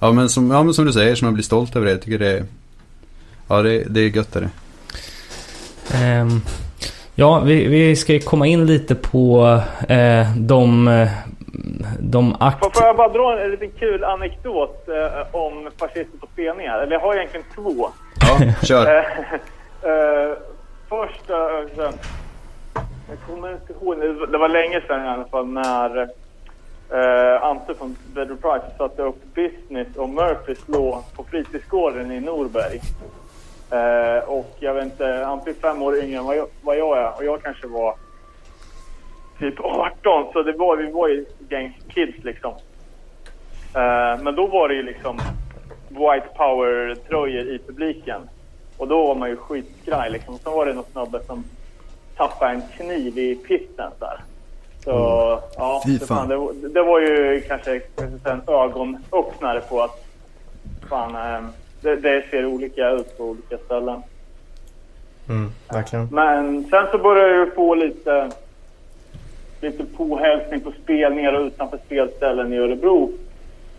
ja 0.00 0.12
men, 0.12 0.28
som, 0.28 0.50
ja 0.50 0.62
men 0.62 0.74
som 0.74 0.84
du 0.84 0.92
säger, 0.92 1.14
som 1.14 1.26
man 1.26 1.34
blir 1.34 1.44
stolt 1.44 1.76
över 1.76 1.86
det. 1.86 1.92
Jag 1.92 2.02
tycker 2.02 2.18
det 2.18 2.38
är, 2.38 2.44
ja 3.48 3.62
det, 3.62 3.84
det 3.94 4.00
är 4.00 4.16
gött 4.16 4.36
är 4.36 4.40
det. 4.40 4.50
Um, 6.20 6.40
ja, 7.14 7.40
vi, 7.40 7.68
vi 7.68 7.96
ska 7.96 8.12
ju 8.12 8.20
komma 8.20 8.46
in 8.46 8.66
lite 8.66 8.94
på 8.94 9.44
uh, 9.90 10.36
de, 10.36 11.06
de 12.00 12.36
akt... 12.40 12.58
Får 12.76 12.86
jag 12.86 12.96
bara 12.96 13.08
dra 13.08 13.40
en 13.40 13.50
liten 13.50 13.70
kul 13.78 14.04
anekdot 14.04 14.88
uh, 14.88 15.36
om 15.36 15.70
fascister 15.78 16.18
på 16.20 16.26
spelningar? 16.32 16.78
Eller 16.78 16.92
jag 16.92 17.00
har 17.00 17.14
egentligen 17.14 17.46
två. 17.54 17.90
Ja, 18.20 18.52
kör. 18.62 18.86
Eh, 18.86 19.04
eh, 19.82 20.30
uh, 20.30 20.36
först, 20.88 21.28
jag 23.08 23.18
kommer 23.26 23.52
inte 23.52 23.72
ihåg, 23.72 24.00
det 24.32 24.38
var 24.38 24.48
länge 24.48 24.80
sedan 24.80 25.04
i 25.04 25.08
alla 25.08 25.24
fall 25.24 25.46
när 25.46 26.08
eh, 26.90 27.42
Ante 27.42 27.74
från 27.74 27.96
Better 28.14 28.34
Price 28.34 28.76
satte 28.78 29.02
upp 29.02 29.34
Business 29.34 29.96
och 29.96 30.08
Murphys 30.08 30.68
låg 30.68 31.02
på 31.16 31.24
fritidsgården 31.24 32.12
i 32.12 32.20
Norberg. 32.20 32.80
Eh, 33.70 34.28
och 34.28 34.56
jag 34.58 34.74
vet 34.74 34.84
inte, 34.84 35.26
Ante 35.26 35.50
är 35.50 35.54
fem 35.54 35.82
år 35.82 35.98
yngre 35.98 36.18
än 36.18 36.24
vad 36.24 36.36
jag, 36.36 36.46
vad 36.62 36.78
jag 36.78 36.98
är 36.98 37.16
och 37.16 37.24
jag 37.24 37.42
kanske 37.42 37.66
var 37.66 37.94
typ 39.38 39.60
18 39.60 40.32
så 40.32 40.42
det 40.42 40.52
var, 40.52 40.76
vi 40.76 40.90
var 40.90 41.08
ju 41.08 41.26
gäng 41.48 41.78
kids 41.88 42.24
liksom. 42.24 42.52
Eh, 43.74 44.22
men 44.22 44.34
då 44.34 44.46
var 44.46 44.68
det 44.68 44.74
ju 44.74 44.82
liksom 44.82 45.20
White 45.90 46.28
Power-tröjor 46.36 47.54
i 47.54 47.58
publiken. 47.66 48.20
Och 48.76 48.88
då 48.88 49.06
var 49.06 49.14
man 49.14 49.28
ju 49.28 49.36
skitskraj 49.36 50.10
liksom. 50.10 50.38
Sen 50.38 50.52
var 50.52 50.66
det 50.66 50.72
någon 50.72 50.84
snubbe 50.92 51.20
som 51.26 51.44
tappade 52.16 52.52
en 52.52 52.62
kniv 52.76 53.18
i 53.18 53.34
pitten 53.34 53.90
där. 53.98 54.20
Så 54.84 54.90
mm. 54.90 55.42
ja, 55.56 55.82
det, 55.86 56.06
fan, 56.06 56.28
det, 56.28 56.68
det, 56.68 56.82
var 56.82 57.00
ju 57.00 57.40
kanske 57.48 57.80
en 58.24 58.42
ögonöppnare 58.46 59.60
på 59.60 59.82
att 59.82 60.04
fan, 60.88 61.34
äh, 61.34 61.48
det, 61.80 61.96
det, 61.96 62.24
ser 62.30 62.46
olika 62.46 62.90
ut 62.90 63.18
på 63.18 63.24
olika 63.24 63.58
ställen. 63.58 64.02
Mm, 65.28 65.50
verkligen. 65.68 66.08
Men 66.10 66.64
sen 66.70 66.86
så 66.90 66.98
började 66.98 67.34
jag 67.34 67.54
få 67.54 67.74
lite, 67.74 68.30
lite 69.60 69.84
påhälsning 69.84 70.60
på 70.60 70.72
spelningar 70.82 71.32
och 71.32 71.46
utanför 71.46 71.78
spelställen 71.86 72.52
i 72.52 72.58
Örebro. 72.58 73.12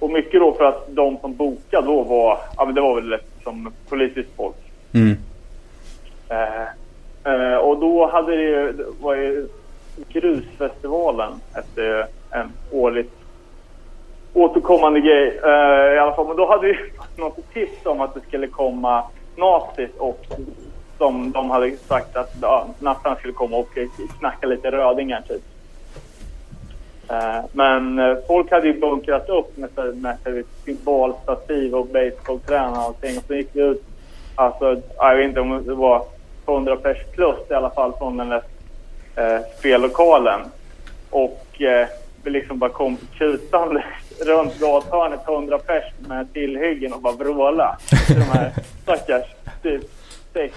Och 0.01 0.09
mycket 0.09 0.39
då 0.39 0.53
för 0.53 0.63
att 0.63 0.95
de 0.95 1.17
som 1.17 1.35
bokade 1.35 1.87
då 1.87 2.03
var, 2.03 2.37
ja 2.57 2.65
men 2.65 2.75
det 2.75 2.81
var 2.81 3.01
väl 3.01 3.19
som 3.43 3.73
politiskt 3.89 4.29
folk. 4.35 4.55
Mm. 4.93 5.17
Eh, 6.29 6.67
Uh, 7.27 7.55
och 7.55 7.79
då 7.79 8.07
hade 8.07 8.35
det 8.35 8.43
ju, 8.43 8.85
var 9.01 9.15
ju 9.15 9.47
Grusfestivalen 10.09 11.33
efter 11.55 12.05
en 12.31 12.51
årligt 12.71 13.13
återkommande 14.33 14.99
grej. 14.99 15.39
Uh, 15.45 15.95
I 15.95 15.97
alla 15.97 16.15
fall, 16.15 16.27
men 16.27 16.37
då 16.37 16.47
hade 16.47 16.67
vi 16.67 16.77
något 17.21 17.53
tips 17.53 17.85
om 17.85 18.01
att 18.01 18.13
det 18.13 18.21
skulle 18.21 18.47
komma 18.47 19.03
nazis 19.35 19.89
och 19.97 20.25
som 20.97 21.31
de 21.31 21.49
hade 21.49 21.77
sagt 21.77 22.15
att 22.15 22.35
ja, 22.41 22.67
nassarna 22.79 23.15
skulle 23.15 23.33
komma 23.33 23.57
och 23.57 23.77
snacka 24.19 24.47
lite 24.47 24.71
rödingar 24.71 25.21
typ. 25.21 25.41
Uh, 27.11 27.45
men 27.51 27.99
folk 28.27 28.51
hade 28.51 28.67
ju 28.67 28.79
bunkrat 28.79 29.29
upp 29.29 29.57
med, 29.57 29.69
med, 29.75 30.17
med 30.23 30.43
symbolstativ 30.65 31.75
och 31.75 31.87
basebollträn 31.87 32.69
och 32.69 32.77
allting. 32.77 33.17
Och 33.17 33.23
så 33.27 33.35
gick 33.35 33.49
vi 33.53 33.61
ut, 33.61 33.83
alltså 34.35 34.81
jag 34.97 35.15
vet 35.15 35.27
inte 35.27 35.39
om 35.39 35.63
det 35.65 35.73
var 35.73 36.05
100 36.47 36.75
pers 36.75 36.97
plus 37.11 37.39
i 37.49 37.53
alla 37.53 37.69
fall 37.69 37.93
från 37.97 38.17
den 38.17 38.29
där 38.29 38.43
eh, 39.15 39.41
spellokalen. 39.59 40.39
Och 41.09 41.61
eh, 41.61 41.87
vi 42.23 42.31
liksom 42.31 42.59
bara 42.59 42.69
kom 42.69 42.97
kutande 43.17 43.83
runt 44.25 44.59
gathörnet 44.59 45.27
100 45.27 45.59
pers 45.59 45.83
med 46.07 46.33
tillhyggen 46.33 46.93
och 46.93 47.01
bara 47.01 47.13
vråla. 47.13 47.77
De 48.07 48.21
här 48.21 48.51
stackars 48.83 49.25
typ 49.63 49.81
sex 50.33 50.55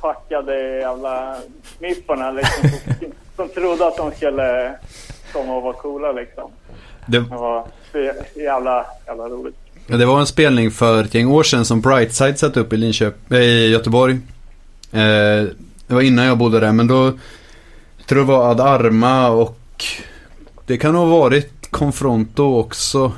packade 0.00 0.78
jävla 0.78 1.36
mipparna 1.78 2.30
liksom, 2.30 2.68
som, 2.68 3.12
som 3.36 3.48
trodde 3.48 3.86
att 3.86 3.96
de 3.96 4.10
skulle 4.10 4.74
komma 5.36 5.56
och 5.56 5.62
vara 5.62 5.72
coola 5.72 6.12
liksom. 6.12 6.50
Det, 7.06 7.18
det 7.18 7.36
var 7.36 7.66
jävla, 8.34 8.86
jävla 9.06 9.24
roligt. 9.24 9.56
Det 9.86 10.06
var 10.06 10.20
en 10.20 10.26
spelning 10.26 10.70
för 10.70 11.04
ett 11.04 11.14
gäng 11.14 11.28
år 11.28 11.42
sedan 11.42 11.64
som 11.64 11.80
Brightside 11.80 12.38
satt 12.38 12.56
upp 12.56 12.72
i 12.72 12.76
Linköping, 12.76 13.38
i 13.38 13.68
Göteborg. 13.68 14.14
Eh, 14.92 15.44
det 15.86 15.94
var 15.94 16.00
innan 16.00 16.24
jag 16.24 16.38
bodde 16.38 16.60
där, 16.60 16.72
men 16.72 16.86
då 16.86 17.12
jag 17.96 18.06
tror 18.06 18.18
det 18.18 18.24
var 18.24 18.50
Ad 18.50 18.62
Arma 18.62 19.28
och 19.28 19.84
det 20.66 20.76
kan 20.76 20.94
ha 20.94 21.04
varit 21.04 21.70
Confronto 21.70 22.54
också. 22.54 23.12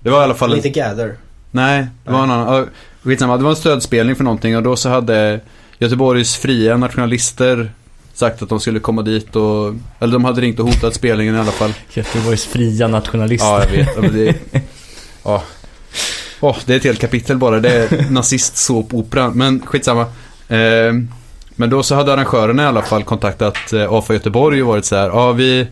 Det 0.00 0.10
var 0.10 0.20
i 0.20 0.24
alla 0.24 0.34
fall... 0.34 0.54
Lite 0.54 0.68
Gather. 0.68 1.16
Nej, 1.50 1.86
det 2.04 2.10
var 2.12 2.22
en 2.22 2.30
annan. 2.30 2.68
Skitsamma, 3.02 3.36
det 3.36 3.42
var 3.42 3.50
en 3.50 3.56
stödspelning 3.56 4.16
för 4.16 4.24
någonting 4.24 4.56
och 4.56 4.62
då 4.62 4.76
så 4.76 4.88
hade 4.88 5.40
Göteborgs 5.78 6.36
fria 6.36 6.76
nationalister 6.76 7.70
sagt 8.16 8.42
att 8.42 8.48
de 8.48 8.60
skulle 8.60 8.80
komma 8.80 9.02
dit 9.02 9.36
och... 9.36 9.74
Eller 9.98 10.12
de 10.12 10.24
hade 10.24 10.40
ringt 10.40 10.60
och 10.60 10.66
hotat 10.66 10.94
spelningen 10.94 11.34
i 11.34 11.38
alla 11.38 11.50
fall. 11.50 11.72
Göteborgs 11.92 12.44
fria 12.46 12.88
nationalister. 12.88 13.46
Ja, 13.46 13.64
jag 13.96 14.02
vet. 14.02 14.12
Det, 14.12 14.34
ja. 15.22 15.42
Oh, 16.40 16.56
det 16.66 16.72
är 16.72 16.76
ett 16.76 16.84
helt 16.84 17.00
kapitel 17.00 17.36
bara. 17.36 17.60
Det 17.60 17.70
är 17.70 18.10
nazist-såpopera. 18.10 19.30
Men 19.30 19.62
skitsamma. 19.66 20.00
Eh, 20.48 20.92
Men 21.58 21.70
då 21.70 21.82
så 21.82 21.94
hade 21.94 22.12
arrangörerna 22.12 22.62
i 22.62 22.66
alla 22.66 22.82
fall 22.82 23.04
kontaktat 23.04 23.72
eh, 23.72 23.92
AFA 23.92 24.12
Göteborg 24.14 24.62
och 24.62 24.68
varit 24.68 24.84
så 24.84 24.96
här, 24.96 25.08
ja 25.08 25.32
vi, 25.32 25.66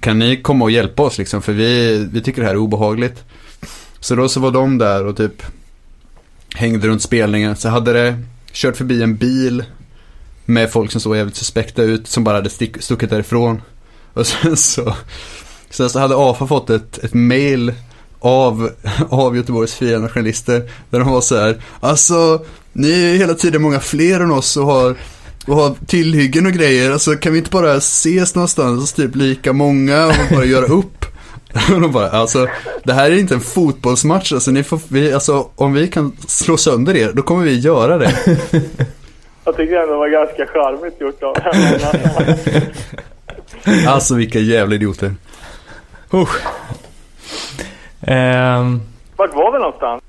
kan 0.00 0.18
ni 0.18 0.36
komma 0.36 0.64
och 0.64 0.70
hjälpa 0.70 1.02
oss 1.02 1.18
liksom, 1.18 1.42
för 1.42 1.52
vi, 1.52 1.98
vi 2.12 2.20
tycker 2.20 2.40
det 2.42 2.46
här 2.46 2.54
är 2.54 2.58
obehagligt. 2.58 3.24
Så 4.00 4.14
då 4.14 4.28
så 4.28 4.40
var 4.40 4.50
de 4.50 4.78
där 4.78 5.06
och 5.06 5.16
typ 5.16 5.42
hängde 6.54 6.88
runt 6.88 7.02
spelningen, 7.02 7.56
så 7.56 7.68
hade 7.68 7.92
det 7.92 8.22
kört 8.52 8.76
förbi 8.76 9.02
en 9.02 9.16
bil 9.16 9.64
med 10.46 10.70
folk 10.70 10.92
som 10.92 11.00
såg 11.00 11.16
jävligt 11.16 11.36
suspekta 11.36 11.82
ut, 11.82 12.08
som 12.08 12.24
bara 12.24 12.36
hade 12.36 12.50
stick, 12.50 12.82
stuckit 12.82 13.10
därifrån. 13.10 13.62
Och 14.12 14.26
sen 14.26 14.56
så, 14.56 14.94
sen 15.70 15.90
så 15.90 15.98
hade 15.98 16.14
AFA 16.16 16.46
fått 16.46 16.70
ett, 16.70 17.04
ett 17.04 17.14
mail 17.14 17.74
av, 18.20 18.70
av 19.08 19.36
Göteborgs 19.36 19.74
fria 19.74 19.98
nationalister. 19.98 20.70
Där 20.90 20.98
de 20.98 21.08
var 21.08 21.20
så 21.20 21.36
här, 21.36 21.62
alltså 21.80 22.44
ni 22.72 22.90
är 22.90 23.16
hela 23.16 23.34
tiden 23.34 23.62
många 23.62 23.80
fler 23.80 24.20
än 24.20 24.30
oss 24.30 24.56
och 24.56 24.66
har, 24.66 24.96
och 25.46 25.56
har 25.56 25.74
tillhyggen 25.86 26.46
och 26.46 26.52
grejer. 26.52 26.90
Alltså 26.90 27.16
kan 27.16 27.32
vi 27.32 27.38
inte 27.38 27.50
bara 27.50 27.74
ses 27.74 28.34
någonstans, 28.34 28.92
typ 28.92 29.16
lika 29.16 29.52
många 29.52 30.06
och 30.06 30.14
bara 30.30 30.44
göra 30.44 30.66
upp? 30.66 31.06
De 31.68 31.92
bara, 31.92 32.10
alltså 32.10 32.48
det 32.84 32.92
här 32.92 33.10
är 33.10 33.18
inte 33.18 33.34
en 33.34 33.40
fotbollsmatch, 33.40 34.32
alltså, 34.32 34.50
ni 34.50 34.62
får, 34.62 34.80
vi, 34.88 35.12
alltså 35.12 35.48
om 35.54 35.72
vi 35.72 35.88
kan 35.88 36.16
slå 36.26 36.56
sönder 36.56 36.96
er, 36.96 37.12
då 37.14 37.22
kommer 37.22 37.44
vi 37.44 37.58
göra 37.58 37.98
det. 37.98 38.38
Jag 39.46 39.56
tycker 39.56 39.74
ändå 39.76 39.92
det 39.92 39.98
var 39.98 40.08
ganska 40.08 40.46
charmigt 40.46 41.00
gjort 41.00 41.22
av 41.22 41.36
Alltså 43.88 44.14
vilka 44.14 44.38
jävla 44.38 44.74
idioter. 44.74 45.14
Usch. 46.14 46.36
Ehm, 48.02 48.80
Vart 49.16 49.34
var 49.34 49.52
vi 49.52 49.58
någonstans? 49.58 50.02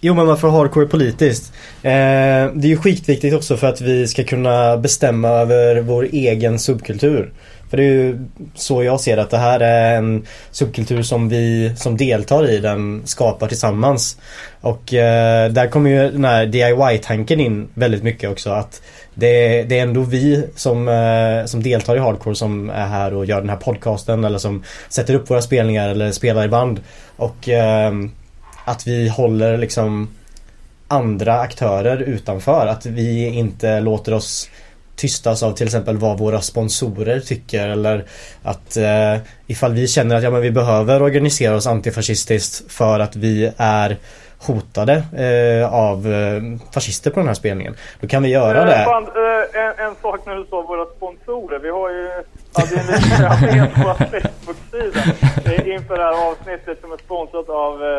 Jo 0.00 0.14
men 0.14 0.26
varför 0.26 0.48
hardcore 0.48 0.86
politiskt? 0.86 1.52
Eh, 1.82 1.90
det 2.54 2.64
är 2.64 2.66
ju 2.66 2.76
skitviktigt 2.76 3.36
också 3.36 3.56
för 3.56 3.66
att 3.66 3.80
vi 3.80 4.06
ska 4.08 4.24
kunna 4.24 4.76
bestämma 4.76 5.28
över 5.28 5.80
vår 5.80 6.08
egen 6.12 6.58
subkultur. 6.58 7.30
För 7.72 7.76
det 7.76 7.82
är 7.82 7.86
ju 7.86 8.18
så 8.54 8.82
jag 8.82 9.00
ser 9.00 9.16
att 9.16 9.30
det 9.30 9.38
här 9.38 9.60
är 9.60 9.96
en 9.96 10.26
subkultur 10.50 11.02
som 11.02 11.28
vi 11.28 11.72
som 11.76 11.96
deltar 11.96 12.50
i 12.50 12.58
den 12.58 13.02
skapar 13.04 13.48
tillsammans. 13.48 14.16
Och 14.60 14.94
eh, 14.94 15.52
där 15.52 15.66
kommer 15.66 15.90
ju 15.90 16.10
den 16.10 16.24
här 16.24 16.46
DIY-tanken 16.46 17.40
in 17.40 17.68
väldigt 17.74 18.02
mycket 18.02 18.30
också. 18.30 18.50
Att 18.50 18.82
det, 19.14 19.62
det 19.62 19.78
är 19.78 19.82
ändå 19.82 20.00
vi 20.00 20.44
som, 20.56 20.88
eh, 20.88 21.44
som 21.46 21.62
deltar 21.62 21.96
i 21.96 21.98
hardcore 21.98 22.34
som 22.34 22.70
är 22.70 22.86
här 22.86 23.14
och 23.14 23.26
gör 23.26 23.40
den 23.40 23.50
här 23.50 23.56
podcasten 23.56 24.24
eller 24.24 24.38
som 24.38 24.64
sätter 24.88 25.14
upp 25.14 25.30
våra 25.30 25.42
spelningar 25.42 25.88
eller 25.88 26.10
spelar 26.10 26.44
i 26.44 26.48
band. 26.48 26.80
Och 27.16 27.48
eh, 27.48 27.92
att 28.64 28.86
vi 28.86 29.08
håller 29.08 29.58
liksom 29.58 30.08
andra 30.88 31.40
aktörer 31.40 31.96
utanför. 32.02 32.66
Att 32.66 32.86
vi 32.86 33.26
inte 33.26 33.80
låter 33.80 34.14
oss 34.14 34.50
tystas 35.02 35.42
av 35.42 35.52
till 35.52 35.66
exempel 35.66 35.96
vad 35.96 36.18
våra 36.18 36.40
sponsorer 36.40 37.20
tycker 37.20 37.68
eller 37.68 38.04
att 38.42 38.76
eh, 38.76 39.16
ifall 39.46 39.72
vi 39.72 39.88
känner 39.88 40.16
att 40.16 40.22
ja, 40.22 40.30
men 40.30 40.40
vi 40.40 40.50
behöver 40.50 41.02
organisera 41.02 41.54
oss 41.56 41.66
antifascistiskt 41.66 42.72
för 42.72 43.00
att 43.00 43.16
vi 43.16 43.52
är 43.56 43.96
hotade 44.38 44.94
eh, 45.26 45.74
av 45.74 46.12
eh, 46.12 46.42
fascister 46.74 47.10
på 47.10 47.20
den 47.20 47.26
här 47.26 47.34
spelningen. 47.34 47.74
Då 48.00 48.06
kan 48.08 48.22
vi 48.22 48.28
göra 48.28 48.60
Eh, 48.60 48.66
det. 48.66 48.84
fan, 48.84 49.04
eh, 49.04 49.62
en, 49.62 49.86
en 49.86 49.94
sak 50.02 50.20
när 50.26 50.34
du 50.36 50.44
sa 50.50 50.62
våra 50.62 50.86
sponsorer. 50.96 51.58
Vi 51.58 51.70
har 51.70 51.90
ju 51.90 52.08
hade 52.52 52.76
en 52.80 52.86
liten 52.86 53.26
affär 53.26 53.66
på 53.74 53.80
vår 53.88 53.94
Facebook-sida 54.20 55.02
inför 55.74 55.96
det 55.96 56.02
här 56.04 56.30
avsnittet 56.30 56.78
som 56.80 56.92
är 56.92 56.98
sponsrat 56.98 57.48
av 57.48 57.82
eh. 57.84 57.98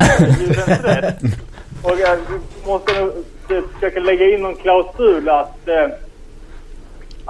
Och 1.82 1.98
jag 2.00 2.18
måste 2.66 3.00
nog 3.00 3.12
typ 3.48 3.64
försöka 3.74 4.00
lägga 4.00 4.26
in 4.34 4.42
någon 4.42 4.54
klausul 4.56 5.28
att 5.28 5.68
eh, 5.68 5.88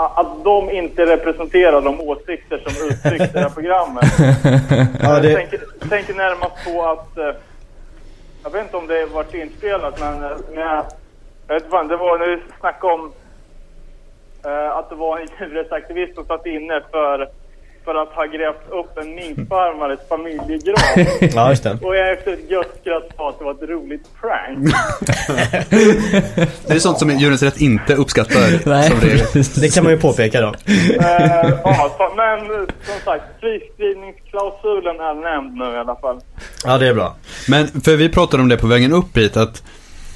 att 0.08 0.44
de 0.44 0.70
inte 0.70 1.06
representerar 1.06 1.80
de 1.80 2.00
åsikter 2.00 2.58
som 2.58 2.88
uttrycks 2.88 3.24
i 3.24 3.32
det 3.32 3.40
här 3.40 3.48
programmet. 3.48 4.04
Ja, 5.02 5.12
Jag 5.14 5.22
det, 5.22 5.34
tänker, 5.34 5.60
tänker 5.88 6.14
närmast 6.14 6.64
på 6.64 6.82
att... 6.86 7.18
Eh, 7.18 7.34
jag 8.44 8.50
vet 8.50 8.62
inte 8.64 8.76
om 8.76 8.86
det 8.86 9.06
varit 9.06 9.34
inspelat, 9.34 10.00
men... 10.00 10.24
eh, 10.24 10.30
men 10.48 10.58
jag, 10.58 10.84
jag 11.48 11.54
vet 11.54 11.62
inte 11.64 11.84
det 11.88 11.96
var 11.96 12.18
när 12.18 12.26
vi 12.26 12.42
snackade 12.60 12.92
om 12.92 13.12
eh, 14.44 14.70
att 14.76 14.88
det 14.90 14.94
var 14.94 15.18
en 15.18 15.28
djurrättsaktivist 15.40 16.14
som 16.14 16.24
satt 16.24 16.46
inne 16.46 16.82
för, 16.90 17.28
för 17.90 18.02
att 18.02 18.08
ha 18.08 18.24
grävt 18.24 18.64
upp 18.80 18.98
en 18.98 19.14
minkfarmares 19.14 20.00
familjegrav. 20.08 20.78
ja 21.34 21.50
just 21.50 21.62
det. 21.62 21.78
Och 21.82 21.96
jag 21.96 22.12
efter 22.12 22.32
ett 22.32 22.50
gött 22.50 22.76
skratt 22.80 23.08
sa 23.16 23.28
att 23.28 23.38
det 23.38 23.44
var 23.44 23.52
ett 23.52 23.62
roligt 23.62 24.06
prank. 24.20 24.58
Det 26.66 26.74
är 26.74 26.78
sånt 26.78 26.98
som 26.98 27.10
Djurens 27.10 27.42
Rätt 27.42 27.60
inte 27.60 27.94
uppskattar 27.94 28.68
nej, 28.68 28.92
regel. 29.00 29.42
Det 29.60 29.74
kan 29.74 29.84
man 29.84 29.92
ju 29.92 29.98
påpeka 29.98 30.40
då. 30.40 30.46
Eh, 30.46 31.50
ja, 31.64 31.90
så, 31.98 32.12
men 32.16 32.66
som 32.66 32.94
sagt, 33.04 33.24
friskrivningsklausulen 33.40 34.96
är 35.00 35.14
nämnd 35.14 35.54
nu 35.54 35.64
i 35.64 35.76
alla 35.76 35.96
fall. 35.96 36.20
Ja 36.64 36.78
det 36.78 36.88
är 36.88 36.94
bra. 36.94 37.16
Men 37.48 37.66
för 37.66 37.96
vi 37.96 38.08
pratade 38.08 38.42
om 38.42 38.48
det 38.48 38.56
på 38.56 38.66
vägen 38.66 38.92
upp 38.92 39.16
hit 39.16 39.36
att 39.36 39.62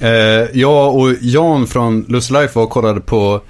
eh, 0.00 0.10
jag 0.52 0.94
och 0.94 1.08
Jan 1.20 1.66
från 1.66 2.04
Lust 2.08 2.30
Life 2.30 2.58
var 2.58 2.62
och 2.62 2.70
kollade 2.70 3.00
på 3.00 3.40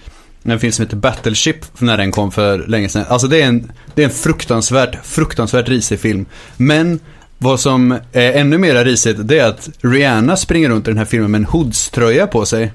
en 0.52 0.60
film 0.60 0.72
som 0.72 0.84
heter 0.84 0.96
Battleship 0.96 1.56
när 1.78 1.96
den 1.96 2.12
kom 2.12 2.32
för 2.32 2.58
länge 2.58 2.88
sedan. 2.88 3.04
Alltså 3.08 3.28
det 3.28 3.42
är 3.42 3.46
en, 3.46 3.72
det 3.94 4.02
är 4.02 4.06
en 4.06 4.14
fruktansvärt, 4.14 5.06
fruktansvärt 5.06 5.68
risig 5.68 6.00
film. 6.00 6.26
Men 6.56 7.00
vad 7.38 7.60
som 7.60 7.92
är 8.12 8.32
ännu 8.32 8.58
mer 8.58 8.84
risigt 8.84 9.28
det 9.28 9.38
är 9.38 9.48
att 9.48 9.68
Rihanna 9.80 10.36
springer 10.36 10.68
runt 10.68 10.88
i 10.88 10.90
den 10.90 10.98
här 10.98 11.04
filmen 11.04 11.30
med 11.30 11.38
en 11.38 11.46
Hoods-tröja 11.46 12.26
på 12.26 12.46
sig. 12.46 12.72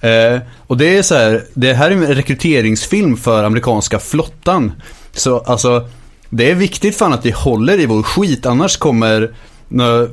Eh, 0.00 0.38
och 0.66 0.76
det 0.76 0.98
är 0.98 1.02
så 1.02 1.14
här, 1.14 1.44
det 1.54 1.74
här 1.74 1.90
är 1.90 1.94
en 1.94 2.14
rekryteringsfilm 2.14 3.16
för 3.16 3.44
amerikanska 3.44 3.98
flottan. 3.98 4.72
Så 5.12 5.38
alltså, 5.38 5.88
det 6.30 6.50
är 6.50 6.54
viktigt 6.54 6.96
fan 6.96 7.12
att 7.12 7.26
vi 7.26 7.30
håller 7.30 7.80
i 7.80 7.86
vår 7.86 8.02
skit, 8.02 8.46
annars 8.46 8.76
kommer 8.76 9.34
några 9.68 10.08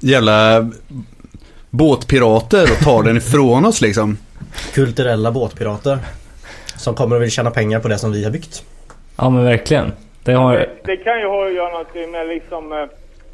jävla 0.00 0.70
båtpirater 1.70 2.62
och 2.72 2.84
tar 2.84 3.02
den 3.02 3.16
ifrån 3.16 3.64
oss 3.64 3.80
liksom. 3.80 4.16
Kulturella 4.74 5.32
båtpirater. 5.32 5.98
Som 6.76 6.94
kommer 6.94 7.16
att 7.16 7.22
vilja 7.22 7.30
tjäna 7.30 7.50
pengar 7.50 7.80
på 7.80 7.88
det 7.88 7.98
som 7.98 8.12
vi 8.12 8.24
har 8.24 8.30
byggt. 8.30 8.62
ja 9.16 9.30
men 9.30 9.44
verkligen. 9.44 9.92
Det 10.24 10.32
har... 10.32 10.56
Det, 10.56 10.68
det 10.84 10.96
kan 10.96 11.20
ju 11.20 11.26
ha 11.26 11.46
att 11.46 11.54
göra 11.54 11.78
något 11.78 11.94
med 12.12 12.28
liksom, 12.28 12.72
eh, 12.72 12.86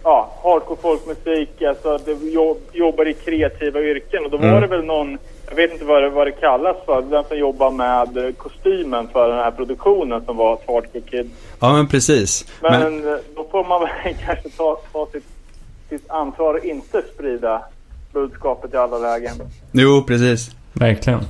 ja, 0.05 0.31
hardcore 0.43 0.81
folkmusik, 0.83 1.63
alltså 1.63 1.99
det 2.05 2.31
jobb, 2.31 2.59
jobbar 2.73 3.09
i 3.09 3.15
kreativa 3.15 3.81
yrken. 3.81 4.25
Och 4.25 4.31
då 4.31 4.37
var 4.37 4.61
det 4.61 4.67
väl 4.67 4.85
någon, 4.85 5.19
jag 5.49 5.57
vet 5.57 5.73
inte 5.73 5.85
vad 5.85 6.03
det, 6.03 6.11
vad 6.11 6.27
det 6.27 6.33
kallas 6.33 6.77
för, 6.87 7.03
den 7.03 7.25
som 7.25 7.39
jobbar 7.39 7.71
med 7.71 8.17
eh, 8.17 8.33
kostymen 8.33 9.09
för 9.09 9.29
den 9.29 9.39
här 9.39 9.51
produktionen 9.51 10.25
som 10.25 10.37
var 10.37 10.55
ett 10.55 10.63
hardcore 10.67 11.01
kid. 11.11 11.31
Ja 11.61 11.73
men 11.73 11.89
precis. 11.89 12.47
Men, 12.61 12.81
Men, 12.81 13.13
eh, 13.13 13.19
då 13.37 13.47
får 13.51 13.65
man 13.65 13.81
väl 13.81 14.15
kanske 14.27 14.49
ta, 14.49 14.81
ta 14.93 15.07
sitt, 15.13 15.27
sitt 15.89 16.11
ansvar 16.11 16.55
och 16.55 16.65
inte 16.65 17.03
sprida 17.15 17.63
budskapet 18.13 18.75
i 18.75 18.77
alla 18.77 18.99
lägen. 18.99 19.35
jo 19.73 20.05
precis. 20.07 20.51
Verkligen. 20.75 21.21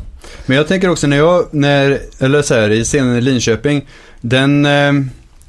Men 0.47 0.57
jag 0.57 0.69
tänker 0.69 0.91
också 0.91 1.07
när 1.07 1.17
jag, 1.17 1.47
när, 1.51 2.01
eller 2.19 2.43
så 2.43 2.55
här, 2.55 2.71
i 2.71 2.85
scenen 2.85 3.17
i 3.17 3.21
Linköping, 3.21 3.87
den, 4.21 4.67
eh, 4.67 4.93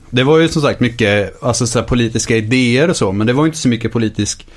det 0.09 0.23
var 0.23 0.39
ju 0.39 0.47
som 0.47 0.61
sagt 0.61 0.79
mycket, 0.79 1.43
alltså 1.43 1.67
så 1.67 1.79
här, 1.79 1.85
politiska 1.85 2.35
idéer 2.37 2.89
och 2.89 2.97
så, 2.97 3.11
men 3.11 3.27
det 3.27 3.33
var 3.33 3.45
inte 3.45 3.57
så 3.57 3.67
mycket 3.67 3.91
politisk, 3.91 4.47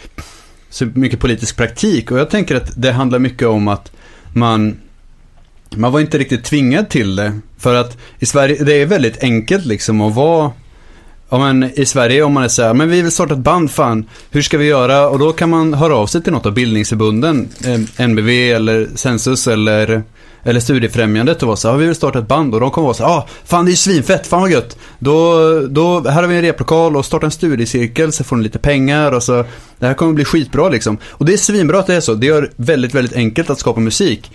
så 0.70 0.86
mycket 0.86 1.20
politisk 1.20 1.56
praktik. 1.56 2.10
Och 2.10 2.18
jag 2.18 2.30
tänker 2.30 2.56
att 2.56 2.72
det 2.76 2.92
handlar 2.92 3.18
mycket 3.18 3.48
om 3.48 3.68
att 3.68 3.92
man, 4.32 4.80
man 5.76 5.92
var 5.92 6.00
inte 6.00 6.18
riktigt 6.18 6.44
tvingad 6.44 6.88
till 6.88 7.16
det. 7.16 7.40
För 7.58 7.74
att 7.74 7.98
i 8.18 8.26
Sverige, 8.26 8.64
det 8.64 8.72
är 8.72 8.86
väldigt 8.86 9.22
enkelt 9.22 9.64
liksom 9.64 10.00
att 10.00 10.14
vara 10.14 10.52
Ja 11.30 11.38
men 11.38 11.70
i 11.80 11.86
Sverige 11.86 12.22
om 12.22 12.32
man 12.32 12.44
är 12.44 12.48
så 12.48 12.62
här, 12.62 12.74
men 12.74 12.88
vi 12.88 13.02
vill 13.02 13.12
starta 13.12 13.34
ett 13.34 13.40
band 13.40 13.70
fan, 13.70 14.04
hur 14.30 14.42
ska 14.42 14.58
vi 14.58 14.64
göra? 14.64 15.08
Och 15.08 15.18
då 15.18 15.32
kan 15.32 15.50
man 15.50 15.74
höra 15.74 15.96
av 15.96 16.06
sig 16.06 16.22
till 16.22 16.32
något 16.32 16.46
av 16.46 16.52
bildningsförbunden, 16.52 17.48
eh, 17.64 18.06
NBV 18.08 18.52
eller 18.52 18.88
Census 18.94 19.46
eller, 19.46 20.02
eller 20.42 20.60
Studiefrämjandet 20.60 21.42
och 21.42 21.46
vara 21.46 21.56
så 21.56 21.70
här, 21.70 21.76
vi 21.76 21.86
vill 21.86 21.94
starta 21.94 22.18
ett 22.18 22.28
band 22.28 22.54
och 22.54 22.60
de 22.60 22.70
kommer 22.70 22.84
vara 22.84 22.94
så 22.94 23.06
här, 23.06 23.10
ah, 23.10 23.26
fan 23.44 23.64
det 23.64 23.68
är 23.68 23.72
ju 23.72 23.76
svinfett, 23.76 24.26
fan 24.26 24.40
vad 24.40 24.50
gött. 24.50 24.78
Då, 24.98 25.38
då, 25.68 26.08
här 26.08 26.22
har 26.22 26.28
vi 26.28 26.36
en 26.36 26.42
replokal 26.42 26.96
och 26.96 27.04
starta 27.04 27.26
en 27.26 27.32
studiecirkel 27.32 28.12
så 28.12 28.24
får 28.24 28.36
ni 28.36 28.42
lite 28.42 28.58
pengar 28.58 29.12
och 29.12 29.22
så, 29.22 29.44
det 29.78 29.86
här 29.86 29.94
kommer 29.94 30.12
bli 30.12 30.24
skitbra 30.24 30.68
liksom. 30.68 30.98
Och 31.08 31.24
det 31.24 31.32
är 31.32 31.36
svinbra 31.36 31.78
att 31.78 31.86
det 31.86 31.94
är 31.94 32.00
så, 32.00 32.14
det 32.14 32.26
gör 32.26 32.50
väldigt, 32.56 32.94
väldigt 32.94 33.16
enkelt 33.16 33.50
att 33.50 33.58
skapa 33.58 33.80
musik. 33.80 34.30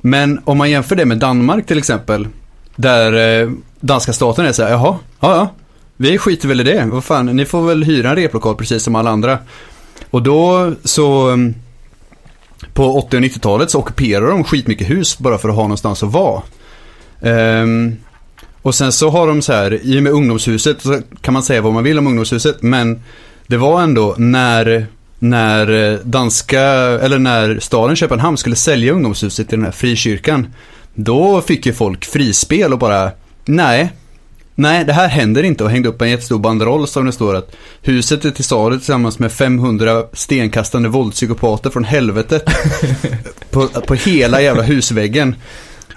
Men 0.00 0.40
om 0.44 0.58
man 0.58 0.70
jämför 0.70 0.96
det 0.96 1.04
med 1.04 1.18
Danmark 1.18 1.66
till 1.66 1.78
exempel, 1.78 2.28
där 2.76 3.40
eh, 3.42 3.50
danska 3.80 4.12
staten 4.12 4.46
är 4.46 4.52
så 4.52 4.62
här, 4.62 4.70
jaha, 4.70 4.96
ja 5.20 5.36
ja. 5.36 5.54
Vi 6.00 6.18
skiter 6.18 6.48
väl 6.48 6.60
i 6.60 6.64
det. 6.64 6.88
Vad 6.92 7.04
fan, 7.04 7.26
ni 7.26 7.44
får 7.44 7.62
väl 7.62 7.84
hyra 7.84 8.10
en 8.10 8.16
replokal 8.16 8.56
precis 8.56 8.82
som 8.82 8.94
alla 8.94 9.10
andra. 9.10 9.38
Och 10.10 10.22
då 10.22 10.72
så 10.84 11.28
mm, 11.28 11.54
på 12.74 12.98
80 12.98 13.16
och 13.16 13.22
90-talet 13.22 13.70
så 13.70 13.78
ockuperar 13.78 14.30
de 14.30 14.44
skitmycket 14.44 14.90
hus 14.90 15.18
bara 15.18 15.38
för 15.38 15.48
att 15.48 15.54
ha 15.54 15.62
någonstans 15.62 16.02
att 16.02 16.12
vara. 16.12 16.42
Um, 17.20 17.96
och 18.62 18.74
sen 18.74 18.92
så 18.92 19.10
har 19.10 19.26
de 19.26 19.42
så 19.42 19.52
här, 19.52 19.80
i 19.82 19.98
och 19.98 20.02
med 20.02 20.12
ungdomshuset 20.12 20.82
så 20.82 21.00
kan 21.20 21.34
man 21.34 21.42
säga 21.42 21.62
vad 21.62 21.72
man 21.72 21.84
vill 21.84 21.98
om 21.98 22.06
ungdomshuset, 22.06 22.62
men 22.62 23.02
det 23.46 23.56
var 23.56 23.82
ändå 23.82 24.14
när 24.18 24.86
när 25.18 25.92
eh, 25.92 25.98
danska, 25.98 26.60
eller 26.62 27.18
när 27.18 27.58
staden 27.60 27.96
Köpenhamn 27.96 28.36
skulle 28.36 28.56
sälja 28.56 28.92
ungdomshuset 28.92 29.48
till 29.48 29.58
den 29.58 29.64
här 29.64 29.72
frikyrkan. 29.72 30.46
Då 30.94 31.40
fick 31.40 31.66
ju 31.66 31.72
folk 31.72 32.04
frispel 32.04 32.72
och 32.72 32.78
bara, 32.78 33.10
nej, 33.44 33.92
nej 34.58 34.84
det 34.84 34.92
här 34.92 35.08
händer 35.08 35.42
inte 35.42 35.64
och 35.64 35.70
hängde 35.70 35.88
upp 35.88 36.02
en 36.02 36.10
jättestor 36.10 36.38
banderoll 36.38 36.88
som 36.88 37.06
det 37.06 37.12
står 37.12 37.34
att 37.34 37.56
huset 37.82 38.24
är 38.24 38.30
till 38.30 38.44
salu 38.44 38.76
tillsammans 38.76 39.18
med 39.18 39.32
500 39.32 40.04
stenkastande 40.12 40.88
våldspsykopater 40.88 41.70
från 41.70 41.84
helvetet 41.84 42.44
på, 43.50 43.68
på 43.68 43.94
hela 43.94 44.40
jävla 44.40 44.62
husväggen. 44.62 45.34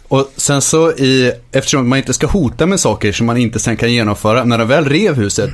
Och 0.08 0.32
sen 0.36 0.62
så 0.62 0.92
i, 0.92 1.32
eftersom 1.52 1.90
man 1.90 1.98
inte 1.98 2.14
ska 2.14 2.28
hota 2.28 2.66
med 2.66 2.80
saker 2.80 3.12
som 3.12 3.26
man 3.26 3.38
inte 3.38 3.60
sen 3.60 3.78
kan 3.78 3.94
genomföra, 3.94 4.44
när 4.44 4.58
de 4.58 4.68
väl 4.68 4.86
rev 4.86 5.16
huset, 5.16 5.52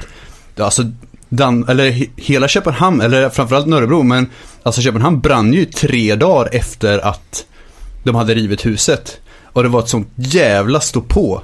alltså 0.59 0.83
Dan, 1.29 1.65
eller 1.69 1.91
he, 1.91 2.05
hela 2.15 2.47
Köpenhamn, 2.47 3.01
eller 3.01 3.29
framförallt 3.29 3.67
Nörrebro, 3.67 4.03
men 4.03 4.29
alltså 4.63 4.81
Köpenhamn 4.81 5.19
brann 5.19 5.53
ju 5.53 5.65
tre 5.65 6.15
dagar 6.15 6.49
efter 6.51 6.99
att 6.99 7.45
de 8.03 8.15
hade 8.15 8.33
rivit 8.33 8.65
huset. 8.65 9.19
Och 9.43 9.63
det 9.63 9.69
var 9.69 9.79
ett 9.79 9.89
sånt 9.89 10.09
jävla 10.15 10.81
på. 11.07 11.41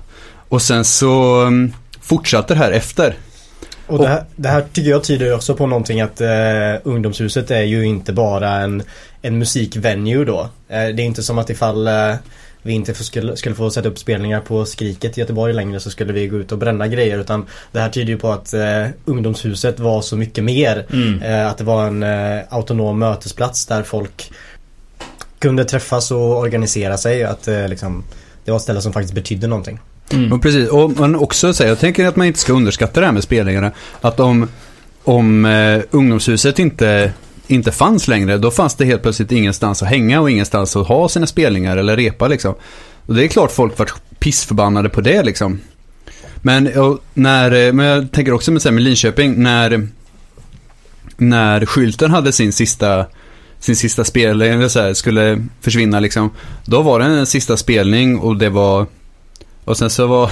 Och 0.54 0.62
sen 0.62 0.86
så 0.86 1.42
um, 1.42 1.74
fortsatte 2.02 2.54
det 2.54 2.58
här 2.58 2.72
efter. 2.72 3.16
Och 3.88 4.00
det 4.00 4.08
här, 4.08 4.24
det 4.36 4.50
här 4.50 4.66
tycker 4.74 4.90
jag 4.90 5.04
tyder 5.04 5.36
också 5.36 5.56
på 5.56 5.68
någonting 5.68 6.02
att 6.02 6.22
eh, 6.22 6.30
ungdomshuset 6.84 7.52
är 7.52 7.62
ju 7.62 7.86
inte 7.86 8.14
bara 8.14 8.50
en, 8.50 8.84
en 9.22 9.38
musikvenue 9.38 10.26
då. 10.26 10.40
Eh, 10.42 10.48
det 10.68 10.78
är 10.78 11.00
inte 11.00 11.24
som 11.24 11.38
att 11.38 11.50
ifall 11.50 11.88
eh, 11.88 12.16
vi 12.62 12.74
inte 12.74 12.94
skulle, 12.94 13.38
skulle 13.38 13.56
få 13.56 13.70
sätta 13.70 13.90
upp 13.90 14.00
spelningar 14.00 14.40
på 14.40 14.66
Skriket 14.66 15.18
i 15.18 15.22
Göteborg 15.22 15.54
längre 15.54 15.80
så 15.80 15.90
skulle 15.90 16.14
vi 16.14 16.28
gå 16.28 16.38
ut 16.38 16.52
och 16.52 16.58
bränna 16.58 16.88
grejer 16.88 17.20
utan 17.20 17.46
det 17.72 17.80
här 17.80 17.90
tyder 17.90 18.10
ju 18.10 18.18
på 18.18 18.32
att 18.32 18.54
eh, 18.54 18.88
ungdomshuset 19.06 19.80
var 19.80 20.02
så 20.02 20.16
mycket 20.16 20.44
mer. 20.44 20.86
Mm. 20.94 21.22
Eh, 21.22 21.48
att 21.48 21.58
det 21.58 21.64
var 21.64 21.88
en 21.88 22.04
eh, 22.04 22.42
autonom 22.50 23.00
mötesplats 23.00 23.66
där 23.66 23.84
folk 23.84 24.32
kunde 25.40 25.66
träffas 25.66 26.12
och 26.12 26.38
organisera 26.38 26.98
sig. 26.98 27.24
Att 27.24 27.48
eh, 27.48 27.68
liksom, 27.68 28.04
det 28.46 28.52
var 28.52 28.58
ett 28.58 28.64
ställe 28.64 28.82
som 28.82 28.94
faktiskt 28.94 29.14
betydde 29.14 29.48
någonting. 29.48 29.80
Mm. 30.12 30.34
Och 30.34 30.42
precis, 30.42 30.70
och 30.70 31.00
man 31.00 31.16
också 31.16 31.54
säger, 31.54 31.72
jag 31.72 31.80
tänker 31.80 32.08
att 32.08 32.16
man 32.16 32.28
inte 32.28 32.40
ska 32.40 32.54
underskatta 32.54 33.00
det 33.00 33.06
här 33.06 33.14
med 33.14 33.24
spelningarna. 33.24 33.72
Att 34.02 34.20
om, 34.20 34.48
om 35.04 35.46
eh, 35.46 35.82
ungdomshuset 35.92 36.60
inte, 36.60 37.14
inte 37.48 37.72
fanns 37.72 38.08
längre, 38.08 38.38
då 38.38 38.52
fanns 38.52 38.76
det 38.76 38.86
helt 38.86 39.02
plötsligt 39.02 39.32
ingenstans 39.32 39.84
att 39.84 39.90
hänga 39.90 40.22
och 40.22 40.32
ingenstans 40.32 40.76
att 40.76 40.88
ha 40.88 41.10
sina 41.10 41.28
spelningar 41.28 41.78
eller 41.78 41.98
repa 41.98 42.28
liksom. 42.28 42.56
Och 43.06 43.16
det 43.16 43.24
är 43.24 43.28
klart 43.28 43.52
folk 43.52 43.80
vart 43.80 43.94
pissförbannade 44.20 44.90
på 44.90 45.02
det 45.02 45.24
liksom. 45.24 45.60
Men, 46.36 46.80
och 46.80 47.04
när, 47.14 47.68
eh, 47.68 47.74
men 47.74 47.86
jag 47.86 48.12
tänker 48.12 48.34
också 48.34 48.52
med, 48.52 48.64
här, 48.64 48.72
med 48.72 48.84
Linköping, 48.84 49.44
när, 49.44 49.88
när 51.18 51.66
skylten 51.66 52.12
hade 52.12 52.32
sin 52.32 52.54
sista 52.54 53.06
sin 53.60 53.76
sista 53.76 54.04
spelning, 54.04 54.52
eller 54.52 54.68
så 54.68 54.80
här, 54.80 54.94
skulle 54.94 55.46
försvinna 55.62 56.00
liksom. 56.00 56.30
Då 56.66 56.82
var 56.82 57.00
det 57.00 57.06
en 57.06 57.26
sista 57.26 57.58
spelning 57.58 58.20
och 58.20 58.38
det 58.38 58.50
var 58.50 58.86
och 59.66 59.78
sen 59.78 59.90
så 59.90 60.08
var 60.08 60.32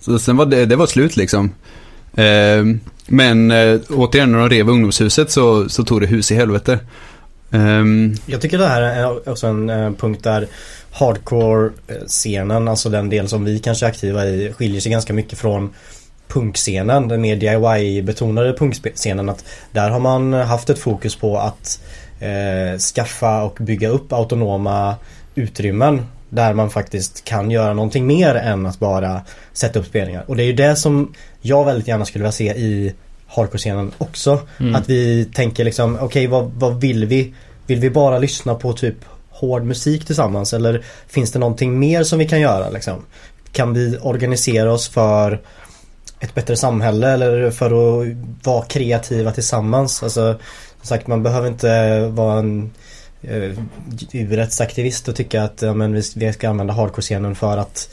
så 0.00 0.18
sen 0.18 0.36
var 0.36 0.46
det, 0.46 0.66
det 0.66 0.76
var 0.76 0.86
slut 0.86 1.16
liksom. 1.16 1.52
Eh, 2.14 2.64
men 3.06 3.50
eh, 3.50 3.80
återigen 3.90 4.32
när 4.32 4.38
de 4.38 4.48
rev 4.48 4.68
ungdomshuset 4.68 5.30
så, 5.30 5.68
så 5.68 5.84
tog 5.84 6.00
det 6.00 6.06
hus 6.06 6.32
i 6.32 6.34
helvete. 6.34 6.78
Eh, 7.50 7.84
Jag 8.26 8.40
tycker 8.40 8.58
det 8.58 8.68
här 8.68 8.82
är 8.82 9.28
också 9.28 9.46
en 9.46 9.70
eh, 9.70 9.90
punkt 9.92 10.24
där 10.24 10.46
hardcore-scenen, 10.92 12.68
alltså 12.68 12.88
den 12.88 13.08
del 13.10 13.28
som 13.28 13.44
vi 13.44 13.58
kanske 13.58 13.86
är 13.86 13.90
aktiva 13.90 14.26
i, 14.26 14.52
skiljer 14.52 14.80
sig 14.80 14.92
ganska 14.92 15.12
mycket 15.12 15.38
från 15.38 15.74
punkscenen, 16.28 17.08
den 17.08 17.20
mer 17.20 17.36
DIY-betonade 17.36 18.52
punkscenen. 18.58 19.28
Att 19.28 19.44
där 19.72 19.90
har 19.90 20.00
man 20.00 20.32
haft 20.32 20.70
ett 20.70 20.78
fokus 20.78 21.16
på 21.16 21.38
att 21.38 21.80
eh, 22.20 22.78
skaffa 22.78 23.42
och 23.42 23.56
bygga 23.60 23.88
upp 23.88 24.12
autonoma 24.12 24.94
utrymmen 25.34 26.02
där 26.28 26.54
man 26.54 26.70
faktiskt 26.70 27.24
kan 27.24 27.50
göra 27.50 27.74
någonting 27.74 28.06
mer 28.06 28.34
än 28.34 28.66
att 28.66 28.78
bara 28.78 29.20
sätta 29.52 29.78
upp 29.78 29.86
spelningar. 29.86 30.24
Och 30.26 30.36
det 30.36 30.42
är 30.42 30.46
ju 30.46 30.52
det 30.52 30.76
som 30.76 31.14
jag 31.40 31.64
väldigt 31.64 31.88
gärna 31.88 32.04
skulle 32.04 32.22
vilja 32.22 32.32
se 32.32 32.54
i 32.54 32.94
hardcore-scenen 33.26 33.92
också. 33.98 34.40
Mm. 34.60 34.74
Att 34.74 34.88
vi 34.88 35.24
tänker 35.34 35.64
liksom, 35.64 35.94
okej 35.94 36.06
okay, 36.06 36.26
vad, 36.26 36.50
vad 36.54 36.80
vill 36.80 37.06
vi? 37.06 37.34
Vill 37.66 37.80
vi 37.80 37.90
bara 37.90 38.18
lyssna 38.18 38.54
på 38.54 38.72
typ 38.72 38.96
hård 39.30 39.64
musik 39.64 40.06
tillsammans 40.06 40.52
eller 40.52 40.84
finns 41.08 41.32
det 41.32 41.38
någonting 41.38 41.78
mer 41.78 42.02
som 42.02 42.18
vi 42.18 42.28
kan 42.28 42.40
göra 42.40 42.70
liksom? 42.70 43.04
Kan 43.52 43.74
vi 43.74 43.98
organisera 44.02 44.72
oss 44.72 44.88
för 44.88 45.40
ett 46.20 46.34
bättre 46.34 46.56
samhälle 46.56 47.10
eller 47.10 47.50
för 47.50 47.66
att 47.66 48.16
vara 48.42 48.64
kreativa 48.64 49.32
tillsammans? 49.32 50.02
Alltså, 50.02 50.38
som 50.78 50.86
sagt 50.86 51.06
man 51.06 51.22
behöver 51.22 51.48
inte 51.48 51.98
vara 52.06 52.38
en 52.38 52.72
eh, 53.28 53.58
djurrättsaktivist 54.10 55.08
och 55.08 55.16
tycka 55.16 55.42
att 55.42 55.62
ja, 55.62 55.74
men 55.74 55.92
vi, 55.92 56.02
vi 56.16 56.32
ska 56.32 56.48
använda 56.48 56.74
hardcore-scenen 56.74 57.34
för 57.34 57.56
att 57.56 57.90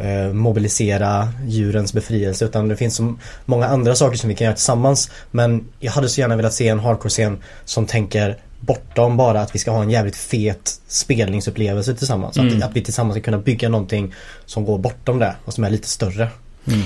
eh, 0.00 0.32
mobilisera 0.32 1.28
djurens 1.46 1.92
befrielse 1.92 2.44
utan 2.44 2.68
det 2.68 2.76
finns 2.76 2.96
så 2.96 3.14
många 3.44 3.66
andra 3.66 3.94
saker 3.94 4.16
som 4.16 4.28
vi 4.28 4.34
kan 4.34 4.44
göra 4.44 4.54
tillsammans 4.54 5.10
men 5.30 5.64
jag 5.80 5.92
hade 5.92 6.08
så 6.08 6.20
gärna 6.20 6.36
velat 6.36 6.54
se 6.54 6.68
en 6.68 6.80
hardcore-scen 6.80 7.42
som 7.64 7.86
tänker 7.86 8.36
bortom 8.66 9.16
bara 9.16 9.40
att 9.40 9.54
vi 9.54 9.58
ska 9.58 9.70
ha 9.70 9.82
en 9.82 9.90
jävligt 9.90 10.16
fet 10.16 10.80
spelningsupplevelse 10.86 11.94
tillsammans. 11.94 12.38
Mm. 12.38 12.56
Att, 12.56 12.64
att 12.64 12.76
vi 12.76 12.84
tillsammans 12.84 13.14
ska 13.14 13.24
kunna 13.24 13.38
bygga 13.38 13.68
någonting 13.68 14.14
som 14.44 14.64
går 14.64 14.78
bortom 14.78 15.18
det 15.18 15.34
och 15.44 15.52
som 15.52 15.64
är 15.64 15.70
lite 15.70 15.88
större. 15.88 16.28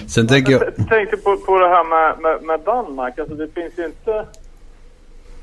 sen 0.09 0.29
tänker 0.29 0.53
jag, 0.53 0.63
Jag 0.63 0.89
tänkte 0.89 1.17
på, 1.17 1.37
på 1.37 1.59
det 1.59 1.69
här 1.69 1.85
med, 1.85 2.21
med, 2.21 2.43
med 2.43 2.61
Danmark. 2.61 3.19
Alltså 3.19 3.35
det 3.35 3.49
finns 3.55 3.73
ju 3.77 3.85
inte... 3.85 4.27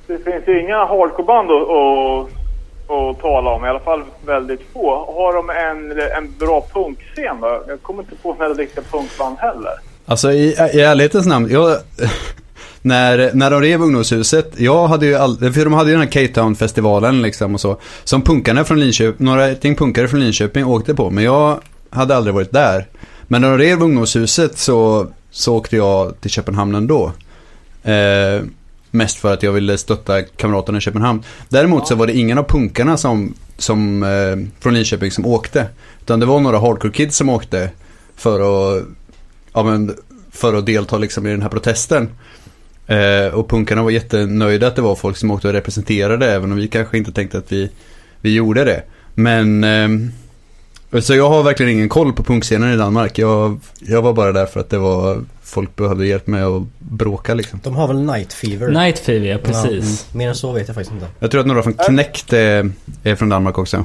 Det 0.08 0.18
finns 0.18 0.48
ju 0.48 0.62
inga 0.62 0.86
hardcoreband 0.86 1.52
att, 1.52 2.43
att, 2.88 3.20
tala 3.22 3.50
om. 3.50 3.66
I 3.66 3.68
alla 3.68 3.80
fall 3.80 4.04
väldigt 4.26 4.62
få. 4.74 5.14
Har 5.16 5.34
de 5.34 5.50
en, 5.50 6.00
en 6.18 6.34
bra 6.40 6.66
punkscen 6.74 7.42
då? 7.42 7.64
Jag 7.68 7.82
kommer 7.82 8.04
inte 8.04 8.16
på 8.16 8.34
några 8.34 8.54
riktiga 8.54 8.84
punkband 8.92 9.38
heller. 9.40 9.72
alltså 10.06 10.32
i, 10.32 10.56
i 10.74 10.82
ärlighetens 10.82 11.26
namn, 11.26 11.50
jag, 11.52 11.78
när, 12.82 13.32
när 13.34 13.52
de 13.52 13.62
rev 13.62 13.82
ungdomshuset, 13.82 14.52
jag 14.58 14.88
hade 14.88 15.06
ju 15.06 15.16
aldrig, 15.16 15.54
för 15.54 15.64
de 15.64 15.74
hade 15.74 15.90
ju 15.90 15.98
den 15.98 16.08
här 16.08 16.28
K-Town-festivalen 16.28 17.22
liksom 17.22 17.54
och 17.54 17.62
så. 17.62 17.78
Som 18.04 18.22
punkarna 18.22 18.64
från 18.64 18.80
Linköping, 18.80 19.26
några 19.26 19.56
ting 19.56 19.76
punkare 19.76 20.08
från 20.08 20.20
Linköping 20.20 20.66
åkte 20.66 20.96
på, 20.96 21.10
men 21.10 21.24
jag 21.24 21.60
hade 21.90 22.16
aldrig 22.16 22.34
varit 22.34 22.52
där. 22.52 22.88
Men 23.28 23.42
när 23.42 23.50
de 23.50 23.58
rev 23.58 23.84
ungdomshuset 23.84 24.58
så, 24.58 25.08
så 25.32 25.56
åkte 25.56 25.76
jag 25.78 26.22
till 26.22 26.32
Köpenhamn 26.32 26.76
ändå. 26.76 27.12
Eh, 27.84 28.42
mest 28.94 29.18
för 29.18 29.34
att 29.34 29.44
jag 29.44 29.52
ville 29.52 29.78
stötta 29.78 30.22
kamraterna 30.22 30.78
i 30.78 30.82
Köpenhamn. 30.82 31.24
Däremot 31.50 31.88
så 31.88 31.96
var 31.96 32.08
det 32.08 32.14
ingen 32.14 32.38
av 32.38 32.44
punkarna 32.44 32.98
som, 32.98 33.34
som, 33.58 34.04
eh, 34.04 34.62
från 34.62 34.74
Linköping 34.74 35.12
som 35.12 35.26
åkte. 35.26 35.68
Utan 36.02 36.20
det 36.20 36.26
var 36.26 36.40
några 36.40 36.60
hardcore 36.60 36.94
kids 36.94 37.18
som 37.18 37.30
åkte 37.30 37.70
för 38.16 38.40
att, 38.40 38.84
ja, 39.54 39.64
men, 39.64 39.96
för 40.32 40.54
att 40.54 40.66
delta 40.66 40.98
liksom 40.98 41.28
i 41.28 41.30
den 41.30 41.42
här 41.42 41.50
protesten. 41.50 42.10
Eh, 42.88 43.34
och 43.34 43.50
punkarna 43.50 43.84
var 43.84 43.92
jättenöjda 43.92 44.68
att 44.68 44.76
det 44.76 44.82
var 44.82 44.96
folk 44.96 45.18
som 45.18 45.32
åkte 45.32 45.48
och 45.48 45.54
representerade 45.54 46.32
även 46.32 46.52
om 46.52 46.58
vi 46.58 46.68
kanske 46.68 46.98
inte 46.98 47.12
tänkte 47.12 47.38
att 47.38 47.52
vi, 47.52 47.70
vi 48.22 48.34
gjorde 48.34 48.64
det. 48.64 48.84
Men 49.14 49.64
eh, 49.64 49.90
så 51.02 51.16
jag 51.16 51.30
har 51.30 51.44
verkligen 51.44 51.72
ingen 51.72 51.90
koll 51.90 52.14
på 52.14 52.24
punkscenen 52.24 52.74
i 52.74 52.78
Danmark. 52.78 53.18
Jag, 53.18 53.60
jag 53.80 54.02
var 54.02 54.14
bara 54.14 54.32
där 54.32 54.46
för 54.46 54.60
att 54.60 54.70
det 54.70 54.78
var 54.78 55.18
folk 55.44 55.76
behövde 55.76 56.06
hjälp 56.08 56.28
med 56.28 56.46
att 56.46 56.64
bråka 56.80 57.34
liksom. 57.34 57.60
De 57.64 57.76
har 57.76 57.88
väl 57.88 58.06
Night 58.06 58.34
Fever? 58.34 58.68
Night 58.68 59.00
Fever, 59.00 59.26
ja 59.28 59.32
Ja, 59.32 59.38
precis. 59.44 60.08
mm. 60.14 60.18
Mer 60.18 60.30
än 60.30 60.36
så 60.36 60.52
vet 60.52 60.68
jag 60.68 60.76
faktiskt 60.76 60.92
inte. 60.94 61.08
Jag 61.20 61.32
tror 61.32 61.42
att 61.42 61.48
några 61.48 61.64
från 61.64 61.74
Knäckt 61.74 62.34
är, 62.34 62.72
är 63.04 63.16
från 63.16 63.30
Danmark 63.30 63.58
också. 63.58 63.84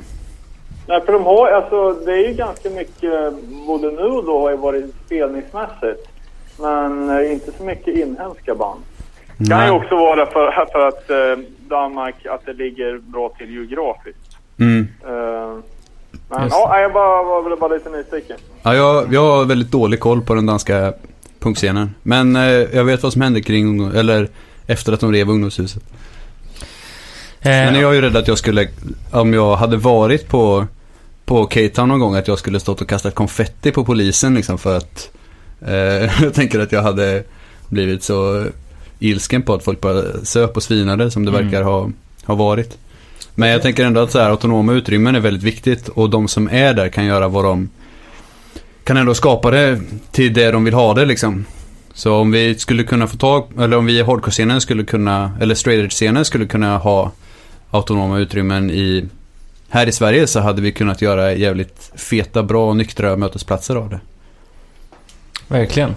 Nej, 0.86 1.00
för 1.06 1.12
de 1.12 1.24
har, 1.24 1.48
alltså, 1.50 1.92
det 1.92 2.12
är 2.12 2.28
ju 2.28 2.34
ganska 2.34 2.70
mycket, 2.70 3.34
både 3.66 3.86
nu 3.90 4.02
och 4.02 4.24
då 4.24 4.40
har 4.40 4.50
ju 4.50 4.56
varit 4.56 4.84
spelningsmässigt. 5.06 6.08
Men 6.60 7.10
eh, 7.10 7.32
inte 7.32 7.52
så 7.58 7.64
mycket 7.64 7.96
inhemska 7.96 8.54
band. 8.54 8.80
Det 9.36 9.50
kan 9.50 9.64
ju 9.66 9.70
också 9.72 9.96
vara 9.96 10.26
för, 10.26 10.66
för 10.72 10.88
att 10.88 11.10
eh, 11.10 11.44
Danmark, 11.68 12.26
att 12.26 12.46
det 12.46 12.52
ligger 12.52 12.98
bra 12.98 13.28
till 13.38 13.50
geografiskt. 13.54 14.36
Mm. 14.58 14.88
Eh, 15.06 15.58
men 16.28 16.48
ja, 16.50 16.80
jag 16.80 16.92
bara, 16.92 17.22
var 17.22 17.42
väl 17.48 17.58
bara 17.58 17.74
lite 17.74 17.90
nyfiken. 17.90 18.36
Ja, 18.62 18.74
jag, 18.74 19.14
jag 19.14 19.20
har 19.36 19.44
väldigt 19.44 19.70
dålig 19.70 20.00
koll 20.00 20.22
på 20.22 20.34
den 20.34 20.46
danska 20.46 20.92
punkscenen. 21.38 21.94
Men 22.02 22.36
eh, 22.36 22.42
jag 22.52 22.84
vet 22.84 23.02
vad 23.02 23.12
som 23.12 23.22
hände 23.22 23.40
kring 23.42 23.88
eller 23.94 24.28
efter 24.66 24.92
att 24.92 25.00
de 25.00 25.12
rev 25.12 25.30
ungdomshuset. 25.30 25.82
Men 27.42 27.74
Eh, 27.74 27.80
jag 27.80 27.90
är 27.90 27.94
ju 27.94 28.00
rädd 28.00 28.16
att 28.16 28.28
jag 28.28 28.38
skulle, 28.38 28.68
om 29.10 29.34
jag 29.34 29.56
hade 29.56 29.76
varit 29.76 30.28
på, 30.28 30.66
på 31.24 31.46
K-Town 31.46 31.88
någon 31.88 32.00
gång, 32.00 32.14
att 32.14 32.28
jag 32.28 32.38
skulle 32.38 32.60
stått 32.60 32.80
och 32.80 32.88
kastat 32.88 33.14
konfetti 33.14 33.72
på 33.72 33.84
polisen 33.84 34.34
liksom 34.34 34.58
för 34.58 34.76
att 34.76 35.10
eh, 35.66 36.22
jag 36.22 36.34
tänker 36.34 36.60
att 36.60 36.72
jag 36.72 36.82
hade 36.82 37.22
blivit 37.68 38.02
så 38.02 38.46
ilsken 38.98 39.42
på 39.42 39.54
att 39.54 39.64
folk 39.64 39.80
bara 39.80 40.02
söp 40.24 40.56
och 40.56 40.62
svinade 40.62 41.10
som 41.10 41.24
det 41.24 41.30
Mm. 41.30 41.44
verkar 41.44 41.62
ha, 41.62 41.90
ha 42.24 42.34
varit. 42.34 42.78
Men 43.38 43.48
jag 43.48 43.62
tänker 43.62 43.84
ändå 43.84 44.00
att 44.00 44.10
så 44.10 44.18
här, 44.18 44.30
autonoma 44.30 44.72
utrymmen 44.72 45.14
är 45.14 45.20
väldigt 45.20 45.42
viktigt 45.42 45.88
och 45.88 46.10
de 46.10 46.28
som 46.28 46.48
är 46.52 46.74
där 46.74 46.88
kan 46.88 47.04
göra 47.04 47.28
vad 47.28 47.44
de 47.44 47.70
kan 48.84 48.96
ändå 48.96 49.14
skapa 49.14 49.50
det 49.50 49.80
till 50.10 50.34
det 50.34 50.50
de 50.50 50.64
vill 50.64 50.74
ha 50.74 50.94
det 50.94 51.04
liksom. 51.04 51.44
Så 51.94 52.14
om 52.14 52.30
vi 52.30 52.54
skulle 52.54 52.84
kunna 52.84 53.06
få 53.06 53.16
tag, 53.16 53.48
eller 53.58 53.76
om 53.76 53.86
vi 53.86 53.98
i 53.98 54.02
hardcore-scenen 54.02 54.60
skulle 54.60 54.84
kunna, 54.84 55.32
eller 55.40 55.54
straight 55.54 55.84
edge-scenen 55.84 56.24
skulle 56.24 56.46
kunna 56.46 56.78
ha 56.78 57.12
autonoma 57.70 58.18
utrymmen 58.18 58.70
i, 58.70 59.08
här 59.68 59.86
i 59.86 59.92
Sverige 59.92 60.26
så 60.26 60.40
hade 60.40 60.62
vi 60.62 60.72
kunnat 60.72 61.02
göra 61.02 61.32
jävligt 61.32 61.92
feta, 61.94 62.42
bra 62.42 62.68
och 62.68 62.76
nyktra 62.76 63.16
mötesplatser 63.16 63.76
av 63.76 63.90
det. 63.90 64.00
Verkligen. 65.48 65.94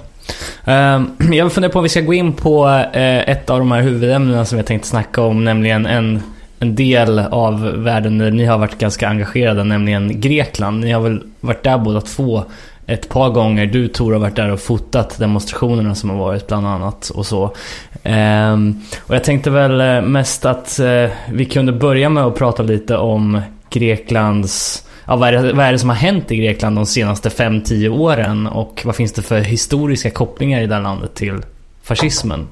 Ehm, 0.66 1.12
jag 1.32 1.54
funderar 1.54 1.72
på 1.72 1.80
om 1.80 1.84
vi 1.84 1.90
ska 1.90 2.02
gå 2.02 2.14
in 2.14 2.34
på 2.34 2.68
eh, 2.94 3.30
ett 3.30 3.50
av 3.50 3.60
de 3.60 3.72
här 3.72 3.82
huvudämnena 3.82 4.46
som 4.46 4.58
jag 4.58 4.68
tänkte 4.68 4.88
snacka 4.88 5.22
om, 5.22 5.44
nämligen 5.44 5.86
en, 5.86 6.22
en 6.62 6.76
del 6.76 7.20
av 7.20 7.62
världen 7.62 8.18
där 8.18 8.32
ni 8.32 8.46
har 8.46 8.58
varit 8.58 8.78
ganska 8.78 9.10
engagerade, 9.10 9.64
nämligen 9.64 10.22
Grekland. 10.22 10.80
Ni 10.80 10.92
har 10.92 11.02
väl 11.02 11.24
varit 11.40 11.64
där 11.64 11.78
båda 11.78 12.02
två 12.02 12.44
ett 12.86 13.10
par 13.10 13.30
gånger. 13.30 13.66
Du 13.66 13.88
Tor 13.88 14.14
har 14.14 14.20
varit 14.20 14.36
där 14.36 14.52
och 14.52 14.60
fotat 14.60 15.20
demonstrationerna 15.20 15.96
som 15.96 16.10
har 16.10 16.18
varit 16.18 16.48
bland 16.48 16.68
annat 16.68 17.10
och 17.10 17.26
så. 17.26 17.56
Ehm, 18.04 18.82
och 19.00 19.16
jag 19.16 19.24
tänkte 19.24 19.50
väl 19.50 19.82
eh, 19.82 20.02
mest 20.02 20.46
att 20.46 20.80
eh, 20.80 21.10
vi 21.32 21.46
kunde 21.46 21.72
börja 21.72 22.10
med 22.10 22.24
att 22.24 22.36
prata 22.36 22.64
lite 22.64 22.98
om 22.98 23.42
Greklands 23.70 24.88
Ja, 25.06 25.16
vad, 25.16 25.30
är 25.30 25.44
det, 25.44 25.54
vad 25.54 25.66
är 25.66 25.72
det 25.72 25.80
som 25.80 25.90
har 25.90 25.96
hänt 25.96 26.32
i 26.32 26.38
Grekland 26.38 26.76
de 26.76 26.86
senaste 26.86 27.30
5-10 27.30 27.90
åren 27.90 28.48
och 28.48 28.82
vad 28.86 28.96
finns 28.96 29.14
det 29.14 29.22
för 29.22 29.40
historiska 29.40 30.12
kopplingar 30.12 30.62
i 30.62 30.68
det 30.68 30.76
här 30.76 30.82
landet 30.82 31.16
till 31.16 31.42
fascismen? 31.84 32.48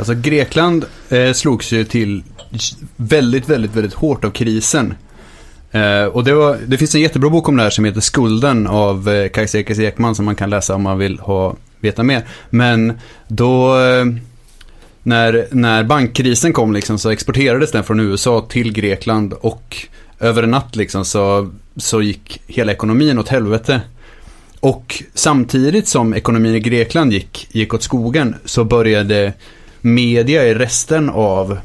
Alltså 0.00 0.14
Grekland 0.14 0.84
eh, 1.08 1.32
slogs 1.32 1.72
ju 1.72 1.84
till 1.84 2.22
väldigt, 2.96 3.48
väldigt, 3.48 3.76
väldigt 3.76 3.94
hårt 3.94 4.24
av 4.24 4.30
krisen. 4.30 4.94
Eh, 5.70 6.04
och 6.04 6.24
det, 6.24 6.34
var, 6.34 6.58
det 6.66 6.78
finns 6.78 6.94
en 6.94 7.00
jättebra 7.00 7.30
bok 7.30 7.48
om 7.48 7.56
det 7.56 7.62
här 7.62 7.70
som 7.70 7.84
heter 7.84 8.00
Skulden 8.00 8.66
av 8.66 9.08
eh, 9.08 9.28
Kajsa 9.28 9.58
Ekis 9.58 9.78
Ekman 9.78 10.14
som 10.14 10.24
man 10.24 10.34
kan 10.34 10.50
läsa 10.50 10.74
om 10.74 10.82
man 10.82 10.98
vill 10.98 11.18
ha, 11.18 11.56
veta 11.80 12.02
mer. 12.02 12.24
Men 12.50 12.98
då, 13.28 13.78
eh, 13.80 14.04
när, 15.02 15.46
när 15.50 15.84
bankkrisen 15.84 16.52
kom 16.52 16.72
liksom 16.72 16.98
så 16.98 17.10
exporterades 17.10 17.72
den 17.72 17.84
från 17.84 18.00
USA 18.00 18.46
till 18.48 18.72
Grekland 18.72 19.32
och 19.32 19.76
över 20.20 20.42
en 20.42 20.50
natt 20.50 20.76
liksom 20.76 21.04
så, 21.04 21.50
så 21.76 22.02
gick 22.02 22.42
hela 22.46 22.72
ekonomin 22.72 23.18
åt 23.18 23.28
helvete. 23.28 23.80
Och 24.60 25.02
samtidigt 25.14 25.88
som 25.88 26.14
ekonomin 26.14 26.54
i 26.54 26.60
Grekland 26.60 27.12
gick, 27.12 27.48
gick 27.50 27.74
åt 27.74 27.82
skogen 27.82 28.34
så 28.44 28.64
började 28.64 29.32
media 29.80 30.44
i 30.48 30.54
resten 30.54 31.10
av 31.10 31.58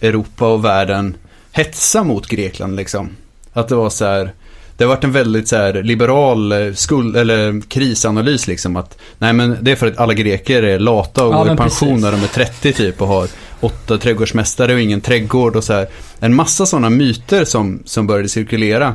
Europa 0.00 0.46
och 0.46 0.64
världen 0.64 1.16
hetsa 1.52 2.04
mot 2.04 2.26
Grekland 2.26 2.76
liksom. 2.76 3.08
Att 3.52 3.68
det 3.68 3.74
var 3.74 3.90
så 3.90 4.04
här, 4.04 4.32
det 4.76 4.84
har 4.84 4.88
varit 4.88 5.04
en 5.04 5.12
väldigt 5.12 5.48
så 5.48 5.56
här 5.56 5.82
liberal 5.82 6.52
eh, 6.52 6.72
skuld, 6.72 7.16
eller 7.16 7.60
krisanalys 7.68 8.46
liksom 8.46 8.76
att 8.76 8.98
nej 9.18 9.32
men 9.32 9.56
det 9.60 9.70
är 9.72 9.76
för 9.76 9.86
att 9.86 9.98
alla 9.98 10.14
greker 10.14 10.62
är 10.62 10.78
lata 10.78 11.24
och 11.24 11.34
Ja, 11.34 11.44
går 11.44 11.52
i 11.52 11.56
pension 11.56 11.88
precis. 11.88 12.02
när 12.04 12.12
de 12.12 12.22
är 12.22 12.26
30 12.26 12.72
typ 12.72 13.02
och 13.02 13.08
har 13.08 13.28
åtta 13.60 13.98
trädgårdsmästare 13.98 14.74
och 14.74 14.80
ingen 14.80 15.00
trädgård 15.00 15.56
och 15.56 15.64
så 15.64 15.72
här. 15.72 15.88
En 16.20 16.34
massa 16.34 16.66
sådana 16.66 16.90
myter 16.90 17.44
som, 17.44 17.82
som 17.84 18.06
började 18.06 18.28
cirkulera. 18.28 18.94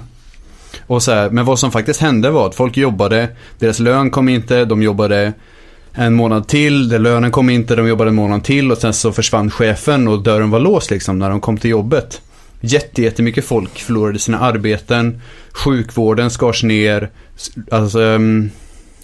Och 0.87 1.03
så 1.03 1.11
här, 1.11 1.29
men 1.29 1.45
vad 1.45 1.59
som 1.59 1.71
faktiskt 1.71 2.01
hände 2.01 2.29
var 2.29 2.47
att 2.47 2.55
folk 2.55 2.77
jobbade, 2.77 3.27
deras 3.59 3.79
lön 3.79 4.11
kom 4.11 4.29
inte, 4.29 4.65
de 4.65 4.83
jobbade 4.83 5.33
en 5.93 6.13
månad 6.13 6.47
till, 6.47 6.89
där 6.89 6.99
lönen 6.99 7.31
kom 7.31 7.49
inte, 7.49 7.75
de 7.75 7.87
jobbade 7.87 8.09
en 8.09 8.15
månad 8.15 8.43
till 8.43 8.71
och 8.71 8.77
sen 8.77 8.93
så 8.93 9.11
försvann 9.11 9.51
chefen 9.51 10.07
och 10.07 10.23
dörren 10.23 10.49
var 10.49 10.59
låst 10.59 10.91
liksom 10.91 11.19
när 11.19 11.29
de 11.29 11.41
kom 11.41 11.57
till 11.57 11.69
jobbet. 11.69 12.21
Jätte, 12.61 13.01
jättemycket 13.01 13.45
folk 13.45 13.79
förlorade 13.79 14.19
sina 14.19 14.39
arbeten, 14.39 15.21
sjukvården 15.51 16.29
skars 16.29 16.63
ner, 16.63 17.09
alltså 17.71 17.99
um, 17.99 18.49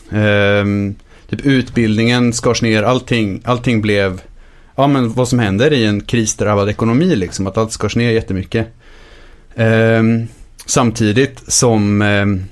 um, 0.09 0.95
typ 1.29 1.45
utbildningen 1.45 2.33
skars 2.33 2.61
ner, 2.61 2.83
allting, 2.83 3.41
allting 3.43 3.81
blev, 3.81 4.21
ja 4.75 4.87
men 4.87 5.13
vad 5.13 5.27
som 5.27 5.39
händer 5.39 5.73
i 5.73 5.85
en 5.85 6.01
krisdrabbad 6.01 6.69
ekonomi 6.69 7.15
liksom, 7.15 7.47
att 7.47 7.57
allt 7.57 7.71
skars 7.71 7.95
ner 7.95 8.11
jättemycket. 8.11 8.67
Um, 9.55 10.27
samtidigt 10.65 11.43
som 11.47 12.01
um, 12.01 12.45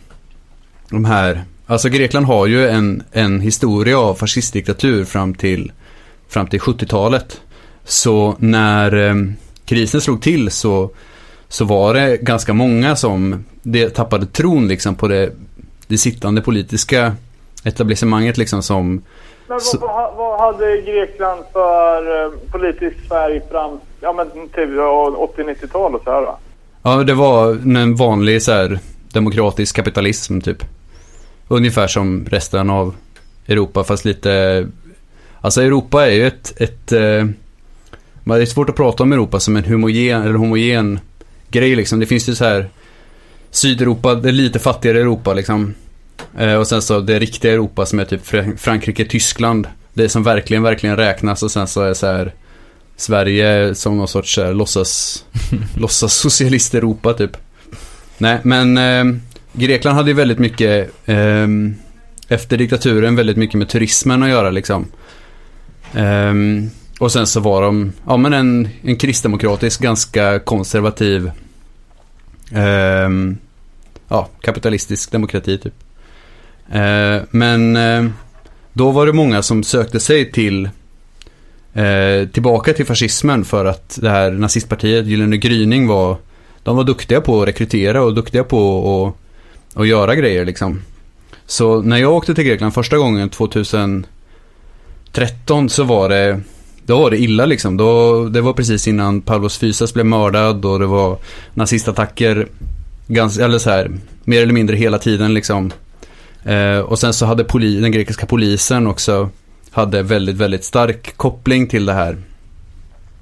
de 0.89 1.05
här, 1.05 1.43
alltså 1.67 1.89
Grekland 1.89 2.25
har 2.25 2.47
ju 2.47 2.67
en, 2.67 3.03
en 3.11 3.39
historia 3.39 3.99
av 3.99 4.15
fascistdiktatur 4.15 5.05
fram 5.05 5.33
till, 5.33 5.71
fram 6.27 6.47
till 6.47 6.59
70-talet. 6.59 7.41
Så 7.83 8.35
när 8.39 8.95
um, 8.95 9.35
krisen 9.65 10.01
slog 10.01 10.21
till 10.21 10.51
så, 10.51 10.89
så 11.47 11.65
var 11.65 11.93
det 11.93 12.17
ganska 12.17 12.53
många 12.53 12.95
som 12.95 13.45
det 13.61 13.89
tappade 13.89 14.25
tron 14.25 14.67
liksom 14.67 14.95
på 14.95 15.07
det, 15.07 15.31
det 15.87 15.97
sittande 15.97 16.41
politiska 16.41 17.15
etablissemanget 17.63 18.37
liksom 18.37 18.63
som 18.63 19.01
Men 19.47 19.59
vad, 19.79 19.91
vad, 19.91 20.15
vad 20.15 20.39
hade 20.39 20.81
Grekland 20.81 21.43
för 21.53 22.25
eh, 22.25 22.31
politisk 22.51 23.07
färg 23.09 23.41
fram 23.51 23.79
ja, 24.01 24.13
men 24.13 24.49
till 24.49 24.75
ja, 24.75 25.29
80-90-tal 25.37 25.95
och 25.95 26.01
så 26.03 26.11
här 26.11 26.21
då? 26.21 26.37
Ja, 26.83 27.03
det 27.03 27.13
var 27.13 27.49
en 27.77 27.95
vanlig 27.95 28.41
så 28.41 28.51
här 28.51 28.79
demokratisk 29.13 29.75
kapitalism 29.75 30.39
typ. 30.39 30.63
Ungefär 31.47 31.87
som 31.87 32.25
resten 32.25 32.69
av 32.69 32.95
Europa 33.47 33.83
fast 33.83 34.05
lite 34.05 34.67
Alltså 35.41 35.61
Europa 35.61 36.07
är 36.07 36.11
ju 36.11 36.27
ett, 36.27 36.53
ett 36.61 36.91
eh, 36.91 37.25
det 38.23 38.41
är 38.41 38.45
svårt 38.45 38.69
att 38.69 38.75
prata 38.75 39.03
om 39.03 39.13
Europa 39.13 39.39
som 39.39 39.55
en 39.55 39.63
homogen, 39.65 40.21
eller 40.21 40.33
homogen 40.33 40.99
grej 41.49 41.75
liksom. 41.75 41.99
Det 41.99 42.05
finns 42.05 42.29
ju 42.29 42.35
så 42.35 42.45
här 42.45 42.69
Sydeuropa, 43.51 44.15
det 44.15 44.29
är 44.29 44.33
lite 44.33 44.59
fattigare 44.59 44.99
Europa 44.99 45.33
liksom. 45.33 45.73
Eh, 46.37 46.53
och 46.53 46.67
sen 46.67 46.81
så 46.81 46.99
det 46.99 47.19
riktiga 47.19 47.53
Europa 47.53 47.85
som 47.85 47.99
är 47.99 48.05
typ 48.05 48.25
Fr- 48.25 48.57
Frankrike, 48.57 49.05
Tyskland. 49.05 49.67
Det 49.93 50.09
som 50.09 50.23
verkligen, 50.23 50.63
verkligen 50.63 50.95
räknas 50.95 51.43
och 51.43 51.51
sen 51.51 51.67
så 51.67 51.81
är 51.81 51.93
så 51.93 52.07
här 52.07 52.33
Sverige 52.95 53.75
som 53.75 53.97
någon 53.97 54.07
sorts 54.07 54.35
så 54.35 54.43
här, 54.43 54.53
låtsas, 54.53 55.25
låtsas 55.77 56.13
socialist-Europa 56.13 57.13
typ. 57.13 57.37
Nej, 58.17 58.39
men 58.43 58.77
eh, 58.77 59.03
Grekland 59.53 59.97
hade 59.97 60.09
ju 60.09 60.15
väldigt 60.15 60.39
mycket 60.39 60.91
eh, 61.05 61.47
efter 62.27 62.57
diktaturen 62.57 63.15
väldigt 63.15 63.37
mycket 63.37 63.55
med 63.55 63.69
turismen 63.69 64.23
att 64.23 64.29
göra 64.29 64.51
liksom. 64.51 64.85
Ehm, 65.93 66.69
och 66.99 67.11
sen 67.11 67.27
så 67.27 67.39
var 67.39 67.61
de, 67.61 67.93
ja 68.07 68.17
men 68.17 68.33
en, 68.33 68.69
en 68.81 68.95
kristdemokratisk, 68.95 69.81
ganska 69.81 70.39
konservativ, 70.39 71.31
ehm, 72.51 73.37
ja, 74.07 74.29
kapitalistisk 74.41 75.11
demokrati 75.11 75.57
typ. 75.57 75.73
Eh, 76.71 77.21
men 77.29 77.75
ehm, 77.75 78.13
då 78.73 78.91
var 78.91 79.05
det 79.05 79.13
många 79.13 79.41
som 79.41 79.63
sökte 79.63 79.99
sig 79.99 80.31
till 80.31 80.69
eh, 81.73 82.27
tillbaka 82.31 82.73
till 82.73 82.85
fascismen 82.85 83.45
för 83.45 83.65
att 83.65 83.99
det 84.01 84.09
här 84.09 84.31
nazistpartiet, 84.31 85.05
Gyllene 85.05 85.37
Gryning 85.37 85.87
var, 85.87 86.17
de 86.63 86.75
var 86.77 86.83
duktiga 86.83 87.21
på 87.21 87.41
att 87.41 87.47
rekrytera 87.47 88.03
och 88.03 88.13
duktiga 88.13 88.43
på 88.43 88.77
att, 89.07 89.22
och 89.73 89.87
göra 89.87 90.15
grejer 90.15 90.45
liksom. 90.45 90.81
Så 91.45 91.81
när 91.81 91.97
jag 91.97 92.13
åkte 92.13 92.35
till 92.35 92.43
Grekland 92.43 92.73
första 92.73 92.97
gången 92.97 93.29
2013 93.29 94.05
så 95.69 95.83
var 95.83 96.09
det 96.09 96.41
då 96.85 96.99
var 96.99 97.11
det 97.11 97.17
illa 97.17 97.45
liksom. 97.45 97.77
Då, 97.77 98.23
det 98.25 98.41
var 98.41 98.53
precis 98.53 98.87
innan 98.87 99.21
Pavlos 99.21 99.57
Fysas 99.57 99.93
blev 99.93 100.05
mördad 100.05 100.65
och 100.65 100.79
det 100.79 100.85
var 100.85 101.17
nazistattacker 101.53 102.47
ganska, 103.07 103.45
eller 103.45 103.57
så 103.59 103.69
här, 103.69 103.91
mer 104.23 104.41
eller 104.41 104.53
mindre 104.53 104.75
hela 104.75 104.97
tiden 104.97 105.33
liksom. 105.33 105.71
Eh, 106.43 106.79
och 106.79 106.99
sen 106.99 107.13
så 107.13 107.25
hade 107.25 107.43
poli, 107.43 107.79
den 107.79 107.91
grekiska 107.91 108.25
polisen 108.25 108.87
också 108.87 109.29
hade 109.71 110.03
väldigt, 110.03 110.35
väldigt 110.35 110.63
stark 110.63 111.17
koppling 111.17 111.67
till 111.67 111.85
det 111.85 111.93
här. 111.93 112.17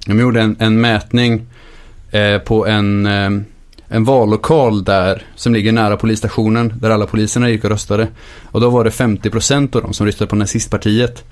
De 0.06 0.20
gjorde 0.20 0.42
en, 0.42 0.56
en 0.60 0.82
mätning 0.82 1.46
eh, 2.12 2.38
på 2.38 2.68
en, 2.68 3.06
eh, 3.06 3.30
en 3.94 4.04
vallokal 4.04 4.84
där, 4.84 5.24
som 5.36 5.54
ligger 5.54 5.72
nära 5.72 5.98
polisstationen, 5.98 6.74
där 6.82 6.90
alla 6.90 7.06
poliserna 7.06 7.50
gick 7.50 7.64
och 7.64 7.70
röstade. 7.70 8.08
Och 8.52 8.62
då 8.62 8.70
var 8.70 8.84
det 8.84 8.90
50% 8.90 9.76
av 9.76 9.82
dem 9.82 9.94
som 9.94 10.06
röstade 10.06 10.30
på 10.30 10.36
nazistpartiet. 10.36 11.24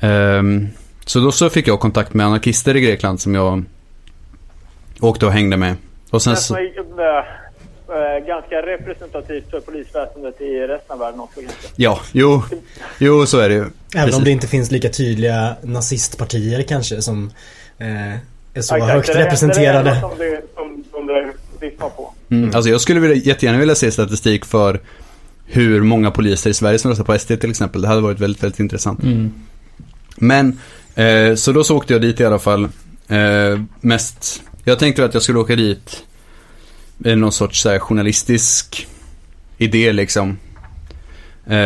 Ehm, 0.00 0.68
så 1.04 1.20
då 1.20 1.32
så 1.32 1.50
fick 1.50 1.68
jag 1.68 1.80
kontakt 1.80 2.14
med 2.14 2.26
anarkister 2.26 2.76
i 2.76 2.80
Grekland 2.80 3.20
som 3.20 3.34
jag 3.34 3.64
åkte 5.00 5.26
och 5.26 5.32
hängde 5.32 5.56
med. 5.56 5.76
Och 6.10 6.22
sen 6.22 6.36
så, 6.36 6.56
äh, 6.56 6.62
äh, 6.62 8.26
ganska 8.26 8.56
representativt 8.56 9.50
för 9.50 9.60
polisväsendet 9.60 10.40
i 10.40 10.60
resten 10.60 10.92
av 10.92 10.98
världen 10.98 11.20
också 11.20 11.40
kanske. 11.40 11.68
ja, 11.76 12.00
jo, 12.12 12.42
jo 12.98 13.26
så 13.26 13.38
är 13.38 13.48
det 13.48 13.54
ju. 13.54 13.60
Även 13.60 13.72
Precis. 13.90 14.16
om 14.16 14.24
det 14.24 14.30
inte 14.30 14.46
finns 14.46 14.70
lika 14.70 14.88
tydliga 14.88 15.56
nazistpartier 15.62 16.62
kanske 16.62 17.02
som 17.02 17.30
eh, 17.78 18.12
är 18.54 18.62
så 18.62 18.74
Exakt, 18.74 18.92
högt 18.92 19.06
det 19.06 19.24
representerade. 19.24 19.90
Det 19.90 19.90
det 19.90 19.96
enda 19.96 20.08
som 20.08 20.18
det, 20.18 20.42
som, 20.54 20.84
som 20.92 21.06
det 21.06 21.32
vittnar 21.64 21.88
på. 21.88 22.14
Mm. 22.42 22.54
Alltså 22.54 22.70
jag 22.70 22.80
skulle 22.80 23.00
vilja, 23.00 23.16
jättegärna 23.16 23.58
vilja 23.58 23.74
se 23.74 23.90
statistik 23.90 24.44
för 24.44 24.80
hur 25.46 25.82
många 25.82 26.10
poliser 26.10 26.50
i 26.50 26.54
Sverige 26.54 26.78
som 26.78 26.90
röstar 26.90 27.04
på 27.04 27.18
SD 27.18 27.40
till 27.40 27.50
exempel. 27.50 27.82
Det 27.82 27.88
hade 27.88 28.00
varit 28.00 28.20
väldigt, 28.20 28.42
väldigt 28.42 28.60
intressant. 28.60 29.02
Mm. 29.02 29.32
Men, 30.16 30.58
eh, 30.94 31.34
så 31.34 31.52
då 31.52 31.64
så 31.64 31.76
åkte 31.76 31.92
jag 31.92 32.02
dit 32.02 32.20
i 32.20 32.24
alla 32.24 32.38
fall. 32.38 32.64
Eh, 33.08 33.60
mest, 33.80 34.42
jag 34.64 34.78
tänkte 34.78 35.04
att 35.04 35.14
jag 35.14 35.22
skulle 35.22 35.38
åka 35.38 35.56
dit 35.56 36.04
med 36.98 37.18
någon 37.18 37.32
sorts 37.32 37.62
så 37.62 37.70
här, 37.70 37.78
journalistisk 37.78 38.88
idé 39.58 39.92
liksom. 39.92 40.38
Eh, 41.46 41.56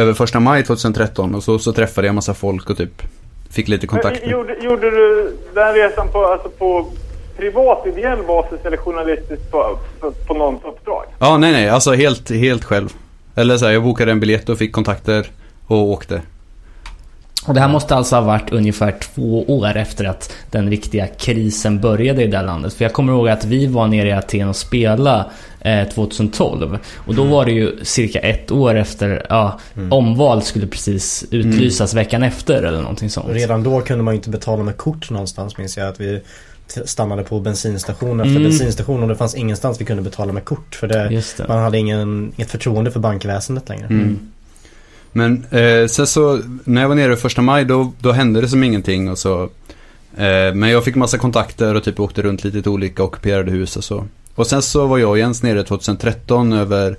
över 0.00 0.14
första 0.14 0.40
maj 0.40 0.64
2013 0.64 1.34
och 1.34 1.44
så, 1.44 1.58
så 1.58 1.72
träffade 1.72 2.06
jag 2.06 2.14
massa 2.14 2.34
folk 2.34 2.70
och 2.70 2.76
typ 2.76 3.02
fick 3.50 3.68
lite 3.68 3.86
kontakter. 3.86 4.30
Gjorde, 4.30 4.56
gjorde 4.60 4.90
du 4.90 5.36
den 5.54 5.74
resan 5.74 6.08
på, 6.08 6.26
alltså 6.26 6.48
på 6.48 6.92
privat 7.40 7.86
ideell 7.86 8.22
basis 8.26 8.58
eller 8.64 8.76
journalistiskt 8.76 9.50
på, 9.50 9.78
på, 10.00 10.12
på 10.12 10.34
någons 10.34 10.64
uppdrag? 10.64 11.04
Ja, 11.18 11.38
nej, 11.38 11.52
nej, 11.52 11.68
alltså 11.68 11.92
helt, 11.92 12.30
helt 12.30 12.64
själv. 12.64 12.88
Eller 13.34 13.56
så 13.56 13.64
här, 13.64 13.72
jag 13.72 13.82
bokade 13.82 14.12
en 14.12 14.20
biljett 14.20 14.48
och 14.48 14.58
fick 14.58 14.72
kontakter 14.72 15.26
och 15.66 15.78
åkte. 15.78 16.22
Och 17.46 17.54
det 17.54 17.60
här 17.60 17.68
måste 17.68 17.94
alltså 17.94 18.16
ha 18.16 18.22
varit 18.22 18.52
ungefär 18.52 18.94
två 19.14 19.44
år 19.44 19.76
efter 19.76 20.04
att 20.04 20.32
den 20.50 20.70
riktiga 20.70 21.06
krisen 21.06 21.80
började 21.80 22.22
i 22.22 22.26
det 22.26 22.36
här 22.36 22.44
landet. 22.44 22.74
För 22.74 22.84
jag 22.84 22.92
kommer 22.92 23.12
ihåg 23.12 23.28
att 23.28 23.44
vi 23.44 23.66
var 23.66 23.86
nere 23.86 24.08
i 24.08 24.12
Aten 24.12 24.48
och 24.48 24.56
spelade 24.56 25.24
eh, 25.60 25.88
2012. 25.88 26.78
Och 26.96 27.14
då 27.14 27.24
var 27.24 27.44
det 27.44 27.52
ju 27.52 27.84
cirka 27.84 28.18
ett 28.18 28.50
år 28.50 28.74
efter, 28.74 29.26
ja, 29.28 29.58
omval 29.90 30.42
skulle 30.42 30.66
precis 30.66 31.24
utlysas 31.30 31.94
veckan 31.94 32.22
efter 32.22 32.62
eller 32.62 32.80
någonting 32.80 33.10
sånt. 33.10 33.28
Redan 33.30 33.62
då 33.62 33.80
kunde 33.80 34.04
man 34.04 34.14
ju 34.14 34.16
inte 34.16 34.30
betala 34.30 34.62
med 34.62 34.76
kort 34.76 35.10
någonstans 35.10 35.58
minns 35.58 35.76
jag 35.76 35.88
att 35.88 36.00
vi 36.00 36.20
stannade 36.84 37.22
på 37.22 37.40
bensinstation 37.40 38.20
efter 38.20 38.30
Mm. 38.30 38.42
bensinstation 38.42 39.02
och 39.02 39.08
det 39.08 39.16
fanns 39.16 39.34
ingenstans 39.34 39.80
vi 39.80 39.84
kunde 39.84 40.02
betala 40.02 40.32
med 40.32 40.44
kort 40.44 40.74
för 40.74 40.86
det, 40.86 41.08
det. 41.08 41.48
man 41.48 41.58
hade 41.58 41.78
ingen, 41.78 42.32
inget 42.36 42.50
förtroende 42.50 42.90
för 42.90 43.00
bankväsendet 43.00 43.68
längre. 43.68 43.86
Mm. 43.86 44.18
Men 45.12 45.46
eh, 45.50 45.86
sen 45.86 46.06
så, 46.06 46.40
när 46.64 46.80
jag 46.80 46.88
var 46.88 46.96
nere 46.96 47.16
första 47.16 47.42
maj 47.42 47.64
då, 47.64 47.92
då 47.98 48.12
hände 48.12 48.40
det 48.40 48.48
som 48.48 48.64
ingenting 48.64 49.10
och 49.10 49.18
så. 49.18 49.42
Eh, 50.16 50.54
men 50.54 50.70
jag 50.70 50.84
fick 50.84 50.94
massa 50.94 51.18
kontakter 51.18 51.74
och 51.74 51.84
typ 51.84 52.00
åkte 52.00 52.22
runt 52.22 52.44
lite 52.44 52.62
till 52.62 52.70
olika 52.70 53.02
ockuperade 53.02 53.50
hus 53.50 53.76
och 53.76 53.84
så. 53.84 54.06
Och 54.34 54.46
sen 54.46 54.62
så 54.62 54.86
var 54.86 54.98
jag 54.98 55.10
och 55.10 55.18
Jens 55.18 55.42
nere 55.42 55.62
2013 55.62 56.52
över 56.52 56.96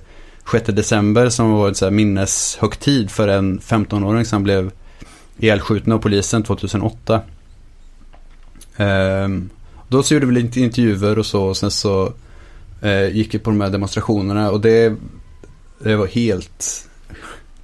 6 0.52 0.66
december 0.66 1.28
som 1.28 1.50
var 1.52 1.68
en 1.68 1.74
så 1.74 1.84
här 1.84 1.92
minneshögtid 1.92 3.10
för 3.10 3.28
en 3.28 3.60
15-åring 3.60 4.24
som 4.24 4.42
blev 4.42 4.70
ihjälskjuten 5.38 5.92
av 5.92 5.98
polisen 5.98 6.42
2008. 6.42 7.20
Ehm, 8.76 9.50
då 9.92 10.02
så 10.02 10.14
gjorde 10.14 10.26
vi 10.26 10.32
lite 10.32 10.60
intervjuer 10.60 11.18
och 11.18 11.26
så 11.26 11.44
och 11.44 11.56
sen 11.56 11.70
så 11.70 12.12
eh, 12.82 13.08
gick 13.08 13.34
vi 13.34 13.38
på 13.38 13.50
de 13.50 13.60
här 13.60 13.70
demonstrationerna 13.70 14.50
och 14.50 14.60
det, 14.60 14.94
det 15.78 15.96
var 15.96 16.06
helt, 16.06 16.88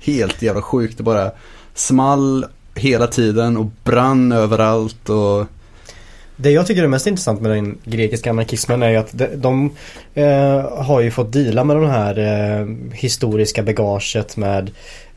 helt 0.01 0.43
jävla 0.43 0.63
sjukt. 0.63 0.97
Det 0.97 1.03
bara 1.03 1.31
small 1.75 2.47
hela 2.75 3.07
tiden 3.07 3.57
och 3.57 3.67
brann 3.85 4.33
överallt 4.33 5.09
och 5.09 5.47
Det 6.37 6.51
jag 6.51 6.67
tycker 6.67 6.83
är 6.83 6.89
mest 6.89 7.07
intressant 7.07 7.41
med 7.41 7.51
den 7.51 7.79
grekiska 7.85 8.31
anarkismen 8.31 8.83
är 8.83 8.91
ju 8.91 8.97
att 8.97 9.19
de, 9.19 9.27
de 9.37 9.71
eh, 10.15 10.85
har 10.85 11.01
ju 11.01 11.11
fått 11.11 11.33
deala 11.33 11.65
med 11.65 11.77
det 11.77 11.89
här 11.89 12.19
eh, 12.19 12.67
historiska 12.93 13.63
bagaget 13.63 14.37
med 14.37 14.71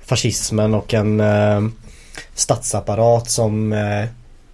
fascismen 0.06 0.74
och 0.74 0.94
en 0.94 1.20
eh, 1.20 1.62
statsapparat 2.34 3.30
som 3.30 3.74
eh, 3.74 4.06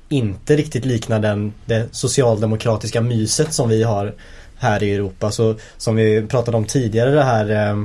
inte 0.10 0.56
riktigt 0.56 0.86
liknar 0.86 1.20
den, 1.20 1.54
det 1.66 1.88
socialdemokratiska 1.92 3.02
myset 3.02 3.54
som 3.54 3.70
vi 3.70 3.84
har 3.84 4.14
här 4.58 4.84
i 4.84 4.94
Europa. 4.94 5.32
Så 5.32 5.56
som 5.78 5.96
vi 5.96 6.22
pratade 6.22 6.58
om 6.58 6.66
tidigare 6.66 7.12
det 7.12 7.24
här 7.24 7.70
eh, 7.70 7.84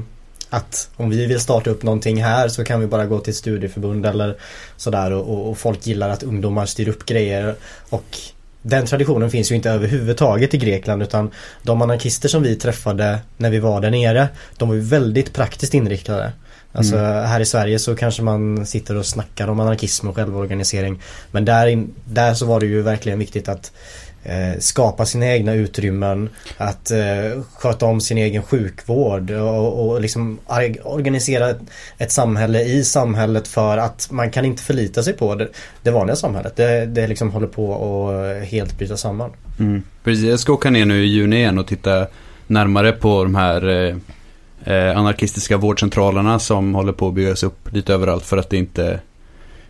att 0.50 0.90
om 0.96 1.10
vi 1.10 1.26
vill 1.26 1.40
starta 1.40 1.70
upp 1.70 1.82
någonting 1.82 2.22
här 2.22 2.48
så 2.48 2.64
kan 2.64 2.80
vi 2.80 2.86
bara 2.86 3.06
gå 3.06 3.18
till 3.18 3.34
studieförbund 3.34 4.06
eller 4.06 4.36
sådär 4.76 5.12
och, 5.12 5.34
och, 5.34 5.50
och 5.50 5.58
folk 5.58 5.86
gillar 5.86 6.08
att 6.08 6.22
ungdomar 6.22 6.66
styr 6.66 6.88
upp 6.88 7.06
grejer 7.06 7.54
och 7.88 8.18
den 8.62 8.86
traditionen 8.86 9.30
finns 9.30 9.50
ju 9.50 9.54
inte 9.54 9.70
överhuvudtaget 9.70 10.54
i 10.54 10.58
Grekland 10.58 11.02
utan 11.02 11.30
de 11.62 11.82
anarkister 11.82 12.28
som 12.28 12.42
vi 12.42 12.56
träffade 12.56 13.18
när 13.36 13.50
vi 13.50 13.58
var 13.58 13.80
där 13.80 13.90
nere 13.90 14.28
de 14.56 14.68
var 14.68 14.74
ju 14.74 14.80
väldigt 14.80 15.32
praktiskt 15.32 15.74
inriktade. 15.74 16.32
Alltså 16.72 16.96
här 16.96 17.40
i 17.40 17.44
Sverige 17.44 17.78
så 17.78 17.96
kanske 17.96 18.22
man 18.22 18.66
sitter 18.66 18.96
och 18.96 19.06
snackar 19.06 19.48
om 19.48 19.60
anarkism 19.60 20.08
och 20.08 20.16
självorganisering 20.16 21.00
men 21.30 21.44
där, 21.44 21.66
in, 21.66 21.94
där 22.04 22.34
så 22.34 22.46
var 22.46 22.60
det 22.60 22.66
ju 22.66 22.82
verkligen 22.82 23.18
viktigt 23.18 23.48
att 23.48 23.72
eh, 24.22 24.58
skapa 24.58 25.06
sina 25.06 25.26
egna 25.26 25.54
utrymmen, 25.54 26.30
att 26.56 26.90
eh, 26.90 27.42
sköta 27.54 27.86
om 27.86 28.00
sin 28.00 28.18
egen 28.18 28.42
sjukvård 28.42 29.30
och, 29.30 29.88
och 29.88 30.00
liksom 30.00 30.38
organisera 30.82 31.50
ett, 31.50 31.60
ett 31.98 32.12
samhälle 32.12 32.62
i 32.62 32.84
samhället 32.84 33.48
för 33.48 33.78
att 33.78 34.08
man 34.10 34.30
kan 34.30 34.44
inte 34.44 34.62
förlita 34.62 35.02
sig 35.02 35.12
på 35.12 35.34
det, 35.34 35.48
det 35.82 35.90
vanliga 35.90 36.16
samhället. 36.16 36.56
Det, 36.56 36.86
det 36.86 37.06
liksom 37.06 37.30
håller 37.30 37.46
på 37.46 37.74
att 38.10 38.48
helt 38.48 38.78
bryta 38.78 38.96
samman. 38.96 39.30
Mm. 39.58 39.82
Precis, 40.04 40.24
jag 40.24 40.40
ska 40.40 40.52
åka 40.52 40.70
ner 40.70 40.84
nu 40.84 41.04
i 41.04 41.06
juni 41.06 41.36
igen 41.36 41.58
och 41.58 41.66
titta 41.66 42.06
närmare 42.46 42.92
på 42.92 43.24
de 43.24 43.34
här 43.34 43.86
eh, 43.88 43.96
eh, 44.64 44.98
anarkistiska 44.98 45.56
vårdcentralerna 45.56 46.38
som 46.38 46.74
håller 46.74 46.92
på 46.92 47.08
att 47.08 47.14
byggas 47.14 47.42
upp 47.42 47.72
lite 47.72 47.94
överallt 47.94 48.24
för 48.24 48.36
att 48.36 48.50
det 48.50 48.56
inte 48.56 49.00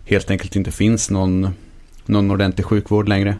helt 0.06 0.30
enkelt 0.30 0.56
inte 0.56 0.70
finns 0.70 1.10
någon, 1.10 1.54
någon 2.06 2.30
ordentlig 2.30 2.66
sjukvård 2.66 3.08
längre. 3.08 3.36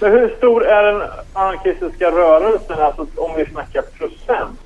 Men 0.00 0.12
hur 0.12 0.34
stor 0.38 0.66
är 0.66 0.92
den 0.92 1.08
anarkistiska 1.32 2.10
rörelsen, 2.10 2.78
alltså 2.78 3.06
om 3.16 3.30
vi 3.36 3.46
snackar 3.46 3.82
procent? 3.82 4.60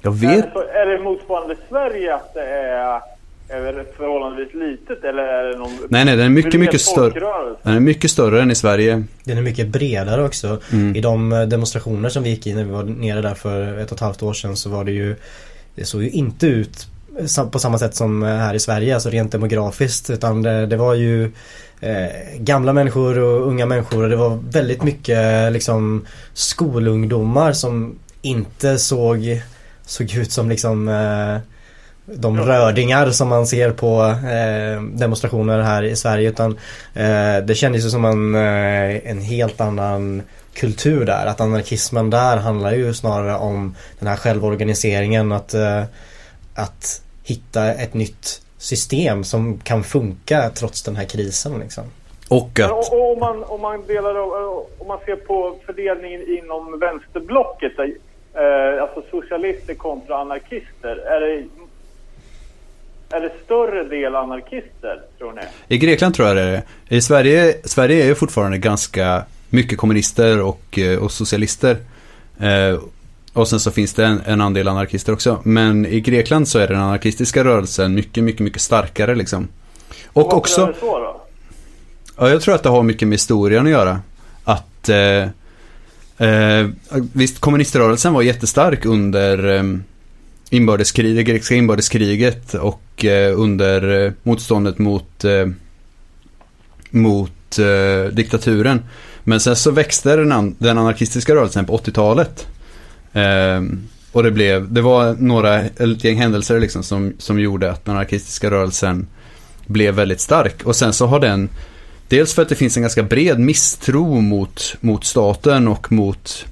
Jag 0.00 0.14
Är 0.14 0.28
vet 0.28 0.44
det, 0.44 0.50
så, 0.52 0.60
är 0.60 0.86
det 0.86 1.02
motsvarande 1.02 1.56
Sverige 1.68 2.14
att 2.14 2.34
det 2.34 2.46
är, 2.46 3.00
är 3.48 3.72
det 3.72 3.84
förhållandevis 3.96 4.54
litet 4.54 5.04
eller 5.04 5.22
är 5.22 5.52
det 5.52 5.58
någon 5.58 5.70
Nej, 5.88 6.04
nej, 6.04 6.16
den 6.16 6.26
är 6.26 6.30
mycket, 6.30 6.60
mycket 6.60 6.80
större. 6.80 7.54
Den 7.62 7.76
är 7.76 7.80
mycket 7.80 8.10
större 8.10 8.42
än 8.42 8.50
i 8.50 8.54
Sverige. 8.54 9.04
Den 9.24 9.38
är 9.38 9.42
mycket 9.42 9.68
bredare 9.68 10.24
också. 10.24 10.60
Mm. 10.72 10.96
I 10.96 11.00
de 11.00 11.32
eh, 11.32 11.42
demonstrationer 11.42 12.08
som 12.08 12.22
vi 12.22 12.30
gick 12.30 12.46
i 12.46 12.54
när 12.54 12.64
vi 12.64 12.70
var 12.70 12.84
nere 12.84 13.20
där 13.20 13.34
för 13.34 13.78
ett 13.78 13.90
och 13.90 13.96
ett 13.96 14.00
halvt 14.00 14.22
år 14.22 14.32
sedan 14.32 14.56
så 14.56 14.70
var 14.70 14.84
det 14.84 14.92
ju 14.92 15.16
Det 15.76 15.84
såg 15.84 16.02
ju 16.02 16.10
inte 16.10 16.46
ut 16.46 16.86
sam- 17.26 17.50
på 17.50 17.58
samma 17.58 17.78
sätt 17.78 17.94
som 17.94 18.22
eh, 18.22 18.28
här 18.36 18.54
i 18.54 18.58
Sverige, 18.60 18.94
alltså 18.94 19.10
rent 19.10 19.32
demografiskt. 19.32 20.10
Utan 20.10 20.42
det, 20.42 20.66
det 20.66 20.76
var 20.76 20.94
ju 20.94 21.32
eh, 21.80 22.06
gamla 22.38 22.72
människor 22.72 23.18
och 23.18 23.46
unga 23.48 23.66
människor 23.66 24.02
och 24.02 24.10
det 24.10 24.16
var 24.16 24.38
väldigt 24.50 24.82
mycket 24.82 25.18
eh, 25.18 25.50
liksom 25.50 26.06
skolungdomar 26.34 27.52
som 27.52 27.98
inte 28.22 28.78
såg, 28.78 29.42
såg 29.86 30.14
ut 30.14 30.32
som 30.32 30.48
liksom 30.48 30.88
eh, 30.88 31.38
de 32.14 32.40
rödingar 32.40 33.10
som 33.10 33.28
man 33.28 33.46
ser 33.46 33.70
på 33.70 34.02
eh, 34.06 34.82
demonstrationer 34.82 35.60
här 35.60 35.82
i 35.82 35.96
Sverige 35.96 36.28
utan 36.28 36.50
eh, 36.94 37.36
det 37.44 37.54
kändes 37.56 37.84
ju 37.84 37.90
som 37.90 38.04
en, 38.04 38.34
eh, 38.34 39.10
en 39.10 39.20
helt 39.20 39.60
annan 39.60 40.22
kultur 40.56 41.04
där. 41.04 41.26
Att 41.26 41.40
anarkismen 41.40 42.10
där 42.10 42.36
handlar 42.36 42.72
ju 42.72 42.94
snarare 42.94 43.36
om 43.36 43.74
den 43.98 44.08
här 44.08 44.16
självorganiseringen 44.16 45.32
att, 45.32 45.54
eh, 45.54 45.82
att 46.54 47.02
hitta 47.24 47.72
ett 47.74 47.94
nytt 47.94 48.42
system 48.58 49.24
som 49.24 49.58
kan 49.58 49.84
funka 49.84 50.50
trots 50.50 50.82
den 50.82 50.96
här 50.96 51.04
krisen 51.04 51.58
liksom. 51.58 51.84
Och 52.28 52.50
Men 52.58 52.64
att, 52.64 52.70
och, 52.70 52.92
och 52.92 53.12
om, 53.12 53.18
man, 53.18 53.44
om, 53.44 53.60
man 53.60 53.86
delar, 53.86 54.14
av- 54.14 54.66
om 54.78 54.88
man 54.88 54.98
ser 55.06 55.16
på 55.16 55.56
fördelningen 55.66 56.22
inom 56.38 56.78
vänsterblocket, 56.80 57.72
eh, 57.78 58.82
alltså 58.82 59.02
socialister 59.10 59.74
kontra 59.74 60.16
anarkister, 60.16 60.96
är 60.96 61.20
det, 61.20 61.44
är 63.16 63.20
det 63.20 63.32
större 63.44 63.84
del 63.84 64.14
anarkister, 64.14 65.02
tror 65.18 65.32
ni? 65.32 65.42
i 65.68 65.78
Grekland 65.78 66.14
tror 66.14 66.28
jag 66.28 66.36
det 66.36 66.42
är 66.42 66.52
det. 66.88 66.96
I 66.96 67.00
Sverige, 67.00 67.54
Sverige 67.64 68.02
är 68.02 68.06
ju 68.06 68.14
fortfarande 68.14 68.58
ganska 68.58 69.24
mycket 69.56 69.78
kommunister 69.78 70.40
och, 70.40 70.78
eh, 70.78 70.98
och 70.98 71.12
socialister. 71.12 71.76
Eh, 72.38 72.80
och 73.32 73.48
sen 73.48 73.60
så 73.60 73.70
finns 73.70 73.94
det 73.94 74.04
en, 74.04 74.20
en 74.24 74.40
andel 74.40 74.68
anarkister 74.68 75.12
också. 75.12 75.40
Men 75.44 75.86
i 75.86 76.00
Grekland 76.00 76.48
så 76.48 76.58
är 76.58 76.68
den 76.68 76.80
anarkistiska 76.80 77.44
rörelsen 77.44 77.94
mycket, 77.94 78.24
mycket, 78.24 78.40
mycket 78.40 78.62
starkare 78.62 79.14
liksom. 79.14 79.48
Och 80.06 80.22
Varför 80.22 80.36
också... 80.36 80.74
så 80.80 80.98
då? 80.98 81.20
Ja, 82.18 82.28
jag 82.28 82.42
tror 82.42 82.54
att 82.54 82.62
det 82.62 82.68
har 82.68 82.82
mycket 82.82 83.08
med 83.08 83.14
historien 83.14 83.66
att 83.66 83.72
göra. 83.72 84.00
Att 84.44 84.88
eh, 84.88 86.28
eh, 86.28 86.68
visst, 87.12 87.40
kommuniströrelsen 87.40 88.12
var 88.12 88.22
jättestark 88.22 88.84
under 88.84 89.54
eh, 89.56 89.62
inbördeskrig, 90.50 91.16
det 91.16 91.22
grekiska 91.22 91.54
inbördeskriget 91.54 92.54
och 92.54 93.04
eh, 93.04 93.40
under 93.40 94.04
eh, 94.04 94.12
motståndet 94.22 94.78
mot, 94.78 95.24
eh, 95.24 95.46
mot 96.90 97.58
eh, 97.58 98.12
diktaturen. 98.12 98.82
Men 99.28 99.40
sen 99.40 99.56
så 99.56 99.70
växte 99.70 100.16
den, 100.16 100.32
an- 100.32 100.54
den 100.58 100.78
anarkistiska 100.78 101.34
rörelsen 101.34 101.64
på 101.66 101.76
80-talet. 101.78 102.46
Eh, 103.12 103.62
och 104.12 104.22
det 104.22 104.30
blev, 104.30 104.72
det 104.72 104.80
var 104.80 105.14
några, 105.18 105.60
ett 105.60 106.04
gäng 106.04 106.16
händelser 106.16 106.60
liksom 106.60 106.82
som, 106.82 107.12
som 107.18 107.40
gjorde 107.40 107.70
att 107.70 107.84
den 107.84 107.94
anarkistiska 107.94 108.50
rörelsen 108.50 109.06
blev 109.66 109.94
väldigt 109.94 110.20
stark. 110.20 110.62
Och 110.64 110.76
sen 110.76 110.92
så 110.92 111.06
har 111.06 111.20
den 111.20 111.48
Dels 112.08 112.34
för 112.34 112.42
att 112.42 112.48
det 112.48 112.54
finns 112.54 112.76
en 112.76 112.82
ganska 112.82 113.02
bred 113.02 113.38
misstro 113.40 114.20
mot, 114.20 114.76
mot 114.80 115.04
staten 115.04 115.68
och 115.68 115.92
mot 115.92 116.46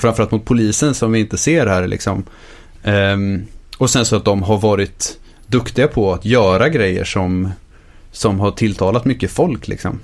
framförallt 0.00 0.30
mot 0.30 0.44
polisen 0.44 0.94
som 0.94 1.12
vi 1.12 1.20
inte 1.20 1.38
ser 1.38 1.66
här 1.66 1.86
liksom. 1.86 2.24
Ehm, 2.82 3.42
och 3.78 3.90
sen 3.90 4.04
så 4.04 4.16
att 4.16 4.24
de 4.24 4.42
har 4.42 4.58
varit 4.58 5.18
duktiga 5.46 5.88
på 5.88 6.12
att 6.12 6.24
göra 6.24 6.68
grejer 6.68 7.04
som, 7.04 7.50
som 8.12 8.40
har 8.40 8.50
tilltalat 8.50 9.04
mycket 9.04 9.30
folk 9.30 9.68
liksom 9.68 10.00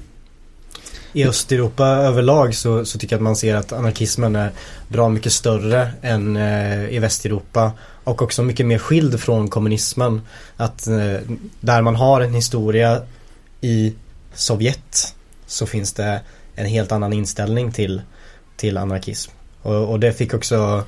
i 1.12 1.24
Östeuropa 1.24 1.86
överlag 1.86 2.54
så, 2.54 2.84
så 2.84 2.98
tycker 2.98 3.14
jag 3.14 3.18
att 3.18 3.22
man 3.22 3.36
ser 3.36 3.54
att 3.54 3.72
anarkismen 3.72 4.36
är 4.36 4.52
bra 4.88 5.08
mycket 5.08 5.32
större 5.32 5.90
än 6.02 6.36
eh, 6.36 6.88
i 6.88 6.98
Västeuropa. 6.98 7.72
Och 8.04 8.22
också 8.22 8.42
mycket 8.42 8.66
mer 8.66 8.78
skild 8.78 9.20
från 9.20 9.48
kommunismen. 9.48 10.20
Att 10.56 10.86
eh, 10.86 11.16
där 11.60 11.82
man 11.82 11.96
har 11.96 12.20
en 12.20 12.34
historia 12.34 13.02
i 13.60 13.94
Sovjet 14.34 15.14
så 15.46 15.66
finns 15.66 15.92
det 15.92 16.20
en 16.54 16.66
helt 16.66 16.92
annan 16.92 17.12
inställning 17.12 17.72
till, 17.72 18.02
till 18.56 18.76
anarkism. 18.76 19.30
Och, 19.62 19.90
och 19.90 20.00
det 20.00 20.12
fick 20.12 20.34
också 20.34 20.84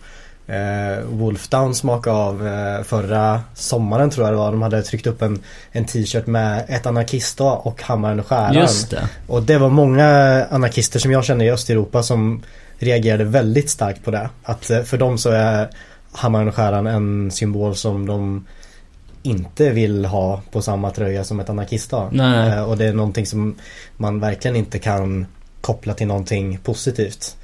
eh, 0.50 1.04
Wolfdown 1.10 1.74
smaka 1.74 2.10
av 2.10 2.46
eh, 2.46 2.82
förra 2.82 3.40
sommaren 3.54 4.10
tror 4.10 4.26
jag 4.26 4.34
det 4.34 4.38
var. 4.38 4.50
De 4.52 4.62
hade 4.62 4.82
tryckt 4.82 5.06
upp 5.06 5.22
en, 5.22 5.38
en 5.72 5.84
t-shirt 5.84 6.26
med 6.26 6.64
ett 6.68 6.86
anarkistdag 6.86 7.52
och 7.52 7.82
Hammaren 7.82 8.20
och 8.20 8.26
skäran. 8.26 8.54
Just 8.54 8.90
det. 8.90 9.08
Och 9.26 9.42
det 9.42 9.58
var 9.58 9.68
många 9.68 10.06
anarkister 10.50 10.98
som 10.98 11.10
jag 11.12 11.24
känner 11.24 11.44
i 11.44 11.50
Östeuropa 11.50 12.02
som 12.02 12.42
reagerade 12.78 13.24
väldigt 13.24 13.70
starkt 13.70 14.04
på 14.04 14.10
det. 14.10 14.30
Att 14.42 14.70
eh, 14.70 14.82
för 14.82 14.98
dem 14.98 15.18
så 15.18 15.30
är 15.30 15.68
Hammaren 16.12 16.48
och 16.48 16.54
skäran 16.54 16.86
en 16.86 17.30
symbol 17.30 17.76
som 17.76 18.06
de 18.06 18.46
inte 19.22 19.70
vill 19.70 20.04
ha 20.04 20.42
på 20.52 20.62
samma 20.62 20.90
tröja 20.90 21.24
som 21.24 21.40
ett 21.40 21.50
anarkistdag. 21.50 22.08
Nej. 22.12 22.50
Eh, 22.50 22.62
Och 22.62 22.76
det 22.78 22.84
är 22.84 22.92
någonting 22.92 23.26
som 23.26 23.54
man 23.96 24.20
verkligen 24.20 24.56
inte 24.56 24.78
kan 24.78 25.26
koppla 25.60 25.94
till 25.94 26.06
någonting 26.06 26.58
positivt. 26.64 27.36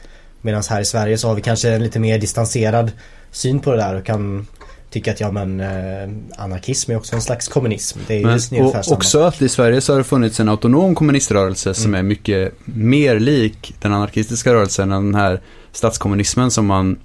Medan 0.46 0.62
här 0.70 0.80
i 0.80 0.84
Sverige 0.84 1.18
så 1.18 1.28
har 1.28 1.34
vi 1.34 1.42
kanske 1.42 1.70
en 1.70 1.82
lite 1.82 1.98
mer 1.98 2.18
distanserad 2.18 2.92
syn 3.30 3.60
på 3.60 3.70
det 3.70 3.76
där 3.76 3.94
och 3.94 4.04
kan 4.06 4.46
tycka 4.90 5.10
att 5.12 5.20
ja 5.20 5.30
men 5.32 5.60
eh, 5.60 6.08
anarkism 6.42 6.90
är 6.92 6.96
också 6.96 7.14
en 7.16 7.22
slags 7.22 7.48
kommunism. 7.48 7.98
Det 8.06 8.14
är 8.14 8.22
Men, 8.22 8.40
ungefär 8.60 8.78
och 8.78 8.84
samma. 8.84 8.96
också 8.96 9.20
att 9.22 9.42
i 9.42 9.48
Sverige 9.48 9.80
så 9.80 9.92
har 9.92 9.98
det 9.98 10.04
funnits 10.04 10.40
en 10.40 10.48
autonom 10.48 10.94
kommuniströrelse 10.94 11.74
som 11.74 11.94
Mm. 11.94 11.98
är 11.98 12.08
mycket 12.08 12.52
mer 12.64 13.20
lik 13.20 13.74
den 13.80 13.92
anarkistiska 13.92 14.54
rörelsen 14.54 14.92
än 14.92 15.04
den 15.04 15.14
här 15.14 15.40
statskommunismen 15.72 16.50
som 16.50 16.66
man, 16.66 16.98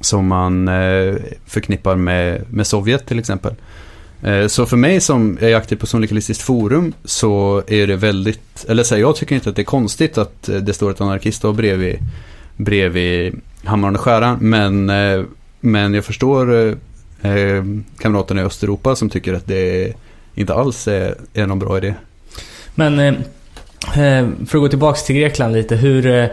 som 0.00 0.26
man 0.26 0.68
eh, 0.68 1.14
förknippar 1.46 1.96
med, 1.96 2.42
med 2.50 2.66
Sovjet 2.66 3.06
till 3.06 3.18
exempel. 3.18 3.54
Eh, 4.22 4.46
så 4.46 4.66
för 4.66 4.76
mig 4.76 5.00
som 5.00 5.38
är 5.40 5.54
aktiv 5.54 5.76
på 5.76 5.86
Syndikalistiskt 5.86 6.42
forum 6.42 6.92
så 7.04 7.62
är 7.66 7.86
det 7.86 7.96
väldigt, 7.96 8.64
eller 8.68 8.82
så 8.82 8.94
här, 8.94 9.02
jag 9.02 9.16
tycker 9.16 9.34
inte 9.34 9.50
att 9.50 9.56
det 9.56 9.62
är 9.62 9.64
konstigt 9.64 10.18
att 10.18 10.48
eh, 10.48 10.56
det 10.56 10.72
står 10.74 10.90
ett 10.90 11.00
anarkistdag 11.00 11.52
bredvid, 11.52 11.98
bredvid 12.56 13.40
Hammaren 13.64 13.94
och 13.94 14.00
skäran, 14.00 14.38
men, 14.40 14.90
eh, 14.90 15.24
men 15.60 15.94
jag 15.94 16.04
förstår 16.04 16.54
eh, 16.54 16.74
eh, 17.32 17.64
kamraterna 17.98 18.40
i 18.40 18.44
Östeuropa 18.44 18.96
som 18.96 19.10
tycker 19.10 19.34
att 19.34 19.46
det 19.46 19.92
inte 20.34 20.54
alls 20.54 20.88
är, 20.88 21.14
är 21.34 21.46
någon 21.46 21.58
bra 21.58 21.78
idé. 21.78 21.94
Men 22.74 23.16
för 24.46 24.58
att 24.58 24.62
gå 24.62 24.68
tillbaks 24.68 25.04
till 25.04 25.16
Grekland 25.16 25.54
lite. 25.54 25.76
Hur 25.76 26.30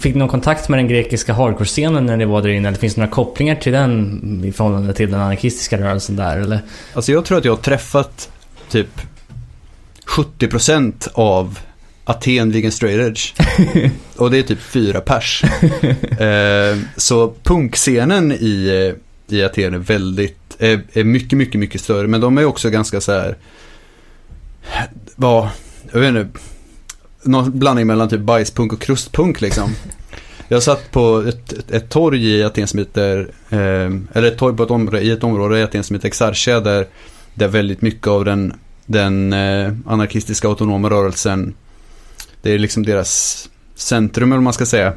Fick 0.00 0.14
ni 0.14 0.18
någon 0.18 0.28
kontakt 0.28 0.68
med 0.68 0.78
den 0.78 0.88
grekiska 0.88 1.32
hardcore-scenen 1.32 2.06
när 2.06 2.16
ni 2.16 2.24
var 2.24 2.42
där 2.42 2.48
inne? 2.48 2.68
Eller 2.68 2.78
finns 2.78 2.94
det 2.94 3.00
några 3.00 3.12
kopplingar 3.12 3.54
till 3.54 3.72
den 3.72 4.44
i 4.44 4.52
förhållande 4.52 4.94
till 4.94 5.10
den 5.10 5.20
anarkistiska 5.20 5.78
rörelsen 5.78 6.16
där? 6.16 6.38
Eller? 6.38 6.60
Alltså 6.94 7.12
jag 7.12 7.24
tror 7.24 7.38
att 7.38 7.44
jag 7.44 7.52
har 7.52 7.62
träffat 7.62 8.30
typ 8.70 9.00
70% 10.06 11.08
av 11.14 11.58
Aten 12.12 12.50
Vegan 12.50 12.72
Straight 12.72 13.00
Edge. 13.00 13.32
Och 14.16 14.30
det 14.30 14.38
är 14.38 14.42
typ 14.42 14.60
fyra 14.60 15.00
pers. 15.00 15.44
eh, 16.20 16.78
så 16.96 17.34
punkscenen 17.42 18.32
i, 18.32 18.68
eh, 19.28 19.36
i 19.36 19.44
Aten 19.44 19.74
är 19.74 19.78
väldigt, 19.78 20.56
är, 20.58 20.82
är 20.92 21.04
mycket, 21.04 21.38
mycket, 21.38 21.60
mycket 21.60 21.80
större. 21.80 22.08
Men 22.08 22.20
de 22.20 22.38
är 22.38 22.44
också 22.44 22.70
ganska 22.70 23.00
så 23.00 23.12
här, 23.12 23.36
vad, 25.16 25.48
jag 25.92 26.00
vet 26.00 26.08
inte, 26.08 26.38
någon 27.22 27.58
blandning 27.58 27.86
mellan 27.86 28.08
typ 28.08 28.20
bajspunk 28.20 28.72
och 28.72 28.80
krustpunk 28.80 29.40
liksom. 29.40 29.70
Jag 30.48 30.62
satt 30.62 30.90
på 30.90 31.24
ett, 31.28 31.52
ett, 31.52 31.70
ett 31.70 31.88
torg 31.88 32.26
i 32.26 32.44
Aten 32.44 32.66
som 32.66 32.78
heter, 32.78 33.28
eh, 33.50 33.90
eller 34.12 34.22
ett 34.22 34.38
torg 34.38 34.56
på 34.56 34.62
ett 34.62 34.70
område, 34.70 35.00
i 35.00 35.10
ett 35.10 35.24
område 35.24 35.58
i 35.58 35.62
Aten 35.62 35.84
som 35.84 35.96
heter 35.96 36.08
Exarchia 36.08 36.60
där, 36.60 36.86
där 37.34 37.48
väldigt 37.48 37.82
mycket 37.82 38.06
av 38.06 38.24
den, 38.24 38.54
den 38.86 39.32
eh, 39.32 39.72
anarkistiska 39.86 40.48
autonoma 40.48 40.90
rörelsen, 40.90 41.54
det 42.42 42.50
är 42.50 42.58
liksom 42.58 42.82
deras 42.82 43.48
centrum 43.74 44.32
eller 44.32 44.36
vad 44.36 44.44
man 44.44 44.52
ska 44.52 44.66
säga. 44.66 44.94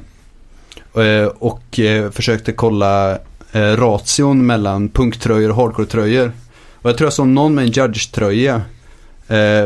Eh, 0.96 1.26
och 1.26 1.80
eh, 1.80 2.12
försökte 2.12 2.52
kolla 2.52 3.18
eh, 3.52 3.62
ration 3.62 4.46
mellan 4.46 4.90
punktröjor 4.90 5.50
och 5.50 5.56
hardcore-tröjor. 5.56 6.32
Och 6.74 6.90
jag 6.90 6.98
tror 6.98 7.06
jag 7.06 7.14
såg 7.14 7.28
någon 7.28 7.56
med 7.56 7.66
en 7.66 7.72
Judge-tröja 7.72 8.62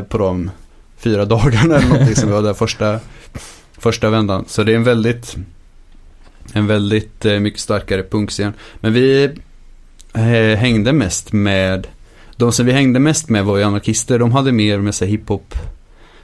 på 0.09 0.17
de 0.17 0.51
fyra 0.97 1.25
dagarna 1.25 1.75
eller 1.75 1.87
någonting 1.87 2.15
som 2.15 2.29
vi 2.29 2.35
var 2.35 2.41
där 2.41 2.53
första, 2.53 2.99
första 3.77 4.09
vändan. 4.09 4.45
Så 4.47 4.63
det 4.63 4.71
är 4.71 4.75
en 4.75 4.83
väldigt, 4.83 5.35
en 6.53 6.67
väldigt 6.67 7.23
mycket 7.23 7.59
starkare 7.59 8.03
punkscen. 8.03 8.53
Men 8.79 8.93
vi 8.93 9.31
hängde 10.57 10.93
mest 10.93 11.33
med, 11.33 11.87
de 12.35 12.51
som 12.51 12.65
vi 12.65 12.71
hängde 12.71 12.99
mest 12.99 13.29
med 13.29 13.45
var 13.45 13.57
ju 13.57 13.63
anarkister. 13.63 14.19
De 14.19 14.31
hade 14.31 14.51
mer 14.51 14.77
med 14.79 14.95
sig 14.95 15.07
hiphop, 15.07 15.55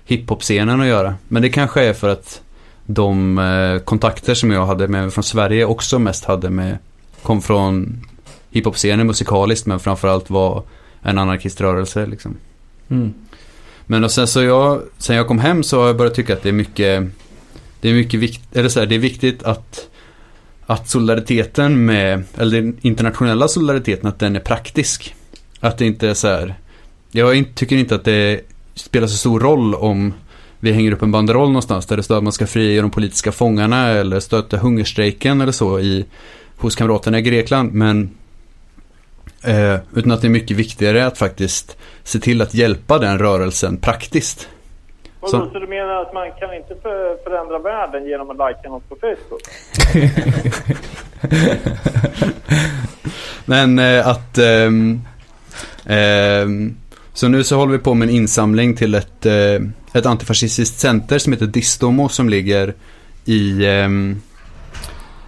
hiphop-scenen 0.05 0.81
att 0.81 0.87
göra. 0.87 1.15
Men 1.27 1.41
det 1.41 1.49
kanske 1.49 1.83
är 1.83 1.93
för 1.93 2.09
att 2.09 2.41
de 2.85 3.37
eh, 3.37 3.79
kontakter 3.79 4.33
som 4.33 4.51
jag 4.51 4.65
hade 4.65 4.87
med 4.87 5.13
från 5.13 5.23
Sverige 5.23 5.65
också 5.65 5.99
mest 5.99 6.25
hade 6.25 6.49
med, 6.49 6.77
kom 7.21 7.41
från 7.41 8.05
hiphop-scenen 8.49 9.07
musikaliskt 9.07 9.65
men 9.65 9.79
framförallt 9.79 10.29
var 10.29 10.63
en 11.01 11.17
anarkiströrelse 11.17 12.05
liksom. 12.05 12.37
Mm. 12.89 13.13
Men 13.85 14.03
och 14.03 14.11
sen 14.11 14.27
så 14.27 14.43
jag, 14.43 14.81
sen 14.97 15.15
jag 15.15 15.27
kom 15.27 15.39
hem 15.39 15.63
så 15.63 15.79
har 15.79 15.87
jag 15.87 15.97
börjat 15.97 16.15
tycka 16.15 16.33
att 16.33 16.43
det 16.43 16.49
är 16.49 16.53
mycket, 16.53 17.03
det 17.81 17.89
är 17.89 17.93
mycket 17.93 18.19
vikt, 18.19 18.55
eller 18.55 18.69
så 18.69 18.79
här, 18.79 18.87
det 18.87 18.95
är 18.95 18.99
viktigt 18.99 19.43
att, 19.43 19.89
att 20.65 20.89
solidariteten 20.89 21.85
med, 21.85 22.23
eller 22.37 22.61
den 22.61 22.77
internationella 22.81 23.47
solidariteten, 23.47 24.09
att 24.09 24.19
den 24.19 24.35
är 24.35 24.39
praktisk. 24.39 25.15
Att 25.59 25.77
det 25.77 25.85
inte 25.85 26.09
är 26.09 26.13
så 26.13 26.27
här, 26.27 26.55
jag 27.11 27.45
tycker 27.55 27.75
inte 27.75 27.95
att 27.95 28.03
det 28.03 28.41
spelar 28.75 29.07
så 29.07 29.17
stor 29.17 29.39
roll 29.39 29.75
om 29.75 30.13
vi 30.59 30.71
hänger 30.71 30.91
upp 30.91 31.01
en 31.01 31.11
banderoll 31.11 31.47
någonstans 31.47 31.85
där 31.85 31.97
det 31.97 32.03
står 32.03 32.17
att 32.17 32.23
man 32.23 32.33
ska 32.33 32.47
frige 32.47 32.81
de 32.81 32.91
politiska 32.91 33.31
fångarna 33.31 33.87
eller 33.87 34.19
stötta 34.19 34.57
hungerstrejken 34.57 35.41
eller 35.41 35.51
så 35.51 35.79
i, 35.79 36.05
hos 36.57 36.75
kamraterna 36.75 37.19
i 37.19 37.21
Grekland. 37.21 37.73
Men 37.73 38.09
eh, 39.43 39.75
utan 39.95 40.11
att 40.11 40.21
det 40.21 40.27
är 40.27 40.29
mycket 40.29 40.57
viktigare 40.57 41.05
att 41.05 41.17
faktiskt 41.17 41.77
se 42.03 42.19
till 42.19 42.41
att 42.41 42.53
hjälpa 42.53 42.99
den 42.99 43.19
rörelsen 43.19 43.77
praktiskt. 43.77 44.47
Och 45.19 45.29
Så- 45.29 45.37
då, 45.37 45.49
så 45.51 45.59
du 45.59 45.67
menar 45.67 46.01
att 46.01 46.13
man 46.13 46.27
kan 46.39 46.53
inte 46.53 46.75
för, 46.81 47.23
förändra 47.23 47.59
världen 47.59 48.05
genom 48.05 48.29
att 48.29 48.37
likea 48.37 48.71
något 48.71 48.89
på 48.89 48.95
Facebook? 49.01 49.41
Men 53.45 53.79
eh, 53.79 54.07
att... 54.07 54.37
ehm, 54.37 55.01
så 57.15 57.27
nu 57.27 57.43
så 57.43 57.55
håller 57.55 57.71
vi 57.71 57.79
på 57.79 57.93
med 57.93 58.09
en 58.09 58.15
insamling 58.15 58.75
till 58.75 58.95
ett, 58.95 59.25
eh, 59.25 59.61
ett 59.93 60.05
antifascistiskt 60.05 60.79
center 60.79 61.19
som 61.19 61.33
heter 61.33 61.45
Distomo 61.45 62.09
som 62.09 62.29
ligger 62.29 62.73
i, 63.25 63.65
ehm, 63.65 64.21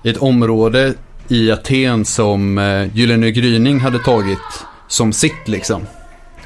i 0.03 0.09
ett 0.09 0.18
område 0.18 0.93
i 1.27 1.51
Aten 1.51 2.05
som 2.05 2.57
eh, 2.57 2.95
Gyllene 2.95 3.31
Gryning 3.31 3.80
hade 3.80 3.99
tagit 3.99 4.65
som 4.88 5.14
sitt 5.14 5.47
liksom. 5.47 5.81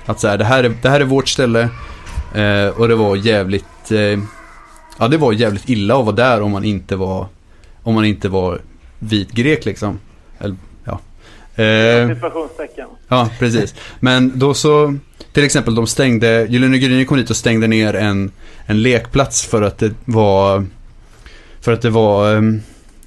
Att 0.05 0.19
så 0.19 0.27
här, 0.27 0.37
det 0.37 0.45
här 0.45 0.63
är, 0.63 0.73
det 0.81 0.89
här 0.89 0.99
är 0.99 1.05
vårt 1.05 1.29
ställe 1.29 1.69
eh, 2.35 2.67
och 2.67 2.87
det 2.87 2.95
var 2.95 3.15
jävligt, 3.15 3.91
eh, 3.91 4.19
ja 4.97 5.07
det 5.07 5.17
var 5.17 5.33
jävligt 5.33 5.69
illa 5.69 5.99
att 5.99 6.05
vara 6.05 6.15
där 6.15 6.41
om 6.41 6.51
man 6.51 6.63
inte 6.63 6.95
var, 6.95 7.27
om 7.83 7.95
man 7.95 8.05
inte 8.05 8.29
var 8.29 8.61
vit 8.99 9.31
grek 9.31 9.65
liksom. 9.65 9.99
Eller. 10.39 10.55
Eh. 11.61 12.17
Ja, 13.07 13.29
precis. 13.39 13.75
Men 13.99 14.39
då 14.39 14.53
så, 14.53 14.95
till 15.33 15.43
exempel 15.43 15.75
de 15.75 15.87
stängde, 15.87 16.45
Gyllene 16.49 16.77
Gryning 16.77 17.05
kom 17.05 17.17
dit 17.17 17.29
och 17.29 17.35
stängde 17.35 17.67
ner 17.67 17.95
en, 17.95 18.31
en 18.65 18.81
lekplats 18.81 19.45
för 19.45 19.61
att 19.61 19.77
det 19.77 19.93
var, 20.05 20.65
för 21.61 21.71
att 21.71 21.81
det 21.81 21.89
var 21.89 22.35
ehm, 22.35 22.61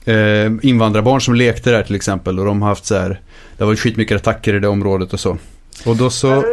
eh, 0.04 0.68
invandrarbarn 0.68 1.20
som 1.20 1.34
lekte 1.34 1.70
där 1.70 1.82
till 1.82 1.94
exempel 1.96 2.38
och 2.38 2.44
de 2.44 2.62
har 2.62 2.68
haft 2.68 2.86
så 2.86 2.94
här, 2.94 3.20
det 3.56 3.64
har 3.64 3.66
varit 3.66 3.80
skitmycket 3.80 4.16
attacker 4.16 4.54
i 4.54 4.58
det 4.58 4.68
området 4.68 5.12
och 5.12 5.20
så. 5.20 5.38
Och 5.86 5.96
då 5.96 6.10
så, 6.10 6.44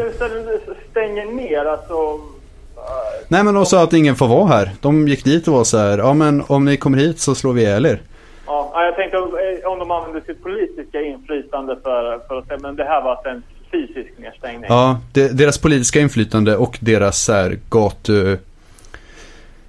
stänger 0.91 1.25
ner 1.25 1.65
alltså... 1.65 1.93
eh, 2.77 3.25
nej 3.27 3.43
men 3.43 3.53
de 3.53 3.65
sa 3.65 3.83
att 3.83 3.93
ingen 3.93 4.15
får 4.15 4.27
vara 4.27 4.47
här. 4.47 4.71
De 4.81 5.07
gick 5.07 5.23
dit 5.23 5.47
och 5.47 5.53
var 5.53 5.63
så 5.63 5.77
här, 5.77 5.97
ja 5.97 6.13
men 6.13 6.43
om 6.47 6.65
ni 6.65 6.77
kommer 6.77 6.97
hit 6.97 7.19
så 7.19 7.35
slår 7.35 7.53
vi 7.53 7.61
ihjäl 7.61 7.85
er. 7.85 8.01
Ja, 8.45 8.71
ja, 8.73 8.85
jag 8.85 8.95
tänkte 8.95 9.17
om, 9.17 9.23
eh, 9.23 9.71
om 9.71 9.79
de 9.79 9.91
använder 9.91 10.21
sitt 10.21 10.43
politiska 10.43 10.80
inflytande 10.99 11.77
för, 11.83 12.19
för 12.27 12.37
att 12.39 12.47
säga, 12.47 12.59
men 12.61 12.75
det 12.75 12.83
här 12.83 13.01
var 13.01 13.11
alltså 13.11 13.29
en 13.29 13.43
fysisk 13.71 14.09
nedstängning. 14.17 14.65
Ja, 14.69 14.99
de, 15.13 15.27
deras 15.27 15.57
politiska 15.57 15.99
inflytande 15.99 16.57
och 16.57 16.77
deras 16.81 17.19
så 17.19 17.33
här 17.33 17.59
gatu, 17.69 18.37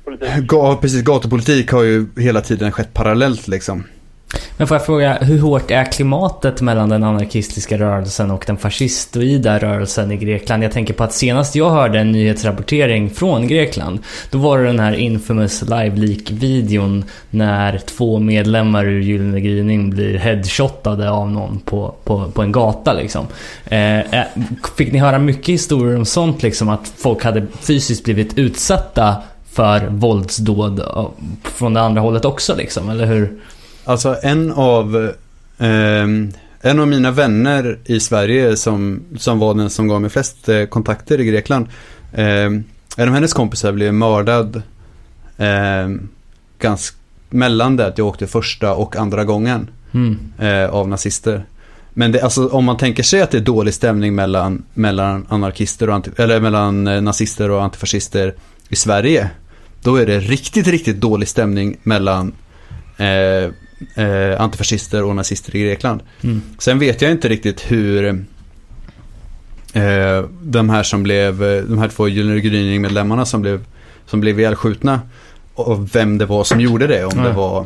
Politik. 0.05 0.29
ga, 0.49 0.77
precis, 0.77 1.03
gatupolitik 1.03 1.73
har 1.73 1.83
ju 1.83 2.07
hela 2.17 2.41
tiden 2.41 2.73
skett 2.73 2.95
parallellt 2.95 3.49
liksom. 3.49 3.85
Men 4.57 4.67
får 4.67 4.75
jag 4.75 4.87
fråga, 4.87 5.19
hur 5.21 5.39
hårt 5.39 5.71
är 5.71 5.85
klimatet 5.85 6.61
mellan 6.61 6.89
den 6.89 7.05
anarkistiska 7.05 7.79
rörelsen 7.79 8.31
och 8.31 8.45
den 8.47 8.57
fascistoida 8.57 9.59
rörelsen 9.59 10.13
i 10.13 10.17
Grekland? 10.17 10.65
Jag 10.65 10.73
tänker 10.73 10.95
på 10.95 11.05
att 11.05 11.13
senast 11.13 11.55
jag 11.55 11.71
hörde 11.71 11.99
en 11.99 12.13
nyhetsrapportering 12.13 13.11
från 13.11 13.47
Grekland, 13.47 13.99
då 14.31 14.39
var 14.39 14.59
det 14.59 14.65
den 14.65 14.81
här 14.81 14.93
infamous 14.93 15.63
live 15.63 15.97
leak-videon 15.97 17.05
när 17.31 17.79
två 17.79 18.19
medlemmar 18.19 18.85
ur 18.85 19.01
Gyllene 19.01 19.41
Gryning 19.41 19.91
blir 19.91 20.19
headshotade 20.19 21.11
av 21.11 21.31
någon 21.31 21.59
på, 21.59 21.95
på, 22.05 22.31
på 22.31 22.43
en 22.43 22.53
gata 22.53 22.93
liksom. 22.93 23.27
Eh, 23.65 23.99
eh 23.99 24.25
fick 24.77 24.93
ni 24.93 24.99
höra 24.99 25.19
mycket 25.19 25.49
historier 25.49 25.97
om 25.97 26.05
sånt 26.05 26.43
liksom, 26.43 26.69
att 26.69 26.93
folk 26.97 27.25
hade 27.25 27.47
fysiskt 27.61 28.05
blivit 28.05 28.39
utsatta 28.39 29.17
för 29.53 29.87
våldsdåd 29.87 30.81
eh, 30.81 31.09
från 31.43 31.75
det 31.75 31.81
andra 31.81 32.01
hållet 32.01 32.25
också 32.25 32.55
liksom, 32.57 32.91
eller 32.91 33.07
hur? 33.07 33.39
Alltså 33.85 34.17
en 34.23 34.53
av, 34.53 35.13
ehm, 35.59 36.33
en 36.61 36.81
av 36.81 36.89
mina 36.89 37.11
vänner 37.11 37.79
i 37.85 38.01
Sverige 38.01 38.57
som, 38.57 39.03
som 39.19 39.39
var 39.39 39.55
den 39.55 39.71
som 39.71 39.89
gav 39.89 40.01
mig 40.01 40.11
flest 40.11 40.49
eh, 40.49 40.65
kontakter 40.65 41.21
i 41.21 41.25
Grekland. 41.25 41.67
ehm, 42.15 42.65
en 42.97 43.09
av 43.09 43.15
hennes 43.15 43.33
kompisar 43.33 43.73
blev 43.73 43.95
mördad 43.95 44.63
ehm, 45.39 46.09
ganska 46.59 46.97
mellan 47.31 47.77
det 47.77 47.87
att 47.87 47.99
jag 47.99 48.07
åkte 48.07 48.27
första 48.27 48.75
och 48.75 48.97
andra 48.97 49.25
gången 49.25 49.71
Mm. 49.95 50.19
eh, 50.39 50.71
av 50.71 50.89
nazister. 50.89 51.45
Men 51.95 52.13
det, 52.13 52.21
alltså, 52.21 52.49
om 52.49 52.65
man 52.65 52.77
tänker 52.77 53.03
sig 53.03 53.23
att 53.23 53.31
det 53.31 53.39
är 53.39 53.43
dålig 53.43 53.75
stämning 53.75 54.15
mellan, 54.15 54.65
mellan 54.75 55.27
anarkister 55.29 55.89
och 55.89 55.95
anti, 55.95 56.11
eller 56.17 56.41
mellan 56.41 56.87
eh, 56.87 57.03
nazister 57.03 57.51
och 57.51 57.63
antifascister 57.63 58.35
i 58.69 58.77
Sverige. 58.77 59.31
Då 59.83 59.97
är 59.97 60.07
det 60.07 60.21
riktigt, 60.21 60.67
riktigt 60.67 61.01
dålig 61.01 61.29
stämning 61.29 61.77
mellan 61.83 62.33
eh, 62.97 63.51
eh, 63.95 64.41
antifascister 64.41 65.03
och 65.03 65.17
nazister 65.17 65.57
i 65.57 65.61
Grekland. 65.61 66.01
Mm. 66.21 66.43
Sen 66.59 66.79
vet 66.79 67.03
jag 67.03 67.11
inte 67.11 67.29
riktigt 67.29 67.61
hur 67.73 68.25
eh, 69.73 70.25
de 70.43 70.71
här 70.71 70.83
som 70.83 71.03
blev, 71.03 71.43
eh, 71.43 71.63
de 71.63 71.79
här 71.79 71.89
två 71.89 72.09
Gyllene 72.09 72.41
Gryning-medlemmarna 72.41 73.27
som 73.27 73.43
blev, 73.43 73.65
som 74.07 74.21
blev 74.21 74.41
ihjälskjutna 74.41 75.01
och 75.55 75.95
vem 75.97 76.19
det 76.19 76.27
var 76.27 76.45
som 76.45 76.61
gjorde 76.61 76.87
det. 76.87 77.05
Om 77.05 77.13
Nej. 77.17 77.25
det 77.29 77.33
var 77.33 77.61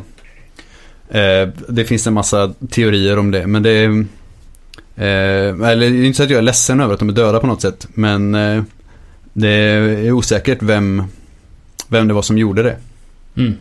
eh, 1.09 1.49
Det 1.67 1.85
finns 1.85 2.07
en 2.07 2.13
massa 2.13 2.53
teorier 2.69 3.19
om 3.19 3.31
det 3.31 3.47
men 3.47 3.63
det 3.63 3.69
är 3.69 3.89
eh, 4.95 5.69
Eller 5.69 5.77
det 5.77 5.85
är 5.85 6.05
inte 6.05 6.17
så 6.17 6.23
att 6.23 6.29
jag 6.29 6.37
är 6.37 6.41
ledsen 6.41 6.79
över 6.79 6.93
att 6.93 6.99
de 6.99 7.09
är 7.09 7.13
döda 7.13 7.39
på 7.39 7.47
något 7.47 7.61
sätt 7.61 7.87
men 7.93 8.35
eh, 8.35 8.63
Det 9.33 9.49
är 9.49 10.11
osäkert 10.11 10.57
vem 10.61 11.03
Vem 11.87 12.07
det 12.07 12.13
var 12.13 12.21
som 12.21 12.37
gjorde 12.37 12.63
det. 12.63 12.77
Mm. 13.35 13.53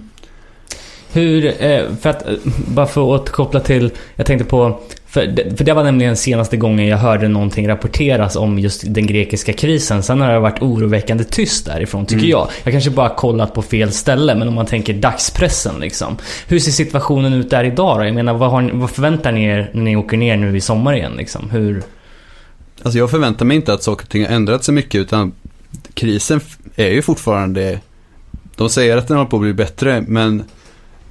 Hur, 1.13 1.47
eh, 1.65 1.83
för 2.01 2.11
att, 2.11 2.29
eh, 2.29 2.35
bara 2.69 2.87
för 2.87 3.01
att 3.01 3.21
återkoppla 3.21 3.61
till, 3.61 3.91
jag 4.17 4.27
tänkte 4.27 4.45
på, 4.45 4.81
för 5.07 5.27
det, 5.27 5.57
för 5.57 5.65
det 5.65 5.73
var 5.73 5.85
nämligen 5.85 6.17
senaste 6.17 6.57
gången 6.57 6.87
jag 6.87 6.99
hörde 6.99 7.29
någonting 7.29 7.69
rapporteras 7.69 8.37
om 8.37 8.59
just 8.59 8.85
den 8.95 9.07
grekiska 9.07 9.53
krisen. 9.53 10.03
Sen 10.03 10.21
har 10.21 10.33
det 10.33 10.39
varit 10.39 10.63
oroväckande 10.63 11.25
tyst 11.25 11.67
därifrån, 11.67 12.07
tycker 12.07 12.19
Mm. 12.19 12.31
jag. 12.31 12.49
Jag 12.65 12.73
kanske 12.73 12.91
bara 12.91 13.09
kollat 13.09 13.55
på 13.55 13.63
fel 13.63 13.93
ställe, 13.93 14.35
men 14.35 14.49
om 14.49 14.55
man 14.55 14.67
tänker 14.67 14.95
dagspressen 14.95 15.75
liksom. 15.81 16.17
Hur 16.49 16.59
ser 16.59 16.71
situationen 16.73 17.33
ut 17.33 17.51
där 17.51 17.65
idag 17.65 17.99
då? 18.01 18.05
Jag 18.05 18.15
menar, 18.15 18.35
vad, 18.35 18.65
ni, 18.65 18.71
vad 18.75 18.91
förväntar 18.91 19.33
ni 19.33 19.45
er 19.45 19.71
när 19.75 19.83
ni 19.83 19.97
åker 19.97 20.17
ner 20.17 20.37
nu 20.37 20.57
i 20.57 20.61
sommar 20.61 20.95
igen 20.97 21.13
liksom? 21.17 21.51
Hur? 21.51 21.83
Alltså 22.83 22.99
jag 22.99 23.11
förväntar 23.11 23.45
mig 23.45 23.57
inte 23.57 23.73
att 23.73 23.83
saker 23.83 24.05
och 24.05 24.11
ting 24.11 24.25
har 24.27 24.33
ändrats 24.33 24.67
så 24.67 24.73
mycket 24.73 25.01
utan 25.01 25.33
krisen 25.95 26.41
är 26.77 26.89
ju 26.89 27.03
fortfarande 27.03 27.81
De 28.57 28.69
säger 28.71 28.97
att 28.97 29.09
den 29.09 29.17
håller 29.17 29.31
på 29.31 29.37
att 29.37 29.43
bli 29.43 29.53
bättre 29.53 30.05
men 30.09 30.45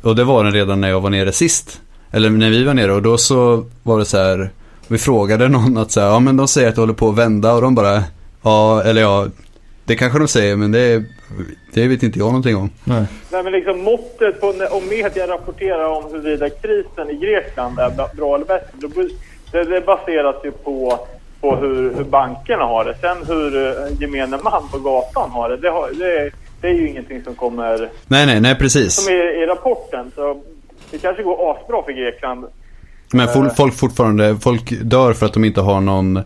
Och 0.06 0.16
det 0.16 0.24
var 0.24 0.44
den 0.44 0.54
redan 0.54 0.82
när 0.82 0.90
jag 0.90 1.02
var 1.02 1.10
nere 1.10 1.32
sist. 1.32 1.82
Eller 2.12 2.30
när 2.30 2.50
vi 2.50 2.64
var 2.64 2.74
nere. 2.74 2.94
Och 2.94 3.02
då 3.02 3.18
så 3.18 3.66
var 3.84 4.00
det 4.00 4.06
så 4.06 4.18
här 4.18 4.50
Vi 4.88 4.98
frågade 4.98 5.48
någon 5.48 5.78
att 5.78 5.92
säga 5.92 6.06
ja 6.06 6.20
men 6.20 6.38
de 6.38 6.48
säger 6.48 6.70
att 6.70 6.76
det 6.76 6.82
håller 6.82 6.94
på 6.94 7.10
att 7.10 7.16
vända. 7.18 7.54
Och 7.54 7.62
de 7.62 7.76
bara 7.76 8.04
Ja 8.44 8.84
eller 8.84 9.02
ja 9.02 9.28
Det 9.86 9.96
kanske 9.96 10.20
de 10.20 10.28
säger 10.28 10.56
men 10.56 10.72
det 10.72 11.04
Det 11.74 11.88
vet 11.88 12.04
inte 12.04 12.20
jag 12.20 12.26
någonting 12.26 12.56
om. 12.56 12.70
Nej. 12.84 13.06
Nej, 13.32 13.44
men 13.44 13.52
liksom 13.54 13.80
måttet 13.84 14.42
på 14.42 14.48
om 14.72 14.88
media 14.90 15.28
rapporterar 15.28 15.86
om 15.90 16.04
huruvida 16.12 16.50
krisen 16.50 17.10
i 17.10 17.16
Grekland 17.16 17.80
är 17.80 17.90
bra- 18.16 18.36
eller 18.36 18.46
bättre, 18.46 19.10
det, 19.52 19.64
det 19.64 19.82
baseras 19.82 20.36
ju 20.44 20.52
på, 20.52 21.00
på 21.42 21.56
hur, 21.56 21.94
hur 21.96 22.04
bankerna 22.04 22.64
har 22.64 22.86
det. 22.86 22.96
Sen 23.02 23.18
hur 23.28 23.68
eh, 23.68 24.02
gemene 24.02 24.40
man 24.44 24.64
på 24.72 24.80
gatan 24.80 25.32
har 25.32 25.50
det, 25.50 25.58
det, 25.58 25.70
har, 25.70 25.90
det, 25.90 26.32
det 26.66 26.72
är 26.72 26.74
ju 26.74 26.90
ingenting 26.90 27.24
som 27.24 27.36
kommer 27.36 27.90
Nej 28.08 28.26
nej 28.26 28.40
nej 28.42 28.56
precis 28.56 28.94
som 28.96 29.14
är 29.14 29.44
i 29.44 29.46
rapporten. 29.46 30.12
Så 30.16 30.42
det 30.92 30.98
kanske 30.98 31.24
går 31.24 31.52
asbra 31.52 31.84
för 31.84 31.92
Grekland. 31.92 32.46
Men 33.14 33.28
fol- 33.28 33.50
folk 33.56 33.74
fortfarande, 33.74 34.38
folk 34.42 34.74
dör 34.82 35.14
för 35.14 35.26
att 35.26 35.34
de 35.34 35.46
inte 35.46 35.62
har 35.62 35.82
någon, 35.82 36.18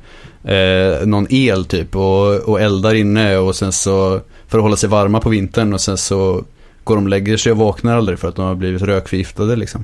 eh, 0.44 1.06
någon 1.06 1.28
el 1.30 1.66
typ 1.66 1.96
och, 1.96 2.36
och 2.50 2.62
eldar 2.62 2.94
inne 2.94 3.38
och 3.38 3.56
sen 3.56 3.72
så 3.72 4.20
för 4.48 4.58
att 4.58 4.64
hålla 4.64 4.76
sig 4.76 4.90
varma 4.90 5.20
på 5.20 5.30
vintern 5.30 5.74
och 5.74 5.82
sen 5.82 5.98
så 5.98 6.44
går 6.84 6.96
de 6.96 7.04
och 7.04 7.10
lägger 7.10 7.38
sig 7.38 7.52
och 7.52 7.58
vaknar 7.58 7.98
aldrig 7.98 8.20
för 8.20 8.28
att 8.28 8.36
de 8.36 8.46
har 8.46 8.56
blivit 8.56 8.82
rökförgiftade 8.82 9.56
liksom. 9.56 9.84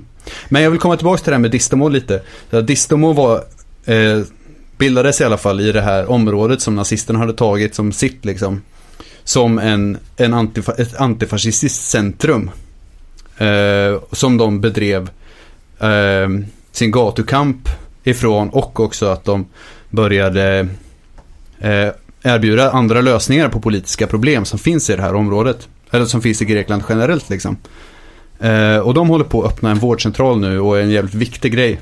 Men 0.50 0.62
jag 0.64 0.72
vill 0.72 0.80
komma 0.80 0.98
tillbaka 0.98 1.18
till 1.24 1.30
det 1.32 1.36
här 1.36 1.42
med 1.42 1.52
Distomo 1.52 1.90
lite. 1.90 2.22
Distomo 2.64 3.14
var, 3.14 3.36
eh, 3.86 4.22
bildades 4.78 5.22
i 5.22 5.24
alla 5.24 5.38
fall 5.38 5.62
i 5.62 5.72
det 5.72 5.82
här 5.82 6.12
området 6.12 6.62
som 6.62 6.76
nazisterna 6.76 7.20
hade 7.20 7.34
tagit 7.34 7.76
som 7.76 7.92
sitt 7.92 8.26
liksom. 8.26 8.62
Som 9.26 9.60
en, 9.60 9.98
en 10.18 10.34
antifa- 10.34 10.82
ett 10.82 10.96
antifascistiskt 10.96 11.84
centrum. 11.84 12.52
Eh, 13.38 14.02
som 14.12 14.38
de 14.38 14.62
bedrev 14.62 15.10
eh, 15.80 16.30
sin 16.72 16.92
gatukamp 16.92 17.70
ifrån 18.04 18.50
och 18.50 18.80
också 18.80 19.06
att 19.06 19.26
de 19.26 19.46
började 19.90 20.68
eh, 21.60 21.90
erbjuda 22.24 22.72
andra 22.72 23.02
lösningar 23.02 23.50
på 23.50 23.60
politiska 23.62 24.08
problem 24.08 24.46
som 24.46 24.60
finns 24.60 24.90
i 24.90 24.96
det 24.96 25.02
här 25.02 25.16
området. 25.16 25.68
Eller 25.92 26.06
som 26.06 26.22
finns 26.22 26.42
i 26.42 26.46
Grekland 26.46 26.84
generellt 26.90 27.30
liksom. 27.30 27.58
Eh, 28.40 28.78
och 28.78 28.94
de 28.94 29.10
håller 29.10 29.26
på 29.26 29.44
att 29.44 29.52
öppna 29.52 29.72
en 29.72 29.80
vårdcentral 29.80 30.40
nu 30.40 30.60
och 30.60 30.78
är 30.78 30.82
en 30.82 30.90
jävligt 30.90 31.14
viktig 31.14 31.54
grej. 31.54 31.80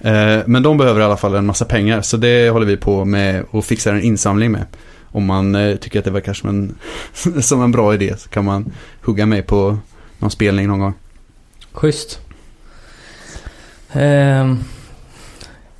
Eh, 0.00 0.38
men 0.46 0.62
de 0.62 0.78
behöver 0.78 1.00
i 1.00 1.04
alla 1.04 1.16
fall 1.16 1.34
en 1.34 1.46
massa 1.46 1.64
pengar 1.64 2.02
så 2.02 2.16
det 2.16 2.50
håller 2.50 2.66
vi 2.66 2.76
på 2.76 3.04
med 3.04 3.44
och 3.50 3.64
fixar 3.64 3.94
en 3.94 4.02
insamling 4.02 4.52
med. 4.52 4.64
Om 5.12 5.26
man 5.26 5.54
eh, 5.54 5.76
tycker 5.76 5.98
att 5.98 6.04
det 6.04 6.10
verkar 6.10 6.34
som 6.34 6.48
en, 6.48 6.74
som 7.42 7.62
en 7.62 7.72
bra 7.72 7.94
idé 7.94 8.14
så 8.18 8.28
kan 8.28 8.44
man 8.44 8.72
hugga 9.02 9.26
mig 9.26 9.42
på 9.42 9.78
någon 10.18 10.30
spelning 10.30 10.68
någon 10.68 10.78
gång. 10.78 10.94
Schysst. 11.72 12.20
Ehm, 13.92 14.50
eh, 14.50 14.56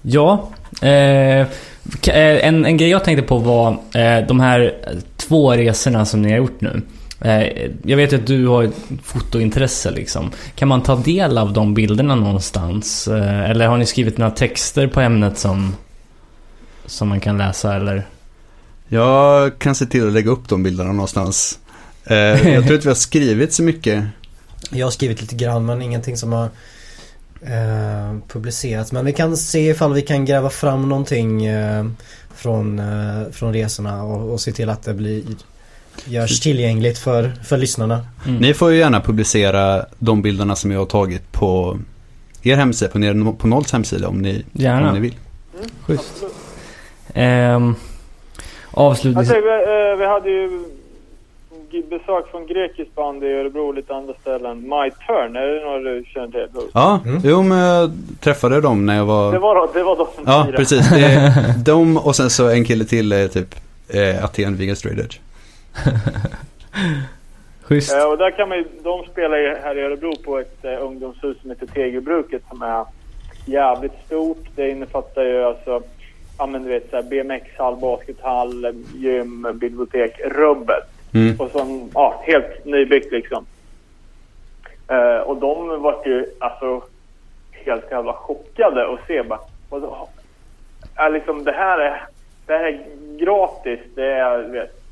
ja. 0.02 0.50
Eh, 0.82 1.46
en, 2.12 2.64
en 2.64 2.76
grej 2.76 2.88
jag 2.88 3.04
tänkte 3.04 3.26
på 3.26 3.38
var 3.38 3.70
eh, 3.70 4.26
de 4.26 4.40
här 4.40 4.74
två 5.16 5.52
resorna 5.52 6.04
som 6.04 6.22
ni 6.22 6.30
har 6.30 6.38
gjort 6.38 6.60
nu. 6.60 6.82
Eh, 7.20 7.70
jag 7.82 7.96
vet 7.96 8.12
att 8.12 8.26
du 8.26 8.46
har 8.46 8.62
ett 8.62 8.74
fotointresse 9.02 9.90
liksom. 9.90 10.30
Kan 10.54 10.68
man 10.68 10.82
ta 10.82 10.96
del 10.96 11.38
av 11.38 11.52
de 11.52 11.74
bilderna 11.74 12.14
någonstans? 12.14 13.08
Eh, 13.08 13.50
eller 13.50 13.66
har 13.66 13.78
ni 13.78 13.86
skrivit 13.86 14.18
några 14.18 14.30
texter 14.30 14.86
på 14.86 15.00
ämnet 15.00 15.38
som, 15.38 15.76
som 16.86 17.08
man 17.08 17.20
kan 17.20 17.38
läsa 17.38 17.76
eller? 17.76 18.06
Jag 18.92 19.58
kan 19.58 19.74
se 19.74 19.86
till 19.86 20.06
att 20.06 20.12
lägga 20.12 20.30
upp 20.30 20.48
de 20.48 20.62
bilderna 20.62 20.92
någonstans. 20.92 21.58
Eh, 22.04 22.16
jag 22.16 22.40
tror 22.40 22.74
inte 22.74 22.78
vi 22.78 22.88
har 22.88 22.94
skrivit 22.94 23.52
så 23.52 23.62
mycket. 23.62 24.04
Jag 24.70 24.86
har 24.86 24.90
skrivit 24.90 25.20
lite 25.20 25.34
grann 25.34 25.66
men 25.66 25.82
ingenting 25.82 26.16
som 26.16 26.32
har 26.32 26.48
eh, 27.42 28.18
publicerats. 28.28 28.92
Men 28.92 29.04
vi 29.04 29.12
kan 29.12 29.36
se 29.36 29.70
ifall 29.70 29.92
vi 29.92 30.02
kan 30.02 30.24
gräva 30.24 30.50
fram 30.50 30.88
någonting 30.88 31.46
eh, 31.46 31.86
från, 32.34 32.78
eh, 32.78 33.30
från 33.32 33.52
resorna 33.52 34.02
och, 34.02 34.32
och 34.32 34.40
se 34.40 34.52
till 34.52 34.70
att 34.70 34.82
det 34.82 34.94
blir 34.94 35.22
görs 36.04 36.40
tillgängligt 36.40 36.98
för, 36.98 37.32
för 37.44 37.56
lyssnarna. 37.56 38.06
Mm. 38.26 38.36
Ni 38.40 38.54
får 38.54 38.70
ju 38.70 38.78
gärna 38.78 39.00
publicera 39.00 39.86
de 39.98 40.22
bilderna 40.22 40.56
som 40.56 40.70
jag 40.70 40.78
har 40.78 40.86
tagit 40.86 41.32
på 41.32 41.78
er 42.42 42.56
hemsida, 42.56 42.90
på, 42.92 43.32
på 43.32 43.46
Nolls 43.46 43.72
hemsida 43.72 44.08
om 44.08 44.22
ni, 44.22 44.44
Gärna. 44.52 44.88
om 44.88 44.94
ni 44.94 45.00
vill. 45.00 45.14
Schysst. 45.86 46.22
Ehm, 47.14 47.74
avslutningsvis. 48.74 49.36
Alltså, 49.36 49.48
vi, 49.48 49.90
eh, 49.90 49.96
vi 49.98 50.06
hade 50.06 50.30
ju 50.30 50.64
besök 51.90 52.30
från 52.30 52.46
grekiskt 52.46 52.94
band 52.94 53.24
i 53.24 53.26
Örebro 53.26 53.68
och 53.68 53.74
lite 53.74 53.94
andra 53.94 54.14
ställen. 54.20 54.60
My 54.60 54.90
Turn, 55.06 55.36
är 55.36 55.46
det 55.46 55.64
något 55.64 55.84
du 55.84 56.04
känner 56.06 56.26
till? 56.28 56.46
Ja, 56.74 57.00
Mm. 57.06 57.20
jo 57.24 57.42
men 57.42 57.58
jag 57.58 57.90
träffade 58.20 58.60
dem 58.60 58.86
när 58.86 58.96
jag 58.96 59.04
var... 59.04 59.32
Det 59.32 59.38
var, 59.38 59.68
det 59.74 59.82
var 59.82 59.96
de 59.96 60.06
som 60.14 60.24
Ja, 60.26 60.42
firade. 60.44 60.56
precis. 60.58 60.90
Det 60.90 61.04
är 61.04 61.32
de 61.64 61.96
och 61.96 62.16
sen 62.16 62.30
så 62.30 62.48
en 62.48 62.64
kille 62.64 62.84
till 62.84 63.12
är 63.12 63.28
typ 63.28 63.54
eh, 63.88 64.24
Aten 64.24 64.56
Vegan 64.56 64.76
Straight 64.76 64.98
Edge. 65.04 65.18
Schysst. 67.62 67.94
Eh, 67.94 68.04
och 68.04 68.18
där 68.18 68.30
kan 68.30 68.48
man 68.48 68.58
ju, 68.58 68.64
de 68.82 69.04
spelar 69.12 69.36
ju 69.36 69.56
här 69.62 69.78
i 69.78 69.80
Örebro 69.82 70.12
på 70.24 70.38
ett 70.38 70.64
eh, 70.64 70.82
ungdomshus 70.86 71.40
som 71.40 71.50
heter 71.50 71.66
Tegelbruket 71.66 72.42
som 72.48 72.62
är 72.62 72.84
jävligt 73.46 73.92
stort. 74.06 74.44
Det 74.56 74.70
innefattar 74.70 75.22
ju 75.22 75.44
alltså, 75.44 75.82
ja 76.40 76.46
men 76.46 76.62
du 76.62 76.68
vet 76.68 76.90
såhär 76.90 77.02
BMX-hall, 77.02 77.76
baskethall, 77.76 78.84
gym, 78.94 79.46
bibliotek, 79.54 80.20
rubbet. 80.24 80.84
Mm. 81.14 81.40
Och 81.40 81.50
som, 81.50 81.90
ja, 81.94 82.22
helt 82.26 82.64
nybyggt 82.64 83.12
liksom. 83.12 83.46
Eh, 84.88 85.18
och 85.18 85.36
de 85.36 85.82
vart 85.82 86.06
ju 86.06 86.26
alltså 86.38 86.82
helt 87.52 87.90
jävla 87.90 88.12
chockade 88.12 88.86
och 88.86 88.98
se 89.06 89.22
bara, 89.22 89.38
och 89.68 89.80
så, 89.80 90.08
är 90.94 91.10
liksom, 91.10 91.44
det 91.44 91.52
här 91.52 91.78
är, 91.78 92.04
det 92.46 92.52
här 92.52 92.64
är 92.64 92.84
gratis. 93.18 93.80
Det 93.94 94.12
är, 94.12 94.38
vet, 94.38 94.82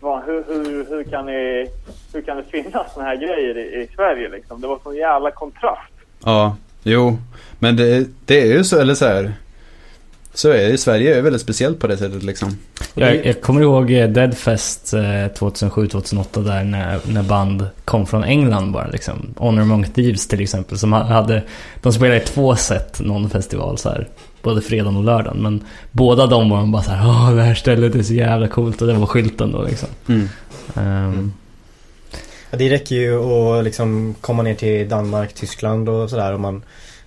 vad, 0.00 0.24
hur, 0.24 0.44
hur, 0.48 0.86
hur, 0.88 1.04
kan 1.04 1.26
ni, 1.26 1.66
hur 2.12 2.22
kan 2.22 2.36
det 2.36 2.42
finnas 2.42 2.94
såna 2.94 3.06
här 3.06 3.16
grejer 3.16 3.58
i, 3.58 3.82
i 3.82 3.88
Sverige 3.96 4.28
liksom? 4.28 4.60
Det 4.60 4.66
var 4.66 4.78
sån 4.82 4.96
jävla 4.96 5.30
kontrast. 5.30 5.92
Ja, 6.24 6.56
jo. 6.82 7.18
Men 7.58 7.76
det, 7.76 8.06
det 8.26 8.40
är 8.40 8.46
ju 8.46 8.64
så, 8.64 8.80
eller 8.80 8.94
så 8.94 9.06
här. 9.06 9.32
Så 10.36 10.50
är 10.50 10.68
det, 10.68 10.78
Sverige 10.78 11.16
är 11.16 11.22
väldigt 11.22 11.42
speciellt 11.42 11.78
på 11.78 11.86
det 11.86 11.96
sättet 11.96 12.22
liksom. 12.22 12.58
Jag, 12.94 13.26
jag 13.26 13.40
kommer 13.40 13.60
ihåg 13.60 13.92
eh, 13.92 14.08
Deadfest 14.08 14.94
2007-2008 14.94 16.44
där 16.44 16.64
när, 16.64 17.00
när 17.06 17.22
band 17.22 17.66
kom 17.84 18.06
från 18.06 18.24
England 18.24 18.72
bara 18.72 18.86
liksom. 18.86 19.34
Honor 19.36 19.62
Among 19.62 19.84
Thieves 19.84 20.28
till 20.28 20.40
exempel. 20.40 20.78
Som 20.78 20.92
hade, 20.92 21.42
de 21.82 21.92
spelade 21.92 22.16
i 22.16 22.24
två 22.24 22.56
set 22.56 23.00
någon 23.00 23.30
festival 23.30 23.78
så 23.78 23.88
här. 23.88 24.08
Både 24.42 24.60
fredagen 24.60 24.96
och 24.96 25.04
lördagen. 25.04 25.42
Men 25.42 25.64
båda 25.92 26.26
de 26.26 26.50
var 26.50 26.66
bara 26.66 26.82
så 26.82 26.90
här. 26.90 27.08
Åh 27.08 27.34
det 27.34 27.42
här 27.42 27.54
stället 27.54 27.94
är 27.94 28.02
så 28.02 28.14
jävla 28.14 28.48
coolt. 28.48 28.82
Och 28.82 28.88
det 28.88 28.94
var 28.94 29.06
skylten 29.06 29.52
då 29.52 29.62
liksom. 29.62 29.88
Mm. 30.08 30.28
Um, 30.74 31.32
Ja, 32.50 32.58
det 32.58 32.68
räcker 32.68 32.96
ju 32.96 33.18
att 33.18 33.64
liksom 33.64 34.14
komma 34.20 34.42
ner 34.42 34.54
till 34.54 34.88
Danmark, 34.88 35.34
Tyskland 35.34 35.88
och 35.88 36.10
sådär 36.10 36.34
om 36.34 36.40
man 36.40 36.62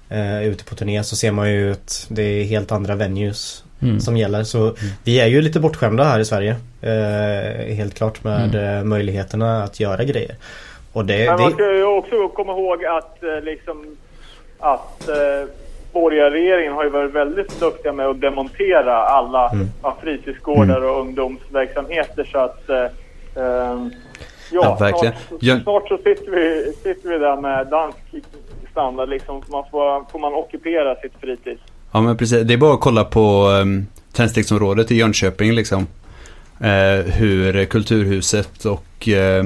eh, 0.10 0.44
ute 0.44 0.64
på 0.64 0.76
turné 0.76 1.04
så 1.04 1.16
ser 1.16 1.32
man 1.32 1.52
ju 1.52 1.72
att 1.72 2.08
det 2.10 2.24
är 2.24 2.44
helt 2.44 2.72
andra 2.72 2.96
venues 2.96 3.64
mm. 3.82 4.00
som 4.00 4.18
gäller. 4.18 4.44
Så 4.44 4.76
vi 5.04 5.20
är 5.20 5.28
ju 5.28 5.42
lite 5.42 5.60
bortskämda 5.60 6.04
här 6.04 6.20
i 6.20 6.26
Sverige. 6.26 6.56
Eh, 6.82 7.76
helt 7.76 7.94
klart 7.94 8.24
med 8.24 8.78
eh, 8.78 8.84
möjligheterna 8.84 9.64
att 9.64 9.80
göra 9.80 10.04
grejer. 10.04 10.36
Och 10.94 11.06
det, 11.06 11.26
Men 11.26 11.42
man 11.42 11.52
ska 11.52 11.76
ju 11.76 11.84
också 11.84 12.28
komma 12.28 12.52
ihåg 12.52 12.86
att 12.86 13.24
eh, 13.24 13.42
liksom 13.42 13.98
att 14.60 15.10
eh, 15.10 15.50
borgarregeringen 15.94 16.74
har 16.74 16.84
ju 16.84 16.90
varit 16.90 17.12
väldigt 17.12 17.60
duktiga 17.60 17.94
med 17.94 18.06
att 18.06 18.22
demontera 18.22 18.96
alla 18.96 19.50
Mm. 19.50 19.68
ja, 19.84 19.98
fritidsgårdar 20.02 20.82
och 20.82 21.00
ungdomsverksamheter 21.02 22.24
så 22.32 22.38
att 22.38 22.70
eh, 22.70 22.84
ehm, 23.44 23.92
ja, 24.52 24.62
Ja, 24.64 24.78
verkligen. 24.80 25.14
Snart, 25.40 25.64
snart 25.64 25.88
så 25.88 25.98
sitter 25.98 26.32
vi, 26.32 26.74
sitter 26.84 27.10
vi 27.10 27.18
där 27.18 27.42
med 27.42 27.68
dansk 27.68 27.98
standard 28.72 29.10
liksom. 29.10 29.36
Man 29.48 29.64
får, 29.72 30.12
får 30.12 30.20
man 30.20 30.34
ockupera 30.34 30.96
sitt 30.96 31.14
fritids. 31.22 31.62
Ja 31.92 32.02
men 32.02 32.18
precis, 32.18 32.48
det 32.48 32.54
är 32.54 32.58
bara 32.58 32.74
att 32.74 32.80
kolla 32.80 33.04
på 33.04 33.48
um, 33.48 33.88
tändsticksområdet 34.14 34.92
i 34.92 34.96
Jönköping 34.96 35.54
liksom. 35.54 35.88
Eh, 36.60 37.12
hur 37.14 37.66
Kulturhuset 37.66 38.66
och 38.66 39.08
eh, 39.08 39.44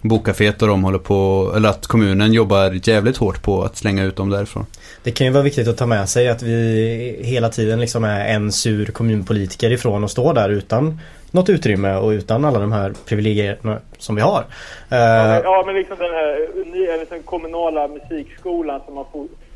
Bokcaféet 0.00 0.62
och 0.62 0.68
de 0.68 0.84
håller 0.84 0.98
på, 0.98 1.52
eller 1.56 1.68
att 1.68 1.86
kommunen 1.86 2.32
jobbar 2.32 2.88
jävligt 2.88 3.16
hårt 3.16 3.42
på 3.42 3.62
att 3.62 3.76
slänga 3.76 4.04
ut 4.04 4.16
dem 4.16 4.30
därifrån. 4.30 4.66
det 5.02 5.10
kan 5.10 5.26
ju 5.26 5.32
vara 5.32 5.42
viktigt 5.42 5.68
att 5.68 5.76
ta 5.76 5.86
med 5.86 6.08
sig 6.08 6.28
att 6.28 6.42
vi 6.42 7.20
hela 7.22 7.48
tiden 7.48 7.80
liksom 7.80 8.04
är 8.04 8.28
en 8.28 8.52
sur 8.52 8.86
kommunpolitiker 8.86 9.72
ifrån 9.72 10.04
och 10.04 10.10
står 10.10 10.34
där 10.34 10.48
utan 10.48 11.00
något 11.34 11.48
utrymme 11.48 11.94
och 11.96 12.08
utan 12.08 12.44
alla 12.44 12.58
de 12.58 12.72
här 12.72 12.92
privilegierna 13.06 13.78
som 13.98 14.14
vi 14.16 14.22
har. 14.22 14.44
Eh, 14.90 14.98
Ja 15.44 15.62
men 15.66 15.74
liksom 15.74 15.96
den 15.98 16.10
här 16.10 17.06
den 17.10 17.22
kommunala 17.22 17.88
musikskolan 17.88 18.80
som 18.86 18.96
har 18.96 19.06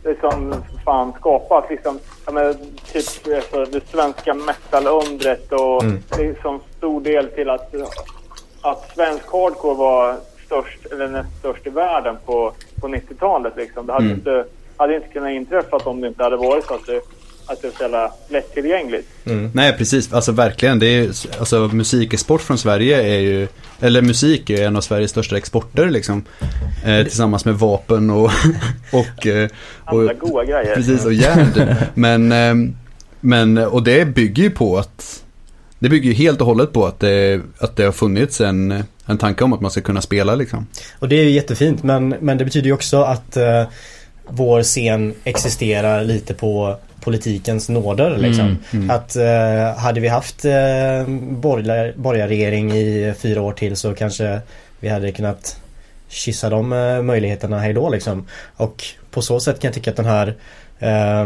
liksom 0.05 0.55
fan 0.85 1.13
skapat 1.13 1.71
liksom, 1.71 1.99
ja, 2.27 2.33
men, 2.33 2.55
typ 2.93 3.35
alltså, 3.37 3.65
det 3.65 3.87
svenska 3.91 4.35
metalundret 4.35 5.53
och 5.53 5.83
Mm. 5.83 6.03
liksom 6.19 6.61
stor 6.77 7.01
del 7.01 7.27
till 7.29 7.51
att, 7.51 7.75
att 8.63 8.91
svensk 8.95 9.25
hardcore 9.33 9.75
var 9.77 10.17
störst, 10.47 10.87
eller 10.93 11.09
näst 11.09 11.39
störst 11.39 11.67
i 11.67 11.71
världen 11.71 12.17
på, 12.27 12.53
på 12.81 12.89
90-talet 12.89 13.53
liksom. 13.57 13.87
Det 13.87 13.93
hade, 13.93 14.05
Mm. 14.05 14.19
inte, 14.19 14.45
hade 14.77 14.95
inte 14.95 15.09
kunnat 15.09 15.31
inträffat 15.31 15.87
om 15.87 16.01
det 16.01 16.09
inte 16.09 16.23
hade 16.23 16.37
varit 16.37 16.65
så 16.65 16.75
att 16.75 16.87
det, 16.87 17.01
att 17.49 17.63
det 17.63 17.69
var 17.69 17.75
så 17.77 17.83
jävla 17.83 18.13
lättillgängligt. 18.29 19.09
Nej 19.53 19.73
precis, 19.79 20.13
alltså 20.13 20.33
verkligen. 20.33 20.79
Det 20.79 20.87
är, 20.87 21.03
ju- 21.03 21.13
alltså 21.39 21.69
musikexport 21.73 22.41
från 22.43 22.59
Sverige 22.59 23.03
är 23.03 23.19
ju, 23.19 23.49
eller 23.81 24.03
musik 24.03 24.51
är 24.51 24.67
en 24.67 24.77
av 24.77 24.81
Sveriges 24.81 25.11
största 25.11 25.37
exporter 25.37 25.91
liksom. 25.91 26.25
Eh, 26.87 27.03
tillsammans 27.03 27.45
med 27.45 27.55
vapen 27.55 28.11
och, 28.11 28.31
och, 28.93 29.27
eh, 29.27 29.49
Andra 29.85 30.13
och 30.13 30.19
goa 30.19 30.45
grejer. 30.45 30.75
Precis, 30.75 31.05
och 31.05 31.13
järn. 31.13 31.75
Men, 31.95 32.33
ehm, 32.33 32.77
men, 33.21 33.59
och 33.59 33.83
det 33.83 34.05
bygger 34.05 34.43
ju 34.43 34.51
på 34.51 34.79
att 34.79 35.23
det 35.79 35.89
bygger 35.89 36.09
ju 36.11 36.15
helt 36.17 36.41
och 36.41 36.47
hållet 36.47 36.73
på 36.73 36.87
att 36.87 37.01
det, 37.01 37.41
att 37.59 37.77
det 37.77 37.85
har 37.85 37.93
funnits 37.93 38.41
en, 38.41 38.85
en 39.07 39.19
tanke 39.19 39.45
om 39.45 39.53
att 39.53 39.61
man 39.61 39.71
ska 39.71 39.81
kunna 39.81 40.01
spela 40.01 40.35
liksom. 40.35 40.67
Och 40.99 41.09
det 41.09 41.17
är 41.19 41.23
ju 41.25 41.31
jättefint 41.31 41.83
men, 41.83 42.09
men 42.09 42.39
det 42.39 42.45
betyder 42.45 42.67
ju 42.67 42.73
också 42.73 43.03
att 43.03 43.37
eh, 43.37 43.65
vår 44.29 44.63
scen 44.63 45.15
existerar 45.25 46.05
lite 46.05 46.35
på 46.35 46.77
politikens 47.01 47.69
nåder 47.69 48.17
liksom. 48.17 48.57
Att 48.91 49.17
eh, 49.17 49.77
hade 49.79 50.01
vi 50.01 50.09
haft 50.09 50.45
eh, 50.45 50.53
borgerliga- 51.19 51.93
borgarregering 51.97 52.73
i 52.73 53.15
fyra 53.19 53.43
år 53.43 53.53
till 53.53 53.77
så 53.77 53.95
kanske 53.95 54.41
vi 54.81 54.89
hade 54.89 55.13
kunnat 55.13 55.57
kyssa 56.09 56.51
de 56.51 56.73
eh, 56.73 57.03
möjligheterna 57.03 57.59
hejdå 57.59 57.89
liksom. 57.91 58.27
Och 58.57 58.85
på 59.11 59.23
så 59.23 59.41
sätt 59.41 59.61
kan 59.61 59.69
jag 59.69 59.75
tycka 59.75 59.91
att 59.91 59.97
den 59.97 60.07
här 60.07 60.35
eh, 60.79 61.25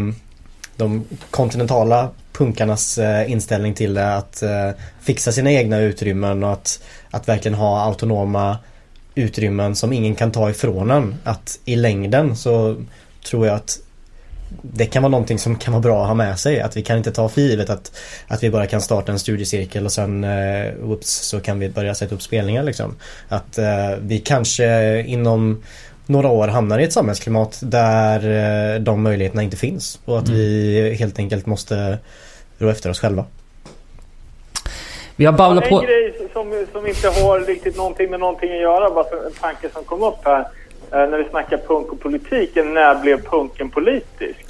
de 0.77 1.05
kontinentala 1.31 2.09
punkarnas 2.33 2.99
eh, 2.99 3.31
inställning 3.31 3.75
till 3.75 3.95
det 3.95 4.15
att 4.17 4.43
eh, 4.43 4.71
fixa 5.01 5.33
sina 5.33 5.53
egna 5.53 5.79
utrymmen 5.79 6.45
och 6.45 6.53
att, 6.53 6.83
att 7.11 7.29
verkligen 7.29 7.55
ha 7.55 7.81
autonoma 7.81 8.59
utrymmen 9.15 9.75
som 9.77 9.93
ingen 9.93 10.15
kan 10.15 10.33
ta 10.33 10.51
ifrån 10.51 10.91
en. 10.91 11.15
Att 11.25 11.59
i 11.65 11.77
längden 11.77 12.37
så 12.37 12.77
tror 13.27 13.47
jag 13.47 13.57
att 13.57 13.79
det 14.63 14.87
kan 14.87 15.03
vara 15.03 15.11
någonting 15.11 15.39
som 15.39 15.57
kan 15.57 15.73
vara 15.73 15.83
bra 15.83 16.03
att 16.03 16.09
ha 16.09 16.15
med 16.15 16.39
sig. 16.39 16.61
Att 16.61 16.77
vi 16.77 16.83
kan 16.83 16.99
inte 16.99 17.13
ta 17.13 17.29
för 17.29 17.41
givet 17.41 17.71
att, 17.71 17.93
att 18.29 18.43
vi 18.43 18.51
bara 18.51 18.67
kan 18.67 18.81
starta 18.81 19.13
en 19.13 19.19
studiecirkel 19.19 19.85
och 19.85 19.93
sen 19.93 20.25
eh, 20.25 20.73
whoops, 20.81 21.11
så 21.11 21.41
kan 21.41 21.59
vi 21.59 21.69
börja 21.69 21.95
sätta 21.95 22.15
upp 22.15 22.23
spelningar 22.23 22.63
liksom. 22.63 22.97
Att 23.29 23.59
eh, 23.59 23.91
vi 24.01 24.19
kanske 24.19 25.01
inom 25.03 25.63
några 26.07 26.29
år 26.29 26.49
hamnar 26.49 26.79
i 26.79 26.85
ett 26.85 26.93
samhällsklimat 26.93 27.61
där 27.63 28.75
eh, 28.75 28.81
de 28.81 29.03
möjligheterna 29.03 29.43
inte 29.43 29.57
finns. 29.57 30.01
Och 30.05 30.19
att 30.19 30.29
vi 30.29 30.95
helt 30.99 31.19
enkelt 31.19 31.47
måste 31.47 31.99
rå 32.59 32.69
efter 32.69 32.91
oss 32.91 33.01
själva. 33.01 33.25
vi 35.17 35.25
har 35.25 35.33
babblat 35.33 35.65
En 35.65 35.71
på... 35.71 35.81
grej 35.81 36.29
som, 36.33 36.67
som 36.73 36.87
inte 36.87 37.09
har 37.09 37.41
riktigt 37.41 37.77
någonting 37.77 38.11
med 38.11 38.21
någonting 38.21 38.53
att 38.53 38.61
göra, 38.61 38.91
bara 38.91 39.05
för 39.05 39.27
en 39.27 39.33
tanke 39.33 39.69
som 39.73 39.85
kom 39.85 40.03
upp 40.03 40.25
här. 40.25 40.47
Eh, 40.93 40.99
när 41.11 41.19
vi 41.19 41.29
snackar 41.31 41.59
punk 41.69 41.93
och 41.93 42.01
politiken, 42.01 42.75
när 42.75 42.95
blev 42.95 43.23
punken 43.31 43.71
politisk? 43.71 44.47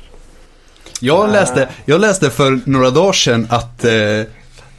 Jag 1.01 1.31
läste, 1.33 1.69
jag 1.85 2.01
läste 2.01 2.31
för 2.31 2.61
några 2.67 2.91
dagar 2.91 3.13
sedan 3.13 3.47
att 3.51 3.85
eh, 3.85 3.91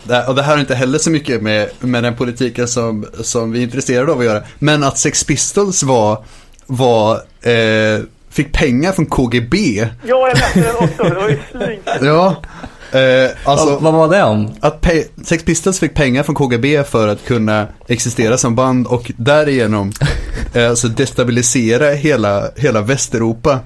det- 0.03 0.26
och 0.27 0.35
det 0.35 0.41
här 0.41 0.53
har 0.53 0.60
inte 0.60 0.76
heller 0.76 0.98
så 0.99 1.10
mycket 1.11 1.41
med, 1.41 1.69
med 1.80 2.03
den 2.03 2.15
politiken 2.15 2.68
som, 2.68 3.06
som 3.14 3.52
vi 3.52 3.60
är 3.60 3.64
intresserade 3.64 4.11
av 4.11 4.19
att 4.19 4.26
göra. 4.26 4.44
Men 4.60 4.84
att 4.84 4.98
Sex 4.98 5.23
Pistols 5.23 5.84
var, 5.84 6.23
var 6.65 7.14
eh, 7.41 7.99
fick 8.30 8.53
pengar 8.53 8.91
från 8.91 9.06
KGB. 9.06 9.57
Ja, 10.03 10.27
jag 10.27 10.38
läste 10.38 10.60
den 10.61 10.76
också. 10.76 11.03
Det 11.03 11.15
var 11.15 11.30
ju 11.30 11.40
svin... 11.52 11.80
Ja. 12.02 12.35
Eh, 12.93 13.31
alltså, 13.45 13.69
vad, 13.69 13.81
vad 13.81 13.93
var 13.93 14.17
det 14.17 14.23
om? 14.23 14.51
att 14.61 14.85
Sex 15.25 15.43
Pistols 15.43 15.79
fick 15.79 15.93
pengar 15.93 16.23
från 16.23 16.35
KGB 16.35 16.83
för 16.83 17.07
att 17.07 17.25
kunna 17.25 17.67
existera 17.87 18.37
som 18.37 18.55
band 18.55 18.87
och 18.87 19.11
därigenom 19.17 19.91
eh, 20.53 20.69
alltså 20.69 20.87
destabilisera 20.87 21.89
hela, 21.89 22.43
hela 22.55 22.81
Västeuropa. 22.81 23.59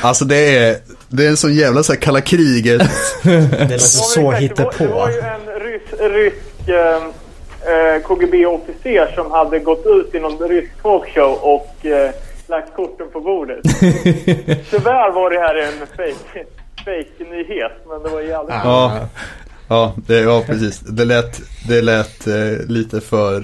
Alltså 0.00 0.24
det 0.24 0.56
är, 0.58 0.76
det 1.08 1.24
är 1.24 1.28
en 1.28 1.36
sån 1.36 1.54
jävla 1.54 1.82
så 1.82 1.92
här 1.92 2.00
kalla 2.00 2.20
kriget. 2.20 2.82
Det 3.22 3.40
låter 3.60 3.78
så 3.78 4.32
exakt. 4.32 4.56
Det 4.56 4.86
var- 4.86 4.88
Det 4.88 4.92
var 4.94 5.08
hittepå. 5.08 5.10
ju 5.10 5.18
en 5.20 5.60
rysk, 5.60 5.92
rysk 6.14 6.68
eh, 6.68 6.96
eh, 7.72 8.02
KGB-officer 8.02 9.14
som 9.14 9.30
hade 9.30 9.58
gått 9.58 9.86
ut 9.86 10.14
i 10.14 10.20
någon 10.20 10.48
rysk 10.48 10.70
talkshow 10.82 11.32
och 11.32 11.86
eh, 11.86 12.10
lagt 12.46 12.76
korten 12.76 13.06
på 13.12 13.20
bordet. 13.20 13.60
Tyvärr 14.70 15.12
var 15.14 15.30
det 15.30 15.38
här 15.38 15.54
en 15.54 15.86
fake, 15.96 16.44
fake 16.88 17.30
nyhet 17.30 17.72
men 17.88 18.02
det 18.02 18.08
var 18.08 18.20
jävligt 18.20 18.54
Ja, 18.64 19.08
ja, 19.68 19.94
det, 20.06 20.20
ja 20.20 20.42
precis. 20.46 20.80
Det 20.80 21.04
lät, 21.04 21.40
det 21.68 21.82
lät 21.82 22.26
eh, 22.26 22.66
lite 22.68 23.00
för... 23.00 23.42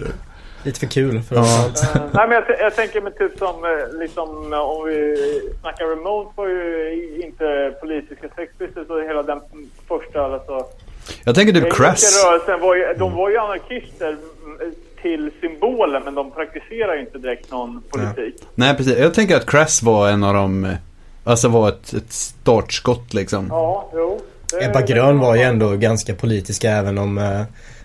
Lite 0.65 0.81
för 0.81 0.87
kul 0.87 1.23
för 1.23 1.39
oss. 1.41 1.83
Eh, 1.95 2.01
Nej 2.13 2.29
men 2.29 2.33
jag, 2.33 2.45
jag 2.61 2.75
tänker 2.77 3.01
med 3.01 3.19
typ 3.19 3.39
som 3.39 3.65
eh, 3.65 3.99
liksom 3.99 4.53
eh, 4.53 4.59
om 4.59 4.87
vi 4.87 5.17
snackar 5.61 5.87
remote 5.87 6.31
var 6.35 6.49
ju 6.49 7.23
inte 7.25 7.75
politiska 7.81 8.29
Sex 8.37 8.53
Pistols 8.59 8.91
och 8.91 9.03
hela 9.03 9.23
den 9.23 9.41
första 9.89 10.25
alltså. 10.25 10.67
Jag 11.25 11.35
tänker 11.35 11.53
typ 11.53 11.63
Engelska 11.63 11.85
Crass. 11.85 12.25
rörelsen 12.25 12.61
var 12.61 12.75
ju, 12.75 12.95
de 12.99 13.13
var 13.17 13.31
ju 13.31 13.39
anarkister 13.39 14.17
mm, 14.45 14.75
till 15.03 15.31
symbolen 15.41 16.03
men 16.05 16.15
de 16.15 16.31
praktiserar 16.31 16.95
ju 16.95 17.01
inte 17.01 17.19
direkt 17.19 17.51
någon 17.51 17.83
politik. 17.91 18.35
Nej, 18.55 18.77
precis. 18.77 18.99
Jag 18.99 19.15
tänker 19.15 19.37
att 19.37 19.47
Crass 19.47 19.83
var 19.83 20.09
en 20.09 20.25
av 20.25 20.35
de... 20.35 20.77
Alltså 21.25 21.49
var 21.49 21.69
ett, 21.69 21.93
ett 21.93 22.13
startskott 22.13 23.15
liksom. 23.15 23.47
Ja, 23.51 23.91
jo. 23.95 24.21
Ebba 24.61 24.81
Grön 24.81 25.19
var 25.19 25.35
ju 25.35 25.43
ändå 25.43 25.77
ganska 25.77 26.15
politiska 26.15 26.71
även 26.71 26.99
om 26.99 27.19
eh, 27.19 27.43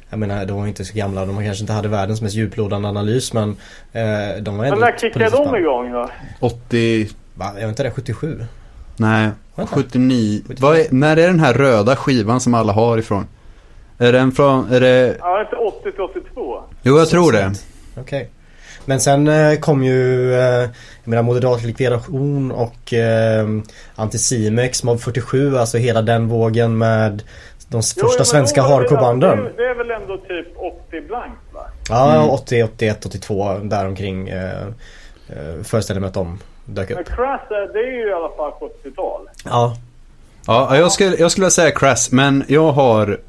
jag 0.09 0.19
menar, 0.19 0.45
de 0.45 0.57
var 0.57 0.67
inte 0.67 0.85
så 0.85 0.93
gamla, 0.93 1.25
de 1.25 1.43
kanske 1.43 1.63
inte 1.63 1.73
hade 1.73 1.87
världens 1.87 2.21
mest 2.21 2.35
djuplodande 2.35 2.87
analys 2.87 3.33
men 3.33 3.49
eh, 3.91 4.41
de 4.41 4.57
var 4.57 4.65
ändå 4.65 4.79
Men 4.79 4.79
när 4.79 4.97
kickade 4.97 5.29
de 5.29 5.55
igång 5.55 5.91
då? 5.91 6.09
80... 6.39 7.09
Va? 7.35 7.51
Jag 7.55 7.61
var 7.61 7.69
inte 7.69 7.83
det 7.83 7.91
77? 7.91 8.45
Nej, 8.97 9.29
79. 9.55 10.41
79. 10.47 10.73
Är, 10.75 10.93
när 10.93 11.17
är 11.17 11.27
den 11.27 11.39
här 11.39 11.53
röda 11.53 11.95
skivan 11.95 12.39
som 12.39 12.53
alla 12.53 12.73
har 12.73 12.97
ifrån? 12.97 13.27
Är 13.97 14.13
den 14.13 14.31
från, 14.31 14.71
är 14.71 14.79
det... 14.79 15.17
Ja, 15.19 15.41
inte 15.41 15.55
80 15.55 15.91
till 15.91 16.01
82. 16.01 16.63
Jo, 16.81 16.97
jag 16.97 17.09
tror 17.09 17.31
det. 17.31 17.53
Okej. 17.91 18.01
Okay. 18.01 18.25
Men 18.85 18.99
sen 18.99 19.27
eh, 19.27 19.59
kom 19.59 19.83
ju 19.83 20.33
eh, 20.33 20.39
jag 20.39 20.69
menar, 21.03 21.23
moderat 21.23 21.63
likvidation 21.63 22.51
och 22.51 22.93
eh, 22.93 23.47
Anticimex, 23.95 24.83
Mob 24.83 25.01
47, 25.01 25.57
alltså 25.57 25.77
hela 25.77 26.01
den 26.01 26.27
vågen 26.27 26.77
med 26.77 27.23
de 27.69 27.81
första 27.81 28.01
jo, 28.19 28.25
svenska 28.25 28.61
hardcorebanden. 28.61 29.43
Det, 29.43 29.51
det 29.57 29.69
är 29.69 29.75
väl 29.75 29.91
ändå 29.91 30.17
typ 30.17 30.47
80 30.87 31.01
blankt 31.01 31.53
va? 31.53 31.61
Ja, 31.89 32.15
mm. 32.15 32.29
80, 32.29 32.63
81, 32.63 33.05
82 33.05 33.53
däromkring 33.63 34.29
eh, 34.29 34.67
eh, 35.29 35.63
föreställer 35.63 35.99
mig 36.01 36.07
att 36.07 36.13
de 36.13 36.39
dök 36.65 36.91
upp. 36.91 36.95
Men 36.95 37.05
Crash 37.05 37.49
det 37.49 37.79
är 37.79 37.91
ju 37.91 38.09
i 38.09 38.13
alla 38.13 38.29
fall 38.29 38.51
70-tal. 38.51 39.29
Ja. 39.45 39.75
Ja, 40.47 40.77
jag 40.77 40.91
skulle, 40.91 41.15
jag 41.15 41.31
skulle 41.31 41.51
säga 41.51 41.71
Crash 41.71 42.09
men 42.11 42.43
jag 42.47 42.71
har 42.71 43.19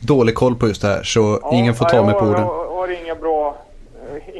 dålig 0.00 0.34
koll 0.34 0.54
på 0.54 0.68
just 0.68 0.82
det 0.82 0.88
här 0.88 1.02
så 1.02 1.38
ja, 1.42 1.54
ingen 1.54 1.74
får 1.74 1.84
ta 1.84 1.96
ja, 1.96 2.02
mig 2.02 2.14
på 2.14 2.20
orden. 2.20 2.42
Jag, 2.42 2.66
jag 2.66 2.74
har 2.74 3.04
inga 3.04 3.14
bra 3.14 3.56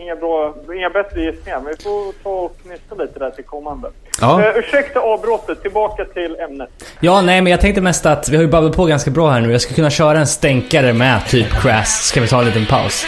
inga, 0.02 0.16
bra, 0.16 0.54
inga 0.76 0.90
bättre 0.90 1.20
gissningar, 1.20 1.60
men 1.60 1.74
vi 1.78 1.82
får 1.82 2.12
ta 2.22 2.30
och 2.30 2.56
knista 2.62 2.94
lite 2.94 3.18
där 3.18 3.30
till 3.30 3.44
kommande. 3.44 3.90
Ja. 4.20 4.40
Uh, 4.40 4.58
ursäkta 4.58 5.00
avbrottet, 5.00 5.62
tillbaka 5.62 6.04
till 6.04 6.36
ämnet. 6.36 6.70
Ja, 7.00 7.22
nej, 7.22 7.40
men 7.40 7.50
jag 7.50 7.60
tänkte 7.60 7.80
mest 7.80 8.06
att 8.06 8.28
vi 8.28 8.36
har 8.36 8.42
ju 8.42 8.48
babblat 8.48 8.76
på 8.76 8.84
ganska 8.84 9.10
bra 9.10 9.30
här 9.30 9.40
nu. 9.40 9.52
Jag 9.52 9.60
skulle 9.60 9.76
kunna 9.76 9.90
köra 9.90 10.18
en 10.18 10.26
stänkare 10.26 10.92
med 10.92 11.26
typ 11.28 11.50
Crash. 11.62 11.84
Ska 11.84 12.20
vi 12.20 12.28
ta 12.28 12.38
en 12.38 12.46
liten 12.46 12.66
paus? 12.66 13.06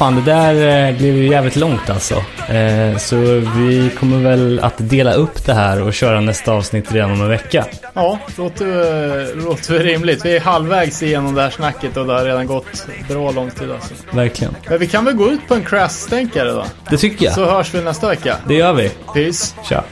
fan 0.00 0.14
det 0.16 0.22
där 0.22 0.88
eh, 0.88 0.96
blev 0.96 1.16
ju 1.16 1.28
jävligt 1.28 1.56
långt 1.56 1.90
alltså. 1.90 2.14
Eh, 2.48 2.96
så 2.96 3.16
vi 3.56 3.90
kommer 3.98 4.18
väl 4.18 4.60
att 4.62 4.74
dela 4.78 5.12
upp 5.12 5.46
det 5.46 5.54
här 5.54 5.82
och 5.82 5.94
köra 5.94 6.20
nästa 6.20 6.52
avsnitt 6.52 6.92
redan 6.92 7.10
om 7.10 7.20
en 7.20 7.28
vecka. 7.28 7.66
Ja, 7.94 8.18
låter, 8.38 8.66
eh, 8.66 9.44
låter 9.44 9.78
rimligt. 9.78 10.24
Vi 10.24 10.36
är 10.36 10.40
halvvägs 10.40 11.02
igenom 11.02 11.34
det 11.34 11.42
här 11.42 11.50
snacket 11.50 11.96
och 11.96 12.06
det 12.06 12.12
har 12.12 12.24
redan 12.24 12.46
gått 12.46 12.86
bra 13.08 13.30
lång 13.30 13.50
tid 13.50 13.70
alltså. 13.70 13.94
Verkligen. 14.10 14.54
Men 14.68 14.78
vi 14.78 14.86
kan 14.86 15.04
väl 15.04 15.14
gå 15.14 15.30
ut 15.30 15.48
på 15.48 15.54
en 15.54 15.64
crash 15.64 16.24
då? 16.34 16.64
Det 16.90 16.96
tycker 16.96 17.24
jag. 17.24 17.34
Så 17.34 17.44
hörs 17.44 17.74
vi 17.74 17.82
nästa 17.82 18.08
vecka. 18.08 18.36
Det 18.48 18.54
gör 18.54 18.72
vi. 18.72 18.90
Peace. 19.14 19.54
Tja. 19.68 19.84